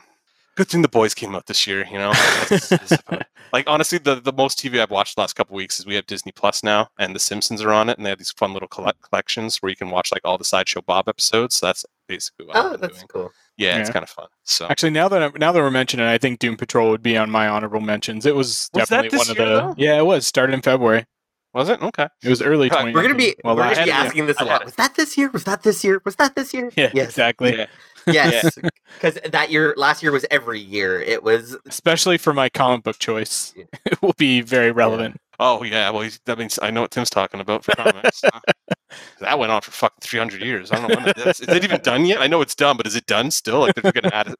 good 0.56 0.68
thing 0.68 0.82
the 0.82 0.88
boys 0.88 1.14
came 1.14 1.34
out 1.34 1.46
this 1.46 1.66
year. 1.66 1.84
You 1.90 1.98
know, 1.98 2.12
That's- 2.12 2.68
that's 2.68 2.92
about- 2.92 3.26
like 3.52 3.68
honestly, 3.68 3.98
the 3.98 4.16
the 4.20 4.32
most 4.32 4.58
TV 4.58 4.80
I've 4.80 4.90
watched 4.90 5.14
the 5.16 5.20
last 5.20 5.34
couple 5.34 5.54
weeks 5.56 5.78
is 5.78 5.86
we 5.86 5.94
have 5.94 6.06
Disney 6.06 6.32
Plus 6.32 6.62
now, 6.62 6.88
and 6.98 7.14
The 7.14 7.18
Simpsons 7.20 7.62
are 7.62 7.72
on 7.72 7.88
it, 7.88 7.96
and 7.98 8.04
they 8.06 8.10
have 8.10 8.18
these 8.18 8.32
fun 8.32 8.52
little 8.52 8.68
collect- 8.68 9.02
collections 9.02 9.58
where 9.58 9.70
you 9.70 9.76
can 9.76 9.90
watch 9.90 10.10
like 10.12 10.22
all 10.24 10.38
the 10.38 10.44
sideshow 10.44 10.80
Bob 10.82 11.08
episodes. 11.08 11.56
So 11.56 11.66
that's 11.66 11.84
basically 12.08 12.46
what 12.46 12.56
Oh, 12.56 12.60
I've 12.66 12.72
been 12.72 12.80
that's 12.82 12.94
doing. 12.98 13.08
cool. 13.08 13.32
Yeah, 13.56 13.78
it's 13.78 13.90
kind 13.90 14.02
of 14.02 14.10
fun. 14.10 14.26
So 14.42 14.66
Actually, 14.68 14.90
now 14.90 15.08
that 15.08 15.22
I'm, 15.22 15.32
now 15.38 15.52
that 15.52 15.60
we're 15.60 15.70
mentioning 15.70 16.04
it, 16.06 16.10
I 16.10 16.18
think 16.18 16.40
Doom 16.40 16.56
Patrol 16.56 16.90
would 16.90 17.02
be 17.04 17.16
on 17.16 17.30
my 17.30 17.46
honorable 17.46 17.80
mentions. 17.80 18.26
It 18.26 18.34
was, 18.34 18.68
Was 18.74 18.88
that 18.88 19.02
definitely 19.02 19.18
this 19.18 19.28
one 19.28 19.30
of 19.30 19.36
the 19.36 19.44
though? 19.44 19.74
yeah, 19.78 19.96
it 19.98 20.04
was 20.04 20.26
started 20.26 20.54
in 20.54 20.60
February. 20.62 21.06
was 21.52 21.68
it 21.68 21.80
okay? 21.80 22.08
It 22.24 22.28
was 22.30 22.42
early. 22.42 22.66
We're 22.68 22.82
2019. 22.92 22.94
We're 22.94 23.02
gonna 23.02 23.14
be 23.14 23.36
well, 23.44 23.54
we're 23.54 23.62
last 23.62 23.74
gonna 23.76 23.86
be 23.86 23.92
asking 23.92 24.26
this 24.26 24.40
a 24.40 24.44
lot. 24.44 24.64
Was 24.64 24.74
that 24.74 24.96
this 24.96 25.16
year? 25.16 25.30
Was 25.30 25.44
that 25.44 25.62
this 25.62 25.84
year? 25.84 26.02
Was 26.04 26.16
that 26.16 26.34
this 26.34 26.52
year? 26.52 26.72
Yeah, 26.76 26.90
Yes. 26.92 27.10
exactly. 27.10 27.56
Yeah. 27.56 27.66
Yes. 28.06 28.58
Because 28.94 29.18
that 29.30 29.50
year, 29.50 29.74
last 29.76 30.02
year 30.02 30.12
was 30.12 30.26
every 30.30 30.60
year. 30.60 31.00
It 31.00 31.22
was 31.22 31.56
Especially 31.66 32.18
for 32.18 32.32
my 32.32 32.48
comic 32.48 32.84
book 32.84 32.98
choice, 32.98 33.52
Yeah. 33.56 33.64
it 33.86 34.00
will 34.02 34.14
be 34.18 34.40
very 34.40 34.72
relevant. 34.72 35.20
Oh 35.40 35.62
yeah, 35.64 35.90
well 35.90 36.02
he's, 36.02 36.20
that 36.26 36.38
means 36.38 36.58
I 36.62 36.70
know 36.70 36.82
what 36.82 36.90
Tim's 36.92 37.10
talking 37.10 37.40
about 37.40 37.64
for 37.64 37.72
comics. 37.72 38.22
That 39.20 39.38
went 39.40 39.50
on 39.50 39.60
for 39.60 39.72
fucking 39.72 39.98
three 40.00 40.18
hundred 40.20 40.42
years. 40.42 40.70
I 40.70 40.76
don't 40.76 40.88
know 40.88 40.96
when 40.96 41.08
it 41.08 41.18
is. 41.18 41.40
Is 41.40 41.48
it 41.48 41.64
even 41.64 41.80
done 41.80 42.04
yet? 42.04 42.20
I 42.20 42.28
know 42.28 42.40
it's 42.40 42.54
done, 42.54 42.76
but 42.76 42.86
is 42.86 42.94
it 42.94 43.06
done 43.06 43.30
still? 43.32 43.60
Like 43.60 43.74
they're 43.74 43.90
gonna 43.90 44.14
add 44.14 44.28
it. 44.28 44.36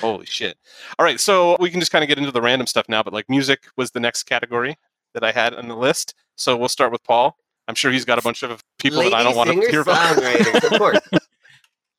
Holy 0.00 0.24
shit! 0.24 0.56
All 0.98 1.04
right, 1.04 1.20
so 1.20 1.56
we 1.60 1.68
can 1.70 1.78
just 1.78 1.92
kind 1.92 2.02
of 2.02 2.08
get 2.08 2.16
into 2.16 2.30
the 2.30 2.40
random 2.40 2.66
stuff 2.66 2.88
now. 2.88 3.02
But 3.02 3.12
like 3.12 3.28
music 3.28 3.64
was 3.76 3.90
the 3.90 4.00
next 4.00 4.22
category 4.22 4.76
that 5.12 5.24
I 5.24 5.32
had 5.32 5.52
on 5.54 5.68
the 5.68 5.76
list. 5.76 6.14
So 6.36 6.56
we'll 6.56 6.70
start 6.70 6.90
with 6.90 7.04
Paul. 7.04 7.36
I'm 7.68 7.74
sure 7.74 7.90
he's 7.92 8.06
got 8.06 8.18
a 8.18 8.22
bunch 8.22 8.42
of 8.42 8.62
people 8.78 9.02
that 9.02 9.12
I 9.12 9.22
don't 9.22 9.36
want 9.36 9.50
to 9.50 9.60
hear 9.68 9.82
about. 9.82 10.18
singers, 10.18 10.64
of 10.64 10.78
course. 10.78 11.00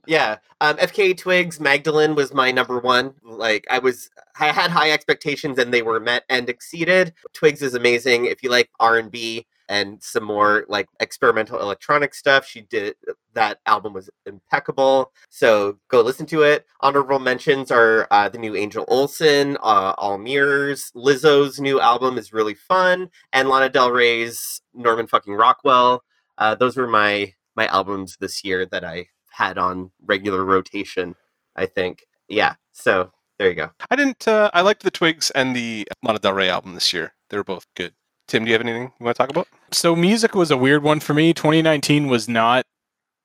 Yeah, 0.10 0.38
um, 0.60 0.76
FKA 0.78 1.16
Twigs, 1.16 1.60
Magdalene 1.60 2.16
was 2.16 2.34
my 2.34 2.52
number 2.52 2.80
one. 2.80 3.14
Like 3.24 3.68
I 3.70 3.78
was, 3.78 4.10
I 4.40 4.48
had 4.48 4.72
high 4.72 4.90
expectations 4.90 5.60
and 5.60 5.72
they 5.72 5.84
were 5.84 6.00
met 6.00 6.24
and 6.30 6.50
exceeded. 6.50 7.14
Twigs 7.34 7.62
is 7.62 7.76
amazing. 7.76 8.26
If 8.26 8.42
you 8.42 8.50
like 8.50 8.72
R 8.80 8.98
and 8.98 9.12
B 9.12 9.46
and 9.70 10.02
some 10.02 10.24
more 10.24 10.66
like 10.68 10.90
experimental 11.00 11.60
electronic 11.60 12.16
stuff, 12.16 12.44
she 12.44 12.62
did 12.62 12.96
that 13.36 13.60
album 13.68 13.94
was 13.94 14.10
impeccable. 14.26 15.12
So 15.30 15.78
go 15.90 16.02
listen 16.02 16.26
to 16.28 16.42
it. 16.42 16.66
Honorable 16.82 17.20
mentions 17.20 17.70
are 17.70 18.08
uh, 18.10 18.30
the 18.30 18.40
new 18.40 18.56
Angel 18.56 18.86
Olsen, 18.88 19.58
uh, 19.58 19.94
All 19.96 20.18
Mirrors, 20.18 20.92
Lizzo's 20.96 21.60
new 21.60 21.80
album 21.80 22.18
is 22.18 22.34
really 22.34 22.56
fun, 22.56 23.12
and 23.32 23.48
Lana 23.48 23.70
Del 23.70 23.92
Rey's 23.92 24.64
Norman 24.74 25.06
fucking 25.06 25.36
Rockwell. 25.36 26.02
Uh, 26.40 26.56
those 26.56 26.78
were 26.78 26.88
my 26.88 27.32
my 27.56 27.68
albums 27.68 28.18
this 28.20 28.44
year 28.44 28.66
that 28.66 28.84
I 28.84 29.06
had 29.32 29.58
on 29.58 29.92
regular 30.06 30.44
rotation. 30.44 31.16
I 31.56 31.66
think, 31.66 32.06
yeah. 32.28 32.56
So 32.72 33.12
there 33.38 33.50
you 33.50 33.56
go. 33.56 33.70
I 33.90 33.96
didn't. 33.96 34.28
Uh, 34.28 34.52
I 34.54 34.62
liked 34.62 34.84
the 34.84 34.92
Twigs 34.92 35.32
and 35.32 35.56
the 35.56 35.88
Lana 36.04 36.20
Del 36.20 36.34
Rey 36.34 36.50
album 36.50 36.74
this 36.74 36.94
year. 36.94 37.14
They 37.30 37.38
were 37.38 37.44
both 37.44 37.66
good. 37.76 37.94
Tim, 38.28 38.44
do 38.44 38.50
you 38.50 38.54
have 38.54 38.62
anything 38.62 38.84
you 39.00 39.06
want 39.06 39.16
to 39.16 39.24
talk 39.24 39.30
about? 39.30 39.48
So 39.72 39.96
music 39.96 40.36
was 40.36 40.52
a 40.52 40.58
weird 40.58 40.84
one 40.84 41.00
for 41.00 41.14
me. 41.14 41.34
2019 41.34 42.08
was 42.08 42.30
not. 42.30 42.66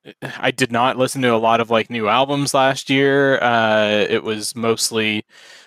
I 0.39 0.51
did 0.51 0.71
not 0.71 0.97
listen 0.97 1.21
to 1.21 1.33
a 1.33 1.37
lot 1.37 1.61
of 1.61 1.69
like 1.69 1.89
new 1.89 2.07
albums 2.07 2.53
last 2.53 2.89
year. 2.89 3.41
Uh, 3.41 4.05
it 4.09 4.23
was 4.23 4.55
mostly, 4.55 5.23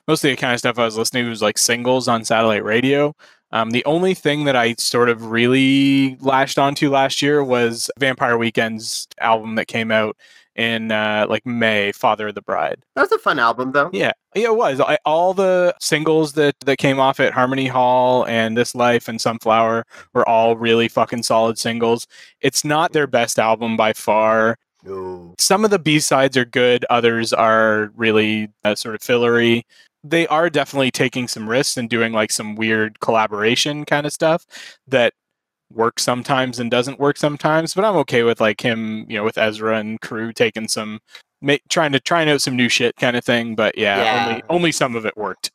mostly 0.06 0.30
the 0.30 0.36
kind 0.36 0.54
of 0.54 0.58
stuff 0.58 0.78
I 0.78 0.84
was 0.84 0.96
listening 0.96 1.24
to 1.24 1.30
was 1.30 1.42
like 1.42 1.58
singles 1.58 2.08
on 2.08 2.24
satellite 2.24 2.64
radio. 2.64 3.14
Um, 3.50 3.70
the 3.70 3.84
only 3.84 4.14
thing 4.14 4.44
that 4.44 4.56
I 4.56 4.74
sort 4.74 5.08
of 5.08 5.30
really 5.30 6.16
lashed 6.20 6.58
onto 6.58 6.90
last 6.90 7.22
year 7.22 7.42
was 7.42 7.90
Vampire 7.98 8.36
Weekend's 8.36 9.08
album 9.20 9.54
that 9.54 9.68
came 9.68 9.90
out 9.90 10.16
in 10.54 10.90
uh, 10.90 11.24
like 11.28 11.46
May, 11.46 11.92
Father 11.92 12.28
of 12.28 12.34
the 12.34 12.42
Bride. 12.42 12.82
That 12.96 13.02
was 13.02 13.12
a 13.12 13.18
fun 13.18 13.38
album, 13.38 13.72
though. 13.72 13.90
Yeah, 13.92 14.12
yeah, 14.34 14.48
it 14.48 14.56
was. 14.56 14.80
I, 14.80 14.98
all 15.06 15.32
the 15.32 15.74
singles 15.80 16.32
that 16.32 16.56
that 16.66 16.78
came 16.78 16.98
off 16.98 17.20
at 17.20 17.32
Harmony 17.32 17.68
Hall 17.68 18.26
and 18.26 18.56
This 18.56 18.74
Life 18.74 19.08
and 19.08 19.20
Sunflower 19.20 19.86
were 20.12 20.28
all 20.28 20.56
really 20.56 20.88
fucking 20.88 21.22
solid 21.22 21.58
singles. 21.58 22.06
It's 22.40 22.64
not 22.64 22.92
their 22.92 23.06
best 23.06 23.38
album 23.38 23.76
by 23.76 23.92
far. 23.92 24.58
No. 24.84 25.34
Some 25.38 25.64
of 25.64 25.70
the 25.70 25.78
B 25.78 26.00
sides 26.00 26.36
are 26.36 26.44
good. 26.44 26.84
Others 26.90 27.32
are 27.32 27.90
really 27.96 28.48
uh, 28.64 28.74
sort 28.74 28.94
of 28.94 29.02
fillery. 29.02 29.64
They 30.04 30.26
are 30.28 30.48
definitely 30.48 30.90
taking 30.90 31.28
some 31.28 31.48
risks 31.48 31.76
and 31.76 31.88
doing 31.90 32.12
like 32.12 32.30
some 32.30 32.54
weird 32.54 33.00
collaboration 33.00 33.84
kind 33.84 34.06
of 34.06 34.12
stuff 34.12 34.46
that 34.86 35.12
works 35.72 36.02
sometimes 36.02 36.58
and 36.58 36.70
doesn't 36.70 36.98
work 37.00 37.16
sometimes. 37.16 37.74
But 37.74 37.84
I'm 37.84 37.96
okay 37.96 38.22
with 38.22 38.40
like 38.40 38.60
him, 38.60 39.06
you 39.08 39.16
know, 39.16 39.24
with 39.24 39.36
Ezra 39.38 39.78
and 39.78 40.00
crew 40.00 40.32
taking 40.32 40.68
some, 40.68 41.00
ma- 41.42 41.56
trying 41.68 41.92
to 41.92 42.00
trying 42.00 42.30
out 42.30 42.40
some 42.40 42.56
new 42.56 42.68
shit 42.68 42.96
kind 42.96 43.16
of 43.16 43.24
thing. 43.24 43.54
But 43.54 43.76
yeah, 43.76 44.02
Yeah. 44.02 44.26
only 44.28 44.42
only 44.48 44.72
some 44.72 44.94
of 44.96 45.04
it 45.04 45.16
worked. 45.16 45.50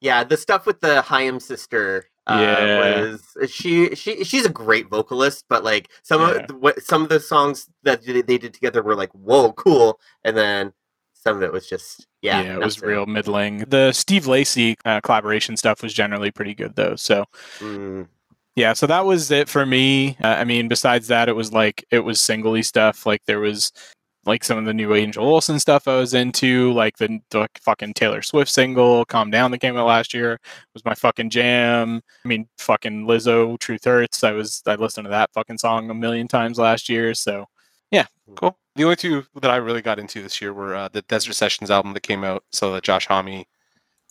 Yeah, 0.00 0.22
the 0.22 0.36
stuff 0.36 0.64
with 0.66 0.80
the 0.80 1.02
Haim 1.02 1.40
sister 1.40 2.06
Uh, 2.28 2.38
Yeah. 2.40 3.00
was 3.10 3.50
she 3.50 3.94
she 3.94 4.22
she's 4.22 4.44
a 4.44 4.50
great 4.50 4.88
vocalist, 4.90 5.46
but 5.48 5.64
like 5.64 5.88
some 6.02 6.20
Yeah. 6.20 6.30
of 6.42 6.46
the, 6.46 6.54
what 6.56 6.82
some 6.82 7.02
of 7.02 7.08
the 7.08 7.20
songs 7.20 7.66
that 7.84 8.04
they 8.04 8.20
they 8.20 8.36
did 8.36 8.52
together 8.52 8.82
were 8.82 8.94
like 8.94 9.10
whoa 9.12 9.54
cool, 9.54 9.98
and 10.24 10.36
then 10.36 10.74
some 11.22 11.36
of 11.36 11.42
it 11.42 11.52
was 11.52 11.68
just 11.68 12.06
yeah, 12.22 12.54
it 12.54 12.60
was 12.60 12.82
real 12.82 13.06
middling. 13.06 13.58
The 13.68 13.92
Steve 13.92 14.26
Lacy 14.26 14.76
uh, 14.84 15.00
collaboration 15.00 15.56
stuff 15.56 15.82
was 15.82 15.92
generally 15.92 16.30
pretty 16.30 16.54
good 16.54 16.74
though. 16.76 16.96
So 16.96 17.24
Mm, 17.58 18.08
yeah, 18.56 18.72
so 18.72 18.86
that 18.86 19.04
was 19.04 19.30
it 19.30 19.48
for 19.48 19.64
me. 19.64 20.16
Uh, 20.22 20.28
I 20.28 20.44
mean, 20.44 20.68
besides 20.68 21.08
that, 21.08 21.28
it 21.28 21.36
was 21.36 21.52
like 21.52 21.84
it 21.90 22.00
was 22.00 22.20
singly 22.20 22.62
stuff. 22.62 23.06
Like 23.06 23.22
there 23.26 23.40
was 23.40 23.72
like 24.26 24.44
some 24.44 24.58
of 24.58 24.64
the 24.64 24.74
new 24.74 24.94
Angel 24.94 25.24
Olsen 25.24 25.58
stuff 25.60 25.88
I 25.88 25.96
was 25.96 26.12
into, 26.12 26.72
like 26.72 26.98
the, 26.98 27.20
the 27.30 27.48
fucking 27.62 27.94
Taylor 27.94 28.20
Swift 28.22 28.50
single 28.50 29.04
"Calm 29.04 29.30
Down" 29.30 29.50
that 29.52 29.58
came 29.58 29.76
out 29.76 29.86
last 29.86 30.12
year 30.12 30.40
was 30.74 30.84
my 30.84 30.94
fucking 30.94 31.30
jam. 31.30 32.00
I 32.24 32.28
mean, 32.28 32.48
fucking 32.58 33.06
Lizzo, 33.06 33.58
"Truth 33.58 33.84
Hurts." 33.84 34.24
I 34.24 34.32
was 34.32 34.62
I 34.66 34.74
listened 34.74 35.04
to 35.06 35.10
that 35.10 35.32
fucking 35.34 35.58
song 35.58 35.90
a 35.90 35.94
million 35.94 36.28
times 36.28 36.58
last 36.58 36.88
year. 36.88 37.14
So 37.14 37.46
yeah, 37.90 38.06
Cool. 38.36 38.56
The 38.78 38.84
only 38.84 38.96
two 38.96 39.24
that 39.42 39.50
I 39.50 39.56
really 39.56 39.82
got 39.82 39.98
into 39.98 40.22
this 40.22 40.40
year 40.40 40.52
were 40.52 40.72
uh, 40.74 40.86
the 40.88 41.02
Desert 41.02 41.32
Sessions 41.34 41.68
album 41.68 41.94
that 41.94 42.02
came 42.04 42.22
out. 42.22 42.44
So 42.52 42.72
that 42.72 42.84
Josh 42.84 43.06
Homme 43.08 43.42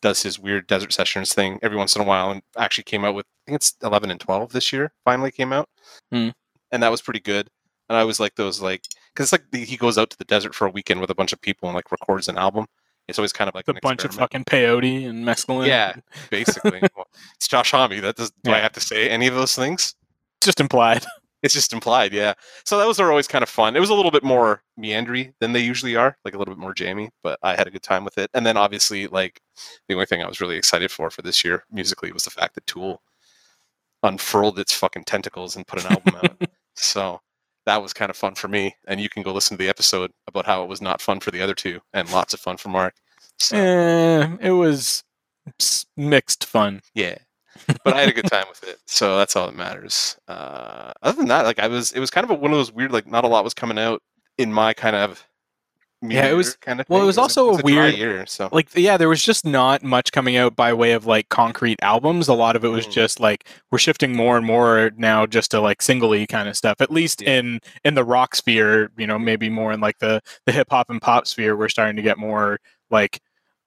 does 0.01 0.21
his 0.21 0.37
weird 0.37 0.67
Desert 0.67 0.91
Sessions 0.91 1.33
thing 1.33 1.57
every 1.63 1.77
once 1.77 1.95
in 1.95 2.01
a 2.01 2.05
while, 2.05 2.31
and 2.31 2.41
actually 2.57 2.83
came 2.83 3.05
out 3.05 3.15
with 3.15 3.25
I 3.25 3.51
think 3.51 3.55
it's 3.55 3.75
eleven 3.81 4.11
and 4.11 4.19
twelve 4.19 4.51
this 4.51 4.73
year. 4.73 4.91
Finally 5.05 5.31
came 5.31 5.53
out, 5.53 5.69
Hmm. 6.11 6.29
and 6.71 6.83
that 6.83 6.91
was 6.91 7.01
pretty 7.01 7.21
good. 7.21 7.49
And 7.87 7.97
I 7.97 8.03
was 8.03 8.19
like 8.19 8.35
those 8.35 8.61
like 8.61 8.81
because 9.13 9.27
it's 9.27 9.31
like 9.31 9.49
the, 9.51 9.63
he 9.63 9.77
goes 9.77 9.97
out 9.97 10.09
to 10.09 10.17
the 10.17 10.25
desert 10.25 10.53
for 10.53 10.67
a 10.67 10.69
weekend 10.69 10.99
with 10.99 11.09
a 11.09 11.15
bunch 11.15 11.31
of 11.31 11.39
people 11.39 11.69
and 11.69 11.75
like 11.75 11.89
records 11.89 12.27
an 12.27 12.37
album. 12.37 12.65
It's 13.07 13.17
always 13.17 13.31
kind 13.31 13.47
of 13.47 13.55
like 13.55 13.69
a 13.69 13.73
bunch 13.81 14.03
of 14.03 14.13
fucking 14.13 14.43
peyote 14.43 15.07
and 15.07 15.23
mescaline. 15.23 15.67
Yeah. 15.67 15.95
basically. 16.29 16.81
Well, 16.93 17.07
it's 17.35 17.47
Josh 17.47 17.71
Homme. 17.71 18.01
That 18.01 18.17
does. 18.17 18.33
Do 18.43 18.51
I 18.51 18.59
have 18.59 18.73
to 18.73 18.81
say 18.81 19.09
any 19.09 19.27
of 19.27 19.35
those 19.35 19.55
things? 19.55 19.95
just 20.41 20.59
implied. 20.59 21.05
It's 21.43 21.53
just 21.53 21.71
implied, 21.73 22.13
yeah. 22.13 22.33
So 22.65 22.77
those 22.79 22.99
are 22.99 23.09
always 23.11 23.27
kind 23.27 23.43
of 23.43 23.49
fun. 23.49 23.75
It 23.75 23.79
was 23.79 23.91
a 23.91 23.93
little 23.93 24.09
bit 24.11 24.23
more 24.23 24.63
meandry 24.79 25.33
than 25.39 25.53
they 25.53 25.59
usually 25.59 25.95
are, 25.95 26.17
like 26.25 26.33
a 26.33 26.37
little 26.37 26.53
bit 26.53 26.59
more 26.59 26.73
jammy, 26.73 27.09
but 27.23 27.37
I 27.43 27.55
had 27.55 27.67
a 27.67 27.71
good 27.71 27.83
time 27.83 28.03
with 28.03 28.17
it. 28.17 28.29
And 28.33 28.45
then 28.45 28.57
obviously, 28.57 29.05
like 29.07 29.39
the 29.87 29.93
only 29.93 30.07
thing 30.07 30.23
I 30.23 30.27
was 30.27 30.41
really 30.41 30.57
excited 30.57 30.89
for 30.91 31.09
for 31.11 31.21
this 31.21 31.43
year 31.45 31.63
musically 31.71 32.11
was 32.11 32.23
the 32.23 32.31
fact 32.31 32.55
that 32.55 32.65
Tool 32.65 33.01
unfurled 34.03 34.59
its 34.59 34.73
fucking 34.73 35.03
tentacles 35.03 35.55
and 35.55 35.67
put 35.67 35.83
an 35.83 35.91
album 35.91 36.15
out. 36.15 36.41
So 36.79 37.19
that 37.65 37.81
was 37.81 37.91
kind 37.91 38.11
of 38.11 38.15
fun 38.15 38.35
for 38.35 38.47
me. 38.47 38.75
And 38.87 39.01
you 39.01 39.09
can 39.09 39.23
go 39.23 39.33
listen 39.33 39.57
to 39.57 39.63
the 39.63 39.67
episode 39.69 40.11
about 40.27 40.45
how 40.45 40.61
it 40.63 40.69
was 40.69 40.79
not 40.79 41.01
fun 41.01 41.19
for 41.19 41.31
the 41.31 41.41
other 41.41 41.55
two 41.55 41.79
and 41.91 42.11
lots 42.11 42.35
of 42.35 42.39
fun 42.39 42.57
for 42.57 42.69
Mark. 42.69 42.93
So 43.39 43.57
Eh, 43.57 44.37
it 44.41 44.51
was 44.51 45.03
mixed 45.97 46.45
fun. 46.45 46.81
yeah 46.93 47.17
but 47.83 47.93
i 47.95 47.99
had 48.01 48.09
a 48.09 48.13
good 48.13 48.27
time 48.29 48.45
with 48.49 48.63
it 48.63 48.79
so 48.85 49.17
that's 49.17 49.35
all 49.35 49.47
that 49.47 49.55
matters 49.55 50.17
uh 50.27 50.91
other 51.01 51.17
than 51.17 51.27
that 51.27 51.45
like 51.45 51.59
i 51.59 51.67
was 51.67 51.91
it 51.91 51.99
was 51.99 52.09
kind 52.09 52.23
of 52.23 52.31
a, 52.31 52.33
one 52.33 52.51
of 52.51 52.57
those 52.57 52.71
weird 52.71 52.91
like 52.91 53.07
not 53.07 53.23
a 53.23 53.27
lot 53.27 53.43
was 53.43 53.53
coming 53.53 53.77
out 53.79 54.01
in 54.37 54.51
my 54.53 54.73
kind 54.73 54.95
of 54.95 55.23
Yeah, 56.03 56.27
it 56.27 56.33
was- 56.35 56.55
kind 56.57 56.79
of 56.79 56.85
well, 56.89 57.01
it 57.01 57.05
was 57.05 57.17
also 57.17 57.55
a 57.55 57.57
dry 57.57 57.63
weird- 57.63 57.95
year 57.97 58.25
so 58.27 58.49
Like, 58.51 58.69
yeah, 58.75 58.97
there 58.97 59.09
was 59.09 59.23
just 59.23 59.43
not 59.45 59.81
much 59.81 60.11
coming 60.11 60.35
out 60.37 60.55
by 60.55 60.71
way 60.71 60.91
of 60.91 61.07
like 61.07 61.29
concrete 61.29 61.79
albums. 61.81 62.27
A 62.27 62.35
lot 62.35 62.55
of 62.55 62.63
it 62.63 62.67
was 62.67 62.85
Mm. 62.85 62.91
just 62.91 63.19
like 63.19 63.47
we're 63.71 63.79
shifting 63.79 64.15
more 64.15 64.37
and 64.37 64.45
more 64.45 64.91
now 64.95 65.25
just 65.25 65.49
to 65.51 65.59
like 65.59 65.81
singly 65.81 66.27
kind 66.27 66.47
of 66.47 66.55
stuff. 66.55 66.81
At 66.81 66.91
least 66.91 67.21
Yeah. 67.23 67.39
in 67.39 67.59
in 67.83 67.95
the 67.95 68.03
rock 68.03 68.35
sphere, 68.35 68.91
you 68.95 69.07
know, 69.07 69.17
maybe 69.17 69.49
more 69.49 69.71
in 69.73 69.79
like 69.81 69.97
the 69.97 70.21
the 70.45 70.51
hip 70.51 70.67
hop 70.69 70.91
and 70.91 71.01
pop 71.01 71.25
sphere, 71.25 71.57
we're 71.57 71.67
starting 71.69 71.95
to 71.95 72.03
get 72.03 72.19
more 72.19 72.59
like 72.91 73.19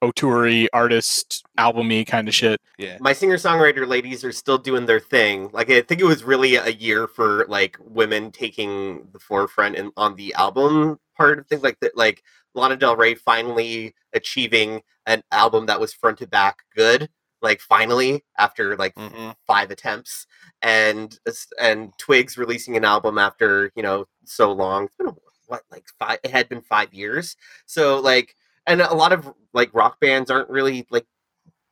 auteur 0.02 0.66
artist 0.72 1.44
albumy 1.58 2.04
kind 2.04 2.26
of 2.28 2.34
shit. 2.34 2.60
yeah 2.78 2.96
my 3.00 3.12
singer 3.12 3.36
songwriter 3.36 3.86
ladies 3.86 4.24
are 4.24 4.32
still 4.32 4.58
doing 4.58 4.86
their 4.86 5.00
thing. 5.00 5.50
Like 5.52 5.70
I 5.70 5.82
think 5.82 6.00
it 6.00 6.04
was 6.04 6.24
really 6.24 6.56
a 6.56 6.70
year 6.70 7.06
for 7.06 7.44
like 7.48 7.76
women 7.80 8.30
taking 8.32 9.08
the 9.12 9.18
forefront 9.18 9.76
in, 9.76 9.92
on 9.96 10.16
the 10.16 10.32
album 10.34 10.98
part 11.16 11.38
of 11.38 11.46
things. 11.46 11.62
Like 11.62 11.78
that, 11.80 11.96
like 11.96 12.22
Lana 12.54 12.76
Del 12.76 12.96
Rey 12.96 13.14
finally 13.14 13.94
achieving 14.12 14.82
an 15.06 15.22
album 15.32 15.66
that 15.66 15.80
was 15.80 15.92
front 15.92 16.18
to 16.18 16.26
back 16.26 16.58
good. 16.74 17.08
Like 17.42 17.60
finally 17.60 18.24
after 18.38 18.76
like 18.76 18.94
hmm 18.96 19.30
five 19.46 19.70
attempts, 19.70 20.26
and 20.62 21.18
and 21.60 21.92
Twigs 21.98 22.36
releasing 22.36 22.76
an 22.76 22.84
album 22.84 23.18
after 23.18 23.72
you 23.74 23.82
know 23.82 24.06
so 24.24 24.52
long. 24.52 24.84
It's 24.84 24.94
been 24.96 25.08
a, 25.08 25.14
what 25.46 25.62
like 25.70 25.86
five? 25.98 26.18
It 26.22 26.30
had 26.30 26.48
been 26.48 26.60
five 26.62 26.92
years. 26.94 27.36
So 27.66 27.98
like, 27.98 28.34
and 28.66 28.80
a 28.80 28.94
lot 28.94 29.12
of 29.12 29.32
like 29.52 29.72
rock 29.74 30.00
bands 30.00 30.30
aren't 30.30 30.48
really 30.48 30.86
like 30.90 31.06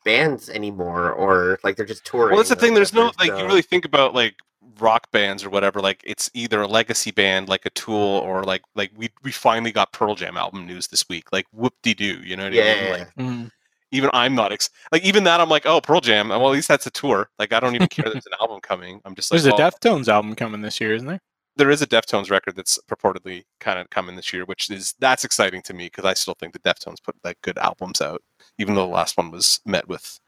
bands 0.05 0.49
anymore, 0.49 1.11
or 1.11 1.59
like 1.63 1.75
they're 1.75 1.85
just 1.85 2.05
touring. 2.05 2.29
well 2.29 2.37
that's 2.37 2.49
the 2.49 2.55
thing 2.55 2.73
there's 2.73 2.93
no 2.93 3.11
like 3.19 3.31
so- 3.31 3.37
you 3.37 3.45
really 3.45 3.61
think 3.61 3.85
about 3.85 4.13
like 4.13 4.35
rock 4.79 5.11
bands 5.11 5.43
or 5.43 5.49
whatever 5.49 5.81
like 5.81 6.01
it's 6.05 6.29
either 6.33 6.61
a 6.61 6.67
legacy 6.67 7.11
band 7.11 7.49
like 7.49 7.65
a 7.65 7.69
tool 7.71 8.21
mm-hmm. 8.21 8.29
or 8.29 8.43
like 8.43 8.61
like 8.75 8.89
we 8.95 9.09
we 9.23 9.31
finally 9.31 9.73
got 9.73 9.91
pearl 9.91 10.15
jam 10.15 10.37
album 10.37 10.65
news 10.65 10.87
this 10.87 11.03
week 11.09 11.25
like 11.33 11.45
whoop-de-doo 11.51 12.21
you 12.23 12.37
know 12.37 12.43
what 12.43 12.53
i 12.53 12.55
mean 12.55 12.65
Yeah. 12.65 13.05
like 13.27 13.51
even 13.91 14.09
I'm 14.13 14.35
not 14.35 14.51
ex- 14.51 14.69
like 14.91 15.03
even 15.03 15.23
that 15.23 15.39
I'm 15.39 15.49
like 15.49 15.65
oh 15.65 15.81
Pearl 15.81 16.01
Jam 16.01 16.29
well 16.29 16.47
at 16.47 16.51
least 16.51 16.67
that's 16.67 16.85
a 16.85 16.91
tour 16.91 17.29
like 17.39 17.53
I 17.53 17.59
don't 17.59 17.75
even 17.75 17.87
care 17.87 18.05
there's 18.05 18.25
an 18.25 18.33
album 18.39 18.59
coming 18.61 19.01
I'm 19.05 19.15
just 19.15 19.31
like 19.31 19.41
There's 19.41 19.53
a 19.53 19.55
oh. 19.55 19.57
Deftones 19.57 20.07
album 20.07 20.35
coming 20.35 20.61
this 20.61 20.79
year, 20.79 20.93
isn't 20.93 21.07
there? 21.07 21.21
There 21.59 21.69
is 21.69 21.81
a 21.83 21.87
Deftones 21.87 22.31
record 22.31 22.55
that's 22.55 22.79
purportedly 22.89 23.43
kind 23.59 23.77
of 23.77 23.89
coming 23.91 24.15
this 24.15 24.33
year 24.33 24.45
which 24.45 24.69
is 24.71 24.95
that's 24.99 25.23
exciting 25.23 25.61
to 25.63 25.73
me 25.73 25.85
because 25.85 26.05
I 26.05 26.15
still 26.15 26.33
think 26.39 26.53
the 26.53 26.59
Deftones 26.59 27.03
put 27.03 27.15
like 27.23 27.37
good 27.43 27.57
albums 27.59 28.01
out 28.01 28.23
even 28.57 28.73
though 28.73 28.87
the 28.87 28.93
last 28.93 29.15
one 29.17 29.29
was 29.29 29.59
met 29.65 29.87
with 29.87 30.19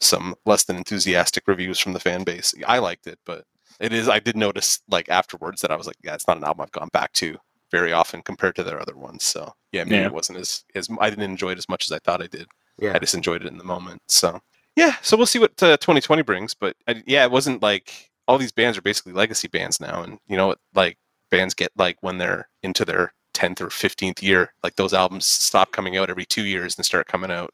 some 0.00 0.34
less 0.46 0.64
than 0.64 0.76
enthusiastic 0.76 1.48
reviews 1.48 1.78
from 1.80 1.92
the 1.92 2.00
fan 2.00 2.22
base 2.22 2.54
I 2.66 2.78
liked 2.78 3.06
it 3.08 3.18
but 3.26 3.44
it 3.80 3.92
is 3.92 4.08
I 4.08 4.20
did 4.20 4.36
notice 4.36 4.80
like 4.88 5.08
afterwards 5.08 5.60
that 5.62 5.72
I 5.72 5.76
was 5.76 5.86
like 5.88 5.96
yeah 6.04 6.14
it's 6.14 6.28
not 6.28 6.36
an 6.36 6.44
album 6.44 6.62
I've 6.62 6.72
gone 6.72 6.90
back 6.92 7.12
to 7.14 7.36
very 7.72 7.92
often 7.92 8.22
compared 8.22 8.54
to 8.56 8.62
their 8.62 8.80
other 8.80 8.96
ones 8.96 9.24
so 9.24 9.52
yeah 9.72 9.82
maybe 9.84 9.96
Yeah. 9.96 10.06
it 10.06 10.14
wasn't 10.14 10.38
as 10.38 10.64
as 10.76 10.88
I 11.00 11.10
didn't 11.10 11.24
enjoy 11.24 11.50
it 11.50 11.58
as 11.58 11.68
much 11.68 11.84
as 11.86 11.92
I 11.92 11.98
thought 11.98 12.22
I 12.22 12.28
did 12.28 12.46
yeah. 12.80 12.92
I 12.94 13.00
just 13.00 13.14
enjoyed 13.14 13.42
it 13.42 13.48
in 13.48 13.58
the 13.58 13.64
moment. 13.64 14.00
So 14.06 14.38
yeah, 14.76 14.94
so 15.02 15.16
we'll 15.16 15.26
see 15.26 15.40
what 15.40 15.60
uh, 15.60 15.76
2020 15.78 16.22
brings. 16.22 16.54
But 16.54 16.76
I, 16.86 17.02
yeah, 17.08 17.24
it 17.24 17.32
wasn't 17.32 17.60
like 17.60 18.07
all 18.28 18.38
these 18.38 18.52
bands 18.52 18.78
are 18.78 18.82
basically 18.82 19.12
legacy 19.12 19.48
bands 19.48 19.80
now, 19.80 20.02
and 20.04 20.18
you 20.28 20.36
know? 20.36 20.54
Like 20.74 20.98
bands 21.30 21.54
get 21.54 21.72
like 21.76 21.96
when 22.02 22.18
they're 22.18 22.48
into 22.62 22.84
their 22.84 23.12
10th 23.34 23.60
or 23.60 23.68
15th 23.68 24.22
year, 24.22 24.52
like 24.62 24.76
those 24.76 24.94
albums 24.94 25.26
stop 25.26 25.72
coming 25.72 25.96
out 25.96 26.10
every 26.10 26.24
two 26.26 26.44
years 26.44 26.76
and 26.76 26.84
start 26.86 27.06
coming 27.08 27.30
out 27.32 27.52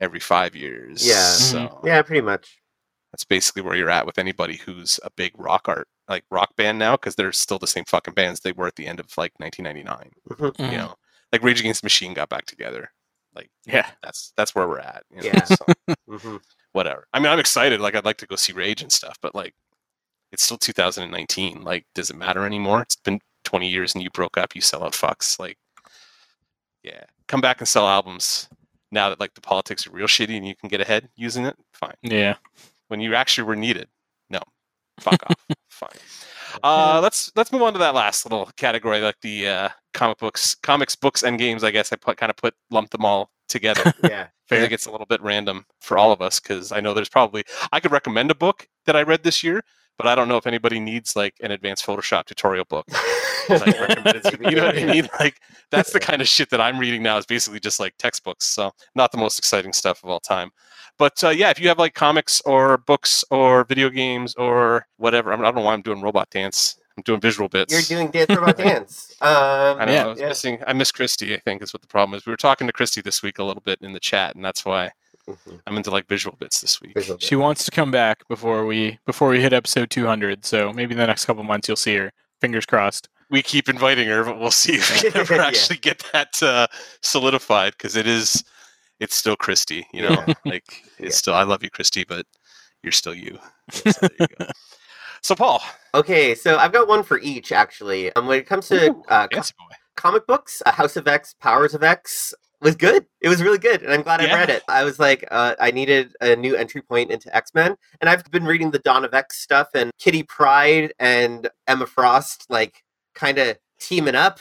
every 0.00 0.20
five 0.20 0.54
years. 0.56 1.06
Yeah. 1.06 1.22
so 1.30 1.80
yeah, 1.84 2.02
pretty 2.02 2.20
much. 2.22 2.60
that's 3.12 3.24
basically 3.24 3.62
where 3.62 3.74
you're 3.76 3.90
at 3.90 4.06
with 4.06 4.18
anybody 4.18 4.56
who's 4.56 5.00
a 5.02 5.10
big 5.16 5.32
rock 5.38 5.68
art 5.68 5.88
like 6.08 6.24
rock 6.30 6.54
band 6.56 6.78
now 6.78 6.96
because 6.96 7.14
they're 7.14 7.32
still 7.32 7.58
the 7.58 7.66
same 7.66 7.84
fucking 7.86 8.14
bands 8.14 8.40
they 8.40 8.52
were 8.52 8.66
at 8.66 8.74
the 8.76 8.86
end 8.86 8.98
of 9.00 9.06
like 9.16 9.32
1999. 9.38 10.10
Mhm. 10.30 10.56
Mhm. 10.56 10.72
You 10.72 10.78
know, 10.78 10.94
like 11.32 11.42
Rage 11.44 11.60
Against 11.60 11.82
the 11.82 11.86
Machine 11.86 12.14
got 12.14 12.28
back 12.28 12.46
together. 12.46 12.90
Like 13.34 13.48
Yeah. 13.66 13.88
that's 14.02 14.32
that's 14.36 14.54
where 14.54 14.66
we're 14.66 14.80
at. 14.80 15.04
You 15.10 15.18
know? 15.22 15.30
Yeah. 15.34 15.44
So 15.44 15.56
hmm 16.08 16.36
whatever. 16.72 17.06
I 17.12 17.18
mean, 17.18 17.30
I'm 17.32 17.40
excited. 17.40 17.80
Like, 17.80 17.96
I'd 17.96 18.04
like 18.04 18.18
to 18.18 18.26
go 18.28 18.36
see 18.36 18.52
Rage 18.52 18.80
and 18.80 18.92
stuff, 18.92 19.18
but 19.20 19.34
like, 19.34 19.54
it's 20.32 20.42
still 20.42 20.58
2019. 20.58 21.62
Like, 21.62 21.84
does 21.94 22.10
it 22.10 22.16
matter 22.16 22.44
anymore? 22.44 22.82
It's 22.82 22.96
been 22.96 23.20
20 23.44 23.68
years 23.68 23.94
and 23.94 24.02
you 24.02 24.10
broke 24.10 24.36
up. 24.38 24.54
You 24.54 24.60
sell 24.60 24.84
out 24.84 24.92
fucks. 24.92 25.38
Like, 25.38 25.58
yeah, 26.82 27.04
come 27.28 27.40
back 27.40 27.60
and 27.60 27.68
sell 27.68 27.88
albums 27.88 28.48
now 28.90 29.08
that 29.08 29.20
like 29.20 29.34
the 29.34 29.40
politics 29.40 29.86
are 29.86 29.90
real 29.90 30.06
shitty 30.06 30.36
and 30.36 30.46
you 30.46 30.54
can 30.56 30.68
get 30.68 30.80
ahead 30.80 31.08
using 31.16 31.44
it. 31.44 31.56
Fine. 31.72 31.94
Yeah. 32.02 32.36
When 32.88 33.00
you 33.00 33.14
actually 33.14 33.44
were 33.44 33.56
needed, 33.56 33.88
fuck 35.00 35.22
off. 35.26 35.56
Fine. 35.68 35.90
Uh, 36.62 37.00
let's 37.02 37.30
let's 37.36 37.52
move 37.52 37.62
on 37.62 37.72
to 37.72 37.78
that 37.78 37.94
last 37.94 38.24
little 38.24 38.50
category, 38.56 39.00
like 39.00 39.20
the 39.22 39.48
uh, 39.48 39.68
comic 39.94 40.18
books, 40.18 40.54
comics, 40.56 40.96
books, 40.96 41.22
and 41.22 41.38
games. 41.38 41.64
I 41.64 41.70
guess 41.70 41.92
I 41.92 41.96
put 41.96 42.16
kind 42.16 42.30
of 42.30 42.36
put 42.36 42.54
lumped 42.70 42.92
them 42.92 43.04
all 43.04 43.30
together. 43.48 43.92
Yeah. 44.04 44.28
Fair. 44.48 44.62
think 44.62 44.72
it's 44.72 44.86
a 44.86 44.90
little 44.90 45.06
bit 45.06 45.22
random 45.22 45.64
for 45.80 45.96
all 45.96 46.10
of 46.10 46.20
us 46.20 46.40
because 46.40 46.72
I 46.72 46.80
know 46.80 46.92
there's 46.92 47.08
probably 47.08 47.44
I 47.70 47.78
could 47.78 47.92
recommend 47.92 48.32
a 48.32 48.34
book 48.34 48.68
that 48.84 48.96
I 48.96 49.02
read 49.02 49.22
this 49.22 49.44
year, 49.44 49.62
but 49.96 50.08
I 50.08 50.16
don't 50.16 50.26
know 50.26 50.38
if 50.38 50.46
anybody 50.46 50.80
needs 50.80 51.14
like 51.14 51.34
an 51.40 51.52
advanced 51.52 51.86
Photoshop 51.86 52.24
tutorial 52.24 52.64
book. 52.64 52.88
Like 53.48 53.66
you 53.66 54.52
know 54.52 54.66
what 54.66 54.78
I 54.78 54.84
mean? 54.92 55.08
Like 55.18 55.40
that's 55.72 55.92
the 55.92 55.98
kind 55.98 56.22
of 56.22 56.28
shit 56.28 56.50
that 56.50 56.60
I'm 56.60 56.78
reading 56.78 57.02
now 57.02 57.16
is 57.18 57.26
basically 57.26 57.58
just 57.58 57.80
like 57.80 57.94
textbooks. 57.98 58.44
So 58.44 58.70
not 58.94 59.10
the 59.10 59.18
most 59.18 59.38
exciting 59.40 59.72
stuff 59.72 60.04
of 60.04 60.10
all 60.10 60.20
time. 60.20 60.50
But 61.00 61.24
uh, 61.24 61.30
yeah, 61.30 61.48
if 61.48 61.58
you 61.58 61.66
have 61.68 61.78
like 61.78 61.94
comics 61.94 62.42
or 62.42 62.76
books 62.76 63.24
or 63.30 63.64
video 63.64 63.88
games 63.88 64.34
or 64.34 64.86
whatever, 64.98 65.32
I, 65.32 65.36
mean, 65.36 65.46
I 65.46 65.48
don't 65.48 65.54
know 65.56 65.62
why 65.62 65.72
I'm 65.72 65.80
doing 65.80 66.02
robot 66.02 66.28
dance. 66.28 66.76
I'm 66.98 67.02
doing 67.04 67.20
visual 67.22 67.48
bits. 67.48 67.72
You're 67.72 67.98
doing 67.98 68.10
Dance 68.10 68.28
Robot 68.38 68.56
Dance. 68.68 69.14
Um, 69.22 69.80
I 69.80 69.84
know. 69.86 69.92
Yeah. 69.92 70.04
I 70.04 70.06
was 70.08 70.20
Yeah. 70.20 70.28
missing. 70.28 70.58
I 70.66 70.74
miss 70.74 70.92
Christy. 70.92 71.34
I 71.34 71.38
think 71.38 71.62
is 71.62 71.72
what 71.72 71.80
the 71.80 71.88
problem 71.88 72.18
is. 72.18 72.26
We 72.26 72.30
were 72.32 72.36
talking 72.36 72.66
to 72.66 72.72
Christy 72.74 73.00
this 73.00 73.22
week 73.22 73.38
a 73.38 73.44
little 73.44 73.62
bit 73.62 73.78
in 73.80 73.94
the 73.94 74.00
chat, 74.00 74.34
and 74.36 74.44
that's 74.44 74.66
why 74.66 74.90
Mhm. 75.26 75.60
I'm 75.66 75.76
into 75.78 75.90
like 75.90 76.06
visual 76.06 76.36
bits 76.38 76.60
this 76.60 76.82
week. 76.82 76.92
Visual 76.94 77.18
She 77.18 77.34
wants 77.36 77.64
to 77.64 77.70
come 77.70 77.90
back 77.90 78.28
before 78.28 78.66
we 78.66 78.98
before 79.06 79.30
we 79.30 79.40
hit 79.40 79.54
episode 79.54 79.88
200. 79.88 80.44
So 80.44 80.70
maybe 80.74 80.92
in 80.92 80.98
the 80.98 81.06
next 81.06 81.24
couple 81.24 81.42
months 81.44 81.66
you'll 81.66 81.76
see 81.78 81.96
her. 81.96 82.12
Fingers 82.42 82.66
crossed. 82.66 83.08
We 83.30 83.40
keep 83.40 83.70
inviting 83.70 84.06
her, 84.08 84.22
but 84.24 84.38
we'll 84.38 84.50
see 84.50 84.74
if 84.74 85.02
we 85.02 85.08
can 85.10 85.20
ever 85.22 85.36
Yeah. 85.36 85.46
actually 85.46 85.78
get 85.78 86.04
that 86.12 86.42
uh, 86.42 86.66
solidified 87.00 87.72
because 87.78 87.96
it 87.96 88.06
is, 88.06 88.44
it's 89.00 89.14
still 89.16 89.36
Christy. 89.36 89.86
You 89.92 90.02
know, 90.02 90.26
like 90.44 90.64
it's 90.98 91.00
Yeah. 91.00 91.10
still. 91.10 91.34
I 91.34 91.42
love 91.42 91.62
you, 91.62 91.70
Christy, 91.70 92.04
but 92.04 92.26
you're 92.82 92.92
still 92.92 93.14
you. 93.14 93.38
So, 93.70 93.90
there 94.00 94.10
you 94.20 94.26
go. 94.38 94.46
so 95.22 95.34
Paul, 95.34 95.62
Okay, 95.94 96.34
so 96.34 96.56
I've 96.56 96.72
got 96.72 96.86
one 96.88 97.02
for 97.02 97.18
each 97.18 97.50
actually. 97.52 98.14
Um, 98.14 98.26
when 98.26 98.38
it 98.38 98.46
comes 98.46 98.68
to 98.68 98.90
Ooh, 98.90 99.02
uh, 99.08 99.26
co- 99.28 99.36
fancy 99.36 99.54
comic 99.96 100.26
books, 100.26 100.62
uh, 100.64 100.72
House 100.72 100.96
of 100.96 101.06
X, 101.08 101.34
Powers 101.40 101.74
of 101.74 101.82
X 101.82 102.32
was 102.62 102.76
good. 102.76 103.06
It 103.22 103.28
was 103.28 103.42
really 103.42 103.58
good, 103.58 103.82
and 103.82 103.92
I'm 103.92 104.02
glad 104.02 104.20
I 104.20 104.26
read 104.26 104.50
it. 104.50 104.62
I 104.68 104.84
was 104.84 104.98
like, 104.98 105.24
uh, 105.30 105.54
I 105.60 105.70
needed 105.70 106.14
a 106.20 106.36
new 106.36 106.56
entry 106.56 106.82
point 106.82 107.10
into 107.10 107.34
X 107.34 107.52
Men, 107.54 107.74
and 108.00 108.08
I've 108.10 108.22
been 108.30 108.44
reading 108.44 108.70
the 108.70 108.78
Dawn 108.80 109.04
of 109.04 109.14
X 109.14 109.38
stuff, 109.40 109.68
and 109.74 109.90
Kitty 109.98 110.22
Pryde 110.24 110.92
and 110.98 111.48
Emma 111.66 111.86
Frost 111.86 112.46
like 112.50 112.82
kind 113.14 113.38
of 113.38 113.56
teaming 113.80 114.14
up, 114.14 114.40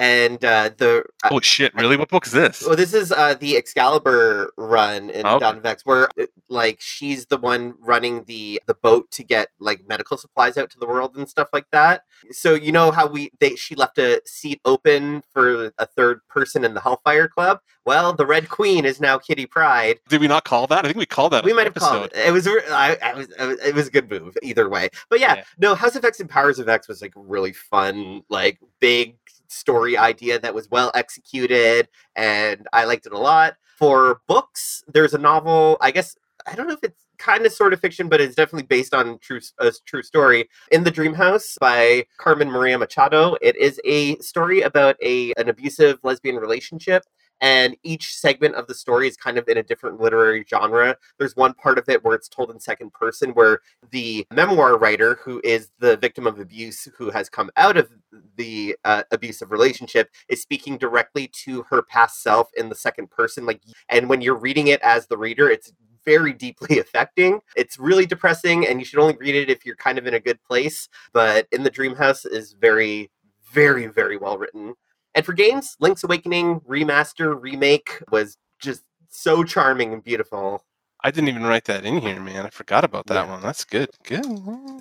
and 0.00 0.42
uh, 0.44 0.70
the 0.78 1.04
Holy 1.24 1.42
shit! 1.42 1.74
Really? 1.74 1.96
What 1.98 2.08
book 2.08 2.26
is 2.26 2.32
this? 2.32 2.64
well, 2.66 2.74
this 2.74 2.94
is 2.94 3.12
uh, 3.12 3.34
the 3.34 3.56
Excalibur 3.58 4.50
run 4.56 5.10
in 5.10 5.26
Okay. 5.26 5.38
Dawn 5.38 5.58
of 5.58 5.66
X, 5.66 5.84
where 5.84 6.08
uh, 6.18 6.24
like 6.48 6.80
she's 6.80 7.26
the 7.26 7.36
one 7.36 7.74
running 7.78 8.24
the 8.24 8.60
the 8.66 8.74
boat 8.74 9.10
to 9.12 9.22
get 9.22 9.48
like 9.60 9.86
medical 9.86 10.16
supplies 10.16 10.56
out 10.56 10.70
to 10.70 10.78
the 10.78 10.86
world 10.86 11.16
and 11.16 11.28
stuff 11.28 11.48
like 11.52 11.66
that. 11.72 12.02
So 12.30 12.54
you 12.54 12.72
know 12.72 12.90
how 12.90 13.06
we 13.06 13.30
they 13.40 13.56
she 13.56 13.74
left 13.74 13.98
a 13.98 14.22
seat 14.24 14.60
open 14.64 15.22
for 15.32 15.70
a 15.78 15.86
third 15.86 16.20
person 16.28 16.64
in 16.64 16.72
the 16.74 16.80
Hellfire 16.80 17.28
Club. 17.28 17.60
Well, 17.86 18.12
the 18.12 18.26
Red 18.26 18.48
Queen 18.48 18.84
is 18.84 19.00
now 19.00 19.18
Kitty 19.18 19.46
Pryde. 19.46 19.98
Did 20.08 20.20
we 20.20 20.28
not 20.28 20.44
call 20.44 20.66
that? 20.68 20.84
I 20.84 20.88
think 20.88 20.98
we 20.98 21.06
called 21.06 21.32
that. 21.32 21.44
We 21.44 21.52
might 21.52 21.64
have 21.66 21.74
called 21.74 22.06
it. 22.06 22.12
It 22.14 22.30
was, 22.30 22.46
I, 22.46 22.96
I 23.02 23.14
was, 23.14 23.28
I 23.38 23.46
was, 23.46 23.58
it 23.60 23.74
was 23.74 23.88
a 23.88 23.90
good 23.90 24.10
move 24.10 24.36
either 24.42 24.68
way. 24.68 24.90
But 25.08 25.18
yeah, 25.18 25.36
Yeah. 25.36 25.44
no, 25.58 25.74
House 25.74 25.96
of 25.96 26.04
X 26.04 26.20
and 26.20 26.28
Powers 26.28 26.58
of 26.58 26.68
X 26.68 26.88
was 26.88 27.00
like 27.00 27.12
really 27.16 27.52
fun, 27.52 28.22
like 28.28 28.58
big 28.80 29.16
story 29.50 29.96
idea 29.96 30.38
that 30.38 30.54
was 30.54 30.70
well 30.70 30.90
executed, 30.94 31.88
and 32.16 32.66
I 32.72 32.84
liked 32.84 33.06
it 33.06 33.12
a 33.12 33.18
lot. 33.18 33.56
For 33.78 34.20
books, 34.26 34.84
there's 34.92 35.14
a 35.14 35.18
novel. 35.18 35.76
I 35.80 35.90
guess 35.90 36.16
I 36.46 36.54
don't 36.54 36.66
know 36.66 36.74
if 36.74 36.84
it's 36.84 37.06
kind 37.18 37.44
of 37.44 37.52
sort 37.52 37.72
of 37.72 37.80
fiction, 37.80 38.08
but 38.08 38.20
it's 38.20 38.34
definitely 38.34 38.66
based 38.66 38.94
on 38.94 39.18
true 39.18 39.40
a 39.58 39.72
true 39.86 40.02
story. 40.02 40.48
In 40.70 40.84
the 40.84 40.90
Dream 40.90 41.14
House 41.14 41.56
by 41.60 42.06
Carmen 42.18 42.50
Maria 42.50 42.78
Machado. 42.78 43.36
It 43.40 43.56
is 43.56 43.80
a 43.84 44.16
story 44.18 44.62
about 44.62 44.96
a 45.02 45.32
an 45.36 45.48
abusive 45.48 45.98
lesbian 46.02 46.36
relationship 46.36 47.04
and 47.40 47.76
each 47.82 48.14
segment 48.14 48.54
of 48.54 48.66
the 48.66 48.74
story 48.74 49.08
is 49.08 49.16
kind 49.16 49.38
of 49.38 49.48
in 49.48 49.58
a 49.58 49.62
different 49.62 50.00
literary 50.00 50.44
genre. 50.48 50.96
There's 51.18 51.36
one 51.36 51.54
part 51.54 51.78
of 51.78 51.88
it 51.88 52.04
where 52.04 52.14
it's 52.14 52.28
told 52.28 52.50
in 52.50 52.60
second 52.60 52.92
person, 52.92 53.30
where 53.30 53.60
the 53.90 54.26
memoir 54.32 54.78
writer, 54.78 55.18
who 55.24 55.40
is 55.44 55.70
the 55.78 55.96
victim 55.96 56.26
of 56.26 56.38
abuse, 56.38 56.88
who 56.96 57.10
has 57.10 57.28
come 57.28 57.50
out 57.56 57.76
of 57.76 57.90
the 58.36 58.76
uh, 58.84 59.02
abusive 59.10 59.50
relationship, 59.50 60.10
is 60.28 60.42
speaking 60.42 60.76
directly 60.76 61.28
to 61.44 61.62
her 61.70 61.82
past 61.82 62.22
self 62.22 62.48
in 62.56 62.68
the 62.68 62.74
second 62.74 63.10
person. 63.10 63.46
Like, 63.46 63.62
and 63.88 64.08
when 64.08 64.20
you're 64.20 64.38
reading 64.38 64.68
it 64.68 64.80
as 64.82 65.06
the 65.06 65.18
reader, 65.18 65.48
it's 65.48 65.72
very 66.04 66.32
deeply 66.32 66.78
affecting. 66.80 67.40
It's 67.56 67.78
really 67.78 68.06
depressing, 68.06 68.66
and 68.66 68.78
you 68.78 68.84
should 68.84 68.98
only 68.98 69.16
read 69.18 69.34
it 69.34 69.50
if 69.50 69.64
you're 69.64 69.76
kind 69.76 69.98
of 69.98 70.06
in 70.06 70.14
a 70.14 70.20
good 70.20 70.42
place. 70.42 70.88
But 71.12 71.46
in 71.52 71.62
the 71.62 71.70
Dream 71.70 71.94
House 71.94 72.24
is 72.24 72.52
very, 72.52 73.10
very, 73.52 73.86
very 73.86 74.16
well 74.16 74.38
written. 74.38 74.74
And 75.14 75.24
for 75.26 75.32
games, 75.32 75.76
Link's 75.80 76.04
Awakening 76.04 76.60
remaster 76.60 77.36
remake 77.40 78.02
was 78.10 78.36
just 78.60 78.82
so 79.08 79.42
charming 79.42 79.92
and 79.92 80.04
beautiful. 80.04 80.64
I 81.02 81.10
didn't 81.10 81.28
even 81.30 81.44
write 81.44 81.64
that 81.64 81.84
in 81.84 81.98
here, 81.98 82.20
man. 82.20 82.44
I 82.46 82.50
forgot 82.50 82.84
about 82.84 83.06
that 83.06 83.24
Yeah. 83.26 83.32
one. 83.32 83.42
That's 83.42 83.64
good. 83.64 83.88
Good. 84.04 84.24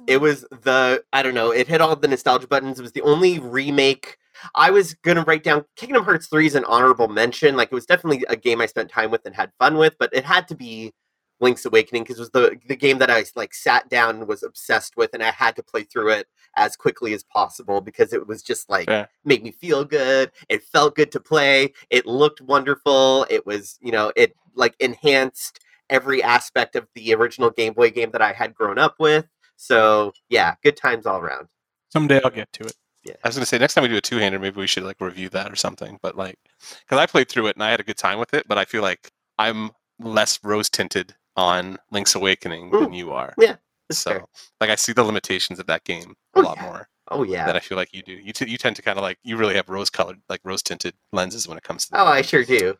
It 0.08 0.20
was 0.20 0.42
the 0.52 1.04
I 1.14 1.24
don't 1.24 1.34
know, 1.34 1.52
it 1.52 1.68
hit 1.68 1.82
all 1.82 1.96
the 1.96 2.08
nostalgia 2.08 2.48
buttons. 2.48 2.78
It 2.80 2.84
was 2.84 2.92
the 2.92 3.02
only 3.04 3.40
remake 3.40 4.18
I 4.56 4.70
was 4.72 4.94
gonna 4.96 5.24
write 5.24 5.44
down 5.44 5.66
Kingdom 5.76 6.04
Hearts 6.04 6.28
3 6.28 6.46
is 6.46 6.56
an 6.56 6.66
honorable 6.66 7.08
mention. 7.08 7.56
Like 7.56 7.70
it 7.72 7.76
was 7.76 7.86
definitely 7.86 8.26
a 8.30 8.36
game 8.36 8.62
I 8.62 8.66
spent 8.68 8.90
time 8.92 9.12
with 9.12 9.26
and 9.26 9.36
had 9.36 9.52
fun 9.60 9.78
with, 9.78 9.96
but 9.98 10.10
it 10.14 10.26
had 10.26 10.48
to 10.50 10.56
be 10.56 10.94
Link's 11.42 11.66
Awakening 11.66 12.04
because 12.04 12.18
it 12.18 12.22
was 12.22 12.32
the 12.32 12.60
the 12.68 12.76
game 12.76 12.98
that 13.00 13.10
I 13.10 13.24
like 13.36 13.54
sat 13.54 13.90
down 13.90 14.18
and 14.18 14.28
was 14.28 14.44
obsessed 14.44 14.98
with 14.98 15.12
and 15.14 15.24
I 15.24 15.32
had 15.32 15.56
to 15.56 15.64
play 15.64 15.84
through 15.84 16.10
it 16.10 16.28
as 16.56 16.76
quickly 16.76 17.14
as 17.14 17.24
possible 17.24 17.82
because 17.82 18.14
it 18.14 18.28
was 18.28 18.44
just 18.44 18.70
like 18.70 18.88
Fair. 18.88 19.10
made 19.24 19.44
me 19.44 19.52
feel 19.52 19.86
good. 19.86 20.32
It 20.50 20.64
felt 20.64 20.96
good 20.96 21.12
to 21.14 21.20
play. 21.20 21.74
It 21.90 22.06
looked 22.06 22.42
wonderful. 22.42 23.26
It 23.30 23.46
was, 23.46 23.78
you 23.82 23.92
know, 23.92 24.12
it 24.16 24.36
like 24.56 24.76
enhanced 24.80 25.60
every 25.90 26.22
aspect 26.22 26.76
of 26.76 26.88
the 26.94 27.14
original 27.14 27.50
Game 27.50 27.74
Boy 27.74 27.90
game 27.90 28.12
that 28.12 28.22
I 28.22 28.34
had 28.34 28.54
grown 28.54 28.78
up 28.78 28.96
with. 29.00 29.26
So 29.56 30.14
yeah, 30.30 30.56
good 30.64 30.78
times 30.78 31.06
all 31.06 31.20
around. 31.20 31.48
Someday 31.92 32.22
I'll 32.24 32.32
get 32.32 32.52
to 32.54 32.64
it. 32.64 32.76
Yeah. 33.04 33.16
I 33.24 33.30
was 33.30 33.36
gonna 33.36 33.46
say 33.46 33.58
next 33.58 33.76
time 33.76 33.84
we 33.84 33.88
do 33.88 33.96
a 33.96 34.02
two 34.02 34.18
hander, 34.18 34.40
maybe 34.40 34.60
we 34.60 34.68
should 34.68 34.84
like 34.84 35.00
review 35.00 35.30
that 35.30 35.52
or 35.52 35.56
something. 35.56 36.00
But 36.02 36.18
like, 36.18 36.38
because 36.82 37.00
I 37.00 37.06
played 37.06 37.30
through 37.30 37.48
it 37.48 37.56
and 37.56 37.64
I 37.64 37.72
had 37.72 37.80
a 37.80 37.84
good 37.84 37.98
time 37.98 38.20
with 38.20 38.34
it, 38.34 38.46
but 38.48 38.58
I 38.58 38.66
feel 38.66 38.82
like 38.82 39.10
I'm 39.38 39.72
less 40.00 40.40
rose 40.44 40.70
tinted 40.70 41.16
on 41.40 41.78
Link's 41.92 42.14
Awakening 42.16 42.70
than 42.72 42.94
you 42.94 43.12
are. 43.12 43.34
Yeah, 43.40 43.56
So 43.92 44.12
fair. 44.12 44.24
like, 44.62 44.70
I 44.70 44.76
see 44.76 44.92
the 44.94 45.04
limitations 45.04 45.58
of 45.60 45.66
that 45.68 45.84
game 45.86 46.16
a 46.36 46.40
Oh, 46.40 46.42
lot 46.42 46.58
yeah. 46.58 46.64
more 46.64 46.90
Oh 47.12 47.24
yeah. 47.24 47.46
than 47.48 47.56
I 47.56 47.60
feel 47.60 47.78
like 47.78 47.94
you 47.94 48.04
do. 48.04 48.12
You 48.14 48.34
t- 48.34 48.48
you 48.50 48.58
tend 48.58 48.76
to 48.76 48.82
kind 48.84 48.98
of 49.00 49.02
like 49.04 49.18
you 49.24 49.36
really 49.38 49.56
have 49.56 49.68
rose 49.70 49.90
colored 49.90 50.20
like 50.30 50.42
rose 50.44 50.62
tinted 50.62 50.94
lenses 51.12 51.48
when 51.48 51.58
it 51.58 51.64
comes 51.64 51.88
to. 51.88 52.00
Oh, 52.00 52.06
I 52.06 52.22
sure 52.22 52.44
do. 52.44 52.76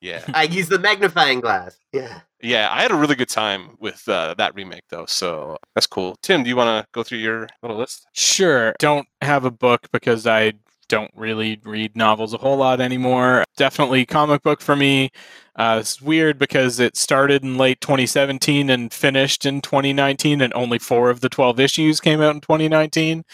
Yeah, 0.00 0.22
I 0.34 0.44
use 0.44 0.68
the 0.68 0.78
magnifying 0.78 1.40
glass. 1.40 1.76
Yeah. 1.92 2.20
yeah. 2.40 2.68
I 2.70 2.82
had 2.82 2.92
a 2.92 2.94
really 2.94 3.16
good 3.16 3.28
time 3.30 3.76
with 3.80 4.08
uh, 4.08 4.34
that 4.38 4.54
remake 4.54 4.84
though, 4.90 5.06
so 5.06 5.56
that's 5.74 5.88
cool. 5.88 6.14
Tim, 6.22 6.44
do 6.44 6.48
you 6.50 6.54
want 6.56 6.68
to 6.84 6.88
go 6.92 7.02
through 7.02 7.18
your 7.18 7.48
little 7.62 7.76
list? 7.78 8.06
Sure. 8.12 8.74
Don't 8.78 9.08
have 9.22 9.44
a 9.44 9.50
book 9.50 9.88
because 9.92 10.24
I 10.24 10.52
don't 10.88 11.10
really 11.14 11.60
read 11.64 11.94
novels 11.96 12.34
a 12.34 12.38
whole 12.38 12.56
lot 12.56 12.80
anymore. 12.80 13.44
Definitely 13.56 14.06
comic 14.06 14.42
book 14.42 14.60
for 14.60 14.74
me. 14.76 15.10
Uh, 15.56 15.78
it's 15.80 16.00
weird 16.00 16.38
because 16.38 16.78
it 16.78 16.96
started 16.96 17.42
in 17.42 17.58
late 17.58 17.80
2017 17.80 18.70
and 18.70 18.92
finished 18.92 19.44
in 19.44 19.60
2019, 19.60 20.40
and 20.40 20.52
only 20.54 20.78
four 20.78 21.10
of 21.10 21.20
the 21.20 21.28
12 21.28 21.60
issues 21.60 22.00
came 22.00 22.20
out 22.20 22.34
in 22.34 22.40
2019. 22.40 23.24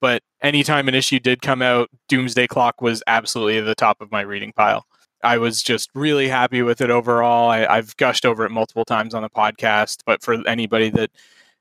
But 0.00 0.22
anytime 0.42 0.88
an 0.88 0.94
issue 0.94 1.20
did 1.20 1.42
come 1.42 1.62
out, 1.62 1.90
Doomsday 2.08 2.46
Clock 2.46 2.80
was 2.80 3.02
absolutely 3.06 3.58
at 3.58 3.66
the 3.66 3.74
top 3.74 4.00
of 4.00 4.10
my 4.10 4.22
reading 4.22 4.52
pile. 4.52 4.86
I 5.22 5.38
was 5.38 5.62
just 5.62 5.90
really 5.94 6.28
happy 6.28 6.62
with 6.62 6.80
it 6.80 6.90
overall. 6.90 7.50
I, 7.50 7.64
I've 7.66 7.96
gushed 7.96 8.26
over 8.26 8.44
it 8.44 8.50
multiple 8.50 8.84
times 8.84 9.14
on 9.14 9.22
the 9.22 9.30
podcast, 9.30 10.02
but 10.06 10.22
for 10.22 10.46
anybody 10.46 10.90
that 10.90 11.10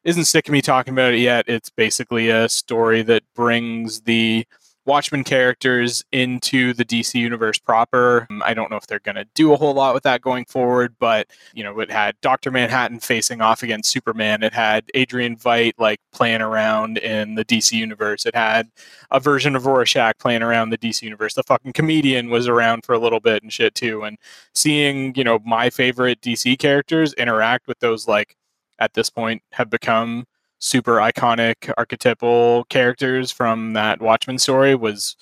isn't 0.03 0.25
sick 0.25 0.47
of 0.47 0.51
me 0.51 0.61
talking 0.61 0.93
about 0.93 1.13
it 1.13 1.19
yet, 1.19 1.45
it's 1.47 1.69
basically 1.69 2.29
a 2.29 2.49
story 2.49 3.03
that 3.03 3.23
brings 3.35 4.01
the 4.01 4.45
Watchmen 4.85 5.23
characters 5.23 6.03
into 6.11 6.73
the 6.73 6.83
DC 6.83 7.15
universe 7.15 7.57
proper. 7.57 8.27
Um, 8.29 8.43
I 8.45 8.53
don't 8.53 8.69
know 8.69 8.77
if 8.77 8.85
they're 8.85 8.99
going 8.99 9.15
to 9.15 9.25
do 9.33 9.53
a 9.53 9.57
whole 9.57 9.73
lot 9.73 9.93
with 9.93 10.03
that 10.03 10.21
going 10.21 10.45
forward, 10.45 10.95
but 10.99 11.27
you 11.53 11.63
know, 11.63 11.79
it 11.79 11.89
had 11.89 12.19
Dr. 12.21 12.51
Manhattan 12.51 12.99
facing 12.99 13.41
off 13.41 13.63
against 13.63 13.91
Superman. 13.91 14.43
It 14.43 14.53
had 14.53 14.85
Adrian 14.93 15.37
Veidt 15.37 15.73
like 15.77 15.99
playing 16.11 16.41
around 16.41 16.97
in 16.97 17.35
the 17.35 17.45
DC 17.45 17.71
universe. 17.71 18.25
It 18.25 18.35
had 18.35 18.69
a 19.11 19.19
version 19.19 19.55
of 19.55 19.65
Rorschach 19.65 20.17
playing 20.19 20.43
around 20.43 20.69
the 20.69 20.77
DC 20.77 21.01
universe. 21.01 21.33
The 21.33 21.43
fucking 21.43 21.73
comedian 21.73 22.29
was 22.29 22.47
around 22.47 22.83
for 22.83 22.93
a 22.93 22.99
little 22.99 23.19
bit 23.19 23.43
and 23.43 23.53
shit 23.53 23.75
too. 23.75 24.03
And 24.03 24.17
seeing, 24.53 25.15
you 25.15 25.23
know, 25.23 25.39
my 25.45 25.69
favorite 25.69 26.19
DC 26.21 26.59
characters 26.59 27.13
interact 27.13 27.67
with 27.67 27.79
those 27.79 28.07
like 28.07 28.35
at 28.79 28.93
this 28.93 29.09
point 29.09 29.41
have 29.53 29.69
become 29.69 30.25
super 30.63 30.95
iconic 30.95 31.71
archetypal 31.77 32.63
characters 32.65 33.31
from 33.31 33.73
that 33.73 34.01
Watchmen 34.01 34.39
story 34.39 34.75
was 34.75 35.17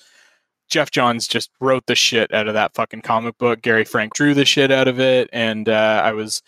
Geoff 0.68 0.92
Johns 0.92 1.26
just 1.26 1.50
wrote 1.60 1.84
the 1.86 1.96
shit 1.96 2.32
out 2.32 2.46
of 2.46 2.54
that 2.54 2.74
fucking 2.74 3.02
comic 3.02 3.36
book. 3.38 3.60
Gary 3.60 3.84
Frank 3.84 4.14
drew 4.14 4.34
the 4.34 4.44
shit 4.44 4.70
out 4.70 4.86
of 4.86 5.00
it, 5.00 5.28
and 5.32 5.68
uh, 5.68 6.00
I 6.04 6.12
was 6.12 6.42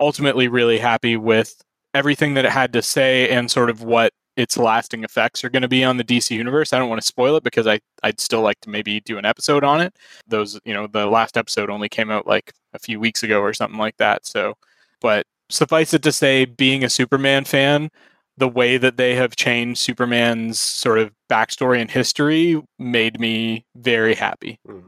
ultimately 0.00 0.48
really 0.48 0.78
happy 0.78 1.16
with 1.16 1.62
everything 1.94 2.34
that 2.34 2.44
it 2.44 2.50
had 2.50 2.72
to 2.72 2.82
say 2.82 3.28
and 3.28 3.50
sort 3.50 3.70
of 3.70 3.82
what 3.82 4.12
its 4.36 4.56
lasting 4.56 5.04
effects 5.04 5.44
are 5.44 5.50
going 5.50 5.62
to 5.62 5.68
be 5.68 5.84
on 5.84 5.96
the 5.96 6.04
DC 6.04 6.30
universe. 6.30 6.72
I 6.72 6.78
don't 6.78 6.88
want 6.88 7.00
to 7.00 7.06
spoil 7.06 7.36
it 7.36 7.44
because 7.44 7.68
I 7.68 7.78
I'd 8.02 8.18
still 8.18 8.40
like 8.40 8.60
to 8.62 8.70
maybe 8.70 9.00
do 9.00 9.18
an 9.18 9.24
episode 9.24 9.62
on 9.62 9.80
it. 9.80 9.94
Those 10.26 10.58
you 10.64 10.74
know 10.74 10.88
the 10.88 11.06
last 11.06 11.36
episode 11.36 11.70
only 11.70 11.88
came 11.88 12.10
out 12.10 12.26
like 12.26 12.52
a 12.74 12.78
few 12.80 12.98
weeks 12.98 13.22
ago 13.22 13.40
or 13.40 13.54
something 13.54 13.78
like 13.78 13.98
that. 13.98 14.26
So, 14.26 14.54
but 15.00 15.26
suffice 15.48 15.94
it 15.94 16.02
to 16.02 16.12
say, 16.12 16.44
being 16.44 16.82
a 16.82 16.90
Superman 16.90 17.44
fan, 17.44 17.90
the 18.36 18.48
way 18.48 18.76
that 18.78 18.96
they 18.96 19.14
have 19.14 19.36
changed 19.36 19.80
Superman's 19.80 20.58
sort 20.60 20.98
of 20.98 21.12
backstory 21.30 21.80
and 21.80 21.90
history 21.90 22.62
made 22.78 23.20
me 23.20 23.66
very 23.76 24.14
happy. 24.14 24.58
Hmm. 24.66 24.80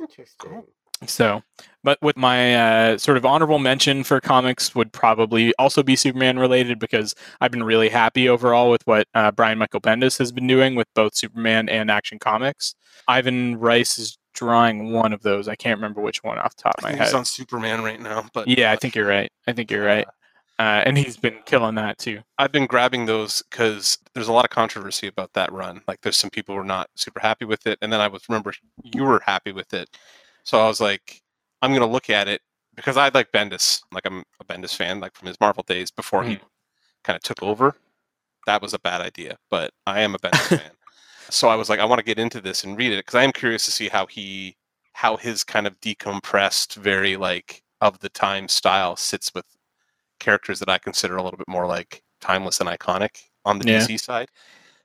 Interesting. 0.00 0.64
So, 1.06 1.42
but 1.82 1.98
with 2.00 2.16
my 2.16 2.54
uh, 2.92 2.98
sort 2.98 3.16
of 3.16 3.26
honorable 3.26 3.58
mention 3.58 4.04
for 4.04 4.20
comics 4.20 4.74
would 4.74 4.92
probably 4.92 5.52
also 5.58 5.82
be 5.82 5.96
Superman 5.96 6.38
related 6.38 6.78
because 6.78 7.14
I've 7.40 7.50
been 7.50 7.64
really 7.64 7.88
happy 7.88 8.28
overall 8.28 8.70
with 8.70 8.86
what 8.86 9.08
uh, 9.14 9.32
Brian 9.32 9.58
Michael 9.58 9.80
Bendis 9.80 10.18
has 10.18 10.32
been 10.32 10.46
doing 10.46 10.74
with 10.74 10.86
both 10.94 11.16
Superman 11.16 11.68
and 11.68 11.90
Action 11.90 12.18
Comics. 12.18 12.74
Ivan 13.08 13.58
Reis 13.58 13.98
is 13.98 14.16
drawing 14.32 14.92
one 14.92 15.12
of 15.12 15.22
those. 15.22 15.48
I 15.48 15.56
can't 15.56 15.78
remember 15.78 16.00
which 16.00 16.22
one 16.22 16.38
off 16.38 16.56
the 16.56 16.62
top 16.62 16.74
of 16.78 16.84
my 16.84 16.92
head. 16.92 17.02
he's 17.02 17.14
on 17.14 17.24
Superman 17.24 17.82
right 17.82 18.00
now, 18.00 18.26
but 18.32 18.48
Yeah, 18.48 18.72
I 18.72 18.76
think 18.76 18.94
you're 18.94 19.06
right. 19.06 19.30
I 19.46 19.52
think 19.52 19.70
you're 19.70 19.84
right. 19.84 20.06
Uh, 20.06 20.10
Uh, 20.58 20.82
and 20.84 20.96
he's 20.96 21.16
been 21.16 21.38
killing 21.44 21.74
that 21.74 21.98
too. 21.98 22.20
I've 22.38 22.52
been 22.52 22.66
grabbing 22.66 23.06
those 23.06 23.42
because 23.50 23.98
there's 24.14 24.28
a 24.28 24.32
lot 24.32 24.44
of 24.44 24.50
controversy 24.50 25.08
about 25.08 25.32
that 25.32 25.50
run. 25.50 25.82
Like, 25.88 26.00
there's 26.02 26.16
some 26.16 26.30
people 26.30 26.54
who 26.54 26.60
are 26.60 26.64
not 26.64 26.88
super 26.94 27.20
happy 27.20 27.44
with 27.44 27.66
it, 27.66 27.78
and 27.82 27.92
then 27.92 28.00
I 28.00 28.08
was 28.08 28.28
remember 28.28 28.52
you 28.84 29.02
were 29.04 29.20
happy 29.24 29.52
with 29.52 29.72
it, 29.74 29.88
so 30.44 30.60
I 30.60 30.68
was 30.68 30.80
like, 30.80 31.22
I'm 31.62 31.72
gonna 31.72 31.86
look 31.86 32.10
at 32.10 32.28
it 32.28 32.42
because 32.74 32.96
I 32.96 33.08
like 33.08 33.32
Bendis. 33.32 33.82
Like 33.92 34.06
I'm 34.06 34.24
a 34.40 34.44
Bendis 34.44 34.76
fan, 34.76 35.00
like 35.00 35.14
from 35.14 35.28
his 35.28 35.40
Marvel 35.40 35.64
days 35.66 35.90
before 35.90 36.22
he 36.24 36.36
mm. 36.36 36.40
kind 37.04 37.16
of 37.16 37.22
took 37.22 37.42
over. 37.42 37.76
That 38.46 38.60
was 38.60 38.74
a 38.74 38.78
bad 38.78 39.00
idea, 39.00 39.38
but 39.50 39.72
I 39.86 40.00
am 40.00 40.14
a 40.14 40.18
Bendis 40.18 40.58
fan. 40.58 40.70
So 41.30 41.48
I 41.48 41.54
was 41.54 41.70
like, 41.70 41.80
I 41.80 41.84
want 41.84 41.98
to 41.98 42.04
get 42.04 42.18
into 42.18 42.40
this 42.40 42.64
and 42.64 42.76
read 42.76 42.92
it 42.92 42.98
because 42.98 43.14
I 43.14 43.24
am 43.24 43.32
curious 43.32 43.64
to 43.64 43.70
see 43.70 43.88
how 43.88 44.06
he, 44.06 44.56
how 44.92 45.16
his 45.16 45.44
kind 45.44 45.66
of 45.66 45.80
decompressed, 45.80 46.74
very 46.74 47.16
like 47.16 47.62
of 47.80 47.98
the 48.00 48.08
time 48.08 48.48
style 48.48 48.96
sits 48.96 49.32
with 49.34 49.46
characters 50.22 50.58
that 50.60 50.68
I 50.70 50.78
consider 50.78 51.16
a 51.16 51.22
little 51.22 51.36
bit 51.36 51.48
more 51.48 51.66
like 51.66 52.02
timeless 52.20 52.60
and 52.60 52.68
iconic 52.68 53.10
on 53.44 53.58
the 53.58 53.68
Yeah. 53.68 53.80
DC 53.80 53.98
side. 54.00 54.28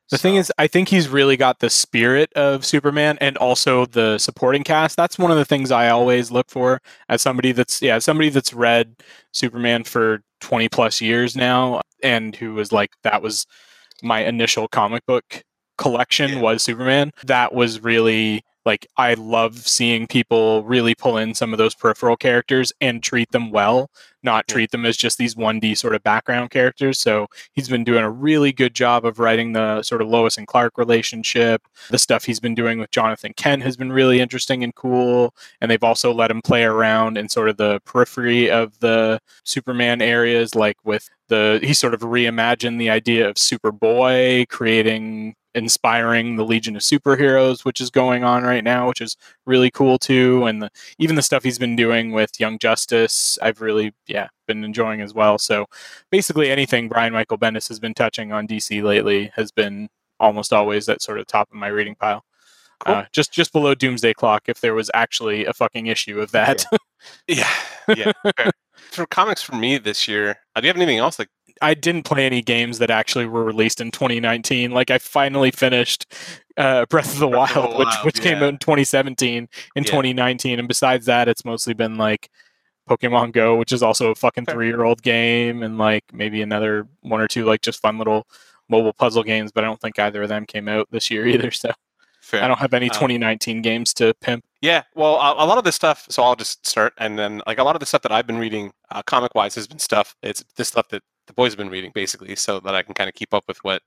The 0.10 0.18
thing 0.18 0.36
is, 0.36 0.52
I 0.58 0.68
think 0.68 0.88
he's 0.88 1.10
really 1.10 1.36
got 1.36 1.60
the 1.60 1.70
spirit 1.70 2.32
of 2.34 2.66
Superman 2.66 3.18
and 3.20 3.36
also 3.38 3.86
the 3.86 4.18
supporting 4.18 4.64
cast. 4.64 4.96
That's 4.96 5.20
one 5.20 5.32
of 5.32 5.38
the 5.38 5.44
things 5.44 5.70
I 5.70 5.90
always 5.90 6.32
look 6.32 6.50
for 6.50 6.82
as 7.10 7.22
somebody 7.22 7.52
that's 7.52 7.82
yeah, 7.82 8.00
somebody 8.00 8.30
that's 8.30 8.54
read 8.54 8.96
Superman 9.34 9.84
for 9.84 10.22
20 10.40 10.70
plus 10.70 11.02
years 11.02 11.36
now 11.36 11.82
and 12.04 12.36
who 12.38 12.54
was 12.54 12.72
like 12.72 12.92
that 13.04 13.22
was 13.22 13.46
my 14.02 14.24
initial 14.24 14.68
comic 14.70 15.06
book 15.08 15.44
collection 15.78 16.34
Yeah. 16.34 16.40
was 16.42 16.64
Superman. 16.64 17.12
That 17.26 17.54
was 17.54 17.82
really 17.84 18.44
like 18.68 18.86
I 18.98 19.14
love 19.14 19.66
seeing 19.66 20.08
people 20.08 20.62
really 20.66 20.94
pull 20.94 21.18
in 21.18 21.34
some 21.34 21.54
of 21.54 21.58
those 21.58 21.74
peripheral 21.74 22.18
characters 22.18 22.74
and 22.82 23.02
treat 23.02 23.32
them 23.32 23.50
well, 23.50 23.90
not 24.24 24.46
treat 24.50 24.72
them 24.72 24.86
as 24.86 24.98
just 24.98 25.18
these 25.18 25.36
1D 25.36 25.78
sort 25.78 25.96
of 25.96 26.04
background 26.04 26.50
characters. 26.50 27.00
So 27.00 27.28
he's 27.54 27.70
been 27.70 27.86
doing 27.86 28.04
a 28.04 28.10
really 28.10 28.52
good 28.52 28.76
job 28.76 29.06
of 29.06 29.20
writing 29.20 29.54
the 29.54 29.84
sort 29.84 30.02
of 30.02 30.10
Lois 30.10 30.38
and 30.38 30.46
Clark 30.46 30.78
relationship. 30.78 31.62
The 31.90 31.98
stuff 31.98 32.26
he's 32.26 32.42
been 32.42 32.56
doing 32.56 32.78
with 32.78 32.92
Jonathan 32.92 33.32
Kent 33.38 33.64
has 33.64 33.78
been 33.78 33.94
really 33.94 34.20
interesting 34.20 34.66
and 34.66 34.76
cool. 34.76 35.34
And 35.62 35.72
they've 35.72 35.82
also 35.82 36.14
let 36.14 36.30
him 36.30 36.42
play 36.42 36.66
around 36.66 37.18
in 37.18 37.30
sort 37.30 37.48
of 37.48 37.56
the 37.56 37.80
periphery 37.86 38.52
of 38.52 38.78
the 38.80 39.22
Superman 39.46 40.02
areas, 40.02 40.56
like 40.56 40.76
with 40.84 41.10
the 41.30 41.60
he 41.64 41.74
sort 41.74 41.94
of 41.94 42.02
reimagined 42.02 42.80
the 42.80 42.90
idea 42.90 43.30
of 43.30 43.36
Superboy, 43.36 44.50
creating 44.50 45.36
inspiring 45.56 46.36
the 46.36 46.46
Legion 46.46 46.76
of 46.76 46.82
Superheroes, 46.82 47.66
which 47.66 47.82
is 47.82 47.90
going 47.90 48.24
on 48.24 48.44
right 48.44 48.64
now, 48.64 48.88
which 48.88 49.02
is 49.02 49.18
really 49.46 49.72
cool 49.72 49.98
too. 49.98 50.46
And 50.46 50.62
the, 50.62 50.70
even 51.00 51.16
the 51.16 51.22
stuff 51.22 51.44
he's 51.44 51.60
been 51.60 51.76
doing 51.76 52.12
with 52.12 52.40
Young 52.40 52.60
Justice, 52.60 53.40
I've 53.42 53.62
really 53.62 53.94
yeah 54.08 54.28
been 54.48 54.64
enjoying 54.64 55.02
as 55.02 55.14
well. 55.14 55.38
So 55.38 55.66
basically 56.12 56.50
anything 56.50 56.88
Brian 56.88 57.14
Michael 57.14 57.38
Bendis 57.38 57.68
has 57.68 57.80
been 57.80 57.94
touching 57.94 58.32
on 58.32 58.48
DC 58.48 58.84
lately 58.84 59.32
has 59.36 59.52
been 59.52 59.90
almost 60.20 60.54
always 60.54 60.90
at 60.90 61.02
sort 61.02 61.20
of 61.20 61.28
top 61.28 61.50
of 61.50 61.56
my 61.56 61.68
reading 61.68 61.96
pile. 61.96 62.24
Cool. 62.80 62.96
Uh, 62.96 63.06
just 63.12 63.32
just 63.32 63.52
below 63.52 63.74
Doomsday 63.74 64.14
Clock, 64.14 64.44
if 64.48 64.62
there 64.62 64.76
was 64.76 64.92
actually 64.94 65.46
a 65.46 65.54
fucking 65.54 65.88
issue 65.88 66.20
of 66.20 66.32
that. 66.32 66.66
Yeah, 67.28 67.50
yeah. 67.96 68.12
fair. 68.38 68.52
for 68.74 69.06
comics 69.06 69.42
for 69.44 69.56
me 69.56 69.78
this 69.78 70.08
year, 70.08 70.38
uh, 70.56 70.62
do 70.62 70.66
you 70.66 70.70
have 70.70 70.78
anything 70.78 70.98
else? 70.98 71.20
Like, 71.20 71.30
I 71.62 71.74
didn't 71.74 72.04
play 72.04 72.26
any 72.26 72.42
games 72.42 72.80
that 72.80 72.90
actually 72.90 73.26
were 73.26 73.44
released 73.44 73.82
in 73.82 73.92
2019. 73.92 74.72
Like 74.72 74.92
I 74.92 74.98
finally 74.98 75.52
finished 75.52 76.12
uh, 76.58 76.86
Breath 76.88 77.14
of 77.14 77.20
the 77.20 77.28
Breath 77.28 77.56
of 77.56 77.62
the 77.64 77.68
Wild, 77.70 77.78
which 77.80 77.88
Wild, 77.88 78.06
which 78.06 78.22
came 78.22 78.38
out 78.38 78.50
in 78.50 78.58
2017 78.58 79.48
and 79.76 79.86
Yeah. 79.86 79.92
2019, 79.92 80.60
and 80.60 80.68
besides 80.68 81.06
that, 81.08 81.28
it's 81.28 81.46
mostly 81.46 81.74
been 81.74 81.98
like 81.98 82.30
Pokemon 82.90 83.34
Go, 83.34 83.56
which 83.58 83.72
is 83.72 83.84
also 83.84 84.12
a 84.12 84.16
fucking 84.16 84.46
three 84.46 84.68
year 84.68 84.84
old 84.84 85.02
game, 85.02 85.64
and 85.64 85.78
like 85.78 86.04
maybe 86.14 86.42
another 86.42 86.88
one 87.02 87.20
or 87.22 87.28
two 87.28 87.46
like 87.46 87.62
just 87.62 87.82
fun 87.82 87.98
little 87.98 88.28
mobile 88.70 88.94
puzzle 88.94 89.24
games. 89.24 89.52
But 89.52 89.64
I 89.64 89.68
don't 89.68 89.80
think 89.82 90.00
either 90.00 90.24
of 90.24 90.30
them 90.30 90.46
came 90.46 90.68
out 90.68 90.88
this 90.92 91.12
year 91.12 91.28
either. 91.34 91.52
So 91.52 91.72
fair. 92.22 92.44
I 92.44 92.48
don't 92.48 92.60
have 92.60 92.74
any 92.74 92.88
Um, 92.90 92.94
2019 92.96 93.62
games 93.62 93.94
to 93.96 94.14
pimp. 94.22 94.44
Yeah, 94.62 94.84
well, 94.96 95.16
a, 95.18 95.44
a 95.44 95.46
lot 95.46 95.58
of 95.60 95.64
this 95.66 95.76
stuff. 95.76 96.08
So 96.10 96.24
I'll 96.24 96.36
just 96.36 96.66
start, 96.66 96.94
and 96.98 97.20
then 97.20 97.42
like 97.46 97.60
a 97.60 97.64
lot 97.64 97.76
of 97.76 97.80
the 97.80 97.86
stuff 97.86 98.02
that 98.02 98.12
I've 98.12 98.26
been 98.26 98.40
reading, 98.40 98.72
uh, 98.90 99.04
comic 99.04 99.36
wise, 99.36 99.54
has 99.56 99.68
been 99.68 99.78
stuff. 99.80 100.16
It's 100.24 100.44
this 100.56 100.70
stuff 100.70 100.88
that 100.90 101.04
the 101.28 101.34
boys 101.34 101.52
have 101.52 101.58
been 101.58 101.70
reading, 101.70 101.92
basically, 101.94 102.36
so 102.36 102.60
that 102.62 102.76
I 102.76 102.82
can 102.82 102.94
kind 102.94 103.08
of 103.08 103.14
keep 103.14 103.34
up 103.34 103.44
with 103.48 103.64
what 103.64 103.82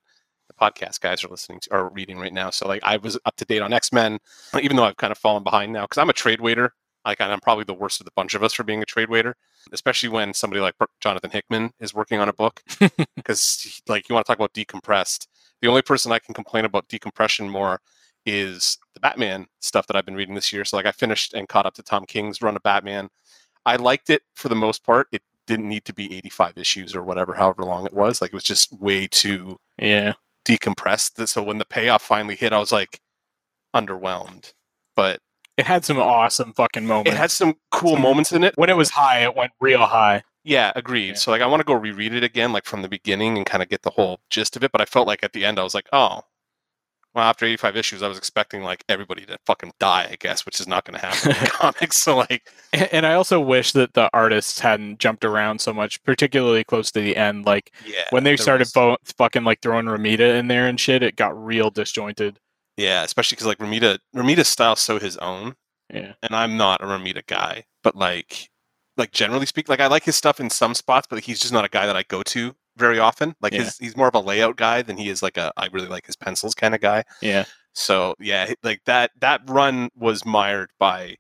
the 0.50 0.54
podcast 0.54 1.00
guys 1.00 1.24
are 1.24 1.28
listening 1.28 1.60
to 1.60 1.74
or 1.74 1.88
reading 1.90 2.18
right 2.18 2.32
now. 2.32 2.50
So 2.50 2.66
like 2.66 2.82
I 2.84 2.96
was 2.96 3.18
up 3.24 3.36
to 3.36 3.44
date 3.44 3.62
on 3.62 3.72
X 3.72 3.92
Men, 3.92 4.18
even 4.60 4.76
though 4.76 4.84
I've 4.84 4.96
kind 4.96 5.12
of 5.12 5.18
fallen 5.18 5.42
behind 5.42 5.72
now 5.72 5.82
because 5.82 5.98
I'm 5.98 6.10
a 6.10 6.14
trade 6.14 6.40
waiter. 6.40 6.74
Like 7.04 7.20
and 7.20 7.32
I'm 7.32 7.40
probably 7.40 7.64
the 7.64 7.74
worst 7.74 8.00
of 8.00 8.04
the 8.04 8.12
bunch 8.14 8.34
of 8.34 8.42
us 8.42 8.52
for 8.52 8.62
being 8.62 8.82
a 8.82 8.86
trade 8.86 9.08
waiter, 9.08 9.34
especially 9.72 10.10
when 10.10 10.34
somebody 10.34 10.60
like 10.60 10.74
Jonathan 11.00 11.30
Hickman 11.30 11.70
is 11.80 11.94
working 11.94 12.20
on 12.20 12.28
a 12.28 12.32
book. 12.32 12.62
Because 13.16 13.80
like 13.88 14.08
you 14.08 14.14
want 14.14 14.26
to 14.26 14.30
talk 14.30 14.38
about 14.38 14.52
decompressed, 14.52 15.26
the 15.62 15.68
only 15.68 15.82
person 15.82 16.12
I 16.12 16.18
can 16.18 16.34
complain 16.34 16.64
about 16.64 16.88
decompression 16.88 17.48
more 17.48 17.80
is 18.26 18.76
the 18.94 19.00
Batman 19.00 19.46
stuff 19.60 19.86
that 19.86 19.96
I've 19.96 20.04
been 20.04 20.14
reading 20.14 20.34
this 20.34 20.52
year. 20.52 20.64
So 20.64 20.76
like 20.76 20.86
I 20.86 20.92
finished 20.92 21.32
and 21.32 21.48
caught 21.48 21.64
up 21.64 21.74
to 21.74 21.82
Tom 21.82 22.04
King's 22.04 22.42
run 22.42 22.56
of 22.56 22.62
Batman. 22.62 23.08
I 23.64 23.76
liked 23.76 24.10
it 24.10 24.22
for 24.34 24.48
the 24.48 24.54
most 24.54 24.84
part. 24.84 25.06
It 25.12 25.22
didn't 25.50 25.68
need 25.68 25.84
to 25.84 25.92
be 25.92 26.16
85 26.16 26.56
issues 26.56 26.94
or 26.96 27.02
whatever, 27.02 27.34
however 27.34 27.62
long 27.64 27.84
it 27.86 27.92
was. 27.92 28.20
Like 28.22 28.30
it 28.32 28.34
was 28.34 28.44
just 28.44 28.72
way 28.80 29.06
too 29.06 29.58
Yeah. 29.78 30.14
decompressed. 30.46 31.26
So 31.28 31.42
when 31.42 31.58
the 31.58 31.64
payoff 31.66 32.02
finally 32.02 32.36
hit, 32.36 32.52
I 32.52 32.58
was 32.58 32.72
like 32.72 33.00
underwhelmed. 33.74 34.52
But 34.96 35.20
It 35.56 35.66
had 35.66 35.84
some 35.84 35.98
awesome 35.98 36.52
fucking 36.54 36.86
moments. 36.86 37.10
it 37.10 37.16
had 37.16 37.30
some 37.30 37.54
cool 37.70 37.92
Some- 37.94 38.02
moments 38.02 38.32
in 38.32 38.44
it. 38.44 38.54
when 38.56 38.70
it 38.70 38.76
was 38.76 38.90
high, 38.90 39.20
it 39.24 39.34
went 39.36 39.52
real 39.60 39.84
high. 39.86 40.22
Yeah, 40.42 40.72
agreed. 40.74 41.08
Yeah. 41.08 41.14
So 41.14 41.30
like 41.30 41.42
I 41.42 41.46
want 41.46 41.60
to 41.60 41.64
go 41.66 41.74
reread 41.74 42.14
it 42.14 42.24
again, 42.24 42.52
like 42.52 42.64
from 42.64 42.80
the 42.82 42.88
beginning 42.88 43.36
and 43.36 43.44
kind 43.44 43.62
of 43.62 43.68
get 43.68 43.82
the 43.82 43.90
whole 43.90 44.20
gist 44.30 44.56
of 44.56 44.64
it. 44.64 44.72
But 44.72 44.80
I 44.80 44.86
felt 44.86 45.06
like 45.06 45.22
at 45.22 45.32
the 45.34 45.44
end 45.44 45.58
I 45.58 45.62
was 45.62 45.74
like, 45.74 45.88
oh, 45.92 46.22
well, 47.14 47.24
after 47.24 47.44
85 47.46 47.76
issues, 47.76 48.02
I 48.02 48.08
was 48.08 48.16
expecting 48.18 48.62
like 48.62 48.84
everybody 48.88 49.26
to 49.26 49.36
fucking 49.46 49.72
die, 49.80 50.08
I 50.10 50.16
guess, 50.20 50.46
which 50.46 50.60
is 50.60 50.68
not 50.68 50.84
going 50.84 50.98
to 51.00 51.04
happen 51.06 51.30
in 51.32 51.36
comics. 51.50 51.96
So 51.98 52.16
like, 52.16 52.48
And 52.72 52.88
and 52.92 53.06
I 53.06 53.14
also 53.14 53.40
wish 53.40 53.72
that 53.72 53.94
the 53.94 54.08
artists 54.12 54.60
hadn't 54.60 54.98
jumped 55.00 55.24
around 55.24 55.60
so 55.60 55.72
much, 55.72 56.02
particularly 56.04 56.62
close 56.64 56.90
to 56.92 57.00
the 57.00 57.16
end. 57.16 57.46
Like 57.46 57.72
yeah, 57.84 58.02
when 58.10 58.24
they 58.24 58.36
started 58.36 58.62
was- 58.66 58.72
fo- 58.72 58.96
fucking 59.18 59.44
like 59.44 59.60
throwing 59.60 59.86
Romita 59.86 60.38
in 60.38 60.48
there 60.48 60.66
and 60.68 60.78
shit, 60.78 61.02
it 61.02 61.16
got 61.16 61.36
real 61.42 61.70
disjointed. 61.70 62.38
yeah, 62.76 63.02
especially 63.02 63.36
because 63.36 63.46
like 63.46 63.58
Romita, 63.58 63.98
Romita's 64.14 64.48
style's 64.48 64.80
so 64.80 64.98
his 64.98 65.16
own, 65.18 65.54
Yeah. 65.92 66.12
and 66.22 66.34
I'm 66.34 66.56
not 66.56 66.80
a 66.80 66.86
Romita 66.86 67.26
guy, 67.26 67.64
but 67.82 67.96
like, 67.96 68.48
like 68.96 69.10
generally 69.12 69.46
speak, 69.46 69.68
like 69.68 69.80
I 69.80 69.86
like 69.88 70.04
his 70.04 70.16
stuff 70.16 70.38
in 70.40 70.48
some 70.50 70.74
spots, 70.74 71.06
but 71.10 71.20
he's 71.24 71.40
just 71.40 71.52
not 71.52 71.64
a 71.64 71.68
guy 71.68 71.86
that 71.86 71.96
I 71.96 72.04
go 72.04 72.22
to 72.22 72.54
very 72.80 72.98
often. 72.98 73.36
Like 73.40 73.52
Yeah. 73.52 73.60
his, 73.64 73.78
he's 73.78 73.96
more 73.96 74.08
of 74.08 74.14
a 74.16 74.20
layout 74.20 74.56
guy 74.56 74.82
than 74.82 74.96
he 74.96 75.08
is 75.08 75.22
like 75.22 75.36
a 75.36 75.52
I 75.56 75.68
really 75.72 75.86
like 75.88 76.06
his 76.06 76.16
pencils 76.16 76.54
kind 76.54 76.74
of 76.74 76.80
guy. 76.80 77.04
Yeah. 77.22 77.44
So 77.74 78.14
yeah, 78.18 78.52
like 78.64 78.80
that 78.86 79.12
that 79.20 79.42
run 79.46 79.90
was 79.94 80.24
mired 80.24 80.70
by 80.80 81.16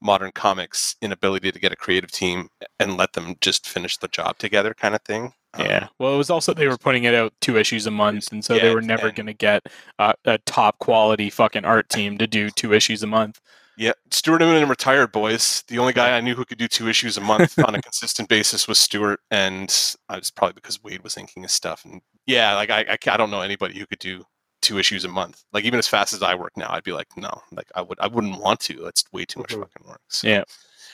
modern 0.00 0.32
comics 0.32 0.96
inability 1.00 1.52
to 1.52 1.60
get 1.60 1.70
a 1.70 1.76
creative 1.76 2.10
team 2.10 2.48
and 2.80 2.96
let 2.96 3.12
them 3.12 3.36
just 3.40 3.68
finish 3.68 3.96
the 3.98 4.08
job 4.08 4.36
together 4.38 4.74
kind 4.74 4.96
of 4.96 5.02
thing. 5.02 5.32
Um, 5.54 5.66
Yeah. 5.66 5.88
Well, 6.00 6.14
it 6.14 6.18
was 6.18 6.28
also 6.30 6.52
they 6.54 6.66
were 6.66 6.76
putting 6.78 7.04
it 7.04 7.14
out 7.14 7.32
two 7.40 7.56
issues 7.56 7.86
a 7.86 7.90
month, 7.92 8.32
and 8.32 8.44
so 8.44 8.58
they 8.58 8.74
were 8.74 8.82
never 8.82 9.12
going 9.12 9.26
to 9.26 9.32
get 9.34 9.62
uh, 10.00 10.14
a 10.24 10.38
top 10.38 10.78
quality 10.80 11.30
fucking 11.30 11.64
art 11.64 11.88
team 11.96 12.18
to 12.18 12.26
do 12.26 12.50
two 12.50 12.72
issues 12.72 13.02
a 13.04 13.06
month. 13.06 13.40
Yeah, 13.78 13.92
Stuart 14.10 14.42
Immonen 14.42 14.68
retired, 14.68 15.12
boys. 15.12 15.64
The 15.68 15.78
only 15.78 15.92
guy 15.94 16.16
I 16.16 16.20
knew 16.20 16.34
who 16.34 16.44
could 16.44 16.58
do 16.58 16.68
two 16.68 16.88
issues 16.88 17.16
a 17.16 17.20
month 17.22 17.58
on 17.66 17.74
a 17.74 17.80
consistent 17.82 18.28
basis 18.28 18.68
was 18.68 18.78
Stuart, 18.78 19.20
and 19.30 19.74
I 20.08 20.18
was 20.18 20.30
probably 20.30 20.54
because 20.54 20.82
Wade 20.82 21.02
was 21.02 21.16
inking 21.16 21.42
his 21.42 21.52
stuff. 21.52 21.84
And 21.84 22.00
yeah, 22.26 22.54
like 22.54 22.70
I, 22.70 22.80
I, 22.82 22.98
I 23.10 23.16
don't 23.16 23.30
know 23.30 23.40
anybody 23.40 23.78
who 23.78 23.86
could 23.86 23.98
do 23.98 24.24
two 24.60 24.78
issues 24.78 25.04
a 25.04 25.08
month. 25.08 25.42
Like 25.52 25.64
even 25.64 25.78
as 25.78 25.88
fast 25.88 26.12
as 26.12 26.22
I 26.22 26.34
work 26.34 26.52
now, 26.56 26.68
I'd 26.70 26.84
be 26.84 26.92
like, 26.92 27.08
no, 27.16 27.30
like 27.50 27.66
I 27.74 27.80
would, 27.82 27.98
I 27.98 28.06
wouldn't 28.08 28.40
want 28.40 28.60
to. 28.60 28.86
It's 28.86 29.04
way 29.12 29.24
too 29.24 29.40
much 29.40 29.50
Mhm. 29.54 29.60
fucking 29.60 29.88
work. 29.88 30.00
So, 30.08 30.28
Yeah. 30.28 30.44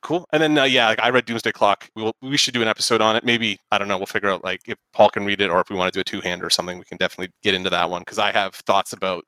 cool. 0.03 0.25
And 0.33 0.41
then 0.43 0.57
uh, 0.57 0.65
yeah, 0.65 0.87
like 0.89 1.01
I 1.03 1.11
read 1.11 1.25
Doomsday 1.27 1.53
Clock. 1.53 1.91
We 1.97 2.03
will, 2.05 2.15
we 2.23 2.37
should 2.37 2.55
do 2.55 2.63
an 2.63 2.69
episode 2.69 3.03
on 3.03 3.17
it. 3.17 3.25
Maybe 3.25 3.59
I 3.73 3.77
don't 3.79 3.89
know. 3.89 3.97
We'll 3.99 4.07
figure 4.07 4.31
out 4.31 4.45
like 4.45 4.61
if 4.67 4.79
Paul 4.95 5.11
can 5.11 5.27
read 5.27 5.41
it 5.41 5.51
or 5.51 5.61
if 5.61 5.69
we 5.69 5.77
want 5.77 5.93
to 5.93 5.97
do 5.97 6.01
a 6.01 6.05
two 6.05 6.21
hand 6.21 6.43
or 6.45 6.49
something. 6.51 6.79
We 6.79 6.85
can 6.85 6.97
definitely 6.97 7.35
get 7.43 7.55
into 7.55 7.71
that 7.71 7.91
one 7.91 8.03
because 8.03 8.19
I 8.21 8.31
have 8.33 8.55
thoughts 8.55 8.93
about 8.93 9.25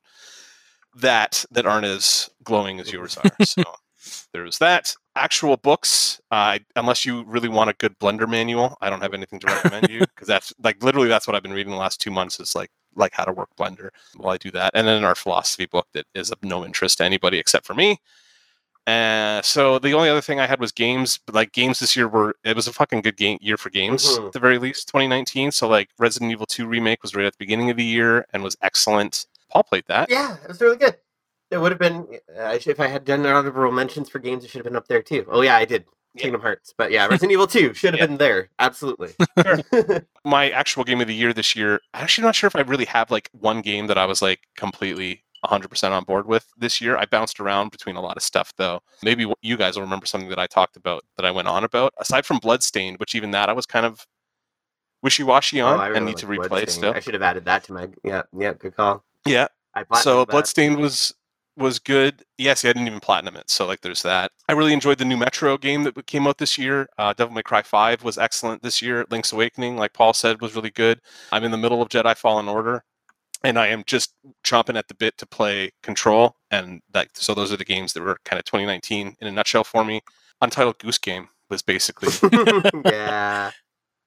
that 0.95 1.45
that 1.51 1.65
aren't 1.65 1.85
as 1.85 2.29
glowing 2.43 2.79
as 2.79 2.91
yours 2.91 3.17
are. 3.17 3.45
So 3.45 3.63
there's 4.33 4.57
that. 4.59 4.95
Actual 5.15 5.57
books, 5.57 6.21
uh, 6.31 6.57
unless 6.75 7.05
you 7.05 7.23
really 7.25 7.49
want 7.49 7.69
a 7.69 7.73
good 7.73 7.97
blender 7.99 8.29
manual, 8.29 8.77
I 8.81 8.89
don't 8.89 9.01
have 9.01 9.13
anything 9.13 9.39
to 9.39 9.47
recommend 9.47 9.89
you 9.89 9.99
because 9.99 10.27
that's 10.27 10.53
like 10.63 10.81
literally 10.83 11.07
that's 11.09 11.27
what 11.27 11.35
I've 11.35 11.43
been 11.43 11.53
reading 11.53 11.71
the 11.71 11.77
last 11.77 11.99
two 11.99 12.11
months 12.11 12.39
is 12.39 12.55
like 12.55 12.71
like 12.95 13.13
how 13.13 13.23
to 13.25 13.31
work 13.31 13.49
Blender 13.57 13.89
while 14.17 14.33
I 14.33 14.37
do 14.37 14.51
that, 14.51 14.71
and 14.73 14.85
then 14.87 15.03
our 15.03 15.15
philosophy 15.15 15.65
book 15.65 15.87
that 15.93 16.05
is 16.13 16.29
of 16.31 16.43
no 16.43 16.65
interest 16.65 16.97
to 16.99 17.03
anybody 17.05 17.37
except 17.39 17.65
for 17.65 17.73
me. 17.73 17.99
Uh, 18.87 19.41
so 19.43 19.77
the 19.79 19.93
only 19.93 20.09
other 20.09 20.21
thing 20.21 20.39
I 20.39 20.47
had 20.47 20.59
was 20.59 20.71
games, 20.71 21.19
but 21.25 21.35
like 21.35 21.51
games 21.51 21.79
this 21.79 21.95
year 21.95 22.07
were 22.07 22.35
it 22.43 22.55
was 22.55 22.67
a 22.67 22.73
fucking 22.73 23.01
good 23.01 23.15
game 23.15 23.37
year 23.39 23.55
for 23.57 23.69
games 23.69 24.17
Mhm. 24.17 24.27
at 24.27 24.33
the 24.33 24.39
very 24.39 24.57
least. 24.57 24.87
2019, 24.87 25.51
so 25.51 25.67
like 25.67 25.89
Resident 25.99 26.31
Evil 26.31 26.45
2 26.47 26.65
remake 26.65 27.01
was 27.03 27.13
right 27.13 27.25
at 27.25 27.33
the 27.33 27.37
beginning 27.37 27.69
of 27.69 27.77
the 27.77 27.83
year 27.85 28.25
and 28.33 28.43
was 28.43 28.57
excellent. 28.61 29.27
Paul 29.51 29.63
played 29.63 29.83
that. 29.87 30.09
Yeah, 30.09 30.37
it 30.41 30.47
was 30.47 30.61
really 30.61 30.77
good. 30.77 30.95
It 31.51 31.57
would 31.59 31.71
have 31.71 31.79
been 31.79 32.07
uh, 32.37 32.43
I 32.43 32.57
should- 32.59 32.71
if 32.71 32.79
I 32.79 32.87
had 32.87 33.03
done 33.05 33.25
honorable 33.25 33.71
mentions 33.71 34.09
for 34.09 34.19
games. 34.19 34.43
It 34.43 34.49
should 34.49 34.59
have 34.59 34.65
been 34.65 34.75
up 34.75 34.87
there 34.87 35.01
too. 35.01 35.25
Oh 35.29 35.41
yeah, 35.41 35.55
I 35.57 35.65
did. 35.65 35.85
Yeah. 36.15 36.23
Kingdom 36.23 36.41
Hearts, 36.41 36.73
but 36.77 36.91
yeah, 36.91 37.05
Resident 37.09 37.31
Evil 37.31 37.47
Two 37.47 37.73
should 37.73 37.93
have 37.93 37.99
Yeah. 38.01 38.07
been 38.07 38.17
there. 38.17 38.49
Absolutely. 38.59 39.13
my 40.25 40.49
actual 40.49 40.83
game 40.83 40.99
of 41.01 41.07
the 41.07 41.15
year 41.15 41.33
this 41.33 41.55
year, 41.55 41.79
I'm 41.93 42.03
actually 42.03 42.25
not 42.25 42.35
sure 42.35 42.47
if 42.47 42.55
I 42.55 42.61
really 42.61 42.85
have 42.85 43.11
like 43.11 43.29
one 43.31 43.61
game 43.61 43.87
that 43.87 43.97
I 43.97 44.05
was 44.05 44.21
like 44.21 44.41
completely 44.57 45.23
100% 45.45 45.91
on 45.91 46.03
board 46.03 46.27
with 46.27 46.45
this 46.57 46.81
year. 46.81 46.97
I 46.97 47.05
bounced 47.05 47.39
around 47.39 47.71
between 47.71 47.95
a 47.95 48.01
lot 48.01 48.15
of 48.17 48.23
stuff, 48.23 48.53
though. 48.57 48.81
Maybe 49.03 49.25
you 49.41 49.57
guys 49.57 49.75
will 49.75 49.83
remember 49.83 50.05
something 50.05 50.29
that 50.29 50.37
I 50.37 50.47
talked 50.47 50.75
about 50.77 51.03
that 51.17 51.25
I 51.25 51.31
went 51.31 51.47
on 51.47 51.63
about. 51.63 51.93
Aside 51.99 52.25
from 52.25 52.37
Bloodstained, 52.39 52.97
which 52.99 53.15
even 53.15 53.31
that 53.31 53.49
I 53.49 53.53
was 53.53 53.65
kind 53.65 53.85
of 53.85 54.05
wishy 55.01 55.23
washy 55.23 55.61
Oh, 55.61 55.67
on 55.67 55.79
I 55.79 55.85
and 55.87 55.93
really 55.95 56.05
need 56.07 56.17
to 56.17 56.27
replay 56.27 56.69
still. 56.69 56.93
I 56.93 56.99
should 56.99 57.13
have 57.15 57.23
added 57.23 57.45
that 57.45 57.63
to 57.65 57.73
my. 57.73 57.87
Yeah, 58.03 58.23
yeah, 58.37 58.53
good 58.53 58.75
call. 58.75 59.03
Yeah. 59.25 59.47
I 59.73 59.85
So. 60.01 60.25
Bloodstained 60.25 60.77
was 60.77 61.13
was 61.57 61.79
good. 61.79 62.23
Yes, 62.37 62.63
I 62.63 62.69
didn't 62.69 62.87
even 62.87 62.99
platinum 62.99 63.35
it. 63.35 63.49
So 63.49 63.67
like 63.67 63.81
there's 63.81 64.01
that. 64.03 64.31
I 64.47 64.53
really 64.53 64.73
enjoyed 64.73 64.97
the 64.97 65.05
new 65.05 65.17
Metro 65.17 65.57
game 65.57 65.83
that 65.83 66.05
came 66.07 66.27
out 66.27 66.37
this 66.37 66.57
year. 66.57 66.87
Uh, 66.97 67.13
Devil 67.13 67.35
May 67.35 67.43
Cry 67.43 67.61
5 67.61 68.03
was 68.03 68.17
excellent 68.17 68.61
this 68.63 68.81
year. 68.81 69.05
Link's 69.09 69.33
Awakening, 69.33 69.77
like 69.77 69.93
Paul 69.93 70.13
said, 70.13 70.41
was 70.41 70.55
really 70.55 70.69
good. 70.71 71.01
I'm 71.31 71.43
in 71.43 71.51
the 71.51 71.57
middle 71.57 71.81
of 71.81 71.89
Jedi 71.89 72.15
Fallen 72.17 72.47
Order. 72.47 72.83
And 73.43 73.57
I 73.57 73.67
am 73.67 73.83
just 73.87 74.13
chomping 74.43 74.77
at 74.77 74.87
the 74.87 74.93
bit 74.93 75.17
to 75.17 75.25
play 75.25 75.71
Control, 75.81 76.35
and 76.51 76.79
that 76.91 77.07
so 77.13 77.33
those 77.33 77.51
are 77.51 77.57
the 77.57 77.65
games 77.65 77.93
that 77.93 78.03
were 78.03 78.19
kind 78.23 78.37
of 78.37 78.45
2019 78.45 79.15
in 79.19 79.27
a 79.27 79.31
nutshell 79.31 79.63
for 79.63 79.83
me. 79.83 80.01
Untitled 80.41 80.77
Goose 80.77 80.99
Game 80.99 81.27
was 81.49 81.63
basically 81.63 82.09
yeah. 82.85 83.49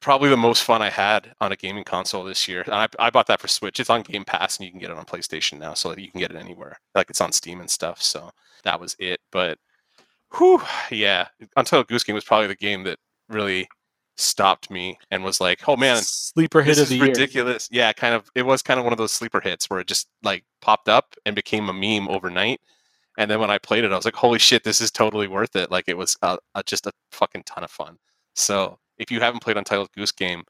Probably 0.05 0.29
the 0.29 0.37
most 0.37 0.65
fun 0.65 0.83
I 0.83 0.91
had 0.91 1.33
on 1.41 1.51
a 1.51 1.57
gaming 1.57 1.83
console 1.83 2.25
this 2.25 2.47
year. 2.47 2.61
And 2.61 2.75
I, 2.75 2.89
I 2.99 3.09
bought 3.09 3.27
that 3.29 3.41
for 3.41 3.49
Switch. 3.49 3.81
It's 3.81 3.89
on 3.89 4.03
Game 4.03 4.23
Pass 4.23 4.59
and 4.59 4.67
you 4.67 4.71
can 4.71 4.79
get 4.79 4.91
it 4.91 4.99
on 4.99 5.07
PlayStation 5.07 5.59
now, 5.59 5.73
so 5.73 5.97
you 5.97 6.11
can 6.11 6.21
get 6.21 6.31
it 6.31 6.37
anywhere. 6.37 6.79
Like 6.95 7.09
it's 7.09 7.23
on 7.23 7.33
Steam 7.33 7.61
and 7.61 7.71
stuff. 7.71 8.03
So 8.03 8.31
that 8.65 8.79
was 8.79 8.95
it. 8.99 9.21
But 9.33 9.59
whew, 10.37 10.63
yeah, 10.91 11.29
Untitled 11.57 11.89
Goose 11.89 12.05
Game 12.05 12.15
was 12.15 12.25
probably 12.25 12.49
the 12.49 12.55
game 12.55 12.85
that 12.85 12.99
really 13.31 13.67
stopped 14.19 14.71
me 14.71 14.99
and 15.11 15.25
was 15.25 15.41
like, 15.41 15.67
oh 15.67 15.77
man, 15.77 16.03
sleeper 16.03 16.61
hit 16.61 16.79
of 16.79 16.89
the 16.91 16.97
is 16.97 17.01
year. 17.01 17.07
ridiculous. 17.07 17.71
Yeah, 17.73 17.91
kind 17.95 18.15
of. 18.15 18.31
It 18.35 18.43
was 18.43 18.61
kind 18.61 18.79
of 18.79 18.85
one 18.85 18.93
of 18.93 18.99
those 18.99 19.11
sleeper 19.11 19.41
hits 19.41 19.71
where 19.71 19.81
it 19.81 19.87
just 19.87 20.09
like 20.23 20.45
popped 20.61 20.91
up 20.91 21.15
and 21.25 21.35
became 21.35 21.71
a 21.71 21.73
meme 21.73 22.09
overnight. 22.09 22.61
And 23.17 23.31
then 23.31 23.41
when 23.41 23.51
I 23.51 23.57
played 23.57 23.85
it, 23.85 23.93
I 23.93 23.97
was 23.97 24.05
like, 24.05 24.17
"Holy 24.17 24.39
shit, 24.39 24.65
this 24.65 24.83
is 24.83 24.91
totally 24.91 25.29
worth 25.29 25.57
it!" 25.57 25.71
Like 25.71 25.85
it 25.89 25.97
was 25.97 26.15
uh, 26.21 26.37
uh, 26.55 26.63
just 26.67 26.87
a 26.87 26.93
fucking 27.13 27.45
ton 27.45 27.65
of 27.65 27.71
fun. 27.71 27.97
So 28.35 28.79
if 28.99 29.11
you 29.11 29.21
haven't 29.21 29.41
played 29.43 29.57
Untitled 29.57 29.93
Goose 29.93 30.13
Game, 30.13 30.45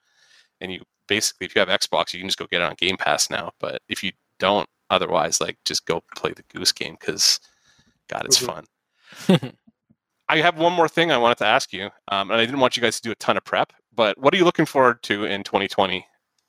and 0.60 0.72
you 0.72 0.82
basically 1.08 1.46
if 1.46 1.54
you 1.54 1.60
have 1.60 1.68
Xbox, 1.68 2.12
you 2.14 2.20
can 2.20 2.28
just 2.28 2.38
go 2.38 2.46
get 2.46 2.60
it 2.60 2.64
on 2.64 2.74
Game 2.78 2.96
Pass 2.96 3.30
now. 3.30 3.52
But 3.60 3.82
if 3.88 4.02
you 4.02 4.12
don't, 4.38 4.68
otherwise, 4.90 5.40
like 5.40 5.58
just 5.64 5.86
go 5.86 6.02
play 6.16 6.32
the 6.32 6.44
Goose 6.54 6.72
Game 6.72 6.96
because 6.98 7.40
God, 8.08 8.24
it's 8.26 8.38
Mhm. 8.38 8.46
fun. 8.46 9.54
I 10.28 10.38
have 10.38 10.58
one 10.58 10.72
more 10.72 10.88
thing 10.88 11.12
I 11.12 11.18
wanted 11.18 11.38
to 11.38 11.46
ask 11.46 11.72
you, 11.72 11.90
um, 12.08 12.30
and 12.30 12.40
I 12.40 12.46
didn't 12.46 12.60
want 12.60 12.76
you 12.76 12.82
guys 12.82 12.96
to 12.96 13.02
do 13.02 13.10
a 13.12 13.16
ton 13.16 13.36
of 13.36 13.44
prep. 13.44 13.72
But 13.94 14.16
what 14.18 14.32
are 14.34 14.36
you 14.36 14.44
looking 14.44 14.66
forward 14.66 15.02
to 15.04 15.24
in 15.26 15.44
2020, 15.44 16.06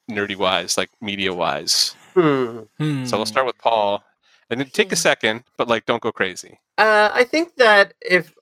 nerdy 0.10 0.36
wise, 0.36 0.78
like 0.78 0.90
media 1.02 1.34
wise? 1.34 1.96
Hmm. 2.14 2.62
So 2.80 3.18
we'll 3.18 3.20
Hmm. 3.20 3.24
start 3.26 3.46
with 3.46 3.58
Paul, 3.58 4.04
and 4.50 4.60
then 4.60 4.70
take 4.70 4.92
a 4.92 4.96
Hmm. 4.96 5.00
second, 5.00 5.44
but 5.58 5.68
like 5.68 5.86
don't 5.86 6.02
go 6.02 6.12
crazy. 6.12 6.60
Uh, 6.78 7.10
I 7.14 7.24
think 7.26 7.56
that 7.56 7.94
if 8.02 8.34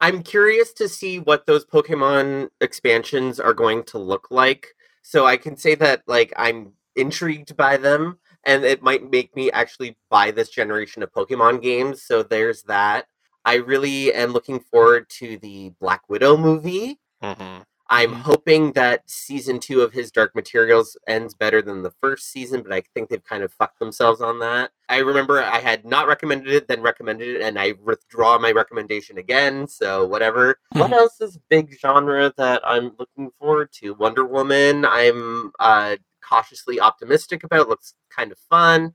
I'm 0.00 0.22
curious 0.22 0.72
to 0.74 0.88
see 0.88 1.18
what 1.18 1.46
those 1.46 1.64
Pokemon 1.64 2.50
expansions 2.60 3.40
are 3.40 3.54
going 3.54 3.82
to 3.84 3.98
look 3.98 4.28
like, 4.30 4.74
so 5.02 5.26
I 5.26 5.36
can 5.36 5.56
say 5.56 5.74
that 5.76 6.02
like 6.06 6.32
I'm 6.36 6.72
intrigued 6.94 7.56
by 7.56 7.76
them, 7.76 8.18
and 8.44 8.64
it 8.64 8.82
might 8.82 9.10
make 9.10 9.34
me 9.34 9.50
actually 9.50 9.96
buy 10.10 10.30
this 10.30 10.50
generation 10.50 11.02
of 11.02 11.12
Pokemon 11.12 11.62
games. 11.62 12.02
So 12.02 12.22
there's 12.22 12.62
that. 12.64 13.06
I 13.44 13.54
really 13.54 14.12
am 14.12 14.32
looking 14.32 14.60
forward 14.60 15.08
to 15.18 15.38
the 15.38 15.72
Black 15.80 16.08
Widow 16.08 16.36
movie. 16.36 16.98
hmm 17.22 17.58
I'm 17.90 18.12
Mhm. 18.12 18.20
hoping 18.20 18.72
that 18.72 19.08
season 19.08 19.58
two 19.60 19.80
of 19.80 19.92
his 19.92 20.10
Dark 20.10 20.34
Materials 20.34 20.96
ends 21.06 21.34
better 21.34 21.62
than 21.62 21.82
the 21.82 21.90
first 21.90 22.30
season, 22.30 22.62
but 22.62 22.72
I 22.72 22.82
think 22.94 23.08
they've 23.08 23.24
kind 23.24 23.42
of 23.42 23.52
fucked 23.52 23.78
themselves 23.78 24.20
on 24.20 24.38
that. 24.40 24.72
I 24.90 24.98
remember 24.98 25.42
I 25.42 25.58
had 25.58 25.84
not 25.86 26.06
recommended 26.06 26.52
it, 26.52 26.68
then 26.68 26.82
recommended 26.82 27.36
it, 27.36 27.42
and 27.42 27.58
I 27.58 27.72
withdraw 27.82 28.38
my 28.38 28.52
recommendation 28.52 29.16
again. 29.16 29.66
So 29.68 30.04
whatever. 30.06 30.58
What 30.72 30.90
Mhm. 30.90 30.96
else 30.98 31.20
is 31.20 31.38
big 31.48 31.78
genre 31.80 32.32
that 32.36 32.60
I'm 32.64 32.94
looking 32.98 33.30
forward 33.38 33.72
to? 33.80 33.94
Wonder 33.94 34.24
Woman. 34.24 34.84
I'm 34.84 35.52
uh, 35.58 35.96
cautiously 36.22 36.78
optimistic 36.80 37.42
about. 37.44 37.68
Looks 37.70 37.94
kind 38.10 38.32
of 38.32 38.38
fun. 38.50 38.94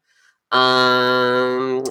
Um, 0.51 1.81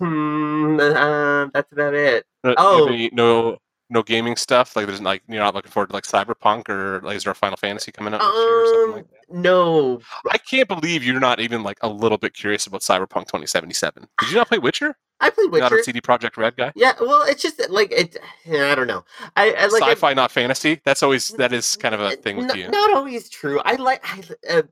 mm, 0.00 0.80
uh, 0.94 1.50
that's 1.52 1.72
about 1.72 1.94
it. 1.94 2.24
Uh, 2.44 2.54
Oh. 2.56 3.08
no, 3.12 3.58
no 3.90 4.02
gaming 4.02 4.36
stuff. 4.36 4.74
Like 4.76 4.86
there's 4.86 5.00
like 5.00 5.22
you're 5.28 5.42
not 5.42 5.54
looking 5.54 5.70
forward 5.70 5.88
to 5.88 5.92
like 5.94 6.04
Cyberpunk 6.04 6.68
or 6.68 7.00
like 7.02 7.16
is 7.16 7.24
there 7.24 7.30
a 7.32 7.34
Final 7.36 7.56
Fantasy 7.56 7.92
coming 7.92 8.14
out 8.14 8.20
next 8.20 8.34
year 8.34 8.62
or 8.62 8.66
something 8.66 8.88
Um, 8.88 8.92
like 8.96 9.10
that? 9.10 9.34
no, 9.34 10.00
I 10.30 10.38
can't 10.38 10.68
believe 10.68 11.04
you're 11.04 11.20
not 11.20 11.40
even 11.40 11.62
like 11.62 11.78
a 11.82 11.88
little 11.88 12.18
bit 12.18 12.34
curious 12.34 12.66
about 12.66 12.80
Cyberpunk 12.82 13.26
2077. 13.26 14.06
Did 14.18 14.30
you 14.30 14.36
not 14.36 14.48
play 14.48 14.58
Witcher? 14.58 14.96
I 15.20 15.30
played 15.30 15.50
Not 15.50 15.70
Witcher. 15.70 15.76
a 15.78 15.84
CD 15.84 16.00
Projekt 16.02 16.36
Red 16.36 16.56
guy. 16.56 16.72
Yeah, 16.76 16.92
well, 17.00 17.22
it's 17.26 17.40
just 17.42 17.58
like 17.70 17.90
it. 17.90 18.18
yeah, 18.44 18.70
I 18.70 18.74
don't 18.74 18.86
know. 18.86 19.02
I, 19.36 19.52
I 19.52 19.66
like 19.68 19.82
I- 19.82 19.90
Sci-fi, 19.92 20.12
not 20.14 20.30
fantasy. 20.30 20.80
That's 20.84 21.02
always 21.02 21.28
that 21.38 21.52
is 21.54 21.74
kind 21.76 21.94
of 21.94 22.00
a 22.02 22.16
thing 22.16 22.36
with 22.36 22.50
n- 22.50 22.58
you. 22.58 22.68
Not 22.68 22.92
always 22.92 23.28
true. 23.30 23.60
I 23.64 23.76
like. 23.76 24.04
I, 24.04 24.22
uh, 24.58 24.62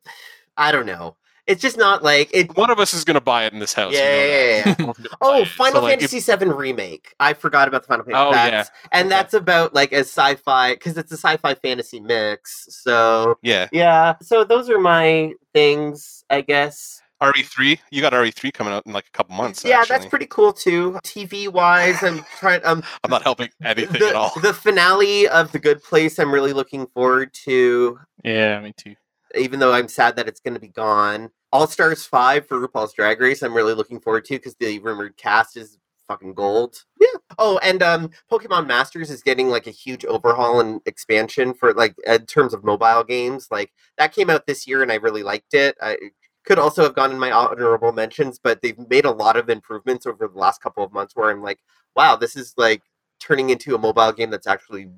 I 0.56 0.70
don't 0.70 0.86
know. 0.86 1.16
It's 1.46 1.60
just 1.60 1.76
not 1.76 2.02
like 2.02 2.30
it. 2.32 2.56
One 2.56 2.70
of 2.70 2.80
us 2.80 2.94
is 2.94 3.04
going 3.04 3.16
to 3.16 3.20
buy 3.20 3.44
it 3.44 3.52
in 3.52 3.58
this 3.58 3.72
house. 3.74 3.92
you 3.92 3.98
know 3.98 4.04
Yeah, 4.04 4.24
yeah, 4.24 4.62
yeah, 4.66 4.74
We're 4.78 4.92
gonna 4.94 5.08
buy 5.10 5.16
Oh, 5.20 5.42
it. 5.42 5.46
So, 5.48 5.52
Final 5.54 5.82
like, 5.82 6.00
Fantasy 6.00 6.20
VII 6.20 6.46
remake. 6.50 7.14
I 7.20 7.34
forgot 7.34 7.68
about 7.68 7.82
the 7.82 7.88
Final 7.88 8.04
Fantasy. 8.04 8.18
Oh, 8.28 8.32
yeah. 8.32 8.64
and 8.92 9.06
Okay. 9.06 9.08
that's 9.16 9.34
about 9.34 9.74
like 9.74 9.92
a 9.92 10.00
sci-fi 10.00 10.72
because 10.74 10.96
it's 10.96 11.12
a 11.12 11.16
sci-fi 11.18 11.54
fantasy 11.54 12.00
mix. 12.00 12.66
So 12.70 13.38
yeah, 13.42 13.68
yeah. 13.72 14.14
So 14.22 14.44
those 14.44 14.70
are 14.70 14.78
my 14.78 15.32
things, 15.52 16.24
I 16.30 16.40
guess. 16.40 17.02
RE3. 17.22 17.78
You 17.90 18.00
got 18.02 18.12
RE3 18.12 18.52
coming 18.52 18.72
out 18.72 18.84
in 18.86 18.92
like 18.92 19.06
a 19.06 19.10
couple 19.16 19.34
months. 19.36 19.64
yeah, 19.64 19.78
actually. 19.80 19.96
that's 19.98 20.08
pretty 20.10 20.26
cool 20.26 20.52
too. 20.52 20.92
TV 21.04 21.48
wise, 21.48 22.02
I'm 22.02 22.22
trying. 22.38 22.60
Um, 22.64 22.82
I'm 23.02 23.10
not 23.10 23.22
helping 23.22 23.48
anything 23.62 24.00
the, 24.00 24.08
at 24.08 24.14
all. 24.14 24.32
the 24.42 24.52
finale 24.52 25.28
of 25.28 25.50
The 25.52 25.58
Good 25.58 25.82
Place, 25.82 26.18
I'm 26.18 26.32
really 26.32 26.52
looking 26.52 26.86
forward 26.88 27.32
to. 27.44 27.98
Yeah, 28.24 28.60
me 28.60 28.72
too. 28.76 28.94
Even 29.36 29.60
though 29.60 29.72
I'm 29.72 29.88
sad 29.88 30.16
that 30.16 30.28
it's 30.28 30.40
going 30.40 30.54
to 30.54 30.60
be 30.60 30.68
gone. 30.68 31.30
All 31.52 31.66
Stars 31.66 32.04
5 32.04 32.46
for 32.46 32.66
RuPaul's 32.66 32.94
Drag 32.94 33.20
Race, 33.20 33.42
I'm 33.42 33.54
really 33.54 33.74
looking 33.74 34.00
forward 34.00 34.24
to 34.26 34.34
because 34.34 34.56
the 34.56 34.78
rumored 34.80 35.16
cast 35.16 35.56
is 35.56 35.78
fucking 36.08 36.34
gold. 36.34 36.84
Yeah. 37.00 37.18
Oh, 37.38 37.58
and 37.62 37.82
um, 37.82 38.10
Pokemon 38.30 38.66
Masters 38.66 39.10
is 39.10 39.22
getting 39.22 39.48
like 39.48 39.66
a 39.66 39.70
huge 39.72 40.04
overhaul 40.04 40.60
and 40.60 40.80
expansion 40.86 41.54
for 41.54 41.72
like 41.72 41.94
in 42.06 42.26
terms 42.26 42.54
of 42.54 42.64
mobile 42.64 43.04
games. 43.04 43.48
Like 43.50 43.72
that 43.98 44.14
came 44.14 44.30
out 44.30 44.46
this 44.46 44.66
year 44.66 44.82
and 44.82 44.92
I 44.92 44.96
really 44.96 45.22
liked 45.22 45.54
it. 45.54 45.76
I 45.80 45.96
could 46.44 46.58
also 46.58 46.82
have 46.82 46.94
gone 46.94 47.10
in 47.10 47.18
my 47.18 47.30
honorable 47.30 47.92
mentions, 47.92 48.38
but 48.38 48.60
they've 48.60 48.78
made 48.90 49.04
a 49.04 49.10
lot 49.10 49.36
of 49.36 49.48
improvements 49.48 50.06
over 50.06 50.28
the 50.28 50.38
last 50.38 50.60
couple 50.60 50.84
of 50.84 50.92
months 50.92 51.16
where 51.16 51.30
I'm 51.30 51.42
like, 51.42 51.60
wow, 51.96 52.16
this 52.16 52.36
is 52.36 52.52
like 52.56 52.82
turning 53.20 53.50
into 53.50 53.74
a 53.74 53.78
mobile 53.78 54.12
game 54.12 54.30
that's 54.30 54.46
actually 54.46 54.90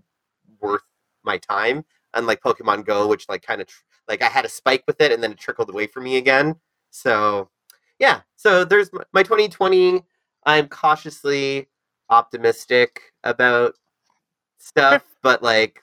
worth 0.61 0.83
my 1.23 1.39
time 1.39 1.85
unlike 2.15 2.41
Pokemon 2.41 2.85
Go, 2.85 3.07
which 3.07 3.29
like 3.29 3.43
kind 3.43 3.61
of 3.61 3.69
tr- 3.69 3.83
like 4.09 4.23
I 4.23 4.27
had 4.27 4.45
a 4.45 4.49
spike 4.49 4.85
with 4.87 5.01
it 5.01 5.13
and 5.13 5.23
then 5.23 5.33
it 5.33 5.39
trickled 5.39 5.71
away 5.71 5.87
from 5.87 6.05
me 6.05 6.17
again. 6.17 6.57
So 6.91 7.49
yeah, 7.99 8.21
so 8.37 8.65
there's 8.65 8.91
m- 8.95 9.05
my 9.13 9.23
2020. 9.23 10.03
I'm 10.45 10.69
cautiously 10.69 11.69
optimistic 12.09 13.01
about 13.25 13.75
stuff, 14.59 15.03
but 15.23 15.43
like 15.43 15.83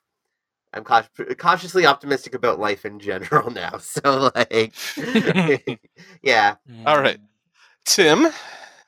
I'm 0.73 0.83
caut- 0.83 1.09
cautiously 1.37 1.85
optimistic 1.85 2.33
about 2.33 2.59
life 2.59 2.85
in 2.85 2.99
general 2.99 3.51
now. 3.51 3.77
So 3.77 4.31
like, 4.35 4.73
yeah, 6.23 6.55
All 6.85 6.99
right. 6.99 7.17
Mm. 7.19 7.27
Tim. 7.85 8.27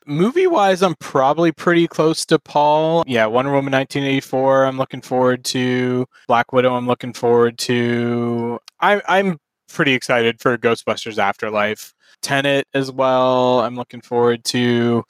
Movie 0.08 0.46
wise, 0.48 0.84
I'm 0.84 0.96
probably 0.96 1.52
pretty 1.52 1.88
close 1.88 2.26
to 2.26 2.38
Paul. 2.38 3.04
Yeah, 3.08 3.26
Wonder 3.26 3.52
Woman 3.52 3.72
1984. 3.72 4.66
I'm 4.66 4.78
looking 4.78 5.02
forward 5.02 5.44
to 5.46 6.06
Black 6.28 6.54
Widow. 6.54 6.76
I'm 6.76 6.86
looking 6.86 7.14
forward 7.14 7.58
to. 7.60 8.60
I, 8.80 9.02
I'm 9.08 9.40
pretty 9.68 9.94
excited 9.94 10.40
for 10.40 10.58
Ghostbusters 10.58 11.18
Afterlife. 11.18 11.94
Tenet 12.22 12.68
as 12.74 12.92
well. 12.92 13.62
I'm 13.62 13.76
looking 13.76 14.02
forward 14.02 14.44
to. 14.46 15.04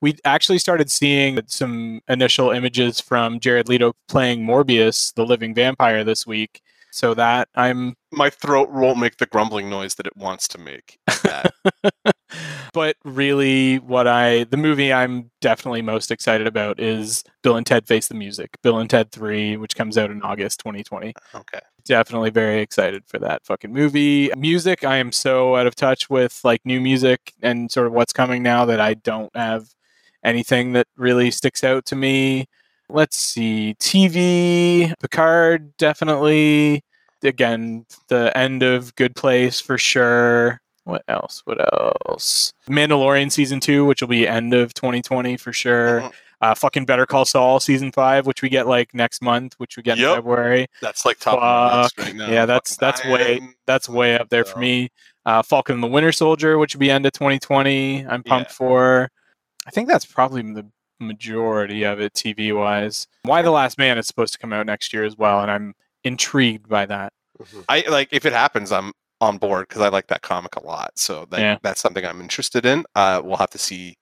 We 0.00 0.16
actually 0.24 0.58
started 0.58 0.90
seeing 0.90 1.40
some 1.46 2.00
initial 2.08 2.50
images 2.50 3.00
from 3.00 3.40
Jared 3.40 3.68
Leto 3.68 3.92
playing 4.08 4.46
Morbius, 4.46 5.12
the 5.14 5.26
living 5.26 5.54
vampire, 5.54 6.04
this 6.04 6.26
week. 6.26 6.62
So 6.92 7.14
that 7.14 7.48
I'm 7.54 7.94
My 8.12 8.30
throat 8.30 8.70
won't 8.70 8.98
make 8.98 9.18
the 9.18 9.26
grumbling 9.26 9.70
noise 9.70 9.94
that 9.96 10.06
it 10.06 10.16
wants 10.16 10.48
to 10.48 10.58
make. 10.58 10.98
But 12.72 12.96
really 13.04 13.78
what 13.78 14.06
i 14.06 14.44
the 14.44 14.56
movie 14.56 14.92
i'm 14.92 15.30
definitely 15.40 15.82
most 15.82 16.10
excited 16.10 16.46
about 16.46 16.78
is 16.78 17.24
bill 17.42 17.56
and 17.56 17.66
ted 17.66 17.86
face 17.86 18.08
the 18.08 18.14
music 18.14 18.50
bill 18.62 18.78
and 18.78 18.88
ted 18.88 19.10
3 19.10 19.56
which 19.56 19.74
comes 19.74 19.98
out 19.98 20.10
in 20.10 20.22
august 20.22 20.60
2020 20.60 21.14
uh, 21.34 21.38
okay. 21.38 21.60
definitely 21.84 22.30
very 22.30 22.60
excited 22.60 23.02
for 23.06 23.18
that 23.18 23.44
fucking 23.44 23.72
movie 23.72 24.30
music 24.36 24.84
i 24.84 24.96
am 24.96 25.12
so 25.12 25.56
out 25.56 25.66
of 25.66 25.74
touch 25.74 26.08
with 26.08 26.40
like 26.44 26.64
new 26.64 26.80
music 26.80 27.32
and 27.42 27.70
sort 27.70 27.86
of 27.86 27.92
what's 27.92 28.12
coming 28.12 28.42
now 28.42 28.64
that 28.64 28.80
i 28.80 28.94
don't 28.94 29.34
have 29.34 29.68
anything 30.22 30.72
that 30.72 30.86
really 30.96 31.30
sticks 31.30 31.64
out 31.64 31.84
to 31.84 31.96
me 31.96 32.46
let's 32.92 33.16
see 33.16 33.74
tv 33.80 34.92
picard 35.00 35.76
definitely 35.76 36.82
again 37.22 37.84
the 38.08 38.36
end 38.36 38.62
of 38.62 38.94
good 38.96 39.14
place 39.16 39.60
for 39.60 39.78
sure 39.78 40.60
What 40.84 41.04
else? 41.08 41.42
What 41.44 41.58
else? 41.60 42.52
Mandalorian 42.68 43.30
season 43.30 43.60
two, 43.60 43.84
which 43.84 44.00
will 44.00 44.08
be 44.08 44.26
end 44.26 44.54
of 44.54 44.72
2020 44.74 45.36
for 45.36 45.52
sure. 45.52 46.00
Mhm. 46.00 46.12
Uh, 46.40 46.54
fucking 46.54 46.86
Better 46.86 47.04
Call 47.04 47.26
Saul 47.26 47.60
season 47.60 47.92
five, 47.92 48.26
which 48.26 48.40
we 48.40 48.48
get 48.48 48.66
like 48.66 48.94
next 48.94 49.20
month, 49.22 49.54
which 49.58 49.76
we 49.76 49.82
get 49.82 49.98
in 49.98 50.04
February. 50.16 50.66
That's 50.80 51.04
like 51.04 51.18
top 51.20 51.34
of 51.36 51.42
my 51.42 51.82
Fuck. 51.82 51.92
right 52.06 52.16
now. 52.16 52.30
Yeah, 52.30 52.46
that's- 52.46 52.76
Fucking 52.76 52.86
that's 52.86 53.04
way- 53.04 53.54
That's 53.66 53.88
way 53.90 54.18
up 54.18 54.30
there 54.30 54.44
for 54.44 54.58
me. 54.58 54.88
Uh, 55.26 55.42
Falcon 55.42 55.74
and 55.74 55.82
the 55.82 55.86
Winter 55.86 56.12
Soldier, 56.12 56.56
which 56.58 56.74
will 56.74 56.80
be 56.80 56.90
end 56.90 57.04
of 57.06 57.12
2020. 57.12 58.06
I'm 58.08 58.22
pumped 58.24 58.50
for. 58.50 59.10
I 59.66 59.70
think 59.70 59.86
that's 59.86 60.06
probably 60.06 60.40
the 60.42 60.66
majority 61.00 61.82
of 61.84 62.00
it 62.00 62.12
TV 62.14 62.54
wise. 62.56 63.08
Y 63.24 63.42
the 63.42 63.50
Last 63.50 63.78
Man 63.78 63.98
is 63.98 64.06
supposed 64.06 64.32
to 64.34 64.38
come 64.38 64.52
out 64.52 64.66
next 64.66 64.92
year 64.92 65.04
as 65.04 65.16
well, 65.16 65.40
and 65.40 65.50
I'm 65.50 65.74
intrigued 66.04 66.68
by 66.68 66.86
that. 66.86 67.12
Mhm. 67.42 67.64
I 67.68 67.84
like 67.88 68.08
if 68.12 68.24
it 68.26 68.32
happens, 68.32 68.70
I'm 68.72 68.92
on 69.20 69.38
board 69.38 69.68
because 69.68 69.82
I 69.82 69.88
like 69.88 70.06
that 70.08 70.22
comic 70.22 70.56
a 70.56 70.64
lot. 70.64 70.92
So 70.98 71.26
like, 71.30 71.40
Yeah. 71.40 71.58
that's 71.62 71.80
something 71.80 72.04
I'm 72.06 72.20
interested 72.20 72.64
in. 72.64 72.84
Uh, 72.94 73.20
we'll 73.24 73.36
have 73.36 73.50
to 73.50 73.58
see 73.58 73.96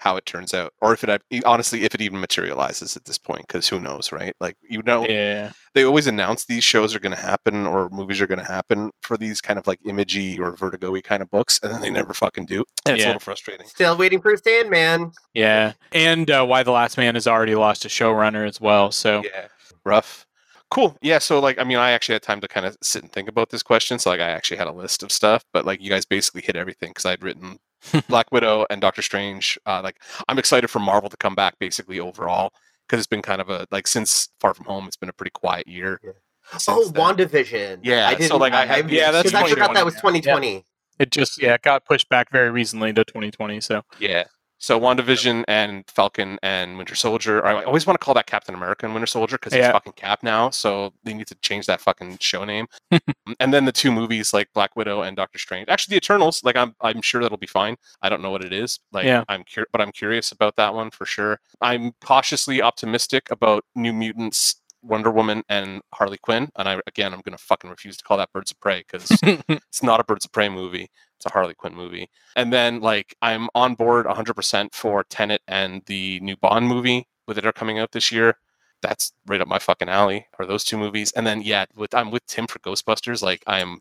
how 0.00 0.16
it 0.16 0.24
turns 0.24 0.54
out, 0.54 0.72
or 0.80 0.94
if 0.94 1.04
it 1.04 1.22
honestly, 1.44 1.82
if 1.84 1.94
it 1.94 2.00
even 2.00 2.18
materializes 2.20 2.96
at 2.96 3.04
this 3.04 3.18
point, 3.18 3.42
because 3.46 3.68
who 3.68 3.78
knows, 3.78 4.10
right? 4.12 4.34
Like 4.40 4.56
you 4.62 4.82
know, 4.82 5.06
Yeah. 5.06 5.52
they 5.74 5.84
always 5.84 6.06
announce 6.06 6.46
these 6.46 6.64
shows 6.64 6.94
are 6.94 7.00
going 7.00 7.14
to 7.14 7.20
happen 7.20 7.66
or 7.66 7.90
movies 7.90 8.18
are 8.22 8.26
going 8.26 8.38
to 8.40 8.44
happen 8.50 8.90
for 9.02 9.18
these 9.18 9.42
kind 9.42 9.58
of 9.58 9.66
like 9.66 9.78
imagey 9.84 10.38
or 10.40 10.56
vertigo-y 10.56 11.02
kind 11.02 11.22
of 11.22 11.30
books, 11.30 11.60
and 11.62 11.70
then 11.72 11.82
they 11.82 11.90
never 11.90 12.14
fucking 12.14 12.46
do. 12.46 12.64
And 12.86 12.94
it's 12.96 13.02
Yeah. 13.02 13.08
a 13.08 13.10
little 13.10 13.20
frustrating. 13.20 13.66
Still 13.66 13.96
waiting 13.98 14.22
for 14.22 14.34
Sandman. 14.38 15.12
Yeah. 15.34 15.74
And 15.92 16.30
uh, 16.30 16.46
Y 16.48 16.62
the 16.62 16.72
Last 16.72 16.96
Man 16.96 17.14
has 17.14 17.26
already 17.26 17.54
lost 17.54 17.84
a 17.84 17.88
showrunner 17.88 18.48
as 18.48 18.58
well. 18.58 18.90
So 18.90 19.22
Yeah, 19.22 19.48
rough. 19.84 20.24
Cool. 20.70 20.96
Yeah. 21.02 21.18
So 21.18 21.40
like, 21.40 21.58
I 21.58 21.64
mean, 21.64 21.76
I 21.78 21.90
actually 21.90 22.14
had 22.14 22.22
time 22.22 22.40
to 22.40 22.48
kind 22.48 22.64
of 22.64 22.78
sit 22.80 23.02
and 23.02 23.12
think 23.12 23.28
about 23.28 23.50
this 23.50 23.62
question. 23.62 23.98
So 23.98 24.08
like, 24.08 24.20
I 24.20 24.30
actually 24.30 24.56
had 24.56 24.66
a 24.68 24.72
list 24.72 25.02
of 25.02 25.12
stuff, 25.12 25.44
but 25.52 25.66
like, 25.66 25.82
you 25.82 25.90
guys 25.90 26.06
basically 26.06 26.40
hit 26.42 26.56
everything 26.56 26.90
because 26.90 27.04
I'd 27.04 27.22
written 27.22 27.58
Black 28.08 28.30
Widow 28.32 28.66
and 28.70 28.80
Doctor 28.80 29.02
Strange. 29.02 29.58
Uh, 29.66 29.80
like, 29.82 29.96
I'm 30.28 30.38
excited 30.38 30.68
for 30.68 30.78
Marvel 30.80 31.08
to 31.10 31.16
come 31.16 31.34
back 31.34 31.58
basically 31.58 31.98
overall 32.00 32.52
because 32.86 32.98
it's 33.00 33.06
been 33.06 33.22
kind 33.22 33.40
of 33.40 33.48
a 33.48 33.66
like 33.70 33.86
since 33.86 34.28
Far 34.40 34.54
From 34.54 34.66
Home, 34.66 34.86
it's 34.86 34.96
been 34.96 35.08
a 35.08 35.12
pretty 35.12 35.30
quiet 35.32 35.66
year. 35.68 36.00
Yeah. 36.02 36.10
since 36.58 36.68
Oh, 36.68 36.88
then. 36.88 37.02
WandaVision. 37.16 37.80
Yeah, 37.82 38.08
I 38.08 38.12
so, 38.12 38.18
didn't. 38.18 38.38
like, 38.40 38.52
I 38.52 38.66
had- 38.66 38.90
Yeah, 38.90 39.10
that's 39.12 39.30
because 39.30 39.44
I 39.44 39.48
forgot 39.50 39.74
that 39.74 39.84
was 39.84 39.94
yeah. 39.94 40.00
2020. 40.00 40.64
it 40.98 41.10
just 41.10 41.40
yeah 41.40 41.54
it 41.54 41.62
got 41.62 41.84
pushed 41.86 42.08
back 42.10 42.30
very 42.30 42.50
recently 42.50 42.92
to 42.92 43.04
2020. 43.04 43.60
So 43.60 43.82
Yeah. 43.98 44.24
So 44.62 44.78
WandaVision 44.78 45.44
and 45.48 45.84
Falcon 45.88 46.38
and 46.42 46.76
Winter 46.76 46.94
Soldier. 46.94 47.44
I 47.44 47.64
always 47.64 47.86
want 47.86 47.98
to 47.98 48.04
call 48.04 48.12
that 48.14 48.26
Captain 48.26 48.54
America 48.54 48.84
and 48.84 48.94
Winter 48.94 49.06
Soldier 49.06 49.36
because 49.38 49.54
Yeah. 49.54 49.64
he's 49.68 49.72
fucking 49.72 49.94
Cap 49.94 50.22
now. 50.22 50.50
So 50.50 50.92
they 51.02 51.14
need 51.14 51.26
to 51.28 51.34
change 51.36 51.64
that 51.66 51.80
fucking 51.80 52.18
show 52.20 52.44
name. 52.44 52.66
Mm, 53.28 53.34
and 53.40 53.52
then 53.54 53.64
the 53.66 53.72
two 53.72 53.90
movies 53.92 54.32
like 54.32 54.48
Black 54.54 54.74
Widow 54.76 55.02
and 55.02 55.14
Doctor 55.16 55.38
Strange. 55.38 55.68
Actually, 55.68 55.92
the 55.92 55.96
Eternals. 55.98 56.42
Like 56.44 56.56
I'm, 56.56 56.74
I'm 56.80 57.02
sure 57.02 57.20
that'll 57.22 57.36
be 57.38 57.46
fine. 57.46 57.76
I 58.02 58.08
don't 58.08 58.22
know 58.22 58.30
what 58.30 58.44
it 58.44 58.52
is. 58.52 58.78
Like 58.92 59.04
Yeah. 59.04 59.24
I'm 59.28 59.44
cur- 59.44 59.66
but 59.72 59.80
I'm 59.80 59.92
curious 59.92 60.32
about 60.32 60.56
that 60.56 60.72
one 60.74 60.90
for 60.90 61.04
sure. 61.06 61.38
I'm 61.60 61.92
cautiously 62.02 62.62
optimistic 62.62 63.30
about 63.30 63.64
New 63.74 63.92
Mutants. 63.92 64.56
Wonder 64.82 65.10
Woman 65.10 65.42
and 65.50 65.82
Harley 65.92 66.16
Quinn, 66.16 66.48
and 66.56 66.66
I 66.66 66.80
again 66.86 67.12
I'm 67.12 67.20
gonna 67.20 67.36
fucking 67.36 67.68
refuse 67.68 67.98
to 67.98 68.02
call 68.04 68.16
that 68.16 68.32
Birds 68.32 68.50
of 68.50 68.58
Prey 68.60 68.78
because 68.90 69.10
it's 69.22 69.82
not 69.82 70.00
a 70.00 70.04
Birds 70.04 70.24
of 70.24 70.32
Prey 70.32 70.48
movie. 70.48 70.88
It's 71.20 71.26
a 71.26 71.30
Harley 71.34 71.52
Quinn 71.52 71.74
movie. 71.74 72.08
And 72.34 72.50
then 72.50 72.80
like 72.80 73.14
I'm 73.20 73.50
on 73.54 73.74
board 73.74 74.06
100% 74.06 74.74
for 74.74 75.04
Tenet 75.04 75.42
and 75.46 75.82
the 75.84 76.18
new 76.20 76.34
Bond 76.36 76.66
movie 76.66 77.06
with 77.28 77.36
it 77.36 77.44
are 77.44 77.52
coming 77.52 77.78
out 77.78 77.92
this 77.92 78.10
year. 78.10 78.38
That's 78.80 79.12
right 79.26 79.38
up 79.40 79.46
my 79.46 79.58
fucking 79.58 79.90
alley. 79.90 80.26
Are 80.38 80.46
those 80.46 80.64
two 80.64 80.78
movies? 80.78 81.12
And 81.12 81.26
then 81.26 81.42
yeah, 81.42 81.66
with 81.76 81.94
I'm 81.94 82.10
with 82.10 82.24
Tim 82.24 82.46
for 82.46 82.58
Ghostbusters. 82.60 83.20
Like 83.20 83.42
I'm, 83.46 83.80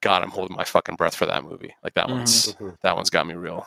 God, 0.00 0.24
I'm 0.24 0.30
holding 0.30 0.56
my 0.56 0.64
fucking 0.64 0.96
breath 0.96 1.14
for 1.14 1.26
that 1.26 1.44
movie. 1.44 1.76
Like 1.84 1.94
that 1.94 2.08
Mhm. 2.08 2.10
one's 2.16 2.52
Mhm. 2.54 2.76
that 2.82 2.96
one's 2.96 3.10
got 3.10 3.28
me 3.28 3.34
real 3.34 3.64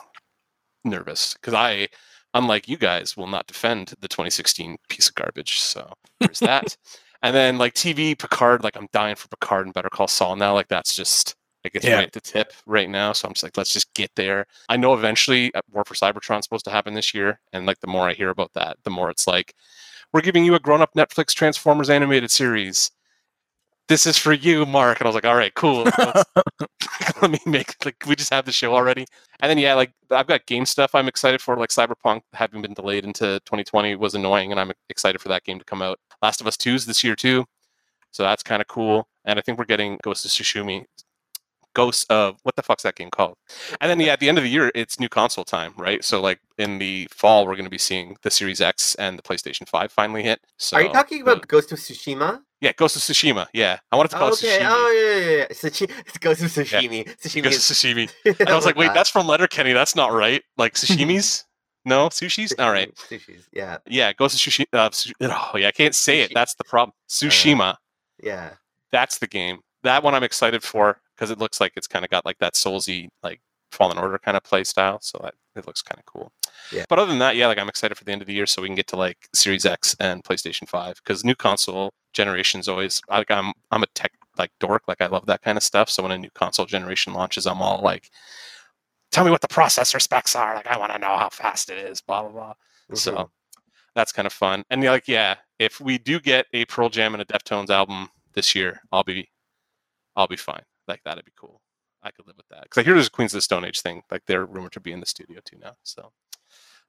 nervous 0.83 1.33
because 1.35 1.53
I, 1.53 1.87
unlike 2.33 2.67
you 2.67 2.75
guys, 2.75 3.15
will 3.15 3.27
not 3.27 3.47
defend 3.47 3.93
the 4.01 4.09
2016 4.09 4.77
piece 4.89 5.07
of 5.07 5.15
garbage. 5.15 5.61
So 5.61 5.93
there's 6.19 6.39
that. 6.41 6.75
And 7.23 7.33
then 7.35 7.57
like 7.57 7.73
TV 7.73 8.13
Picard, 8.15 8.63
like 8.63 8.75
I'm 8.77 8.87
dying 8.91 9.15
for 9.15 9.27
Picard 9.29 9.65
and 9.65 9.73
Better 9.73 9.89
Call 9.89 10.07
Saul 10.07 10.35
now. 10.35 10.53
Like 10.53 10.67
that's 10.67 10.93
just 10.95 11.35
like 11.65 11.75
it's 11.75 11.85
Yeah. 11.85 11.95
right 11.97 12.07
at 12.07 12.13
the 12.13 12.21
tip 12.21 12.53
right 12.65 12.89
now. 12.89 13.11
So 13.13 13.27
I'm 13.27 13.33
just 13.33 13.43
like, 13.43 13.57
let's 13.57 13.73
just 13.73 13.93
get 13.93 14.11
there. 14.15 14.45
I 14.69 14.77
know 14.77 14.93
eventually 14.93 15.53
uh, 15.55 15.61
War 15.71 15.83
for 15.85 15.95
Cybertron's 15.95 16.45
supposed 16.45 16.65
to 16.65 16.71
happen 16.71 16.93
this 16.93 17.13
year, 17.13 17.39
and 17.53 17.65
like 17.65 17.79
the 17.81 17.87
more 17.87 18.07
I 18.09 18.13
hear 18.13 18.29
about 18.29 18.53
that, 18.53 18.77
the 18.83 18.89
more 18.91 19.09
it's 19.09 19.27
like 19.27 19.53
we're 20.13 20.21
giving 20.21 20.45
you 20.45 20.55
a 20.55 20.59
grown-up 20.59 20.93
Netflix 20.95 21.33
Transformers 21.33 21.89
animated 21.89 22.31
series. 22.31 22.91
This 23.87 24.07
is 24.07 24.17
for 24.17 24.33
you, 24.33 24.65
Mark. 24.65 24.99
And 24.99 25.05
I 25.05 25.09
was 25.09 25.15
like, 25.15 25.25
all 25.25 25.35
right, 25.35 25.53
cool. 25.55 25.83
Let 27.21 27.31
me 27.31 27.39
make 27.45 27.75
like 27.85 28.03
we 28.07 28.15
just 28.15 28.33
have 28.33 28.45
the 28.45 28.51
show 28.51 28.73
already. 28.75 29.05
And 29.41 29.49
then 29.49 29.57
yeah, 29.57 29.73
like 29.75 29.91
I've 30.11 30.27
got 30.27 30.45
game 30.47 30.65
stuff 30.65 30.95
I'm 30.95 31.07
excited 31.07 31.41
for, 31.41 31.55
like 31.57 31.69
Cyberpunk 31.69 32.21
having 32.33 32.61
been 32.61 32.73
delayed 32.73 33.03
into 33.05 33.39
2020 33.45 33.95
was 33.95 34.15
annoying, 34.15 34.51
and 34.51 34.59
I'm 34.59 34.71
excited 34.89 35.19
for 35.21 35.29
that 35.29 35.43
game 35.43 35.59
to 35.59 35.65
come 35.65 35.81
out. 35.81 35.99
Last 36.21 36.41
of 36.41 36.47
Us 36.47 36.57
2's 36.57 36.85
this 36.85 37.03
year 37.03 37.15
too, 37.15 37.45
so 38.11 38.23
that's 38.23 38.43
kind 38.43 38.61
of 38.61 38.67
cool. 38.67 39.07
And 39.25 39.37
I 39.37 39.41
think 39.41 39.57
we're 39.59 39.65
getting 39.65 39.97
Ghost 40.03 40.25
of 40.25 40.31
Tsushima. 40.31 40.83
Ghost 41.75 42.11
of 42.11 42.37
what 42.43 42.55
the 42.55 42.63
fuck's 42.63 42.81
that 42.83 42.95
game 42.95 43.11
called? 43.11 43.37
And 43.79 43.89
then 43.91 43.99
yeah, 43.99 44.13
at 44.13 44.19
the 44.19 44.27
end 44.29 44.39
of 44.39 44.43
the 44.43 44.49
year, 44.49 44.71
it's 44.73 44.99
new 44.99 45.09
console 45.09 45.43
time, 45.45 45.73
right? 45.77 46.03
So 46.03 46.19
like 46.21 46.39
in 46.57 46.79
the 46.79 47.07
fall, 47.11 47.45
we're 47.45 47.53
going 47.55 47.65
to 47.65 47.69
be 47.69 47.77
seeing 47.77 48.17
the 48.23 48.31
Series 48.31 48.61
X 48.61 48.95
and 48.95 49.19
the 49.19 49.21
PlayStation 49.21 49.67
5 49.69 49.91
finally 49.91 50.23
hit. 50.23 50.39
So 50.57 50.77
Are 50.77 50.81
you 50.83 50.89
talking 50.91 51.23
the- 51.23 51.31
about 51.33 51.47
Ghost 51.47 51.71
of 51.71 51.77
Tsushima? 51.79 52.41
yeah, 52.61 52.71
Ghost 52.77 52.95
of 52.95 53.03
Tsushima. 53.03 53.45
Yeah, 53.53 53.77
I 53.91 53.95
wanted 53.97 54.09
to 54.09 54.17
call 54.17 54.31
okay. 54.33 54.47
it 54.47 54.61
Tsushima. 54.61 54.67
Oh 54.71 54.91
yeah, 54.91 55.29
yeah, 55.29 55.37
yeah. 55.37 55.45
Sushi- 55.49 55.91
it's 56.07 56.17
Ghost 56.25 56.41
of 56.41 56.47
Sashimi. 56.51 57.05
Sashimi. 57.19 57.43
Ghost 57.43 57.69
of 57.69 57.75
Tsushima. 57.77 58.09
And 58.39 58.49
I 58.49 58.55
was 58.55 58.65
like, 58.65 58.75
wait, 58.77 58.91
that's 58.95 59.09
from 59.09 59.27
Letterkenny. 59.27 59.73
That's 59.73 59.95
not 59.95 60.11
right. 60.13 60.41
Like 60.57 60.73
sashimis? 60.83 61.43
no, 61.85 62.09
sushis. 62.09 62.51
All 62.57 62.71
right. 62.71 62.91
Sushis. 62.95 63.43
Yeah. 63.51 63.77
Yeah, 63.85 64.13
Ghost 64.13 64.33
of 64.35 64.41
Tsushima. 64.41 64.65
Uh, 64.73 64.89
Tsu- 64.89 65.13
oh, 65.21 65.51
yeah, 65.57 65.67
I 65.67 65.71
can't 65.71 65.93
say 65.93 66.21
it. 66.21 66.31
That's 66.33 66.55
the 66.55 66.63
problem. 66.63 66.93
Tsushima. 67.09 67.75
Yeah. 68.23 68.51
That's 68.91 69.19
the 69.19 69.27
game. 69.27 69.59
That 69.83 70.01
one 70.03 70.15
I'm 70.15 70.23
excited 70.23 70.63
for 70.63 70.99
because 71.15 71.31
it 71.31 71.39
looks 71.39 71.59
like 71.61 71.73
it's 71.75 71.87
kind 71.87 72.05
of 72.05 72.11
got 72.11 72.25
like 72.25 72.37
that 72.39 72.53
Soulsy 72.53 73.09
like 73.23 73.41
Fallen 73.71 73.97
Order 73.97 74.17
kind 74.19 74.37
of 74.37 74.43
play 74.43 74.63
style. 74.63 74.99
So 75.01 75.19
that 75.23 75.33
it 75.55 75.67
looks 75.67 75.81
kind 75.81 75.99
of 75.99 76.05
cool. 76.05 76.31
Yeah. 76.71 76.85
But 76.89 76.99
other 76.99 77.09
than 77.09 77.19
that, 77.19 77.35
yeah, 77.35 77.47
like 77.47 77.57
I'm 77.57 77.69
excited 77.69 77.97
for 77.97 78.03
the 78.03 78.11
end 78.11 78.21
of 78.21 78.27
the 78.27 78.33
year 78.33 78.45
so 78.45 78.61
we 78.61 78.67
can 78.67 78.75
get 78.75 78.87
to 78.87 78.95
like 78.95 79.27
Series 79.33 79.65
X 79.65 79.95
and 79.99 80.23
PlayStation 80.23 80.67
Five 80.67 80.95
because 81.03 81.23
new 81.23 81.35
console 81.35 81.93
generations 82.13 82.67
always 82.67 83.01
like 83.09 83.31
I'm 83.31 83.53
I'm 83.71 83.83
a 83.83 83.87
tech 83.95 84.11
like 84.37 84.51
dork 84.59 84.83
like 84.87 85.01
I 85.01 85.07
love 85.07 85.25
that 85.27 85.41
kind 85.41 85.57
of 85.57 85.63
stuff. 85.63 85.89
So 85.89 86.03
when 86.03 86.11
a 86.11 86.17
new 86.17 86.31
console 86.33 86.65
generation 86.65 87.13
launches, 87.13 87.47
I'm 87.47 87.61
all 87.61 87.81
like, 87.81 88.09
tell 89.11 89.25
me 89.25 89.31
what 89.31 89.41
the 89.41 89.47
processor 89.47 90.01
specs 90.01 90.35
are. 90.35 90.55
Like 90.55 90.67
I 90.67 90.77
want 90.77 90.91
to 90.91 90.99
know 90.99 91.17
how 91.17 91.29
fast 91.29 91.69
it 91.69 91.77
is. 91.77 92.01
Blah 92.01 92.23
blah 92.23 92.31
blah. 92.31 92.53
Mhm. 92.91 92.97
So 92.97 93.31
that's 93.95 94.11
kind 94.11 94.25
of 94.25 94.33
fun. 94.33 94.63
And 94.69 94.83
yeah, 94.83 94.91
like, 94.91 95.07
yeah, 95.07 95.35
if 95.57 95.79
we 95.79 95.97
do 95.97 96.19
get 96.19 96.45
a 96.53 96.65
Pearl 96.65 96.89
Jam 96.89 97.15
and 97.15 97.21
a 97.21 97.25
Deftones 97.25 97.69
album 97.69 98.09
this 98.33 98.53
year, 98.53 98.81
I'll 98.91 99.05
be, 99.05 99.29
I'll 100.15 100.27
be 100.27 100.35
fine. 100.35 100.61
Like 100.87 101.01
that'd 101.03 101.25
be 101.25 101.31
cool. 101.35 101.61
I 102.03 102.11
could 102.11 102.27
live 102.27 102.37
with 102.37 102.47
that 102.49 102.63
because 102.63 102.81
I 102.81 102.83
hear 102.83 102.93
there's 102.93 103.07
a 103.07 103.11
Queens 103.11 103.33
of 103.33 103.37
the 103.39 103.41
Stone 103.41 103.65
Age 103.65 103.81
thing. 103.81 104.03
Like 104.11 104.23
they're 104.27 104.45
rumored 104.45 104.73
to 104.73 104.79
be 104.79 104.91
in 104.91 104.99
the 104.99 105.05
studio 105.05 105.39
too 105.43 105.57
now. 105.59 105.73
So 105.83 106.11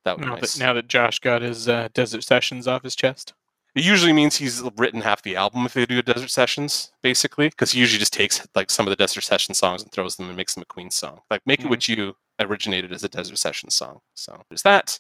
that 0.05 0.17
would 0.17 0.23
be 0.23 0.29
now, 0.29 0.35
nice. 0.35 0.55
that, 0.55 0.61
now 0.61 0.73
that 0.75 0.89
Josh 0.89 1.19
got 1.21 1.43
his 1.43 1.69
uh, 1.69 1.89
Desert 1.95 2.23
Sessions 2.23 2.69
off 2.69 2.83
his 2.83 2.95
chest. 2.95 3.33
It 3.75 3.85
usually 3.85 4.13
means 4.15 4.37
he's 4.37 4.63
written 4.79 5.03
half 5.03 5.21
the 5.23 5.37
album 5.37 5.67
if 5.67 5.75
they 5.75 5.85
do 5.85 5.99
a 5.99 6.03
Desert 6.03 6.31
Sessions, 6.31 6.93
basically, 7.03 7.51
because 7.51 7.73
he 7.73 7.81
usually 7.81 7.99
just 7.99 8.13
takes 8.15 8.47
like 8.55 8.71
some 8.71 8.87
of 8.87 8.91
the 8.91 8.97
Desert 8.97 9.21
Session 9.23 9.55
songs 9.55 9.83
and 9.83 9.93
throws 9.93 10.17
them 10.17 10.29
and 10.29 10.37
makes 10.37 10.55
them 10.55 10.63
a 10.63 10.67
Queen 10.67 10.91
song. 10.91 11.21
Like 11.31 11.43
"Make 11.47 11.61
It 11.61 11.67
Mhm. 11.67 11.71
With 11.71 11.89
You" 11.89 12.17
originated 12.41 12.93
as 12.93 13.05
a 13.05 13.09
Desert 13.09 13.37
Session 13.39 13.69
song. 13.71 14.01
So 14.15 14.43
there's 14.49 14.63
that. 14.63 14.99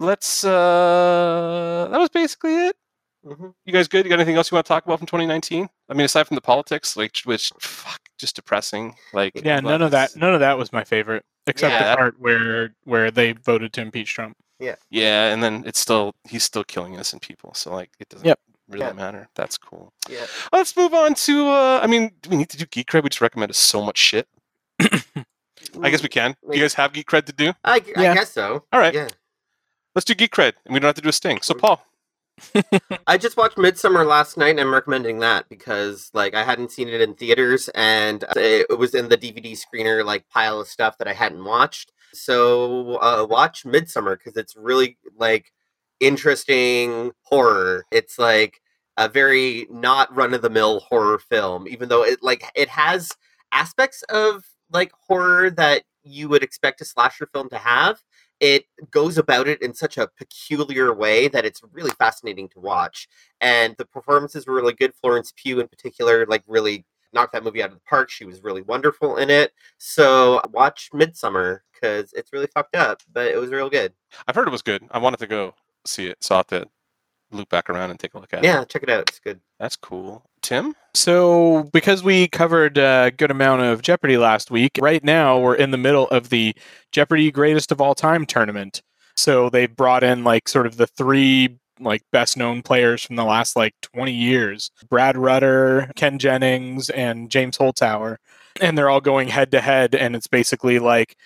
Let's. 0.00 0.44
uh 0.44 1.88
That 1.90 1.98
was 2.00 2.08
basically 2.08 2.66
it. 2.68 2.76
Mhm. 3.24 3.54
You 3.64 3.72
guys 3.72 3.86
good? 3.88 4.04
You 4.04 4.08
got 4.10 4.16
anything 4.18 4.36
else 4.36 4.50
you 4.50 4.56
want 4.56 4.66
to 4.66 4.68
talk 4.68 4.84
about 4.84 4.98
from 4.98 5.06
2019? 5.06 5.68
I 5.88 5.94
mean, 5.94 6.04
aside 6.04 6.26
from 6.26 6.34
the 6.34 6.40
politics, 6.40 6.96
like 6.96 7.16
which 7.24 7.52
fuck, 7.60 8.00
just 8.18 8.34
depressing. 8.36 8.96
Like 9.12 9.32
Yeah, 9.36 9.56
well, 9.60 9.72
none 9.72 9.82
of 9.82 9.90
that. 9.92 10.16
None 10.16 10.34
of 10.34 10.40
that 10.40 10.58
was 10.58 10.72
my 10.72 10.82
favorite, 10.84 11.24
except 11.46 11.72
Yeah. 11.72 11.90
the 11.92 11.96
part 11.96 12.18
where 12.18 12.74
where 12.84 13.10
they 13.10 13.32
voted 13.32 13.72
to 13.74 13.80
impeach 13.80 14.12
Trump. 14.14 14.36
Yeah, 14.58 14.74
Yeah, 14.90 15.32
and 15.32 15.42
then 15.42 15.62
it's 15.66 15.78
still 15.80 16.14
he's 16.28 16.42
still 16.44 16.64
killing 16.64 16.94
innocent 16.94 17.22
people. 17.22 17.54
So 17.54 17.72
like 17.72 17.90
it 18.00 18.08
doesn't 18.08 18.26
Yep. 18.26 18.40
really 18.68 18.86
Yeah. 18.86 18.92
matter. 18.92 19.28
That's 19.36 19.56
cool. 19.56 19.92
Yeah. 20.08 20.26
Let's 20.52 20.76
move 20.76 20.92
on 20.94 21.14
to. 21.14 21.48
uh 21.48 21.80
I 21.82 21.86
mean, 21.86 22.10
do 22.22 22.30
we 22.30 22.36
need 22.36 22.48
to 22.50 22.56
do 22.56 22.66
geek 22.66 22.88
cred? 22.90 23.02
We 23.04 23.08
just 23.10 23.20
recommended 23.20 23.54
so 23.54 23.82
much 23.82 23.98
shit. 23.98 24.26
I 25.80 25.90
guess 25.90 26.02
we 26.02 26.08
can. 26.08 26.34
Do 26.48 26.56
you 26.56 26.62
guys 26.62 26.74
have 26.74 26.92
geek 26.92 27.06
cred 27.08 27.24
to 27.26 27.32
do? 27.32 27.52
I, 27.64 27.76
I 27.96 28.02
Yeah. 28.02 28.14
guess 28.14 28.32
so. 28.32 28.64
All 28.72 28.80
right. 28.80 28.92
Yeah. 28.94 29.08
Let's 29.94 30.04
do 30.04 30.14
geek 30.14 30.32
cred, 30.34 30.54
and 30.64 30.74
we 30.74 30.80
don't 30.80 30.88
have 30.88 30.96
to 30.96 31.02
do 31.02 31.08
a 31.08 31.12
sting. 31.12 31.40
So 31.42 31.54
Paul, 31.54 31.84
I 33.06 33.18
just 33.18 33.36
watched 33.36 33.56
Midsommar 33.56 34.06
last 34.06 34.36
night, 34.36 34.50
and 34.50 34.60
I'm 34.60 34.72
recommending 34.72 35.20
that 35.20 35.48
because, 35.48 36.10
like, 36.14 36.34
I 36.34 36.44
hadn't 36.44 36.72
seen 36.72 36.88
it 36.88 37.00
in 37.00 37.14
theaters, 37.14 37.68
and 37.74 38.24
it 38.36 38.78
was 38.78 38.94
in 38.94 39.08
the 39.08 39.16
DVD 39.18 39.56
screener 39.56 40.04
like 40.04 40.28
pile 40.28 40.60
of 40.60 40.68
stuff 40.68 40.98
that 40.98 41.08
I 41.08 41.12
hadn't 41.12 41.44
watched. 41.44 41.92
So, 42.12 42.96
uh, 42.96 43.26
watch 43.28 43.64
Midsommar 43.64 44.18
because 44.18 44.36
it's 44.36 44.56
really 44.56 44.98
like 45.16 45.52
interesting 46.00 47.12
horror. 47.22 47.84
It's 47.90 48.18
like 48.18 48.60
a 48.96 49.08
very 49.08 49.66
not 49.70 50.14
run 50.14 50.34
of 50.34 50.42
the 50.42 50.50
mill 50.50 50.80
horror 50.80 51.18
film, 51.18 51.66
even 51.68 51.88
though 51.88 52.04
it 52.04 52.22
like 52.22 52.44
it 52.54 52.68
has 52.68 53.12
aspects 53.52 54.02
of 54.10 54.44
like 54.70 54.92
horror 55.06 55.50
that 55.50 55.84
you 56.04 56.28
would 56.28 56.42
expect 56.42 56.80
a 56.80 56.84
slasher 56.84 57.26
film 57.32 57.48
to 57.50 57.58
have. 57.58 58.02
It 58.42 58.64
goes 58.90 59.18
about 59.18 59.46
it 59.46 59.62
in 59.62 59.72
such 59.72 59.98
a 59.98 60.08
peculiar 60.18 60.92
way 60.92 61.28
that 61.28 61.44
it's 61.44 61.62
really 61.72 61.92
fascinating 61.92 62.48
to 62.50 62.60
watch. 62.60 63.08
And 63.40 63.76
the 63.78 63.84
performances 63.86 64.46
were 64.46 64.54
really 64.54 64.72
good. 64.72 64.92
Florence 65.00 65.32
Pugh, 65.36 65.60
in 65.60 65.68
particular, 65.68 66.26
like 66.26 66.42
really 66.48 66.84
knocked 67.12 67.34
that 67.34 67.44
movie 67.44 67.62
out 67.62 67.68
of 67.68 67.76
the 67.76 67.82
park. 67.88 68.10
She 68.10 68.24
was 68.24 68.42
really 68.42 68.62
wonderful 68.62 69.16
in 69.16 69.30
it. 69.30 69.52
So 69.78 70.40
watch 70.52 70.90
Midsommar 70.92 71.60
because 71.72 72.12
it's 72.14 72.32
really 72.32 72.48
fucked 72.48 72.74
up, 72.74 73.00
but 73.12 73.28
it 73.28 73.38
was 73.38 73.50
real 73.50 73.70
good. 73.70 73.92
I've 74.26 74.34
heard 74.34 74.48
it 74.48 74.52
was 74.52 74.62
good. 74.62 74.82
I 74.90 74.98
wanted 74.98 75.20
to 75.20 75.28
go 75.28 75.54
see 75.86 76.08
it, 76.08 76.22
so 76.22 76.34
I 76.34 76.38
have 76.38 76.46
to 76.48 76.66
loop 77.30 77.48
back 77.48 77.70
around 77.70 77.90
and 77.90 78.00
take 78.00 78.14
a 78.14 78.18
look 78.18 78.32
at 78.32 78.40
it. 78.40 78.46
Yeah, 78.46 78.64
check 78.64 78.82
it 78.82 78.90
out. 78.90 79.08
It's 79.08 79.20
good. 79.20 79.40
That's 79.60 79.76
cool. 79.76 80.28
Tim? 80.42 80.74
So, 80.94 81.64
because 81.72 82.02
we 82.02 82.28
covered 82.28 82.76
a 82.76 83.12
good 83.16 83.30
amount 83.30 83.62
of 83.62 83.82
Jeopardy 83.82 84.18
last 84.18 84.50
week, 84.50 84.78
right 84.80 85.02
now 85.02 85.38
we're 85.38 85.54
in 85.54 85.70
the 85.70 85.78
middle 85.78 86.08
of 86.08 86.28
the 86.28 86.54
Jeopardy 86.90 87.30
Greatest 87.30 87.72
of 87.72 87.80
All 87.80 87.94
Time 87.94 88.26
tournament. 88.26 88.82
So, 89.16 89.48
they've 89.48 89.74
brought 89.74 90.02
in 90.04 90.24
like 90.24 90.48
sort 90.48 90.66
of 90.66 90.76
the 90.76 90.86
three 90.86 91.58
like 91.80 92.02
best 92.12 92.36
known 92.36 92.62
players 92.62 93.02
from 93.02 93.16
the 93.16 93.24
last 93.24 93.56
like 93.56 93.74
20 93.82 94.12
years 94.12 94.70
Brad 94.88 95.16
Rutter, 95.16 95.90
Ken 95.96 96.18
Jennings, 96.18 96.90
and 96.90 97.30
James 97.30 97.58
Holzhauer. 97.58 98.16
And 98.60 98.76
they're 98.76 98.90
all 98.90 99.00
going 99.00 99.28
head 99.28 99.50
to 99.52 99.60
head. 99.60 99.94
And 99.94 100.14
it's 100.14 100.26
basically 100.26 100.78
like 100.78 101.16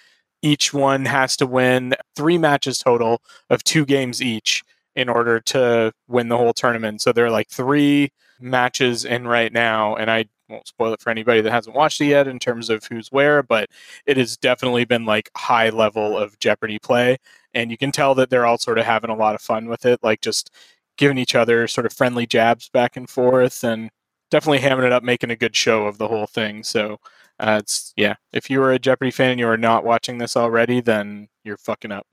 each 0.43 0.73
one 0.73 1.05
has 1.07 1.37
to 1.39 1.47
win 1.47 1.95
three 2.15 2.39
matches 2.39 2.79
total 2.79 3.21
of 3.51 3.65
two 3.65 3.85
games 3.85 4.23
each 4.23 4.63
in 4.95 5.09
order 5.09 5.41
to 5.41 5.93
win 6.09 6.29
the 6.29 6.37
whole 6.37 6.53
tournament. 6.53 7.03
So 7.03 7.13
there 7.13 7.27
are 7.27 7.31
like 7.31 7.49
three 7.49 8.11
matches 8.41 9.05
in 9.05 9.27
right 9.27 9.53
now, 9.53 9.97
and 9.97 10.11
I 10.11 10.27
won't 10.49 10.69
spoil 10.69 10.93
it 10.93 11.01
for 11.01 11.11
anybody 11.11 11.41
that 11.41 11.51
hasn't 11.51 11.77
watched 11.77 12.01
it 12.01 12.07
yet 12.07 12.29
in 12.29 12.39
terms 12.39 12.71
of 12.71 12.85
who's 12.85 13.11
where, 13.11 13.43
but 13.43 13.69
it 14.07 14.17
has 14.17 14.37
definitely 14.37 14.85
been 14.85 15.05
like 15.05 15.31
high 15.37 15.71
level 15.71 16.17
of 16.17 16.39
Jeopardy 16.39 16.79
play. 16.79 17.19
And 17.55 17.71
you 17.71 17.77
can 17.77 17.93
tell 17.93 18.15
that 18.15 18.31
they're 18.31 18.47
all 18.47 18.59
sort 18.59 18.79
of 18.79 18.85
having 18.85 19.11
a 19.11 19.17
lot 19.17 19.35
of 19.35 19.41
fun 19.41 19.67
with 19.67 19.85
it, 19.87 20.01
like 20.03 20.21
just 20.21 20.51
giving 20.97 21.19
each 21.19 21.35
other 21.35 21.67
sort 21.67 21.87
of 21.87 21.93
friendly 21.93 22.27
jabs 22.27 22.69
back 22.69 22.97
and 22.97 23.09
forth 23.09 23.65
and 23.65 23.91
definitely 24.31 24.59
hamming 24.59 24.85
it 24.85 24.93
up, 24.93 25.03
making 25.03 25.31
a 25.31 25.37
good 25.37 25.57
show 25.57 25.87
of 25.87 25.99
the 25.99 26.09
whole 26.09 26.27
thing. 26.27 26.63
So 26.63 26.99
uh, 27.39 27.59
it's, 27.61 27.93
yeah, 27.97 28.15
if 28.33 28.49
you 28.49 28.63
are 28.63 28.73
a 28.73 28.79
Jeopardy 28.79 29.11
fan 29.11 29.33
and 29.33 29.41
you 29.41 29.49
are 29.49 29.57
not 29.57 29.85
watching 29.85 30.19
this 30.19 30.37
already, 30.37 30.81
then 30.81 31.29
you're 31.45 31.59
fucking 31.59 31.93
up. 31.93 32.07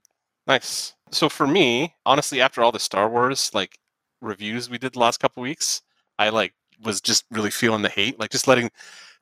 Nice. 0.46 0.94
So 1.10 1.28
for 1.28 1.46
me, 1.46 1.94
honestly, 2.04 2.40
after 2.40 2.62
all 2.62 2.72
the 2.72 2.78
Star 2.78 3.08
Wars 3.08 3.50
like 3.54 3.78
reviews 4.20 4.68
we 4.68 4.78
did 4.78 4.94
the 4.94 4.98
last 4.98 5.20
couple 5.20 5.42
weeks, 5.42 5.82
I 6.18 6.28
like 6.30 6.54
was 6.82 7.00
just 7.00 7.24
really 7.30 7.50
feeling 7.50 7.82
the 7.82 7.88
hate, 7.88 8.18
like 8.18 8.30
just 8.30 8.46
letting 8.48 8.70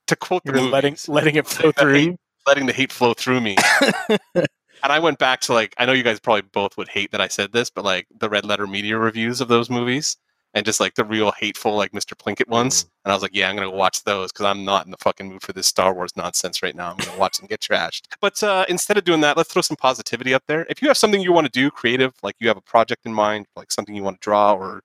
to 0.09 0.16
quote 0.16 0.43
the 0.44 0.52
You're 0.52 0.62
letting 0.62 0.93
movies, 0.93 1.09
letting 1.09 1.36
it 1.36 1.47
flow 1.48 1.73
the 1.73 1.82
through. 1.82 1.94
hate- 1.94 2.16
letting 2.47 2.66
the 2.66 2.73
hate 2.73 2.93
flow 2.93 3.14
through 3.14 3.40
me. 3.40 3.56
and 4.35 4.47
I 4.82 4.98
went 4.98 5.19
back 5.19 5.40
to 5.43 5.52
like 5.52 5.74
I 5.78 5.86
know 5.86 5.93
you 5.93 6.02
guys 6.02 6.20
probably 6.20 6.43
both 6.52 6.77
would 6.77 6.89
hate 6.89 7.12
that 7.12 7.20
I 7.20 7.28
said 7.28 7.52
this, 7.52 7.70
but 7.70 7.85
like 7.85 8.06
the 8.19 8.28
red 8.28 8.44
letter 8.44 8.66
media 8.66 8.98
reviews 8.98 9.40
of 9.40 9.48
those 9.48 9.70
movies 9.70 10.16
and 10.55 10.66
just 10.66 10.81
like 10.81 10.94
the 10.94 11.05
real 11.05 11.32
hateful 11.32 11.74
like 11.77 11.93
Mr. 11.93 12.14
Plinkett 12.14 12.48
ones. 12.48 12.86
And 13.05 13.12
I 13.12 13.14
was 13.14 13.23
like, 13.23 13.31
yeah, 13.35 13.48
I'm 13.48 13.56
gonna 13.56 13.70
go 13.70 13.77
watch 13.77 14.05
those 14.05 14.32
because 14.32 14.44
I'm 14.47 14.64
not 14.64 14.85
in 14.85 14.90
the 14.90 14.98
fucking 14.98 15.28
mood 15.28 15.43
for 15.43 15.52
this 15.52 15.66
Star 15.66 15.94
Wars 15.94 16.12
nonsense 16.16 16.62
right 16.62 16.74
now. 16.74 16.90
I'm 16.90 16.97
gonna 16.98 17.19
watch 17.19 17.39
them 17.39 17.47
get 17.47 17.60
trashed. 17.60 18.02
But 18.20 18.43
uh, 18.43 18.66
instead 18.69 18.98
of 18.98 19.05
doing 19.05 19.20
that, 19.23 19.36
let's 19.36 19.52
throw 19.52 19.62
some 19.62 19.77
positivity 19.77 20.35
up 20.35 20.43
there. 20.48 20.66
If 20.69 20.82
you 20.82 20.89
have 20.89 20.98
something 20.98 21.20
you 21.20 21.32
want 21.32 21.47
to 21.47 21.51
do, 21.52 21.70
creative, 21.70 22.12
like 22.23 22.35
you 22.40 22.48
have 22.48 22.56
a 22.59 22.62
project 22.62 23.06
in 23.06 23.14
mind, 23.14 23.47
like 23.56 23.70
something 23.73 23.94
you 23.94 24.02
want 24.02 24.20
to 24.20 24.24
draw 24.24 24.52
or 24.55 24.82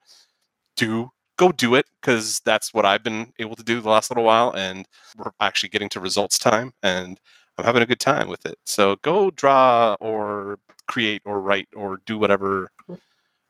do, 0.77 1.09
go 1.37 1.51
do 1.51 1.75
it 1.75 1.85
because 2.01 2.39
that's 2.45 2.73
what 2.73 2.85
I've 2.85 3.03
been 3.03 3.31
able 3.39 3.55
to 3.55 3.63
do 3.63 3.79
the 3.81 3.89
last 3.89 4.09
little 4.11 4.23
while, 4.23 4.51
and 4.55 4.85
we're 5.17 5.31
actually 5.39 5.69
getting 5.69 5.89
to 5.89 5.99
results 5.99 6.37
time, 6.37 6.73
and 6.83 7.19
I'm 7.57 7.65
having 7.65 7.81
a 7.81 7.85
good 7.87 7.99
time 7.99 8.27
with 8.27 8.45
it. 8.45 8.57
So 8.65 8.97
go 9.03 9.31
draw 9.31 9.95
or 9.99 10.59
create 10.87 11.21
or 11.25 11.41
write 11.41 11.67
or 11.75 11.99
do 12.05 12.17
whatever 12.17 12.69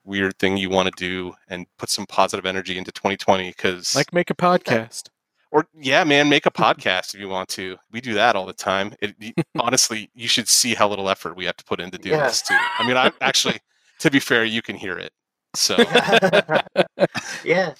weird 0.04 0.38
thing 0.40 0.56
you 0.58 0.70
want 0.70 0.88
to 0.88 0.94
do 0.98 1.34
and 1.50 1.66
put 1.78 1.90
some 1.90 2.06
positive 2.06 2.46
energy 2.46 2.78
into 2.78 2.92
2020 2.92 3.50
because 3.50 3.94
Like 3.94 4.14
make 4.14 4.30
a 4.30 4.34
podcast. 4.36 5.10
or 5.52 5.68
yeah 5.78 6.04
man 6.06 6.30
make 6.30 6.46
a 6.46 6.52
podcast 6.66 7.14
if 7.14 7.20
you 7.20 7.28
want 7.28 7.50
to 7.50 7.76
we 7.92 8.00
do 8.00 8.14
that 8.14 8.36
all 8.38 8.46
the 8.46 8.54
time 8.54 8.94
it, 9.02 9.16
y- 9.20 9.34
honestly 9.60 10.10
you 10.16 10.28
should 10.30 10.48
see 10.48 10.74
how 10.76 10.88
little 10.88 11.10
effort 11.10 11.36
we 11.36 11.44
have 11.44 11.58
to 11.58 11.66
put 11.66 11.82
in 11.82 11.92
to 11.92 11.98
do 11.98 12.10
Yeah. 12.10 12.24
this 12.28 12.42
too 12.42 12.56
i 12.80 12.88
mean 12.88 12.96
i 12.96 13.12
actually 13.22 13.60
to 14.00 14.10
be 14.10 14.20
fair 14.22 14.46
you 14.46 14.62
can 14.62 14.78
hear 14.78 14.98
it 14.98 15.12
so 15.54 15.76
yeah. 17.44 17.74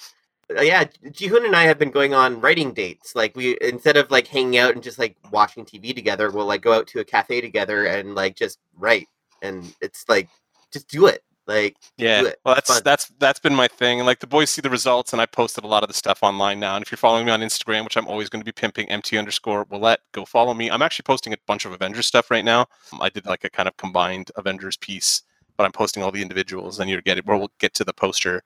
Uh, 0.56 0.62
Yeah, 0.62 0.86
Jihoon 1.06 1.46
and 1.46 1.56
I 1.56 1.64
have 1.64 1.78
been 1.78 1.92
going 1.92 2.14
on 2.14 2.40
writing 2.40 2.74
dates. 2.74 3.16
Like 3.16 3.36
we 3.36 3.58
instead 3.62 3.98
of 3.98 4.10
like 4.12 4.28
hanging 4.28 4.58
out 4.58 4.74
and 4.74 4.84
just 4.84 5.00
like 5.00 5.18
watching 5.32 5.66
TV 5.66 5.94
together, 5.94 6.32
we'll 6.32 6.46
like 6.46 6.62
go 6.62 6.74
out 6.74 6.88
to 6.88 7.00
a 7.00 7.06
cafe 7.06 7.42
together 7.42 7.86
and 7.86 8.16
like 8.16 8.36
just 8.36 8.60
write. 8.78 9.08
And 9.42 9.74
it's 9.82 10.06
like 10.08 10.30
just 10.72 10.88
do 10.88 11.08
it. 11.08 11.24
Like 11.48 11.78
yeah 11.98 12.22
do 12.22 12.28
it. 12.28 12.40
well 12.44 12.56
that's 12.56 12.70
Fun. 12.70 12.82
that's 12.84 13.06
that's 13.20 13.40
been 13.40 13.56
my 13.56 13.70
thing 13.70 14.00
and 14.00 14.06
like 14.06 14.20
the 14.20 14.28
boys 14.28 14.50
see 14.50 14.60
the 14.60 14.70
results 14.70 15.14
and 15.14 15.22
i 15.22 15.26
posted 15.26 15.64
a 15.64 15.68
lot 15.68 15.82
of 15.82 15.88
the 15.88 15.94
stuff 15.94 16.20
online 16.22 16.60
now 16.60 16.76
and 16.76 16.84
if 16.84 16.92
you're 16.92 16.98
following 16.98 17.26
me 17.26 17.32
on 17.32 17.40
instagram 17.40 17.86
which 17.86 17.96
i'm 17.96 18.06
always 18.06 18.28
going 18.28 18.42
to 18.42 18.46
be 18.46 18.52
pimping 18.52 18.86
mt 18.90 19.18
underscore 19.18 19.64
willette 19.68 20.00
go 20.12 20.26
follow 20.26 20.54
me 20.54 20.70
i'm 20.70 20.82
actually 20.82 21.04
posting 21.04 21.32
a 21.32 21.38
bunch 21.48 21.66
of 21.66 21.72
avengers 21.72 22.06
stuff 22.06 22.30
right 22.30 22.44
now 22.44 22.66
i 23.00 23.08
did 23.08 23.26
like 23.26 23.46
a 23.46 23.50
kind 23.50 23.66
of 23.66 23.78
combined 23.78 24.30
avengers 24.36 24.76
piece 24.76 25.22
but 25.58 25.66
i'm 25.66 25.72
posting 25.72 26.04
all 26.04 26.12
the 26.12 26.22
individuals 26.22 26.80
and 26.80 26.90
you're 26.90 27.02
getting 27.02 27.24
where 27.26 27.38
we'll 27.38 27.52
get 27.60 27.74
to 27.74 27.84
the 27.84 27.94
poster 27.94 28.44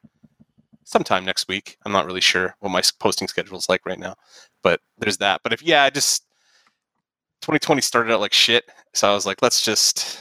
sometime 0.84 1.24
next 1.24 1.48
week. 1.48 1.78
I'm 1.86 1.92
not 1.92 2.06
really 2.06 2.22
sure 2.22 2.56
what 2.60 2.72
my 2.72 2.82
posting 3.00 3.28
schedule 3.28 3.58
is 3.58 3.70
like 3.70 3.86
right 3.86 4.00
now 4.00 4.16
but 4.64 4.80
there's 4.98 5.18
that. 5.18 5.42
But 5.44 5.54
if 5.54 5.62
yeah 5.62 5.84
i 5.84 5.90
just 5.90 6.26
2020 7.42 7.82
started 7.82 8.14
out 8.14 8.20
like 8.20 8.34
shit 8.34 8.66
so 8.94 9.10
i 9.10 9.14
was 9.14 9.26
like 9.26 9.42
let's 9.42 9.64
just 9.64 10.20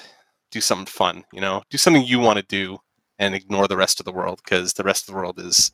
do 0.50 0.60
something 0.60 0.86
fun 0.86 1.24
you 1.32 1.40
know? 1.40 1.62
Do 1.70 1.78
something 1.78 2.04
you 2.04 2.18
want 2.18 2.38
to 2.38 2.44
do 2.44 2.78
and 3.18 3.34
ignore 3.34 3.68
the 3.68 3.76
rest 3.76 4.00
of 4.00 4.06
the 4.06 4.12
world 4.12 4.40
because 4.42 4.72
the 4.72 4.82
rest 4.82 5.02
of 5.02 5.14
the 5.14 5.20
world 5.20 5.38
is 5.38 5.72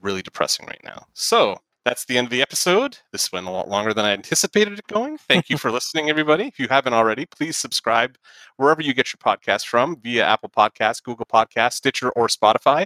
really 0.00 0.22
depressing 0.22 0.66
right 0.66 0.80
now. 0.82 1.06
So 1.12 1.58
that's 1.88 2.04
the 2.04 2.18
end 2.18 2.26
of 2.26 2.30
the 2.30 2.42
episode. 2.42 2.98
This 3.12 3.32
went 3.32 3.46
a 3.46 3.50
lot 3.50 3.66
longer 3.66 3.94
than 3.94 4.04
I 4.04 4.12
anticipated 4.12 4.78
it 4.78 4.86
going. 4.88 5.16
Thank 5.16 5.48
you 5.48 5.56
for 5.56 5.70
listening, 5.70 6.10
everybody. 6.10 6.44
If 6.44 6.58
you 6.58 6.68
haven't 6.68 6.92
already, 6.92 7.24
please 7.24 7.56
subscribe 7.56 8.18
wherever 8.58 8.82
you 8.82 8.92
get 8.92 9.10
your 9.10 9.18
podcast 9.24 9.66
from 9.66 9.98
via 10.02 10.22
Apple 10.22 10.50
Podcasts, 10.50 11.02
Google 11.02 11.24
Podcasts, 11.24 11.74
Stitcher, 11.74 12.10
or 12.10 12.26
Spotify. 12.26 12.84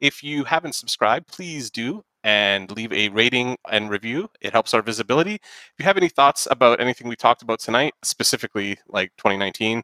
If 0.00 0.22
you 0.22 0.44
haven't 0.44 0.74
subscribed, 0.74 1.28
please 1.28 1.70
do 1.70 2.04
and 2.24 2.70
leave 2.72 2.92
a 2.92 3.08
rating 3.08 3.56
and 3.70 3.88
review. 3.88 4.28
It 4.42 4.52
helps 4.52 4.74
our 4.74 4.82
visibility. 4.82 5.36
If 5.36 5.72
you 5.78 5.86
have 5.86 5.96
any 5.96 6.10
thoughts 6.10 6.46
about 6.50 6.78
anything 6.78 7.08
we 7.08 7.16
talked 7.16 7.40
about 7.40 7.58
tonight, 7.58 7.94
specifically 8.02 8.76
like 8.86 9.12
2019, 9.16 9.80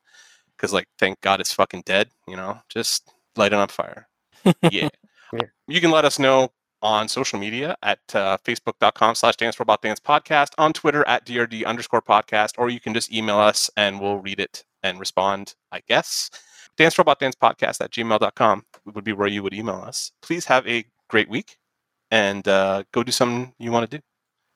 because 0.59 0.75
like 0.75 0.89
thank 0.99 1.23
God 1.23 1.41
it's 1.41 1.55
fucking 1.55 1.85
dead, 1.87 2.11
you 2.27 2.37
know, 2.37 2.59
just 2.69 3.11
light 3.35 3.55
it 3.55 3.59
on 3.59 3.69
fire. 3.69 4.07
yeah. 4.71 4.91
Yeah. 5.33 5.47
You 5.67 5.81
can 5.81 5.91
let 5.91 6.05
us 6.05 6.19
know 6.19 6.51
on 6.83 7.09
social 7.09 7.39
media 7.39 7.77
at 7.83 7.99
uh, 8.15 8.37
facebook.com 8.45 9.15
slash 9.15 9.37
dance 9.37 9.59
robot 9.59 9.83
dance 9.83 10.01
podcast, 10.01 10.51
on 10.59 10.73
Twitter 10.73 11.07
at 11.07 11.27
DRD 11.27 11.65
underscore 11.65 12.03
podcast, 12.03 12.53
or 12.59 12.71
you 12.71 12.81
can 12.81 12.95
just 12.95 13.13
email 13.13 13.39
us 13.39 13.71
and 13.77 14.01
we'll 14.01 14.19
read 14.19 14.41
it 14.41 14.65
and 14.83 15.01
respond, 15.01 15.55
I 15.73 15.81
guess. 15.89 16.31
Dance 16.77 16.97
robot 16.97 17.19
dance 17.19 17.35
podcast 17.35 17.81
at 17.81 17.91
gmail.com 17.91 18.65
would 18.95 19.05
be 19.05 19.13
where 19.13 19.29
you 19.29 19.43
would 19.43 19.55
email 19.55 19.77
us. 19.77 20.13
Please 20.23 20.45
have 20.45 20.67
a 20.67 20.85
great 21.09 21.29
week 21.29 21.57
and 22.11 22.47
uh, 22.47 22.85
go 22.93 23.03
do 23.03 23.13
something 23.13 23.53
you 23.59 23.73
want 23.73 23.91
to 23.91 23.99
do. 23.99 24.03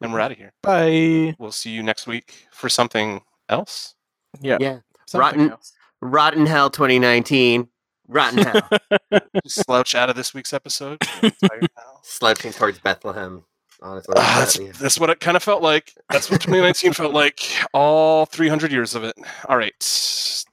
And 0.00 0.12
we're 0.12 0.20
out 0.20 0.32
of 0.32 0.38
here. 0.38 0.52
Bye. 0.62 1.34
We'll 1.38 1.52
see 1.52 1.70
you 1.70 1.82
next 1.82 2.06
week 2.06 2.46
for 2.52 2.68
something 2.68 3.20
else. 3.48 3.94
Yeah. 4.40 4.58
yeah. 4.60 4.78
something 5.06 5.20
Rotten- 5.20 5.50
else. 5.50 5.72
Rotten 6.00 6.46
Hell 6.46 6.70
2019. 6.70 7.68
Rotten 8.08 8.38
Hell. 9.10 9.20
Slouch 9.46 9.94
out 9.94 10.10
of 10.10 10.16
this 10.16 10.34
week's 10.34 10.52
episode. 10.52 10.98
I'm 11.22 11.32
tired. 11.48 11.68
Slouching 12.02 12.52
towards 12.52 12.78
Bethlehem. 12.78 13.44
Honestly. 13.80 14.14
Ah, 14.16 14.36
that's, 14.38 14.58
Yeah. 14.58 14.72
that's 14.80 14.98
what 15.00 15.10
it 15.10 15.20
kind 15.20 15.36
of 15.36 15.42
felt 15.42 15.62
like. 15.62 15.92
That's 16.10 16.30
what 16.30 16.40
2019 16.40 16.92
felt 16.92 17.12
like. 17.12 17.40
All 17.72 18.26
300 18.26 18.70
years 18.70 18.94
of 18.94 19.02
it. 19.04 19.14
All 19.48 19.56
right. 19.56 19.74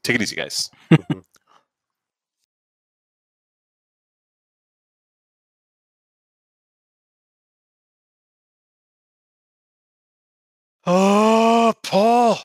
Take 0.04 0.16
it 0.16 0.22
easy, 0.22 0.36
guys. 0.36 0.70
Oh, 10.86 11.74
Paul. 11.84 12.38